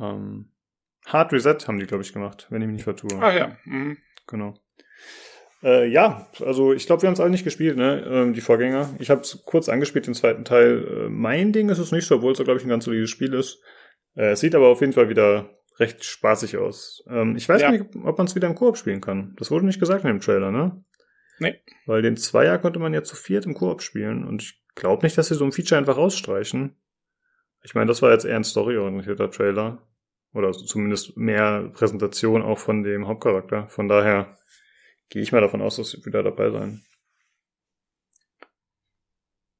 [0.00, 0.50] Ähm,
[1.04, 3.20] Hard Reset haben die, glaube ich, gemacht, wenn ich mich nicht vertue.
[3.20, 3.58] Ah ja.
[3.66, 3.98] Mhm.
[4.26, 4.54] Genau.
[5.62, 8.02] Äh, ja, also ich glaube, wir haben es alle nicht gespielt, ne?
[8.08, 8.94] Ähm, die Vorgänger.
[8.98, 10.86] Ich habe es kurz angespielt, den zweiten Teil.
[10.86, 13.34] Äh, mein Ding ist es nicht so, obwohl es, glaube ich, ein ganz solides Spiel
[13.34, 13.62] ist.
[14.14, 17.04] Äh, es sieht aber auf jeden Fall wieder recht spaßig aus.
[17.10, 17.72] Ähm, ich weiß ja.
[17.72, 19.36] nicht, ob man es wieder im Koop spielen kann.
[19.36, 20.82] Das wurde nicht gesagt in dem Trailer, ne?
[21.40, 21.60] Nee.
[21.84, 25.18] Weil den Zweier konnte man ja zu viert im Koop spielen und ich glaube nicht,
[25.18, 26.76] dass sie so ein Feature einfach rausstreichen.
[27.62, 29.82] Ich meine, das war jetzt eher ein storyorientierter Trailer.
[30.34, 33.68] Oder zumindest mehr Präsentation auch von dem Hauptcharakter.
[33.68, 34.36] Von daher
[35.08, 36.82] gehe ich mal davon aus, dass sie wieder dabei sein.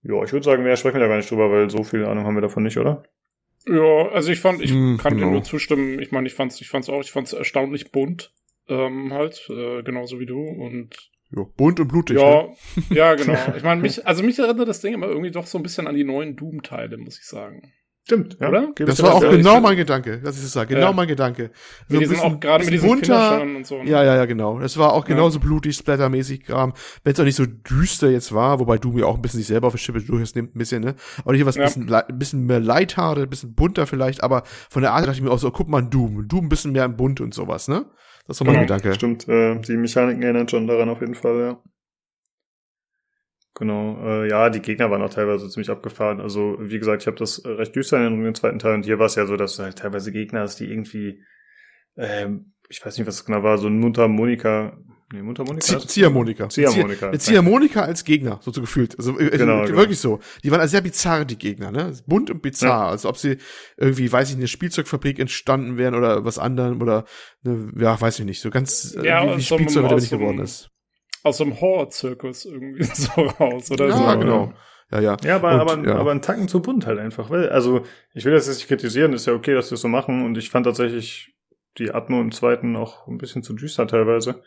[0.02, 2.24] Ja, ich würde sagen, mehr sprechen wir da gar nicht drüber, weil so viel Ahnung
[2.24, 3.02] haben wir davon nicht, oder?
[3.66, 5.26] Ja, also ich fand, ich hm, kann genau.
[5.26, 5.98] dir nur zustimmen.
[6.00, 8.32] Ich meine, ich fand's, ich fand's auch, ich fand's erstaunlich bunt,
[8.68, 12.18] ähm, halt, äh, genauso wie du und ja, bunt und blutig.
[12.18, 12.54] Ja, ne?
[12.90, 13.36] ja, genau.
[13.56, 15.94] Ich meine, mich, also mich erinnert das Ding immer irgendwie doch so ein bisschen an
[15.94, 17.72] die neuen Doom-Teile, muss ich sagen.
[18.08, 18.48] Stimmt, ja.
[18.48, 18.72] oder?
[18.74, 20.74] das war auch genau mein Gedanke, dass ich das sage.
[20.74, 20.92] Genau ja.
[20.94, 21.50] mein Gedanke.
[21.88, 23.82] So die sind auch gerade mit diesen bunter, und so.
[23.82, 23.90] Ne?
[23.90, 24.58] Ja, ja, ja, genau.
[24.60, 25.44] Das war auch genauso ja.
[25.44, 26.72] blutig, splattermäßig Kram.
[27.04, 29.48] Wenn es auch nicht so düster jetzt war, wobei du mir auch ein bisschen sich
[29.48, 30.94] selber auf die Schippe durchaus nimmt, ein bisschen, ne?
[31.22, 31.64] Aber hier was ja.
[31.64, 35.22] bisschen, ein bisschen mehr Leithaare, ein bisschen bunter vielleicht, aber von der Art dachte ich
[35.22, 36.28] mir auch so, guck mal, Doom.
[36.28, 37.84] Doom ein bisschen mehr im Bunt und sowas, ne?
[38.28, 38.76] Das war mein genau.
[38.76, 38.94] Gedanke.
[38.94, 41.62] Stimmt, äh, die Mechaniken erinnern schon daran auf jeden Fall, ja.
[43.54, 46.20] Genau, äh, ja, die Gegner waren auch teilweise ziemlich abgefahren.
[46.20, 49.06] Also, wie gesagt, ich habe das recht düster in den zweiten Teil und hier war
[49.06, 51.24] es ja so, dass du halt teilweise Gegner hast, die irgendwie,
[51.96, 54.78] ähm, ich weiß nicht, was es genau war, so ein Mundharmonika,
[55.12, 55.78] nee, Mundharmonika?
[55.80, 56.48] Ziehharmonika.
[56.48, 57.08] Ziehharmonika.
[57.08, 58.96] Eine Ziehharmonika als Gegner, so, so gefühlt.
[58.98, 60.16] Also, äh, genau, wirklich genau.
[60.16, 60.20] so.
[60.42, 61.92] Die waren also sehr bizarr, die Gegner, ne?
[62.06, 62.86] Bunt und bizarr.
[62.86, 62.88] Ja.
[62.90, 63.38] Also, ob sie
[63.76, 67.04] irgendwie, weiß ich, eine Spielzeugfabrik entstanden wären oder was anderem oder,
[67.42, 70.70] ne, ja, weiß ich nicht, so ganz, äh, ja, wie, wie Spielzeug nicht geworden ist
[71.22, 74.02] aus dem Horror-Zirkus irgendwie so raus, oder ja, so.
[74.02, 74.52] Ja, genau.
[74.90, 75.16] Ja, ja.
[75.22, 75.96] Ja, aber, und, aber, ja.
[75.96, 77.30] aber ein Tacken zu bunt halt einfach.
[77.30, 77.82] Weil, also,
[78.14, 80.24] ich will das jetzt nicht kritisieren, ist ja okay, dass wir das so machen.
[80.24, 81.34] Und ich fand tatsächlich
[81.78, 84.42] die Atmo im zweiten auch ein bisschen zu düster teilweise.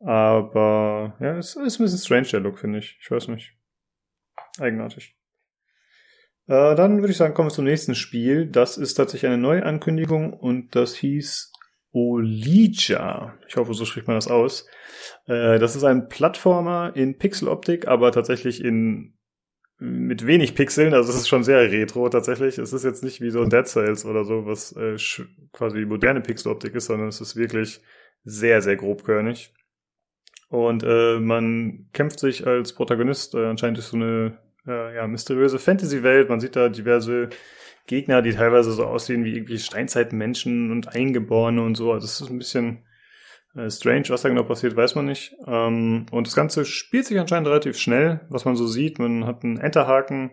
[0.00, 2.98] Aber, ja, es ist ein bisschen strange, der Look, finde ich.
[3.00, 3.54] Ich weiß nicht.
[4.58, 5.16] Eigenartig.
[6.46, 8.46] Äh, dann würde ich sagen, kommen wir zum nächsten Spiel.
[8.46, 11.52] Das ist tatsächlich eine Neuankündigung und das hieß
[11.92, 13.38] Olija.
[13.46, 14.66] Ich hoffe, so spricht man das aus.
[15.26, 19.16] Äh, das ist ein Plattformer in Pixeloptik, aber tatsächlich in
[19.82, 22.58] mit wenig Pixeln, also es ist schon sehr retro tatsächlich.
[22.58, 24.96] Es ist jetzt nicht wie so Dead Cells oder so, was äh,
[25.52, 27.80] quasi moderne Pixeloptik ist, sondern es ist wirklich
[28.22, 29.54] sehr, sehr grobkörnig.
[30.50, 34.36] Und äh, man kämpft sich als Protagonist, äh, anscheinend ist so eine
[34.66, 36.28] äh, ja, mysteriöse Fantasy-Welt.
[36.28, 37.30] Man sieht da diverse
[37.86, 41.92] Gegner, die teilweise so aussehen wie irgendwie Steinzeitmenschen und Eingeborene und so.
[41.92, 42.84] Also es ist ein bisschen
[43.54, 45.36] äh, strange, was da genau passiert, weiß man nicht.
[45.46, 48.98] Ähm, und das Ganze spielt sich anscheinend relativ schnell, was man so sieht.
[48.98, 50.32] Man hat einen Enterhaken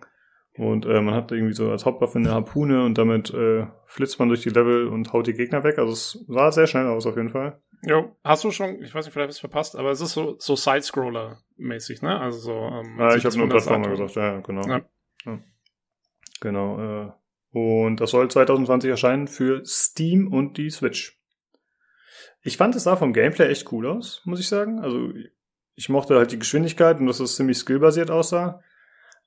[0.55, 4.29] und äh, man hat irgendwie so als Hauptwaffe eine Harpune und damit äh, flitzt man
[4.29, 5.77] durch die Level und haut die Gegner weg.
[5.77, 7.61] Also es sah sehr schnell aus auf jeden Fall.
[7.83, 10.13] Jo, hast du schon, ich weiß nicht, vielleicht hast du es verpasst, aber es ist
[10.13, 12.19] so, so Side-Scroller-mäßig, ne?
[12.19, 12.53] Also so.
[12.53, 14.67] Ähm, ah, ich habe nur Plattformer gesagt, ja, genau.
[14.67, 14.81] Ja.
[15.25, 15.39] Ja.
[16.39, 17.11] Genau, äh,
[17.51, 21.19] und das soll 2020 erscheinen für Steam und die Switch.
[22.41, 24.79] Ich fand es sah vom Gameplay echt cool aus, muss ich sagen.
[24.79, 25.11] Also
[25.75, 28.61] ich mochte halt die Geschwindigkeit und dass es ziemlich skillbasiert aussah.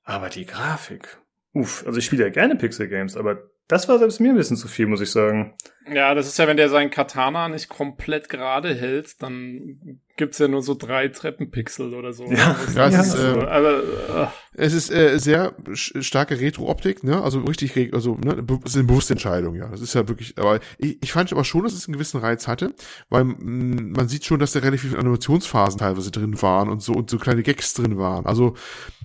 [0.03, 1.19] Aber die Grafik.
[1.53, 4.57] Uff, also ich spiele ja gerne Pixel Games, aber das war selbst mir ein bisschen
[4.57, 5.55] zu viel, muss ich sagen.
[5.89, 10.47] Ja, das ist ja, wenn der seinen Katana nicht komplett gerade hält, dann gibt's ja
[10.47, 12.25] nur so drei Treppenpixel oder so.
[12.25, 17.21] Ja, ja es, ist, äh, also, äh, es ist äh, sehr starke Retro-Optik, ne?
[17.21, 19.67] Also richtig, also ne, es ist eine bewusste Entscheidung, ja.
[19.69, 22.47] Das ist ja wirklich, aber ich, ich fand aber schon, dass es einen gewissen Reiz
[22.47, 22.73] hatte,
[23.09, 26.81] weil mh, mm, man sieht schon, dass da relativ viele Animationsphasen teilweise drin waren und
[26.81, 28.25] so und so kleine Gags drin waren.
[28.25, 28.55] Also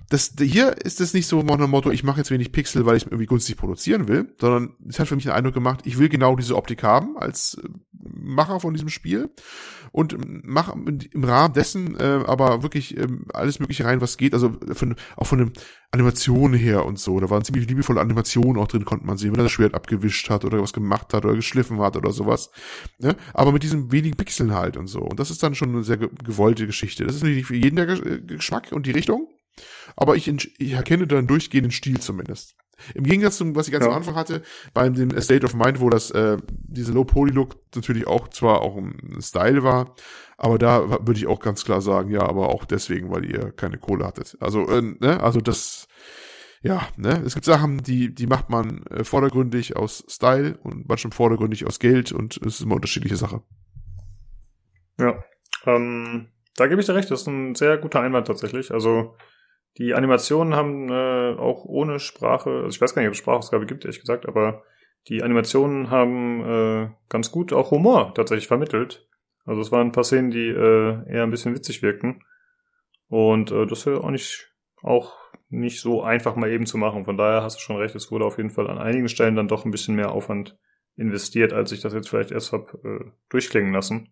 [0.09, 2.95] das hier ist es nicht so nach dem Motto, ich mache jetzt wenig Pixel, weil
[2.95, 6.07] ich irgendwie günstig produzieren will, sondern es hat für mich einen Eindruck gemacht, ich will
[6.07, 9.29] genau diese Optik haben als äh, Macher von diesem Spiel
[9.97, 10.15] und
[10.45, 14.35] machen im Rahmen dessen äh, aber wirklich ähm, alles mögliche rein, was geht.
[14.35, 15.53] Also von, auch von den
[15.89, 17.19] Animationen her und so.
[17.19, 20.29] Da waren ziemlich liebevolle Animationen auch drin, konnte man sehen, wenn er das Schwert abgewischt
[20.29, 22.51] hat oder was gemacht hat oder geschliffen hat oder sowas.
[22.99, 23.15] Ne?
[23.33, 24.99] Aber mit diesen wenigen Pixeln halt und so.
[24.99, 27.03] Und das ist dann schon eine sehr gewollte Geschichte.
[27.03, 29.27] Das ist nicht für jeden der Geschmack und die Richtung.
[29.95, 32.55] Aber ich, ich erkenne da einen durchgehenden Stil zumindest.
[32.93, 33.91] Im Gegensatz zum, was ich ganz ja.
[33.91, 34.41] am Anfang hatte,
[34.73, 39.19] bei dem State of Mind, wo das, äh, diese Low-Poly-Look natürlich auch zwar auch ein
[39.21, 39.95] Style war,
[40.37, 43.77] aber da würde ich auch ganz klar sagen, ja, aber auch deswegen, weil ihr keine
[43.77, 44.37] Kohle hattet.
[44.39, 45.87] Also, äh, ne, also das,
[46.61, 51.11] ja, ne, es gibt Sachen, die, die macht man äh, vordergründig aus Style und manchmal
[51.11, 53.41] vordergründig aus Geld und es ist immer unterschiedliche Sache.
[54.99, 55.23] Ja,
[55.65, 58.71] ähm, da gebe ich dir recht, das ist ein sehr guter Einwand tatsächlich.
[58.71, 59.15] Also,
[59.77, 63.65] die Animationen haben äh, auch ohne Sprache, also ich weiß gar nicht, ob es Sprachausgabe
[63.65, 64.63] gibt, ehrlich gesagt, aber
[65.07, 69.07] die Animationen haben äh, ganz gut auch Humor tatsächlich vermittelt.
[69.45, 72.23] Also es waren ein paar Szenen, die äh, eher ein bisschen witzig wirkten.
[73.07, 75.15] Und äh, das wäre auch nicht, auch
[75.49, 77.05] nicht so einfach mal eben zu machen.
[77.05, 79.47] Von daher hast du schon recht, es wurde auf jeden Fall an einigen Stellen dann
[79.47, 80.57] doch ein bisschen mehr Aufwand
[80.97, 84.09] investiert, als ich das jetzt vielleicht erst hab äh, durchklingen lassen.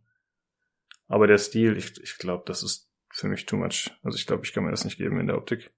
[1.07, 3.91] Aber der Stil, ich, ich glaube, das ist für mich too much.
[4.03, 5.71] Also ich glaube, ich kann mir das nicht geben in der Optik.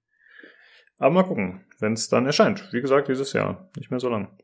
[0.98, 2.72] Aber mal gucken, wenn es dann erscheint.
[2.72, 4.36] Wie gesagt, dieses Jahr, nicht mehr so lang.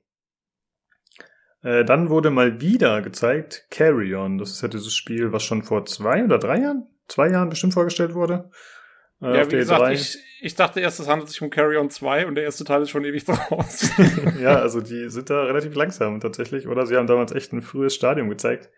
[1.63, 4.39] Äh, dann wurde mal wieder gezeigt Carry On.
[4.39, 7.75] Das ist ja dieses Spiel, was schon vor zwei oder drei Jahren, zwei Jahren bestimmt
[7.75, 8.51] vorgestellt wurde.
[9.21, 12.27] Äh, ja, wie gesagt, ich, ich dachte erst, es handelt sich um Carry On 2
[12.27, 13.91] und der erste Teil ist schon ewig draus.
[14.41, 16.69] ja, also die sind da relativ langsam tatsächlich.
[16.69, 18.71] Oder sie haben damals echt ein frühes Stadium gezeigt.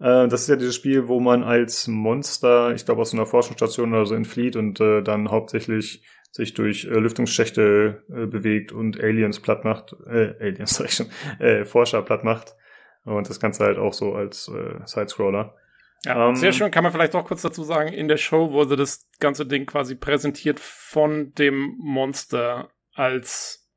[0.00, 3.92] Äh, das ist ja dieses Spiel, wo man als Monster, ich glaube aus einer Forschungsstation
[3.92, 6.02] oder so entflieht und äh, dann hauptsächlich
[6.32, 11.10] sich durch äh, Lüftungsschächte äh, bewegt und Aliens platt macht, äh, Aliens sag ich schon,
[11.38, 12.56] äh, Forscher platt macht.
[13.04, 15.56] Und das Ganze halt auch so als äh, Sidescroller.
[16.04, 16.70] Ja, ähm, sehr schön.
[16.70, 19.94] Kann man vielleicht auch kurz dazu sagen, in der Show wurde das ganze Ding quasi
[19.94, 23.70] präsentiert von dem Monster als,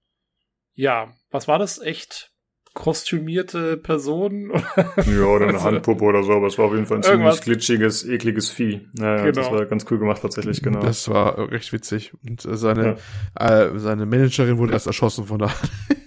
[0.74, 1.82] ja, was war das?
[1.82, 2.33] Echt
[2.74, 4.52] kostümierte Person.
[5.06, 7.42] ja, oder eine also, Handpuppe oder so, aber es war auf jeden Fall ein ziemlich
[7.42, 8.88] glitschiges, ekliges Vieh.
[8.94, 9.32] Naja, genau.
[9.32, 10.82] das war ganz cool gemacht tatsächlich, genau.
[10.82, 12.14] Das war recht witzig.
[12.26, 12.98] Und äh, seine,
[13.40, 13.66] ja.
[13.66, 15.54] äh, seine Managerin wurde erst erschossen von da.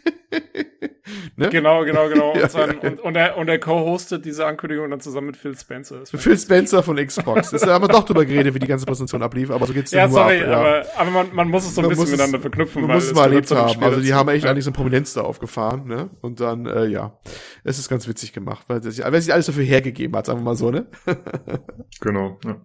[1.37, 1.51] Ne?
[1.51, 2.33] Genau, genau, genau.
[2.43, 6.07] Und, sein, und, und, er, und er co-hostet diese Ankündigung dann zusammen mit Phil Spencer.
[6.07, 7.51] Phil Spencer von Xbox.
[7.51, 10.07] Das haben wir doch drüber geredet, wie die ganze Präsentation ablief, aber so geht's ja,
[10.07, 10.49] nur sorry, ab.
[10.49, 12.83] Ja, aber, aber man, man muss es so ein man bisschen miteinander verknüpfen.
[12.83, 13.83] Man muss es mal erlebt haben.
[13.83, 14.51] Also die haben echt ja.
[14.51, 16.09] eigentlich so eine Prominenz da aufgefahren, ne?
[16.23, 17.19] Und dann, äh, ja,
[17.65, 20.71] es ist ganz witzig gemacht, weil sich alles dafür hergegeben hat, sagen wir mal so,
[20.71, 20.87] ne?
[22.01, 22.57] genau, ja.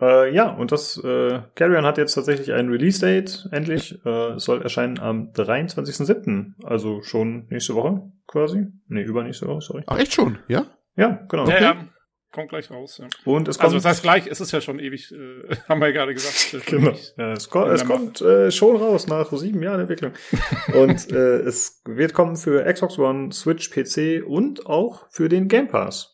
[0.00, 4.04] Äh, ja, und das äh, Carrion hat jetzt tatsächlich ein Release-Date, endlich.
[4.04, 8.66] Äh, es soll erscheinen am 23.07., also schon nächste Woche quasi.
[8.88, 9.84] Nee, übernächste Woche, sorry.
[9.86, 10.66] Ach, echt schon, ja?
[10.96, 11.44] Ja, genau.
[11.44, 11.54] Okay.
[11.54, 11.88] Ja, ja.
[12.34, 13.06] Kommt gleich raus, ja.
[13.24, 13.62] Und es also, kommt.
[13.62, 16.66] Also, das heißt gleich, es ist ja schon ewig, äh, haben wir ja gerade gesagt.
[16.66, 16.92] Genau.
[17.16, 20.12] Ja, es, ko es kommt äh, schon raus nach sieben Jahren Entwicklung.
[20.74, 25.68] und äh, es wird kommen für Xbox One, Switch, PC und auch für den Game
[25.68, 26.13] Pass.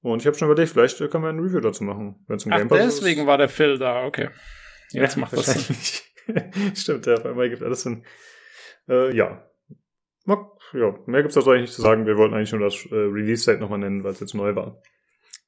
[0.00, 2.52] Und ich habe schon überlegt, vielleicht können wir ein Review dazu machen, wenn es im
[2.52, 3.26] Game Pass deswegen ist.
[3.26, 4.28] war der Phil da, okay.
[4.90, 5.76] Jetzt ja, macht das Sinn.
[6.74, 8.04] Stimmt, ja, auf einmal gibt alles Sinn.
[8.88, 9.44] Äh, ja.
[10.74, 12.06] Ja, mehr gibt's dazu eigentlich nicht zu sagen.
[12.06, 14.82] Wir wollten eigentlich nur das äh, Release-Date nochmal nennen, weil es jetzt neu war.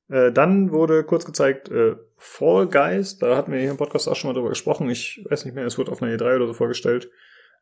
[0.09, 3.19] Äh, dann wurde kurz gezeigt äh, Fall Guys.
[3.19, 4.89] Da hatten wir hier im Podcast auch schon mal drüber gesprochen.
[4.89, 7.11] Ich weiß nicht mehr, es wurde auf einer E3 oder so vorgestellt.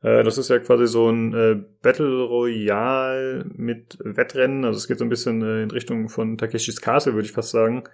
[0.03, 4.65] Äh, das ist ja quasi so ein äh, Battle Royale mit Wettrennen.
[4.65, 7.51] Also es geht so ein bisschen äh, in Richtung von Takeshis Castle, würde ich fast
[7.51, 7.85] sagen.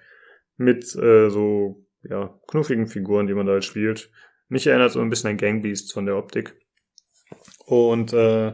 [0.56, 4.10] Mit so ja, knuffigen Figuren, die man da halt spielt.
[4.48, 6.54] Mich erinnert so ein bisschen an Gang Beasts von der Optik.
[7.66, 8.52] Und äh,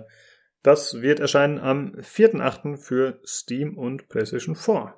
[0.62, 2.76] das wird erscheinen am 4.8.
[2.76, 4.94] für Steam und PlayStation 4.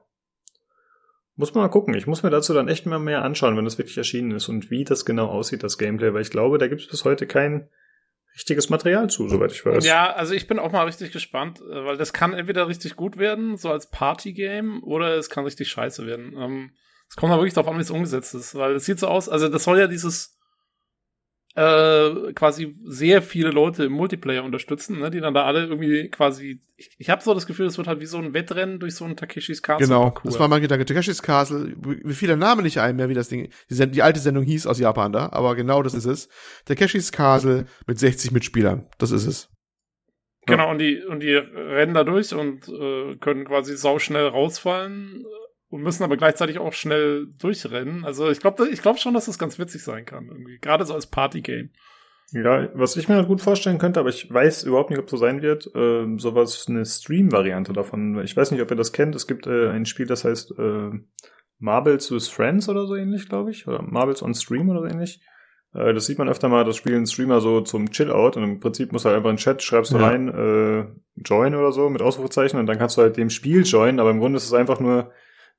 [1.34, 1.94] Muss man mal gucken.
[1.94, 4.70] Ich muss mir dazu dann echt mal mehr anschauen, wenn das wirklich erschienen ist und
[4.70, 7.68] wie das genau aussieht, das Gameplay, weil ich glaube, da gibt es bis heute kein
[8.34, 9.84] richtiges Material zu, soweit ich weiß.
[9.84, 13.18] Ja, also ich bin auch mal richtig gespannt, äh, weil das kann entweder richtig gut
[13.18, 16.34] werden, so als Partygame, oder es kann richtig scheiße werden.
[16.36, 16.70] Ähm,
[17.08, 19.28] es kommt mal wirklich darauf an, wie es umgesetzt ist, weil es sieht so aus,
[19.28, 20.38] also das soll ja dieses
[21.54, 26.60] äh, quasi sehr viele Leute im Multiplayer unterstützen, ne, die dann da alle irgendwie quasi.
[26.76, 29.04] Ich, ich habe so das Gefühl, es wird halt wie so ein Wettrennen durch so
[29.04, 29.86] ein Takeshis Castle.
[29.86, 30.32] Genau, Parcours.
[30.32, 30.86] das war mein Gedanke.
[30.86, 34.44] Takeshis Castle, wie viele Namen nicht ein mehr, wie das Ding, die, die alte Sendung
[34.44, 36.28] hieß aus Japan da, aber genau das ist es.
[36.64, 39.48] Takeshis Castle mit 60 Mitspielern, das ist es.
[40.46, 45.24] Genau, und die, und die rennen da durch und äh, können quasi sauschnell rausfallen
[45.72, 48.04] und müssen aber gleichzeitig auch schnell durchrennen.
[48.04, 50.28] Also ich glaube ich glaub schon, dass das ganz witzig sein kann.
[50.28, 50.58] Irgendwie.
[50.58, 51.70] Gerade so als Partygame.
[52.32, 55.16] Ja, was ich mir halt gut vorstellen könnte, aber ich weiß überhaupt nicht, ob so
[55.16, 58.22] sein wird, äh, sowas, eine Stream-Variante davon.
[58.22, 59.14] Ich weiß nicht, ob ihr das kennt.
[59.14, 60.90] Es gibt äh, ein Spiel, das heißt äh,
[61.58, 63.66] Marbles with Friends oder so ähnlich, glaube ich.
[63.66, 65.20] Oder Marbles on Stream oder so ähnlich.
[65.74, 68.92] Äh, das sieht man öfter mal, das spielen Streamer so zum Chill-Out und im Prinzip
[68.92, 70.06] muss halt einfach ein Chat, schreibst du ja.
[70.06, 70.86] rein, äh,
[71.16, 74.20] Join oder so mit Ausrufezeichen und dann kannst du halt dem Spiel joinen, aber im
[74.20, 75.12] Grunde ist es einfach nur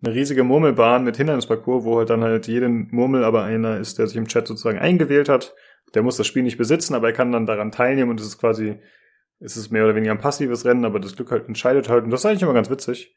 [0.04, 4.08] eine riesige Murmelbahn mit Hindernisparcours, wo halt dann halt jeden Murmel aber einer ist, der
[4.08, 5.56] sich im Chat sozusagen eingewählt hat
[5.94, 8.38] der muss das Spiel nicht besitzen, aber er kann dann daran teilnehmen und es ist
[8.38, 8.80] quasi,
[9.40, 12.12] es ist mehr oder weniger ein passives Rennen, aber das Glück halt entscheidet halt und
[12.12, 13.16] das ist eigentlich immer ganz witzig.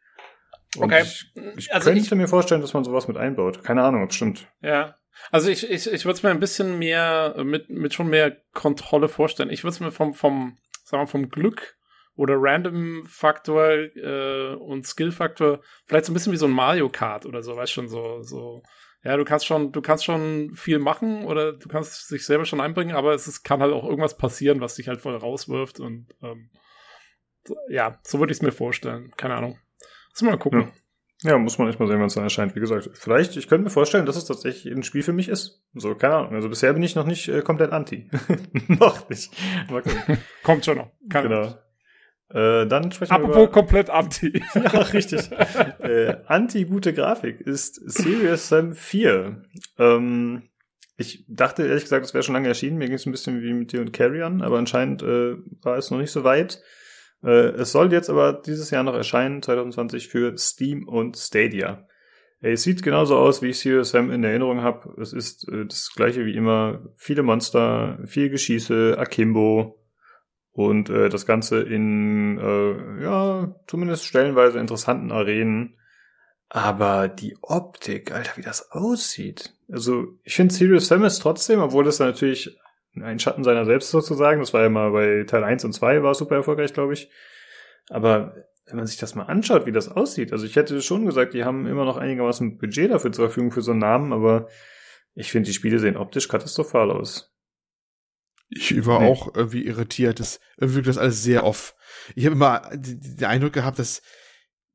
[0.77, 1.03] Und okay.
[1.03, 3.65] Ich, ich also könnte ich, mir vorstellen, dass man sowas mit einbaut.
[3.65, 4.47] Keine Ahnung, ob es stimmt.
[4.61, 4.97] Ja.
[5.31, 9.09] Also ich, ich, ich würde es mir ein bisschen mehr, mit, mit schon mehr Kontrolle
[9.09, 9.49] vorstellen.
[9.49, 11.79] Ich würde es mir vom, vom, sagen wir, vom Glück
[12.17, 17.43] oder Random-Faktor äh, und Skill-Faktor vielleicht so ein bisschen wie so ein Mario Kart oder
[17.43, 18.63] so, weißt schon, so, so
[19.05, 22.61] ja, du kannst schon, du kannst schon viel machen oder du kannst dich selber schon
[22.61, 26.09] einbringen, aber es ist, kann halt auch irgendwas passieren, was dich halt voll rauswirft und
[26.23, 26.51] ähm,
[27.69, 29.13] ja, so würde ich es mir vorstellen.
[29.17, 29.59] Keine Ahnung.
[30.11, 30.73] Lass mal gucken.
[31.23, 31.33] Ja.
[31.33, 32.57] ja muss man echt mal sehen, wenn es dann erscheint.
[32.57, 35.63] Wie gesagt, vielleicht, ich könnte mir vorstellen, dass es tatsächlich ein Spiel für mich ist.
[35.75, 36.35] So, keine Ahnung.
[36.35, 38.11] Also bisher bin ich noch nicht äh, komplett anti.
[38.69, 39.31] noch nicht.
[40.43, 40.91] Kommt schon noch.
[41.09, 41.41] Keine genau.
[41.43, 41.59] Ahnung.
[42.31, 44.43] Äh, dann sprechen Apropos wir über, komplett anti.
[44.55, 45.31] ja, richtig.
[45.79, 49.43] äh, anti-gute Grafik ist Serious Sam 4.
[49.79, 50.43] Ähm,
[50.97, 52.79] ich dachte ehrlich gesagt, es wäre schon lange erschienen.
[52.79, 55.77] Mir ging es ein bisschen wie mit dir und Carrie an, aber anscheinend äh, war
[55.77, 56.63] es noch nicht so weit.
[57.23, 61.87] Äh, es soll jetzt aber dieses Jahr noch erscheinen, 2020, für Steam und Stadia.
[62.41, 65.01] Es sieht genauso aus, wie ich Serious Sam in Erinnerung habe.
[65.01, 66.81] Es ist äh, das gleiche wie immer.
[66.97, 69.86] Viele Monster, viel Geschieße, Akimbo,
[70.57, 75.77] und äh, das Ganze in, äh, ja, zumindest stellenweise interessanten Arenen.
[76.49, 79.53] Aber die Optik, Alter, wie das aussieht.
[79.71, 82.59] Also, ich finde Serious Sam ist trotzdem, obwohl das natürlich
[82.95, 86.15] ein Schatten seiner selbst sozusagen, das war ja mal bei Teil 1 und 2, war
[86.15, 87.11] super erfolgreich, glaube ich.
[87.91, 88.35] Aber
[88.65, 91.45] wenn man sich das mal anschaut, wie das aussieht, also ich hätte schon gesagt, die
[91.45, 94.49] haben immer noch einigermaßen Budget dafür zur Verfügung für so einen Namen, aber
[95.15, 97.36] ich finde, die Spiele sehen optisch katastrophal aus.
[98.49, 99.07] Ich war nee.
[99.09, 100.21] auch irgendwie irritiert.
[100.21, 101.75] Das irgendwie wirkt das alles sehr off.
[102.15, 104.03] Ich habe immer den Eindruck gehabt, dass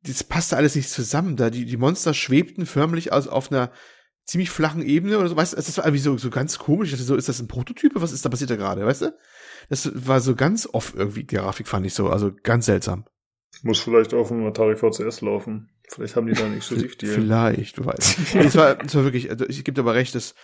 [0.04, 1.38] das passte alles nicht zusammen.
[1.38, 3.72] Da die, die Monster schwebten förmlich also auf einer
[4.26, 5.36] ziemlich flachen Ebene oder so.
[5.36, 6.90] Weißt du, das war irgendwie so, so ganz komisch.
[6.90, 7.94] Ich dachte so, ist das ein Prototyp?
[7.96, 8.86] Was ist da passiert da gerade?
[8.86, 9.18] Weißt du?
[9.70, 12.10] Das war so ganz off irgendwie, die Grafik fand ich so.
[12.10, 13.06] Also ganz seltsam.
[13.64, 15.70] Muss vielleicht auf dem Atari VCS laufen.
[15.88, 16.88] Vielleicht haben die da nicht so die.
[16.88, 18.36] Vielleicht, du weißt.
[18.36, 20.36] es war, es war wirklich, also ich gebe dir aber recht, dass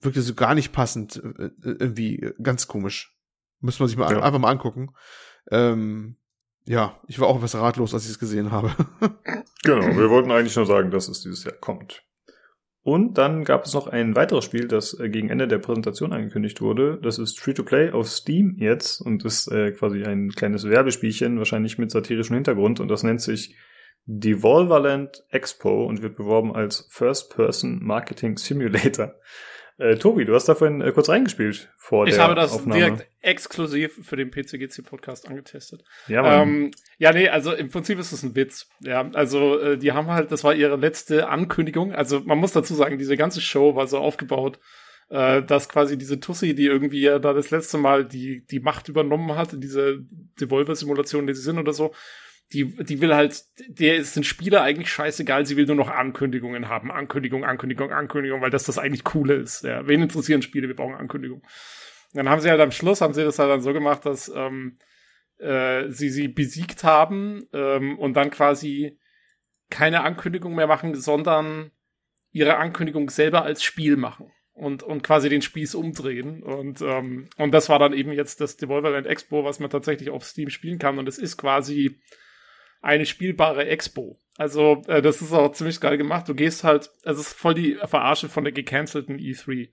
[0.00, 3.16] wirkte so gar nicht passend, äh, äh, irgendwie ganz komisch.
[3.60, 4.22] Muss man sich mal ja.
[4.22, 4.90] einfach mal angucken.
[5.50, 6.16] Ähm,
[6.64, 8.74] ja, ich war auch etwas ratlos, als ich es gesehen habe.
[9.62, 12.02] genau, wir wollten eigentlich nur sagen, dass es dieses Jahr kommt.
[12.82, 16.62] Und dann gab es noch ein weiteres Spiel, das äh, gegen Ende der Präsentation angekündigt
[16.62, 16.98] wurde.
[17.02, 21.90] Das ist Free-to-Play auf Steam jetzt und ist äh, quasi ein kleines Werbespielchen, wahrscheinlich mit
[21.90, 22.80] satirischem Hintergrund.
[22.80, 23.54] Und das nennt sich
[24.06, 29.14] Devolverland Expo und wird beworben als First-Person Marketing Simulator.
[29.80, 32.78] Äh, Tobi, du hast da vorhin äh, kurz reingespielt vor ich der habe das Aufnahme.
[32.78, 35.84] direkt exklusiv für den PCGC-Podcast angetestet.
[36.06, 38.68] Ja, ähm, ja, nee, also im Prinzip ist es ein Witz.
[38.80, 41.94] Ja, also äh, die haben halt, das war ihre letzte Ankündigung.
[41.94, 44.58] Also man muss dazu sagen, diese ganze Show war so aufgebaut,
[45.08, 48.90] äh, dass quasi diese Tussi, die irgendwie ja da das letzte Mal die, die Macht
[48.90, 50.00] übernommen hat, diese
[50.38, 51.94] Devolver-Simulation, die sie sind oder so,
[52.52, 56.68] die, die will halt, der ist den Spieler eigentlich scheißegal, sie will nur noch Ankündigungen
[56.68, 56.90] haben.
[56.90, 59.62] Ankündigung, Ankündigung, Ankündigung, weil das das eigentlich Coole ist.
[59.62, 59.86] Ja.
[59.86, 60.66] Wen interessieren Spiele?
[60.66, 61.42] Wir brauchen Ankündigung.
[62.12, 64.78] Dann haben sie halt am Schluss, haben sie das halt dann so gemacht, dass ähm,
[65.38, 68.98] äh, sie sie besiegt haben ähm, und dann quasi
[69.70, 71.70] keine Ankündigung mehr machen, sondern
[72.32, 76.42] ihre Ankündigung selber als Spiel machen und, und quasi den Spieß umdrehen.
[76.42, 80.24] Und, ähm, und das war dann eben jetzt das Devolverland Expo, was man tatsächlich auf
[80.24, 80.98] Steam spielen kann.
[80.98, 82.00] Und es ist quasi
[82.80, 84.18] eine spielbare Expo.
[84.36, 86.28] Also, äh, das ist auch ziemlich geil gemacht.
[86.28, 89.70] Du gehst halt, es ist voll die Verarsche von der gecancelten E3.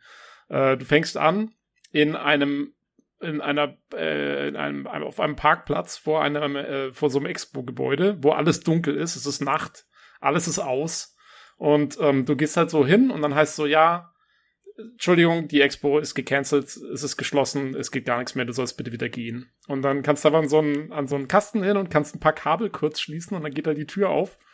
[0.50, 1.52] Äh, du fängst an
[1.92, 2.74] in einem
[3.20, 8.18] in einer äh, in einem, auf einem Parkplatz vor einem äh, vor so einem Expo-Gebäude,
[8.22, 9.86] wo alles dunkel ist, es ist Nacht,
[10.20, 11.16] alles ist aus
[11.58, 14.14] und ähm, du gehst halt so hin und dann heißt so ja
[14.78, 18.78] Entschuldigung, die Expo ist gecancelt, es ist geschlossen, es geht gar nichts mehr, du sollst
[18.78, 19.52] bitte wieder gehen.
[19.68, 22.16] Und dann kannst du aber an so einen, an so einen Kasten hin und kannst
[22.16, 24.38] ein paar Kabel kurz schließen und dann geht da die Tür auf.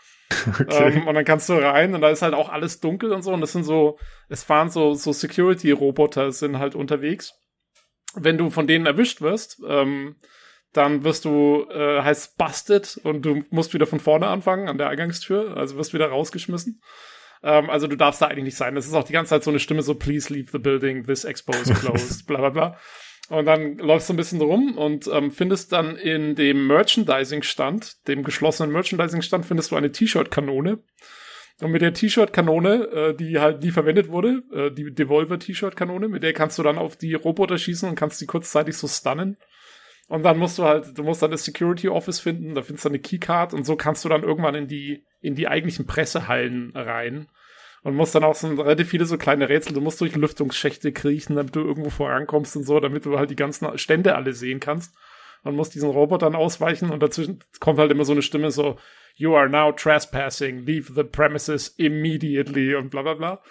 [0.48, 0.94] Okay.
[0.96, 3.32] Ähm, und dann kannst du rein und da ist halt auch alles dunkel und so
[3.34, 7.34] und das sind so, es fahren so, so Security-Roboter sind halt unterwegs.
[8.16, 10.16] Wenn du von denen erwischt wirst, ähm,
[10.72, 14.90] dann wirst du, äh, heißt busted und du musst wieder von vorne anfangen an der
[14.90, 16.82] Eingangstür, also wirst wieder rausgeschmissen.
[17.44, 18.76] Ähm, also du darfst da eigentlich nicht sein.
[18.76, 21.26] Das ist auch die ganze Zeit so eine Stimme so, please leave the building, this
[21.26, 22.78] expo is closed, bla bla bla.
[23.30, 28.24] Und dann läufst du ein bisschen rum und ähm, findest dann in dem Merchandising-Stand, dem
[28.24, 30.84] geschlossenen Merchandising-Stand, findest du eine T-Shirt-Kanone.
[31.62, 36.34] Und mit der T-Shirt-Kanone, äh, die halt nie verwendet wurde, äh, die Devolver-T-Shirt-Kanone, mit der
[36.34, 39.38] kannst du dann auf die Roboter schießen und kannst die kurzzeitig so stunnen.
[40.14, 42.90] Und dann musst du halt, du musst dann das Security Office finden, da findest du
[42.90, 47.30] eine Keycard und so kannst du dann irgendwann in die, in die eigentlichen Pressehallen rein
[47.82, 51.36] und musst dann auch so relativ viele so kleine Rätsel, du musst durch Lüftungsschächte kriechen,
[51.36, 54.94] damit du irgendwo vorankommst und so, damit du halt die ganzen Stände alle sehen kannst.
[55.42, 58.78] Und musst diesen Robotern ausweichen und dazwischen kommt halt immer so eine Stimme so,
[59.16, 63.42] you are now trespassing, leave the premises immediately und bla bla bla.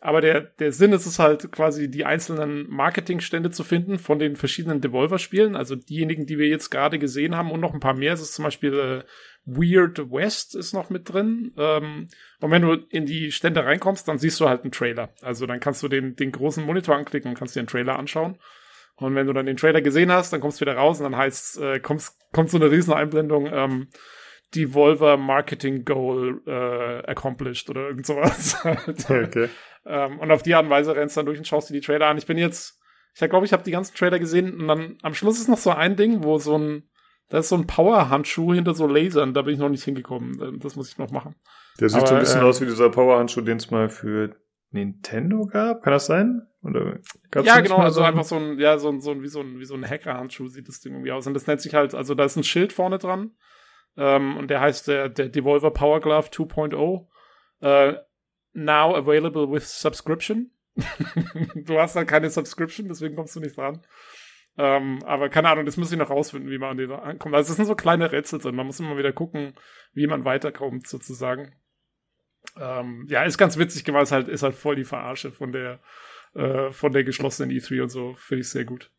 [0.00, 4.36] Aber der, der Sinn ist es halt quasi, die einzelnen Marketingstände zu finden von den
[4.36, 5.56] verschiedenen Devolver-Spielen.
[5.56, 8.12] Also diejenigen, die wir jetzt gerade gesehen haben und noch ein paar mehr.
[8.12, 9.02] Es ist zum Beispiel äh,
[9.44, 11.52] Weird West ist noch mit drin.
[11.56, 12.08] Ähm,
[12.40, 15.08] und wenn du in die Stände reinkommst, dann siehst du halt einen Trailer.
[15.22, 18.38] Also dann kannst du den, den großen Monitor anklicken und kannst dir den Trailer anschauen.
[18.96, 21.16] Und wenn du dann den Trailer gesehen hast, dann kommst du wieder raus und dann
[21.16, 23.88] heißt, äh, kommst, kommt so eine riesen Einblendung, ähm,
[24.54, 28.56] Devolver Marketing Goal äh, accomplished oder irgend sowas.
[28.64, 29.48] okay.
[29.86, 31.80] Ähm, und auf die Art und Weise rennst du dann durch und schaust dir die
[31.80, 32.18] Trailer an.
[32.18, 32.80] Ich bin jetzt,
[33.14, 35.70] ich glaube, ich habe die ganzen Trailer gesehen und dann am Schluss ist noch so
[35.70, 36.88] ein Ding, wo so ein,
[37.28, 40.40] da ist so ein Power-Handschuh hinter so Lasern, da bin ich noch nicht hingekommen.
[40.40, 41.34] Äh, das muss ich noch machen.
[41.80, 44.34] Der sieht Aber, so ein bisschen äh, aus wie dieser Power-Handschuh, den es mal für
[44.70, 45.82] Nintendo gab.
[45.82, 46.42] Kann das sein?
[46.62, 46.98] Oder
[47.42, 49.60] ja, genau, also so einfach so ein, ja, so ein, so ein, wie so ein,
[49.60, 51.26] wie so ein Hacker-Handschuh sieht das Ding irgendwie aus.
[51.26, 53.32] Und das nennt sich halt, also da ist ein Schild vorne dran.
[53.96, 57.06] Ähm, und der heißt der, der Devolver Power Glove 2.0.
[57.60, 57.96] Äh,
[58.64, 60.50] now available with subscription.
[61.54, 63.82] du hast halt keine Subscription, deswegen kommst du nicht dran.
[64.56, 67.34] Ähm, aber keine Ahnung, das muss ich noch rausfinden, wie man an den ankommt.
[67.34, 68.56] Also es sind so kleine Rätsel drin.
[68.56, 69.54] Man muss immer wieder gucken,
[69.92, 71.52] wie man weiterkommt, sozusagen.
[72.56, 75.80] Ähm, ja, ist ganz witzig gemacht, ist halt, ist halt voll die Verarsche von der,
[76.34, 78.14] äh, von der geschlossenen E3 und so.
[78.14, 78.90] Finde ich sehr gut.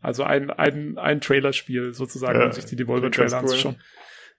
[0.00, 3.76] Also ein, ein, ein Trailerspiel sozusagen, ja, um sich die Devolver-Trailer cool.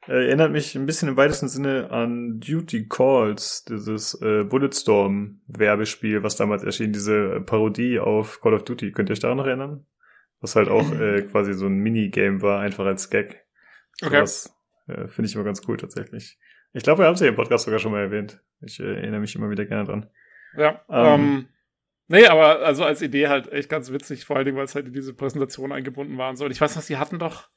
[0.03, 0.27] Anzuschauen.
[0.27, 6.63] Erinnert mich ein bisschen im weitesten Sinne an Duty Calls, dieses äh, Bulletstorm-Werbespiel, was damals
[6.63, 8.91] erschien, diese Parodie auf Call of Duty.
[8.91, 9.85] Könnt ihr euch daran noch erinnern?
[10.41, 13.45] Was halt auch äh, quasi so ein Minigame war, einfach als Gag.
[14.01, 14.19] Okay.
[14.19, 14.55] Das
[14.87, 16.37] äh, finde ich immer ganz cool tatsächlich.
[16.73, 18.41] Ich glaube, wir haben es ja im Podcast sogar schon mal erwähnt.
[18.61, 20.09] Ich äh, erinnere mich immer wieder gerne dran.
[20.57, 20.81] Ja.
[20.89, 21.47] Ähm, ähm,
[22.07, 24.87] nee, aber also als Idee halt echt ganz witzig, vor allen Dingen, weil es halt
[24.87, 26.45] in diese Präsentation eingebunden war und so.
[26.45, 27.49] Und ich weiß noch, sie hatten doch,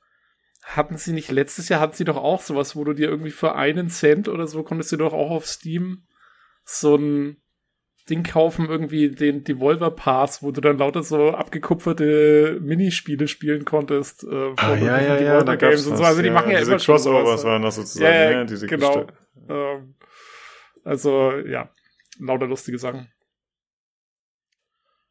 [0.67, 3.55] hatten sie nicht letztes Jahr, hatten sie doch auch sowas, wo du dir irgendwie für
[3.55, 6.03] einen Cent oder so konntest du doch auch auf Steam
[6.65, 7.37] so ein
[8.11, 14.25] Ding kaufen, irgendwie den Devolver Pass, wo du dann lauter so abgekupferte Minispiele spielen konntest
[14.25, 16.05] äh, von ah, ja, ja, ja, Games und so.
[16.05, 19.07] Also die ja, machen ja immer Crossovers waren das sozusagen, ja, ja, diese genau.
[19.49, 19.95] Ähm,
[20.85, 21.71] also ja,
[22.19, 23.09] lauter lustige Sachen.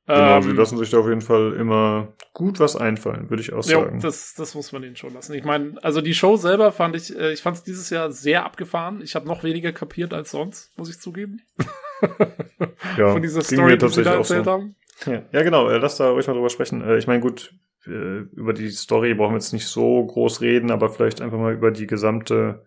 [0.08, 3.54] Genau, ähm, sie lassen sich da auf jeden Fall immer gut was einfallen, würde ich
[3.54, 3.96] auch sagen.
[3.96, 5.34] Ja, das, das muss man ihnen schon lassen.
[5.34, 8.46] Ich meine, also die Show selber fand ich, äh, ich fand es dieses Jahr sehr
[8.46, 9.02] abgefahren.
[9.02, 11.42] Ich habe noch weniger kapiert als sonst, muss ich zugeben.
[12.98, 14.52] ja, Von dieser Story, die sie da erzählt so.
[14.52, 14.76] haben.
[15.08, 16.82] Ja, ja, genau, äh, lass da ruhig mal drüber sprechen.
[16.82, 17.54] Äh, ich meine, gut,
[17.88, 21.70] über die Story brauchen wir jetzt nicht so groß reden, aber vielleicht einfach mal über
[21.70, 22.66] die gesamte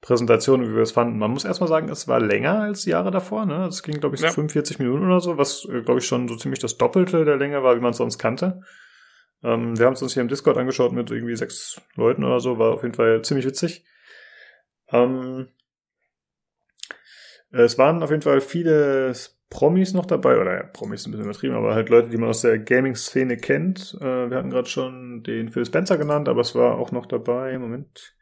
[0.00, 1.18] Präsentation, wie wir es fanden.
[1.18, 3.46] Man muss erstmal sagen, es war länger als die Jahre davor.
[3.46, 3.66] Ne?
[3.66, 4.32] Es ging, glaube ich, so ja.
[4.32, 7.76] 45 Minuten oder so, was, glaube ich, schon so ziemlich das Doppelte der Länge war,
[7.76, 8.62] wie man es sonst kannte.
[9.42, 12.58] Ähm, wir haben es uns hier im Discord angeschaut mit irgendwie sechs Leuten oder so,
[12.58, 13.84] war auf jeden Fall ziemlich witzig.
[14.90, 15.48] Ähm,
[17.50, 19.14] es waren auf jeden Fall viele
[19.50, 22.42] Promis noch dabei, oder ja, Promis ein bisschen übertrieben, aber halt Leute, die man aus
[22.42, 23.96] der Gaming-Szene kennt.
[24.00, 27.58] Äh, wir hatten gerade schon den Phil Spencer genannt, aber es war auch noch dabei,
[27.58, 28.14] Moment.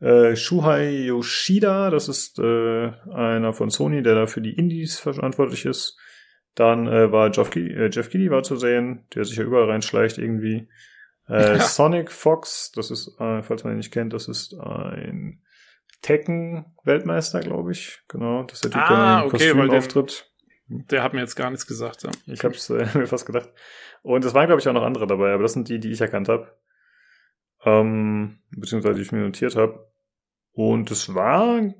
[0.00, 5.64] Äh, Shuhei Yoshida, das ist äh, einer von Sony, der da für die Indies verantwortlich
[5.64, 5.98] ist.
[6.54, 10.18] Dann äh, war Jeff äh, Jeff Keighley war zu sehen, der sich ja überall reinschleicht
[10.18, 10.68] irgendwie.
[11.28, 11.60] Äh, ja.
[11.60, 15.42] Sonic Fox, das ist, äh, falls man ihn nicht kennt, das ist ein
[16.02, 18.00] Tekken-Weltmeister, glaube ich.
[18.08, 20.30] Genau, das ist der Typ, ah, der okay, weil auftritt.
[20.68, 22.02] Der hat mir jetzt gar nichts gesagt.
[22.02, 22.10] Ja.
[22.26, 23.50] Ich habe es äh, mir fast gedacht.
[24.02, 26.00] Und es waren, glaube ich, auch noch andere dabei, aber das sind die, die ich
[26.00, 26.56] erkannt habe.
[27.66, 29.92] Ähm, beziehungsweise die ich mir notiert habe.
[30.52, 31.74] Und es war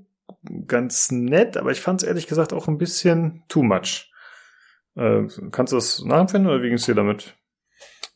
[0.66, 4.12] ganz nett, aber ich fand es ehrlich gesagt auch ein bisschen too much.
[4.96, 7.34] Äh, kannst du das nachempfinden oder wie ging es dir damit?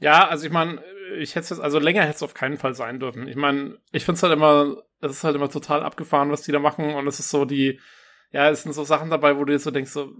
[0.00, 0.82] Ja, also ich meine,
[1.16, 3.26] ich hätte es also länger hätte es auf keinen Fall sein dürfen.
[3.28, 6.52] Ich meine, ich finde es halt immer es ist halt immer total abgefahren, was die
[6.52, 6.94] da machen.
[6.94, 7.80] Und es ist so die,
[8.32, 10.12] ja, es sind so Sachen dabei, wo du jetzt so denkst, so,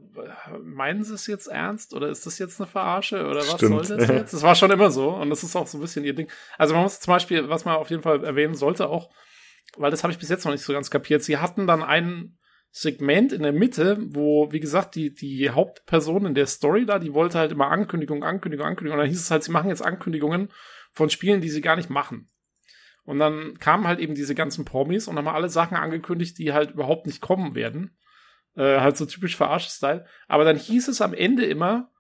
[0.63, 1.95] meinen sie es jetzt ernst?
[1.95, 3.25] Oder ist das jetzt eine Verarsche?
[3.25, 3.87] Oder was Stimmt.
[3.87, 4.35] soll das jetzt?
[4.35, 5.11] Das war schon immer so.
[5.11, 6.31] Und das ist auch so ein bisschen ihr Ding.
[6.59, 9.11] Also man muss zum Beispiel, was man auf jeden Fall erwähnen sollte, auch,
[9.77, 12.37] weil das habe ich bis jetzt noch nicht so ganz kapiert, sie hatten dann einen,
[12.73, 17.13] Segment in der Mitte, wo, wie gesagt, die, die Hauptperson in der Story da, die
[17.13, 18.99] wollte halt immer Ankündigung, Ankündigung, Ankündigung.
[18.99, 20.53] Und dann hieß es halt, sie machen jetzt Ankündigungen
[20.93, 22.29] von Spielen, die sie gar nicht machen.
[23.03, 26.73] Und dann kamen halt eben diese ganzen Promis und haben alle Sachen angekündigt, die halt
[26.73, 27.97] überhaupt nicht kommen werden.
[28.57, 30.07] Äh, halt so typisch Verarsche-Style.
[30.29, 31.91] Aber dann hieß es am Ende immer,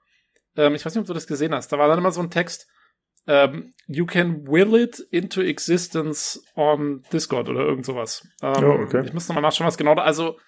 [0.57, 2.31] ähm, ich weiß nicht, ob du das gesehen hast, da war dann immer so ein
[2.31, 2.69] Text,
[3.27, 8.27] ähm, you can will it into existence on Discord oder irgend sowas.
[8.43, 9.05] Ähm, oh, okay.
[9.05, 10.39] Ich muss nochmal nachschauen, was genau da, also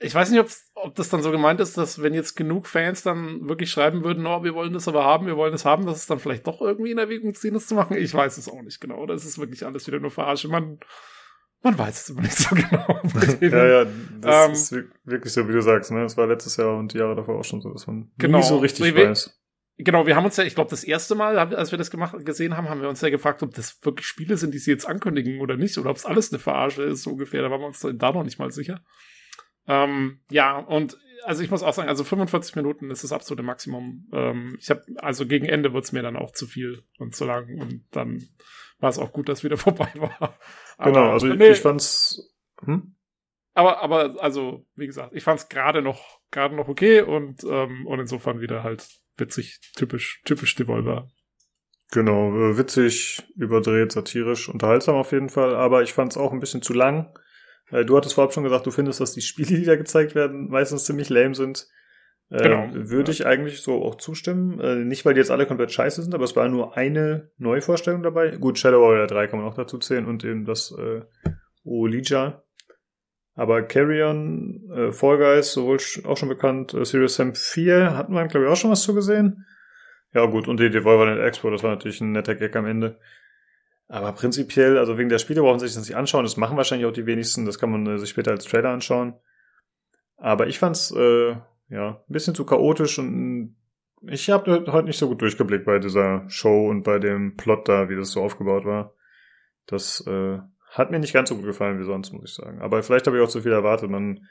[0.00, 3.02] ich weiß nicht, ob, ob das dann so gemeint ist, dass wenn jetzt genug Fans
[3.02, 5.98] dann wirklich schreiben würden, oh, wir wollen das aber haben, wir wollen es haben, dass
[5.98, 7.96] es dann vielleicht doch irgendwie in Erwägung ziehen, das zu machen.
[7.96, 8.98] Ich weiß es auch nicht genau.
[8.98, 10.48] Oder ist es wirklich alles wieder nur Verarsche?
[10.48, 10.78] Man,
[11.64, 13.00] man weiß es immer nicht so genau.
[13.40, 13.86] ja, ja,
[14.20, 15.90] das ähm, ist wirklich so, wie du sagst.
[15.90, 16.04] Ne?
[16.04, 18.44] Es war letztes Jahr und die Jahre davor auch schon so, dass man genau, nie
[18.44, 19.40] so richtig so, weiß.
[19.76, 22.56] Genau, wir haben uns ja, ich glaube, das erste Mal, als wir das gemacht, gesehen
[22.56, 25.40] haben, haben wir uns ja gefragt, ob das wirklich Spiele sind, die sie jetzt ankündigen
[25.40, 27.42] oder nicht, oder ob es alles eine Verarsche ist, so ungefähr.
[27.42, 28.84] Da waren wir uns da noch nicht mal sicher.
[29.66, 34.06] Ähm, ja, und also ich muss auch sagen, also 45 Minuten ist das absolute Maximum.
[34.12, 37.58] Ähm, ich habe also gegen Ende wird's mir dann auch zu viel und zu lang
[37.58, 38.28] und dann
[38.78, 40.38] war es auch gut, dass wieder vorbei war.
[40.76, 42.32] Aber, genau, also nee, ich fand's.
[42.64, 42.94] Hm?
[43.54, 48.00] Aber aber also wie gesagt, ich fand's gerade noch gerade noch okay und ähm, und
[48.00, 51.08] insofern wieder halt witzig, typisch typisch Devolver.
[51.92, 55.54] Genau, äh, witzig, überdreht, satirisch, unterhaltsam auf jeden Fall.
[55.54, 57.16] Aber ich fand's auch ein bisschen zu lang.
[57.70, 60.48] Äh, du hattest vorab schon gesagt, du findest, dass die Spiele, die da gezeigt werden,
[60.48, 61.68] meistens ziemlich lame sind.
[62.34, 62.68] Äh, genau.
[62.72, 64.58] Würde ich eigentlich so auch zustimmen.
[64.58, 68.02] Äh, nicht, weil die jetzt alle komplett scheiße sind, aber es war nur eine Neuvorstellung
[68.02, 68.30] dabei.
[68.36, 71.02] Gut, Shadow Warrior 3 kann man auch dazu zählen und eben das äh,
[71.64, 72.42] Olija.
[73.36, 78.26] Aber Carrion, äh, Fall Guys, sowohl auch schon bekannt, äh, Serious Sam 4 hatten wir,
[78.26, 79.46] glaube ich, auch schon was zu gesehen.
[80.12, 82.98] Ja gut, und die Devolver Net Expo, das war natürlich ein netter Gag am Ende.
[83.86, 86.24] Aber prinzipiell, also wegen der Spiele brauchen sie sich das nicht anschauen.
[86.24, 87.44] Das machen wahrscheinlich auch die wenigsten.
[87.44, 89.14] Das kann man äh, sich später als Trailer anschauen.
[90.16, 91.36] Aber ich fand's äh,
[91.68, 93.56] ja ein bisschen zu chaotisch und
[94.06, 97.88] ich habe heute nicht so gut durchgeblickt bei dieser Show und bei dem Plot da,
[97.88, 98.92] wie das so aufgebaut war.
[99.66, 100.38] Das äh,
[100.70, 102.60] hat mir nicht ganz so gut gefallen wie sonst, muss ich sagen.
[102.60, 103.88] Aber vielleicht habe ich auch zu viel erwartet.
[103.88, 104.26] Man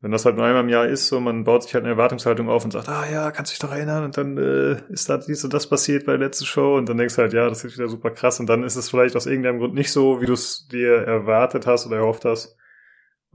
[0.00, 2.50] wenn das halt nur einmal im Jahr ist, so man baut sich halt eine Erwartungshaltung
[2.50, 5.42] auf und sagt, ah ja, kannst dich doch erinnern und dann äh, ist da dies
[5.42, 7.78] und das passiert bei der letzten Show und dann denkst du halt, ja, das ist
[7.78, 10.34] wieder super krass und dann ist es vielleicht aus irgendeinem Grund nicht so, wie du
[10.34, 12.56] es dir erwartet hast oder erhofft hast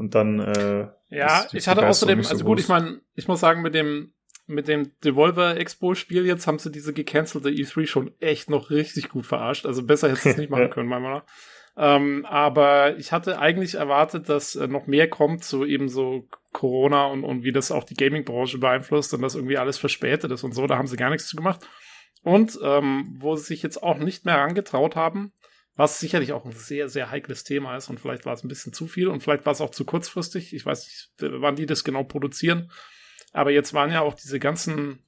[0.01, 3.61] und dann äh, ja, ich hatte außerdem, so also gut, ich meine, ich muss sagen,
[3.61, 4.13] mit dem
[4.47, 9.09] mit dem Devolver Expo Spiel jetzt haben sie diese gecancelte E3 schon echt noch richtig
[9.09, 11.33] gut verarscht, also besser hätte es nicht machen können, meiner Meinung nach.
[11.77, 17.05] Ähm, aber ich hatte eigentlich erwartet, dass äh, noch mehr kommt zu eben so Corona
[17.05, 20.53] und, und wie das auch die Gaming-Branche beeinflusst und dass irgendwie alles verspätet ist und
[20.53, 20.65] so.
[20.65, 21.61] Da haben sie gar nichts zu gemacht.
[22.23, 25.31] Und ähm, wo sie sich jetzt auch nicht mehr herangetraut haben,
[25.75, 28.73] was sicherlich auch ein sehr, sehr heikles Thema ist und vielleicht war es ein bisschen
[28.73, 30.53] zu viel und vielleicht war es auch zu kurzfristig.
[30.53, 32.71] Ich weiß nicht, wann die das genau produzieren.
[33.33, 35.05] Aber jetzt waren ja auch diese ganzen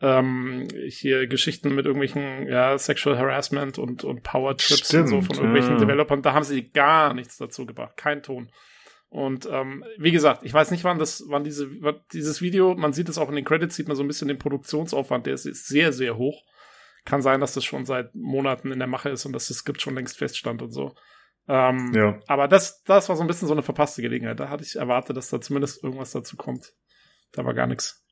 [0.00, 5.36] ähm, hier Geschichten mit irgendwelchen ja, Sexual Harassment und, und Power Trips und so von
[5.36, 5.78] irgendwelchen ja.
[5.78, 6.22] Developern.
[6.22, 8.50] Da haben sie gar nichts dazu gebracht, kein Ton.
[9.08, 12.92] Und ähm, wie gesagt, ich weiß nicht, wann das, wann diese, wann dieses Video, man
[12.92, 15.44] sieht es auch in den Credits, sieht man so ein bisschen den Produktionsaufwand, der ist,
[15.46, 16.42] ist sehr, sehr hoch.
[17.04, 19.82] Kann sein, dass das schon seit Monaten in der Mache ist und dass das Skript
[19.82, 20.94] schon längst feststand und so.
[21.48, 22.20] Ähm, ja.
[22.28, 24.38] Aber das, das war so ein bisschen so eine verpasste Gelegenheit.
[24.38, 26.74] Da hatte ich erwartet, dass da zumindest irgendwas dazu kommt.
[27.32, 28.04] Da war gar nichts.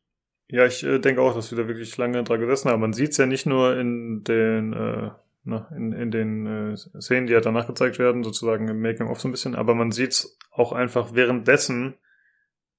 [0.48, 2.80] Ja, ich äh, denke auch, dass wir da wirklich lange dran gesessen haben.
[2.80, 5.10] Man sieht es ja nicht nur in den äh,
[5.44, 9.28] ne, in, in den äh, Szenen, die ja danach gezeigt werden, sozusagen im Making-of so
[9.28, 11.98] ein bisschen, aber man sieht's auch einfach währenddessen,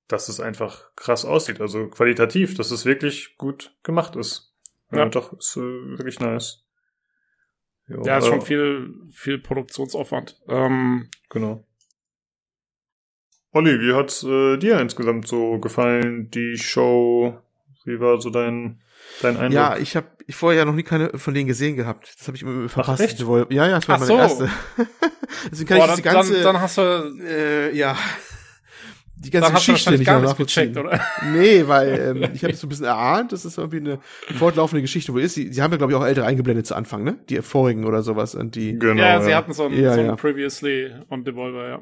[0.08, 4.51] dass es einfach krass aussieht, also qualitativ, dass es wirklich gut gemacht ist.
[4.92, 6.64] Ja, ja doch, ist äh, wirklich nice.
[7.88, 10.40] Jo, ja, ist schon viel, viel Produktionsaufwand.
[10.48, 11.66] Ähm, genau.
[13.54, 17.38] Olli, wie hat's äh, dir insgesamt so gefallen, die Show?
[17.84, 18.82] Wie war so dein
[19.22, 19.54] dein Eindruck?
[19.54, 22.16] Ja, ich habe ich vorher ja noch nie keine von denen gesehen gehabt.
[22.18, 23.02] Das habe ich immer verpasst.
[23.02, 23.20] Ach, echt?
[23.20, 24.18] Ja, ja, das war Ach meine so.
[24.18, 24.50] erste.
[25.52, 26.82] Deswegen kann Boah, ich diese ganze dann, dann hast du
[27.24, 27.98] äh, ja
[29.24, 31.00] die ganze Geschichte nicht gar nicht gecheckt, oder?
[31.34, 34.00] Nee, weil ähm, ich habe so ein bisschen erahnt, dass es irgendwie eine
[34.38, 35.36] fortlaufende Geschichte wohl ist.
[35.36, 37.18] Sie, sie haben ja, glaube ich, auch ältere eingeblendet zu Anfang, ne?
[37.30, 38.36] Die vorigen oder sowas.
[38.36, 40.16] Und die genau, ja, ja, sie hatten so ein, ja, so ein ja.
[40.16, 41.80] Previously on Devolver, ja.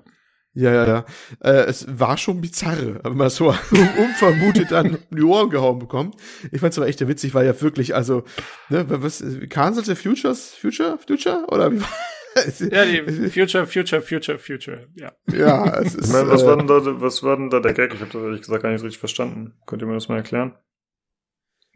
[0.54, 1.06] Ja, ja, ja.
[1.42, 6.16] Äh, es war schon bizarr, wenn man so unvermutet dann die Ohren gehauen bekommt.
[6.52, 8.24] Ich fand's aber echt witzig, weil ja wirklich, also,
[8.70, 11.46] ne, was, Cancel the Futures, Future, Future?
[11.48, 11.90] Oder wie war
[12.72, 15.12] ja, die Future, Future, Future, Future, ja.
[15.32, 17.74] Ja, es ist, ich meine, was, äh, war denn da, was war denn da der
[17.74, 17.94] Gag?
[17.94, 19.54] Ich habe das ehrlich gesagt gar nicht richtig verstanden.
[19.66, 20.56] Könnt ihr mir das mal erklären?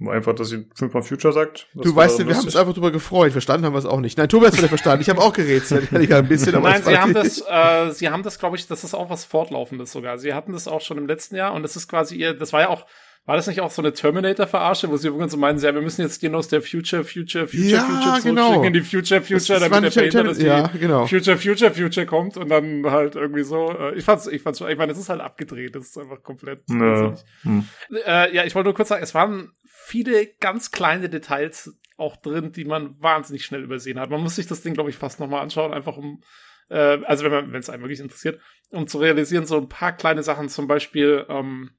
[0.10, 1.68] Einfach, dass sie fünfmal Future sagt.
[1.76, 3.32] Du weißt ja, wir haben uns einfach drüber gefreut.
[3.32, 4.18] Verstanden haben wir es auch nicht.
[4.18, 5.02] Nein, Tobi hat es verstanden.
[5.02, 5.92] Ich habe auch gerätselt.
[5.92, 8.84] Ich ein bisschen, aber Nein, sie haben das, äh, sie haben das, glaube ich, das
[8.84, 10.18] ist auch was Fortlaufendes sogar.
[10.18, 12.62] Sie hatten das auch schon im letzten Jahr und das ist quasi ihr, das war
[12.62, 12.86] ja auch,
[13.26, 16.02] war das nicht auch so eine Terminator-Verarsche, wo sie irgendwann so meinen, ja, wir müssen
[16.02, 18.64] jetzt den aus der Future, Future, Future, ja, Future genau.
[18.64, 21.08] in die Future, Future, das, damit der Painter, dass ja, genau.
[21.08, 24.77] Future, Future, Future kommt und dann halt irgendwie so, äh, ich fand's, ich fand's, ich
[24.77, 27.16] meine, es ist halt abgedreht, das ist einfach komplett, ja.
[27.43, 27.66] Hm.
[28.06, 32.52] Äh, ja, ich wollte nur kurz sagen, es waren viele ganz kleine Details auch drin,
[32.52, 34.10] die man wahnsinnig schnell übersehen hat.
[34.10, 36.22] Man muss sich das Ding, glaube ich, fast nochmal anschauen, einfach um,
[36.69, 39.93] äh, also wenn man, wenn es einem wirklich interessiert, um zu realisieren, so ein paar
[39.93, 41.72] kleine Sachen, zum Beispiel, ähm,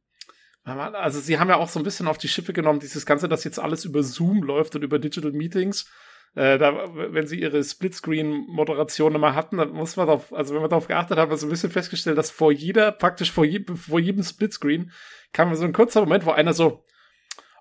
[0.64, 3.44] also sie haben ja auch so ein bisschen auf die Schippe genommen, dieses Ganze, dass
[3.44, 5.90] jetzt alles über Zoom läuft und über Digital Meetings.
[6.34, 10.70] Äh, da, wenn sie ihre Splitscreen-Moderation immer hatten, dann muss man darauf, also wenn man
[10.70, 14.00] darauf geachtet hat, man so ein bisschen festgestellt, dass vor jeder, praktisch vor, je, vor
[14.00, 14.90] jedem Splitscreen
[15.32, 16.84] kam so ein kurzer Moment, wo einer so,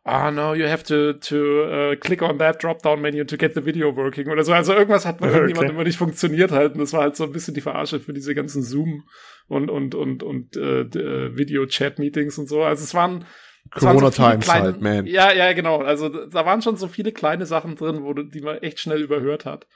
[0.06, 3.54] ah oh, no, you have to, to uh, click on that drop-down menu to get
[3.54, 4.54] the video working oder so.
[4.54, 5.38] Also irgendwas hat bei okay.
[5.38, 6.74] irgendjemand immer nicht funktioniert halt.
[6.74, 9.08] Und das war halt so ein bisschen die Verarsche für diese ganzen Zoom
[9.48, 12.64] und, und, und, und äh, äh Video-Chat-Meetings und so.
[12.64, 13.26] Also es waren
[13.72, 15.06] Corona so Times kleine, halt, man.
[15.06, 15.78] Ja, ja, genau.
[15.80, 19.46] Also da waren schon so viele kleine Sachen drin, wo die man echt schnell überhört
[19.46, 19.68] hat.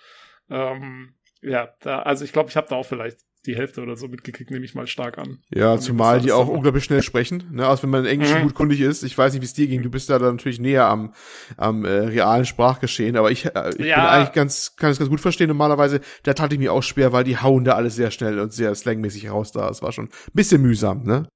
[0.50, 4.08] Ähm, ja, da, also ich glaube, ich habe da auch vielleicht die Hälfte oder so
[4.08, 5.40] mitgekriegt, nehme ich mal stark an.
[5.50, 7.68] Ja, zumal die auch unglaublich schnell sprechen, ne?
[7.68, 8.44] Also wenn man Englisch mhm.
[8.44, 10.60] gut kundig ist, ich weiß nicht, wie es dir ging, du bist da dann natürlich
[10.60, 11.14] näher am,
[11.56, 13.96] am äh, realen Sprachgeschehen, aber ich, äh, ich ja.
[13.96, 15.48] bin eigentlich ganz, kann es ganz gut verstehen.
[15.48, 18.54] Normalerweise, da tat ich mir auch schwer, weil die hauen da alles sehr schnell und
[18.54, 19.70] sehr slangmäßig raus da.
[19.70, 21.28] Es war schon ein bisschen mühsam, ne?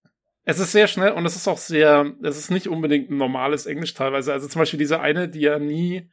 [0.43, 3.67] Es ist sehr schnell und es ist auch sehr, es ist nicht unbedingt ein normales
[3.67, 4.33] Englisch teilweise.
[4.33, 6.09] Also zum Beispiel diese eine, die ja nie,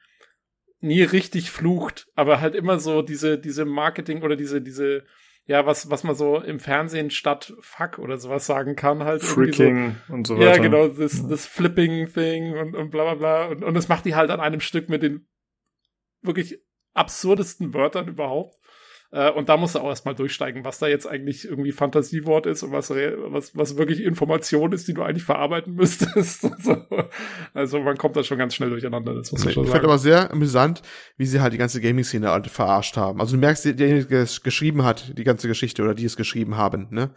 [0.81, 5.05] nie richtig flucht, aber halt immer so diese, diese Marketing oder diese, diese,
[5.49, 9.23] ja, was, was man so im Fernsehen statt Fuck oder sowas sagen kann, halt.
[9.23, 10.57] Freaking so, und so weiter.
[10.57, 13.47] Ja, genau, das, das Flipping Thing und, und bla bla bla.
[13.47, 15.27] Und, und das macht die halt an einem Stück mit den
[16.21, 16.63] wirklich
[16.93, 18.57] absurdesten Wörtern überhaupt.
[19.11, 22.63] Äh, und da musst du auch erstmal durchsteigen, was da jetzt eigentlich irgendwie Fantasiewort ist
[22.63, 26.47] und was, was, was wirklich Information ist, die du eigentlich verarbeiten müsstest.
[27.55, 29.15] also man kommt da schon ganz schnell durcheinander.
[29.15, 29.85] Das muss ich schon sagen.
[29.85, 30.83] Aber sehr amüsant,
[31.17, 33.21] wie sie halt die ganze Gaming-Szene halt verarscht haben.
[33.21, 36.59] Also du merkst, derjenige, der es geschrieben hat, die ganze Geschichte oder die es geschrieben
[36.59, 37.11] haben, ne,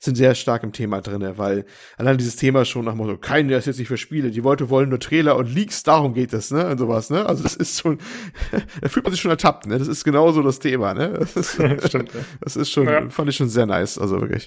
[0.00, 1.64] sind sehr stark im Thema drinne, weil
[1.96, 4.90] allein dieses Thema schon nach Motto, keiner ist jetzt nicht für Spiele, die Leute wollen
[4.90, 7.24] nur Trailer und Leaks, darum geht es, ne, und sowas, ne.
[7.24, 7.98] Also das ist schon,
[8.82, 9.78] da fühlt man sich schon ertappt, ne.
[9.78, 11.26] Das ist genauso das Thema, ne.
[11.38, 12.20] Das ist, Stimmt, ja.
[12.40, 13.08] Das ist schon, ja.
[13.08, 14.46] fand ich schon sehr nice, also wirklich.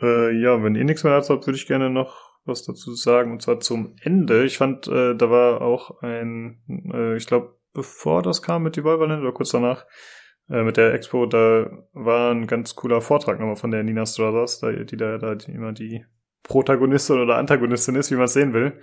[0.00, 3.42] Äh, ja, wenn ihr nichts mehr habt, würde ich gerne noch was dazu sagen, und
[3.42, 4.44] zwar zum Ende.
[4.44, 9.22] Ich fand, äh, da war auch ein, äh, ich glaube, bevor das kam mit Devolverland
[9.22, 9.86] oder kurz danach,
[10.48, 14.60] äh, mit der Expo, da war ein ganz cooler Vortrag nochmal von der Nina Struthers,
[14.60, 16.04] da, die da, da immer die
[16.42, 18.80] Protagonistin oder Antagonistin ist, wie man es sehen will.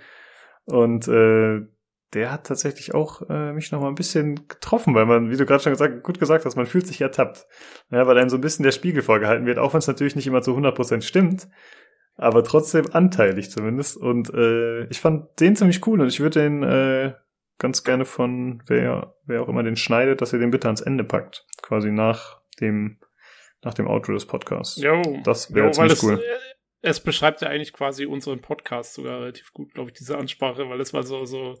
[0.66, 1.66] Und äh,
[2.14, 5.44] der hat tatsächlich auch äh, mich noch mal ein bisschen getroffen, weil man, wie du
[5.44, 7.46] gerade schon gesagt, gut gesagt hast, man fühlt sich ertappt.
[7.90, 10.26] Ja, weil einem so ein bisschen der Spiegel vorgehalten wird, auch wenn es natürlich nicht
[10.26, 11.48] immer zu 100% stimmt,
[12.16, 13.96] aber trotzdem anteilig zumindest.
[13.96, 17.14] Und äh, ich fand den ziemlich cool und ich würde den äh,
[17.58, 21.04] ganz gerne von wer, wer auch immer den schneidet, dass ihr den bitte ans Ende
[21.04, 21.44] packt.
[21.62, 22.98] Quasi nach dem,
[23.62, 24.80] nach dem Outro des Podcasts.
[24.80, 26.20] Jo, das wäre ziemlich cool.
[26.20, 26.38] Äh,
[26.82, 30.80] es beschreibt ja eigentlich quasi unseren Podcast sogar relativ gut, glaube ich, diese Ansprache, weil
[30.80, 31.56] es war so, so,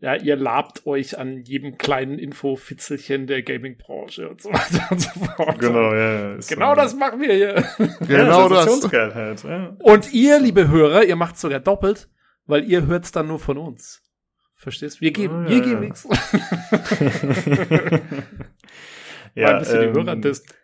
[0.00, 5.10] ja, ihr labt euch an jedem kleinen Info-Fitzelchen der Gaming-Branche und so weiter und so
[5.20, 5.58] fort.
[5.58, 6.36] Genau, ja.
[6.48, 7.64] Genau das machen wir hier.
[8.06, 8.92] Genau ja, das.
[8.92, 9.76] Halt, ja.
[9.78, 12.08] Und ihr, liebe Hörer, ihr macht sogar doppelt,
[12.46, 14.02] weil ihr hört's dann nur von uns.
[14.54, 15.00] Verstehst?
[15.00, 16.06] Wir geben, oh, wir ja, geben nichts.
[19.34, 20.54] ja, ein bisschen ähm, die Hörer disst.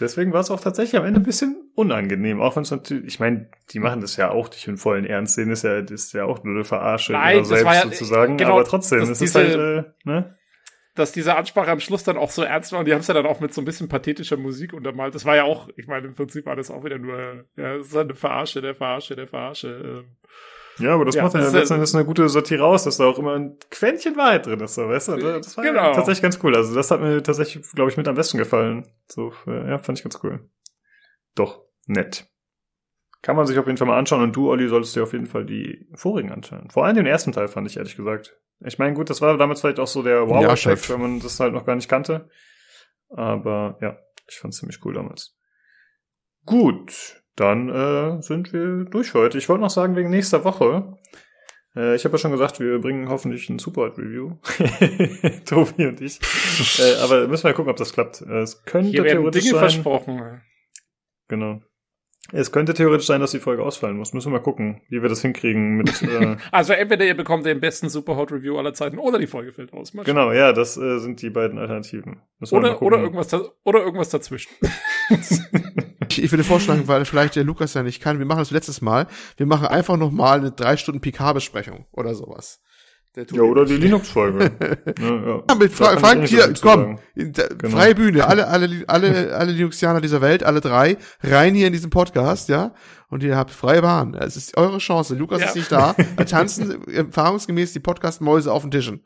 [0.00, 3.20] Deswegen war es auch tatsächlich am Ende ein bisschen unangenehm, auch wenn es natürlich, ich
[3.20, 6.12] meine, die machen das ja auch nicht in vollen Ernst, sehen ist ja, das ist
[6.12, 9.34] ja auch nur eine Verarsche Nein, ihrer selbst ja, sozusagen, genau, aber trotzdem, es ist
[9.34, 10.36] halt, äh, ne?
[10.94, 13.14] Dass diese Ansprache am Schluss dann auch so ernst war und die haben es ja
[13.14, 15.14] dann auch mit so ein bisschen pathetischer Musik untermalt.
[15.14, 17.86] Das war ja auch, ich meine, im Prinzip war das auch wieder nur, ja, es
[17.86, 19.68] ist halt eine Verarsche, der Verarsche, der Verarsche.
[19.68, 20.16] Ähm.
[20.78, 23.18] Ja, aber das ja, macht ja letzten Endes eine gute Satire aus, dass da auch
[23.18, 25.16] immer ein Quäntchen Wahrheit drin ist, so, weißt du?
[25.16, 25.92] Das war genau.
[25.92, 26.56] tatsächlich ganz cool.
[26.56, 28.86] Also das hat mir tatsächlich, glaube ich, mit am besten gefallen.
[29.08, 30.48] So, ja, fand ich ganz cool.
[31.34, 32.26] Doch, nett.
[33.22, 35.26] Kann man sich auf jeden Fall mal anschauen und du, Olli, solltest dir auf jeden
[35.26, 36.70] Fall die vorigen anschauen.
[36.70, 38.36] Vor allem den ersten Teil fand ich ehrlich gesagt.
[38.64, 41.38] Ich meine, gut, das war damals vielleicht auch so der Wow-Effekt, ja, wenn man das
[41.38, 42.28] halt noch gar nicht kannte.
[43.10, 45.36] Aber ja, ich fand es ziemlich cool damals.
[46.44, 49.38] Gut, dann äh, sind wir durch heute.
[49.38, 50.98] Ich wollte noch sagen, wegen nächster Woche.
[51.74, 54.36] Äh, ich habe ja schon gesagt, wir bringen hoffentlich ein Superhot-Review.
[55.46, 56.20] Tobi und ich.
[56.78, 58.20] äh, aber müssen wir gucken, ob das klappt.
[58.22, 59.58] Äh, es könnte Hier werden Dinge sein.
[59.58, 60.42] versprochen.
[61.28, 61.62] Genau.
[62.30, 64.12] Es könnte theoretisch sein, dass die Folge ausfallen muss.
[64.12, 66.02] Müssen wir mal gucken, wie wir das hinkriegen mit.
[66.12, 69.72] Äh also entweder ihr bekommt den besten Superhot Review aller Zeiten oder die Folge fällt
[69.72, 69.92] aus.
[69.92, 72.20] Genau, ja, das äh, sind die beiden Alternativen.
[72.50, 73.32] Oder, oder irgendwas,
[73.64, 74.50] oder irgendwas dazwischen.
[76.08, 78.18] ich, ich würde vorschlagen, weil vielleicht der Lukas ja nicht kann.
[78.18, 79.06] Wir machen das letztes Mal.
[79.36, 82.62] Wir machen einfach noch mal eine drei Stunden PK-Besprechung oder sowas.
[83.14, 84.52] Ja, oder die Linux-Folge.
[84.98, 85.42] ja, ja.
[85.48, 87.68] ja, mit Fra Frank hier, komm, genau.
[87.68, 91.90] freie Bühne, alle, alle, alle, alle Linuxianer dieser Welt, alle drei, rein hier in diesen
[91.90, 92.74] Podcast, ja,
[93.08, 94.14] und ihr habt freie Bahn.
[94.14, 95.14] Es ist eure Chance.
[95.14, 95.48] Lukas ja.
[95.48, 95.94] ist nicht da.
[96.16, 99.02] Da tanzen erfahrungsgemäß die Podcast-Mäuse auf den Tischen.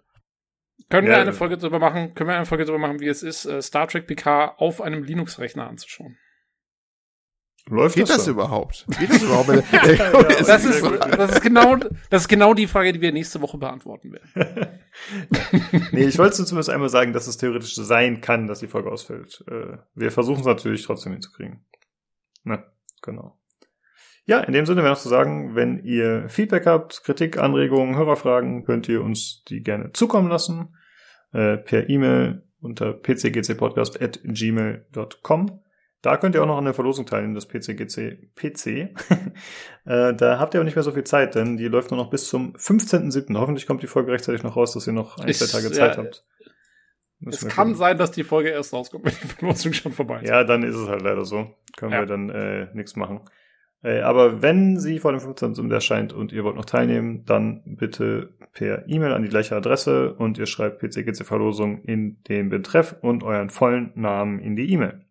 [0.89, 3.45] Können wir eine Folge drüber machen, können wir eine Folge drüber machen, wie es ist,
[3.45, 6.17] äh, Star Trek PK auf einem Linux-Rechner anzuschauen?
[7.69, 8.87] Läuft Geht das, das überhaupt?
[8.99, 9.49] Geht das überhaupt?
[10.47, 11.77] das, ist, das, ist genau,
[12.11, 14.31] das ist genau die Frage, die wir nächste Woche beantworten werden.
[15.91, 19.45] nee, ich wollte zumindest einmal sagen, dass es theoretisch sein kann, dass die Folge ausfällt.
[19.51, 21.65] Äh, wir versuchen es natürlich trotzdem hinzukriegen.
[22.45, 22.63] Na,
[23.03, 23.37] genau.
[24.27, 28.65] Ja, in dem Sinne wäre noch zu sagen, wenn ihr Feedback habt, Kritik, Anregungen, Hörerfragen,
[28.65, 30.77] könnt ihr uns die gerne zukommen lassen.
[31.33, 35.66] Äh, per E-Mail unter pcgcpodcast.gmail.com.
[36.07, 38.67] Da könnt ihr auch noch an der Verlosung teilnehmen, das PCGC PC.
[39.87, 42.11] äh, da habt ihr aber nicht mehr so viel Zeit, denn die läuft nur noch
[42.11, 43.37] bis zum 15.07.
[43.37, 46.05] Hoffentlich kommt die Folge rechtzeitig noch raus, dass ihr noch ein, zwei Tage Zeit ja,
[46.05, 46.25] habt.
[47.19, 47.79] Müssen es kann gucken.
[47.79, 50.29] sein, dass die Folge erst rauskommt, wenn die Verlosung schon vorbei ist.
[50.29, 51.57] Ja, dann ist es halt leider so.
[51.77, 51.99] Können ja.
[51.99, 53.23] wir dann äh, nichts machen.
[53.83, 55.69] Äh, aber wenn sie vor dem 15.
[55.73, 60.39] erscheint und ihr wollt noch teilnehmen, dann bitte per E-Mail an die gleiche Adresse und
[60.39, 65.06] ihr schreibt PCGC Verlosung in den Betreff und euren vollen Namen in die E-Mail.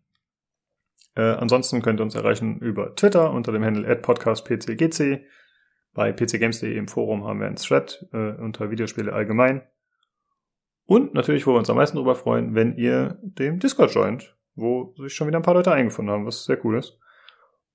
[1.16, 5.24] Äh, ansonsten könnt ihr uns erreichen über Twitter unter dem Handle podcastpcgc.
[5.94, 9.62] Bei pcgames.de im Forum haben wir einen Thread äh, unter Videospiele allgemein.
[10.84, 14.94] Und natürlich, wo wir uns am meisten darüber freuen, wenn ihr dem Discord joint, wo
[14.98, 16.98] sich schon wieder ein paar Leute eingefunden haben, was sehr cool ist.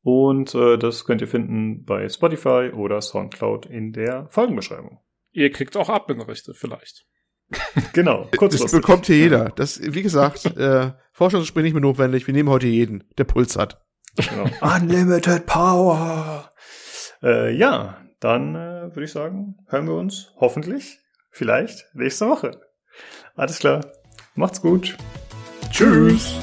[0.03, 4.99] Und äh, das könnt ihr finden bei Spotify oder Soundcloud in der Folgenbeschreibung.
[5.31, 7.07] Ihr kriegt auch Adminrechte vielleicht.
[7.93, 8.71] Genau, kurzfristig.
[8.71, 9.49] Das bekommt hier jeder.
[9.55, 12.25] Das, wie gesagt, äh, Forschungsgespräch nicht mehr notwendig.
[12.27, 13.81] Wir nehmen heute jeden, der Puls hat.
[14.15, 14.49] Genau.
[14.75, 16.51] Unlimited Power.
[17.21, 20.99] Äh, ja, dann äh, würde ich sagen, hören wir uns hoffentlich,
[21.31, 22.61] vielleicht nächste Woche.
[23.35, 23.85] Alles klar.
[24.35, 24.97] Macht's gut.
[25.71, 26.35] Tschüss.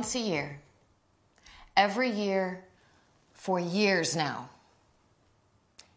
[0.00, 0.58] Once a year,
[1.76, 2.64] every year
[3.34, 4.48] for years now.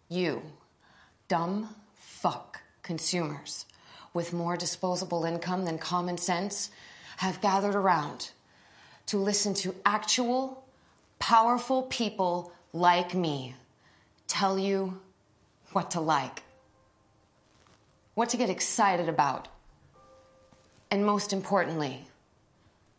[0.09, 0.41] You,
[1.30, 3.65] dumb fuck consumers
[4.14, 6.69] with more disposable income than common sense,
[7.15, 8.32] have gathered around
[9.06, 10.65] to listen to actual,
[11.19, 13.56] powerful people like me
[14.27, 14.99] tell you
[15.72, 16.43] what to like,
[18.15, 19.48] what to get excited about,
[20.91, 22.06] and most importantly,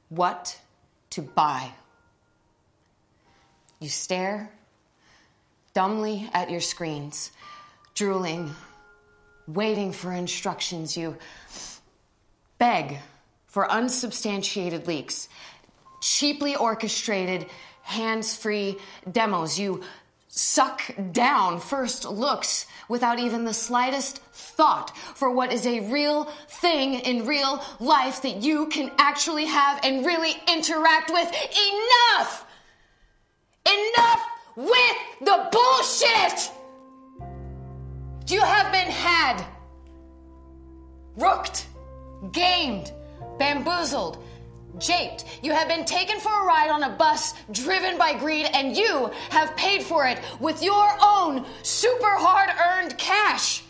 [0.09, 0.61] what
[1.15, 1.71] to buy.
[3.81, 4.51] You stare
[5.73, 7.31] dumbly at your screens,
[7.95, 8.53] drooling,
[9.47, 10.97] waiting for instructions.
[10.97, 11.17] You
[12.59, 12.99] beg
[13.47, 15.29] for unsubstantiated leaks,
[16.01, 17.47] cheaply orchestrated,
[17.83, 18.79] hands free
[19.11, 19.59] demos.
[19.59, 19.83] You
[20.37, 20.83] suck
[21.13, 27.25] down first looks without even the slightest thought for what is a real thing in
[27.25, 31.29] real life that you can actually have and really interact with.
[31.29, 32.47] Enough!
[33.65, 34.23] Enough
[34.57, 36.51] with the bullshit!
[38.27, 39.45] You have been had,
[41.17, 41.69] rooked,
[42.33, 42.93] gamed,
[43.39, 44.19] bamboozled
[44.79, 45.25] japed.
[45.43, 49.11] You have been taken for a ride on a bus driven by greed, and you
[49.31, 53.63] have paid for it with your own super hard earned cash.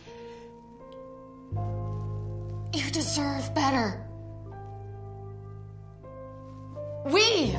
[2.73, 4.01] You deserve better.
[7.05, 7.57] We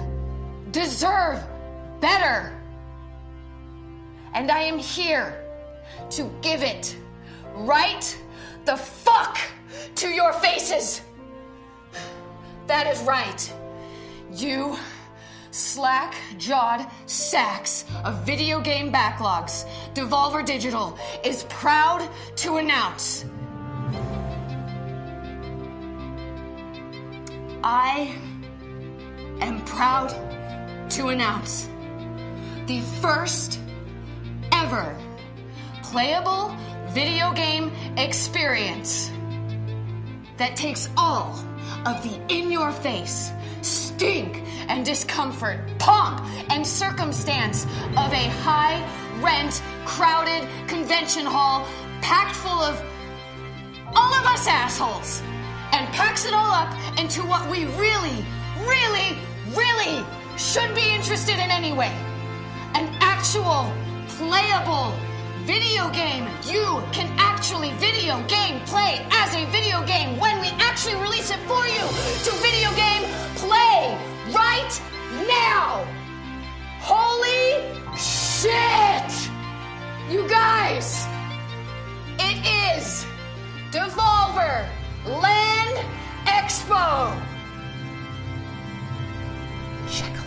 [0.72, 1.40] deserve
[2.01, 2.51] better.
[4.33, 5.41] And I am here
[6.09, 6.98] to give it
[7.53, 8.17] right
[8.65, 9.38] the fuck
[9.95, 11.01] to your faces.
[12.67, 13.53] That is right.
[14.31, 14.77] You
[15.51, 19.65] slack jawed sacks of video game backlogs.
[19.93, 23.25] Devolver Digital is proud to announce.
[27.63, 28.15] I
[29.41, 30.09] am proud
[30.91, 31.69] to announce
[32.67, 33.59] the first
[34.51, 34.97] ever
[35.83, 36.55] playable
[36.89, 39.11] video game experience
[40.37, 41.35] that takes all
[41.85, 46.21] of the in your face, stink, and discomfort, pomp
[46.51, 47.65] and circumstance
[47.97, 48.81] of a high
[49.21, 51.67] rent, crowded convention hall
[52.01, 52.81] packed full of
[53.95, 55.21] all of us assholes
[55.71, 58.25] and packs it all up into what we really,
[58.67, 59.17] really,
[59.55, 60.03] really
[60.37, 61.91] should be interested in anyway.
[62.73, 63.71] An actual
[64.07, 64.93] playable
[65.45, 66.27] video game.
[66.43, 71.40] You can actually video game play as a video game when we actually release it
[71.45, 71.85] for you
[72.25, 73.03] to video game
[73.35, 73.95] play
[74.33, 74.82] right
[75.27, 75.85] now.
[76.80, 77.61] Holy
[77.95, 79.30] shit!
[80.09, 81.06] You guys,
[82.19, 82.38] it
[82.77, 83.06] is
[83.72, 84.67] Devolver
[85.06, 85.85] Land
[86.25, 87.22] Expo.
[89.91, 90.24] Check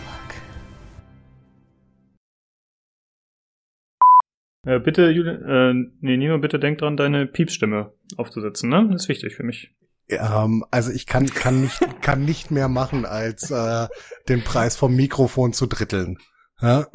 [4.65, 8.87] Äh, bitte, Julian, äh, nee, Nino, bitte denk dran, deine Piepsstimme aufzusetzen, ne?
[8.91, 9.73] Das ist wichtig für mich.
[10.09, 13.87] Ähm, also ich kann, kann nicht, kann nicht mehr machen, als äh,
[14.27, 16.17] den Preis vom Mikrofon zu dritteln.
[16.61, 16.87] Ja?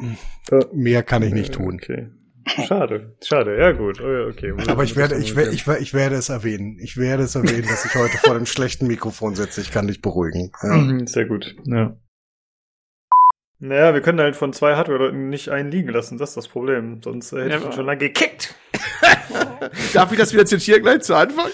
[0.73, 1.79] Mehr kann ich nicht tun.
[1.81, 2.09] Okay.
[2.67, 4.53] Schade, schade, ja gut, oh, okay.
[4.67, 6.77] Aber ich werde, ich werde, ich werde, ich werde es erwähnen.
[6.79, 9.61] Ich werde es erwähnen, dass ich heute vor dem schlechten Mikrofon sitze.
[9.61, 10.51] Ich kann dich beruhigen.
[10.61, 11.05] Ja.
[11.07, 11.97] Sehr gut, ja.
[13.67, 17.01] Naja, wir können halt von zwei Hardware-Leuten nicht einen liegen lassen, das ist das Problem.
[17.03, 18.53] Sonst äh, hätte ja, ich ihn schon lange gekickt.
[19.93, 21.49] Darf ich das wieder zitieren gleich zu Anfang?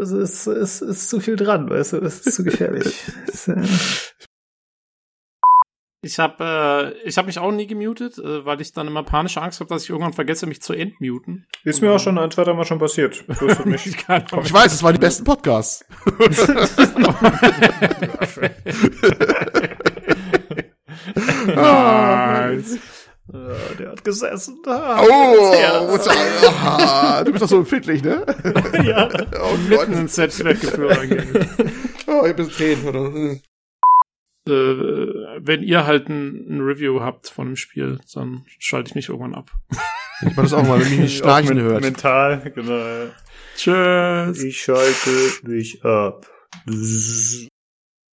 [0.00, 3.04] das ist, ist, ist zu viel dran, weißt du, das ist zu gefährlich.
[6.04, 9.40] Ich habe äh, ich hab mich auch nie gemutet, äh, weil ich dann immer panische
[9.40, 11.46] Angst habe, dass ich irgendwann vergesse, mich zu entmuten.
[11.64, 13.24] Ist mir auch schon ein zweites Mal schon passiert.
[13.74, 15.84] Ich, ich weiß, es waren die besten Podcasts.
[21.46, 22.78] nice.
[23.32, 24.58] Ja, der hat gesessen.
[24.66, 25.52] Ah, oh,
[26.64, 28.24] ah, du bist doch so empfindlich, ne?
[28.84, 29.08] ja.
[29.42, 29.88] Oh Gott.
[29.88, 30.98] Mitten ins Set weggeführt.
[32.06, 33.40] oh, ich hab ein Tränen, oder?
[34.48, 34.52] Äh,
[35.38, 39.34] wenn ihr halt ein, ein, Review habt von dem Spiel, dann schalte ich mich irgendwann
[39.34, 39.50] ab.
[40.20, 41.80] Ich mache das auch mal, wenn mich nicht schnarchen hört.
[41.80, 43.10] Mental, genau.
[43.56, 44.42] Tschüss.
[44.42, 45.10] Ich schalte
[45.42, 46.26] mich ab.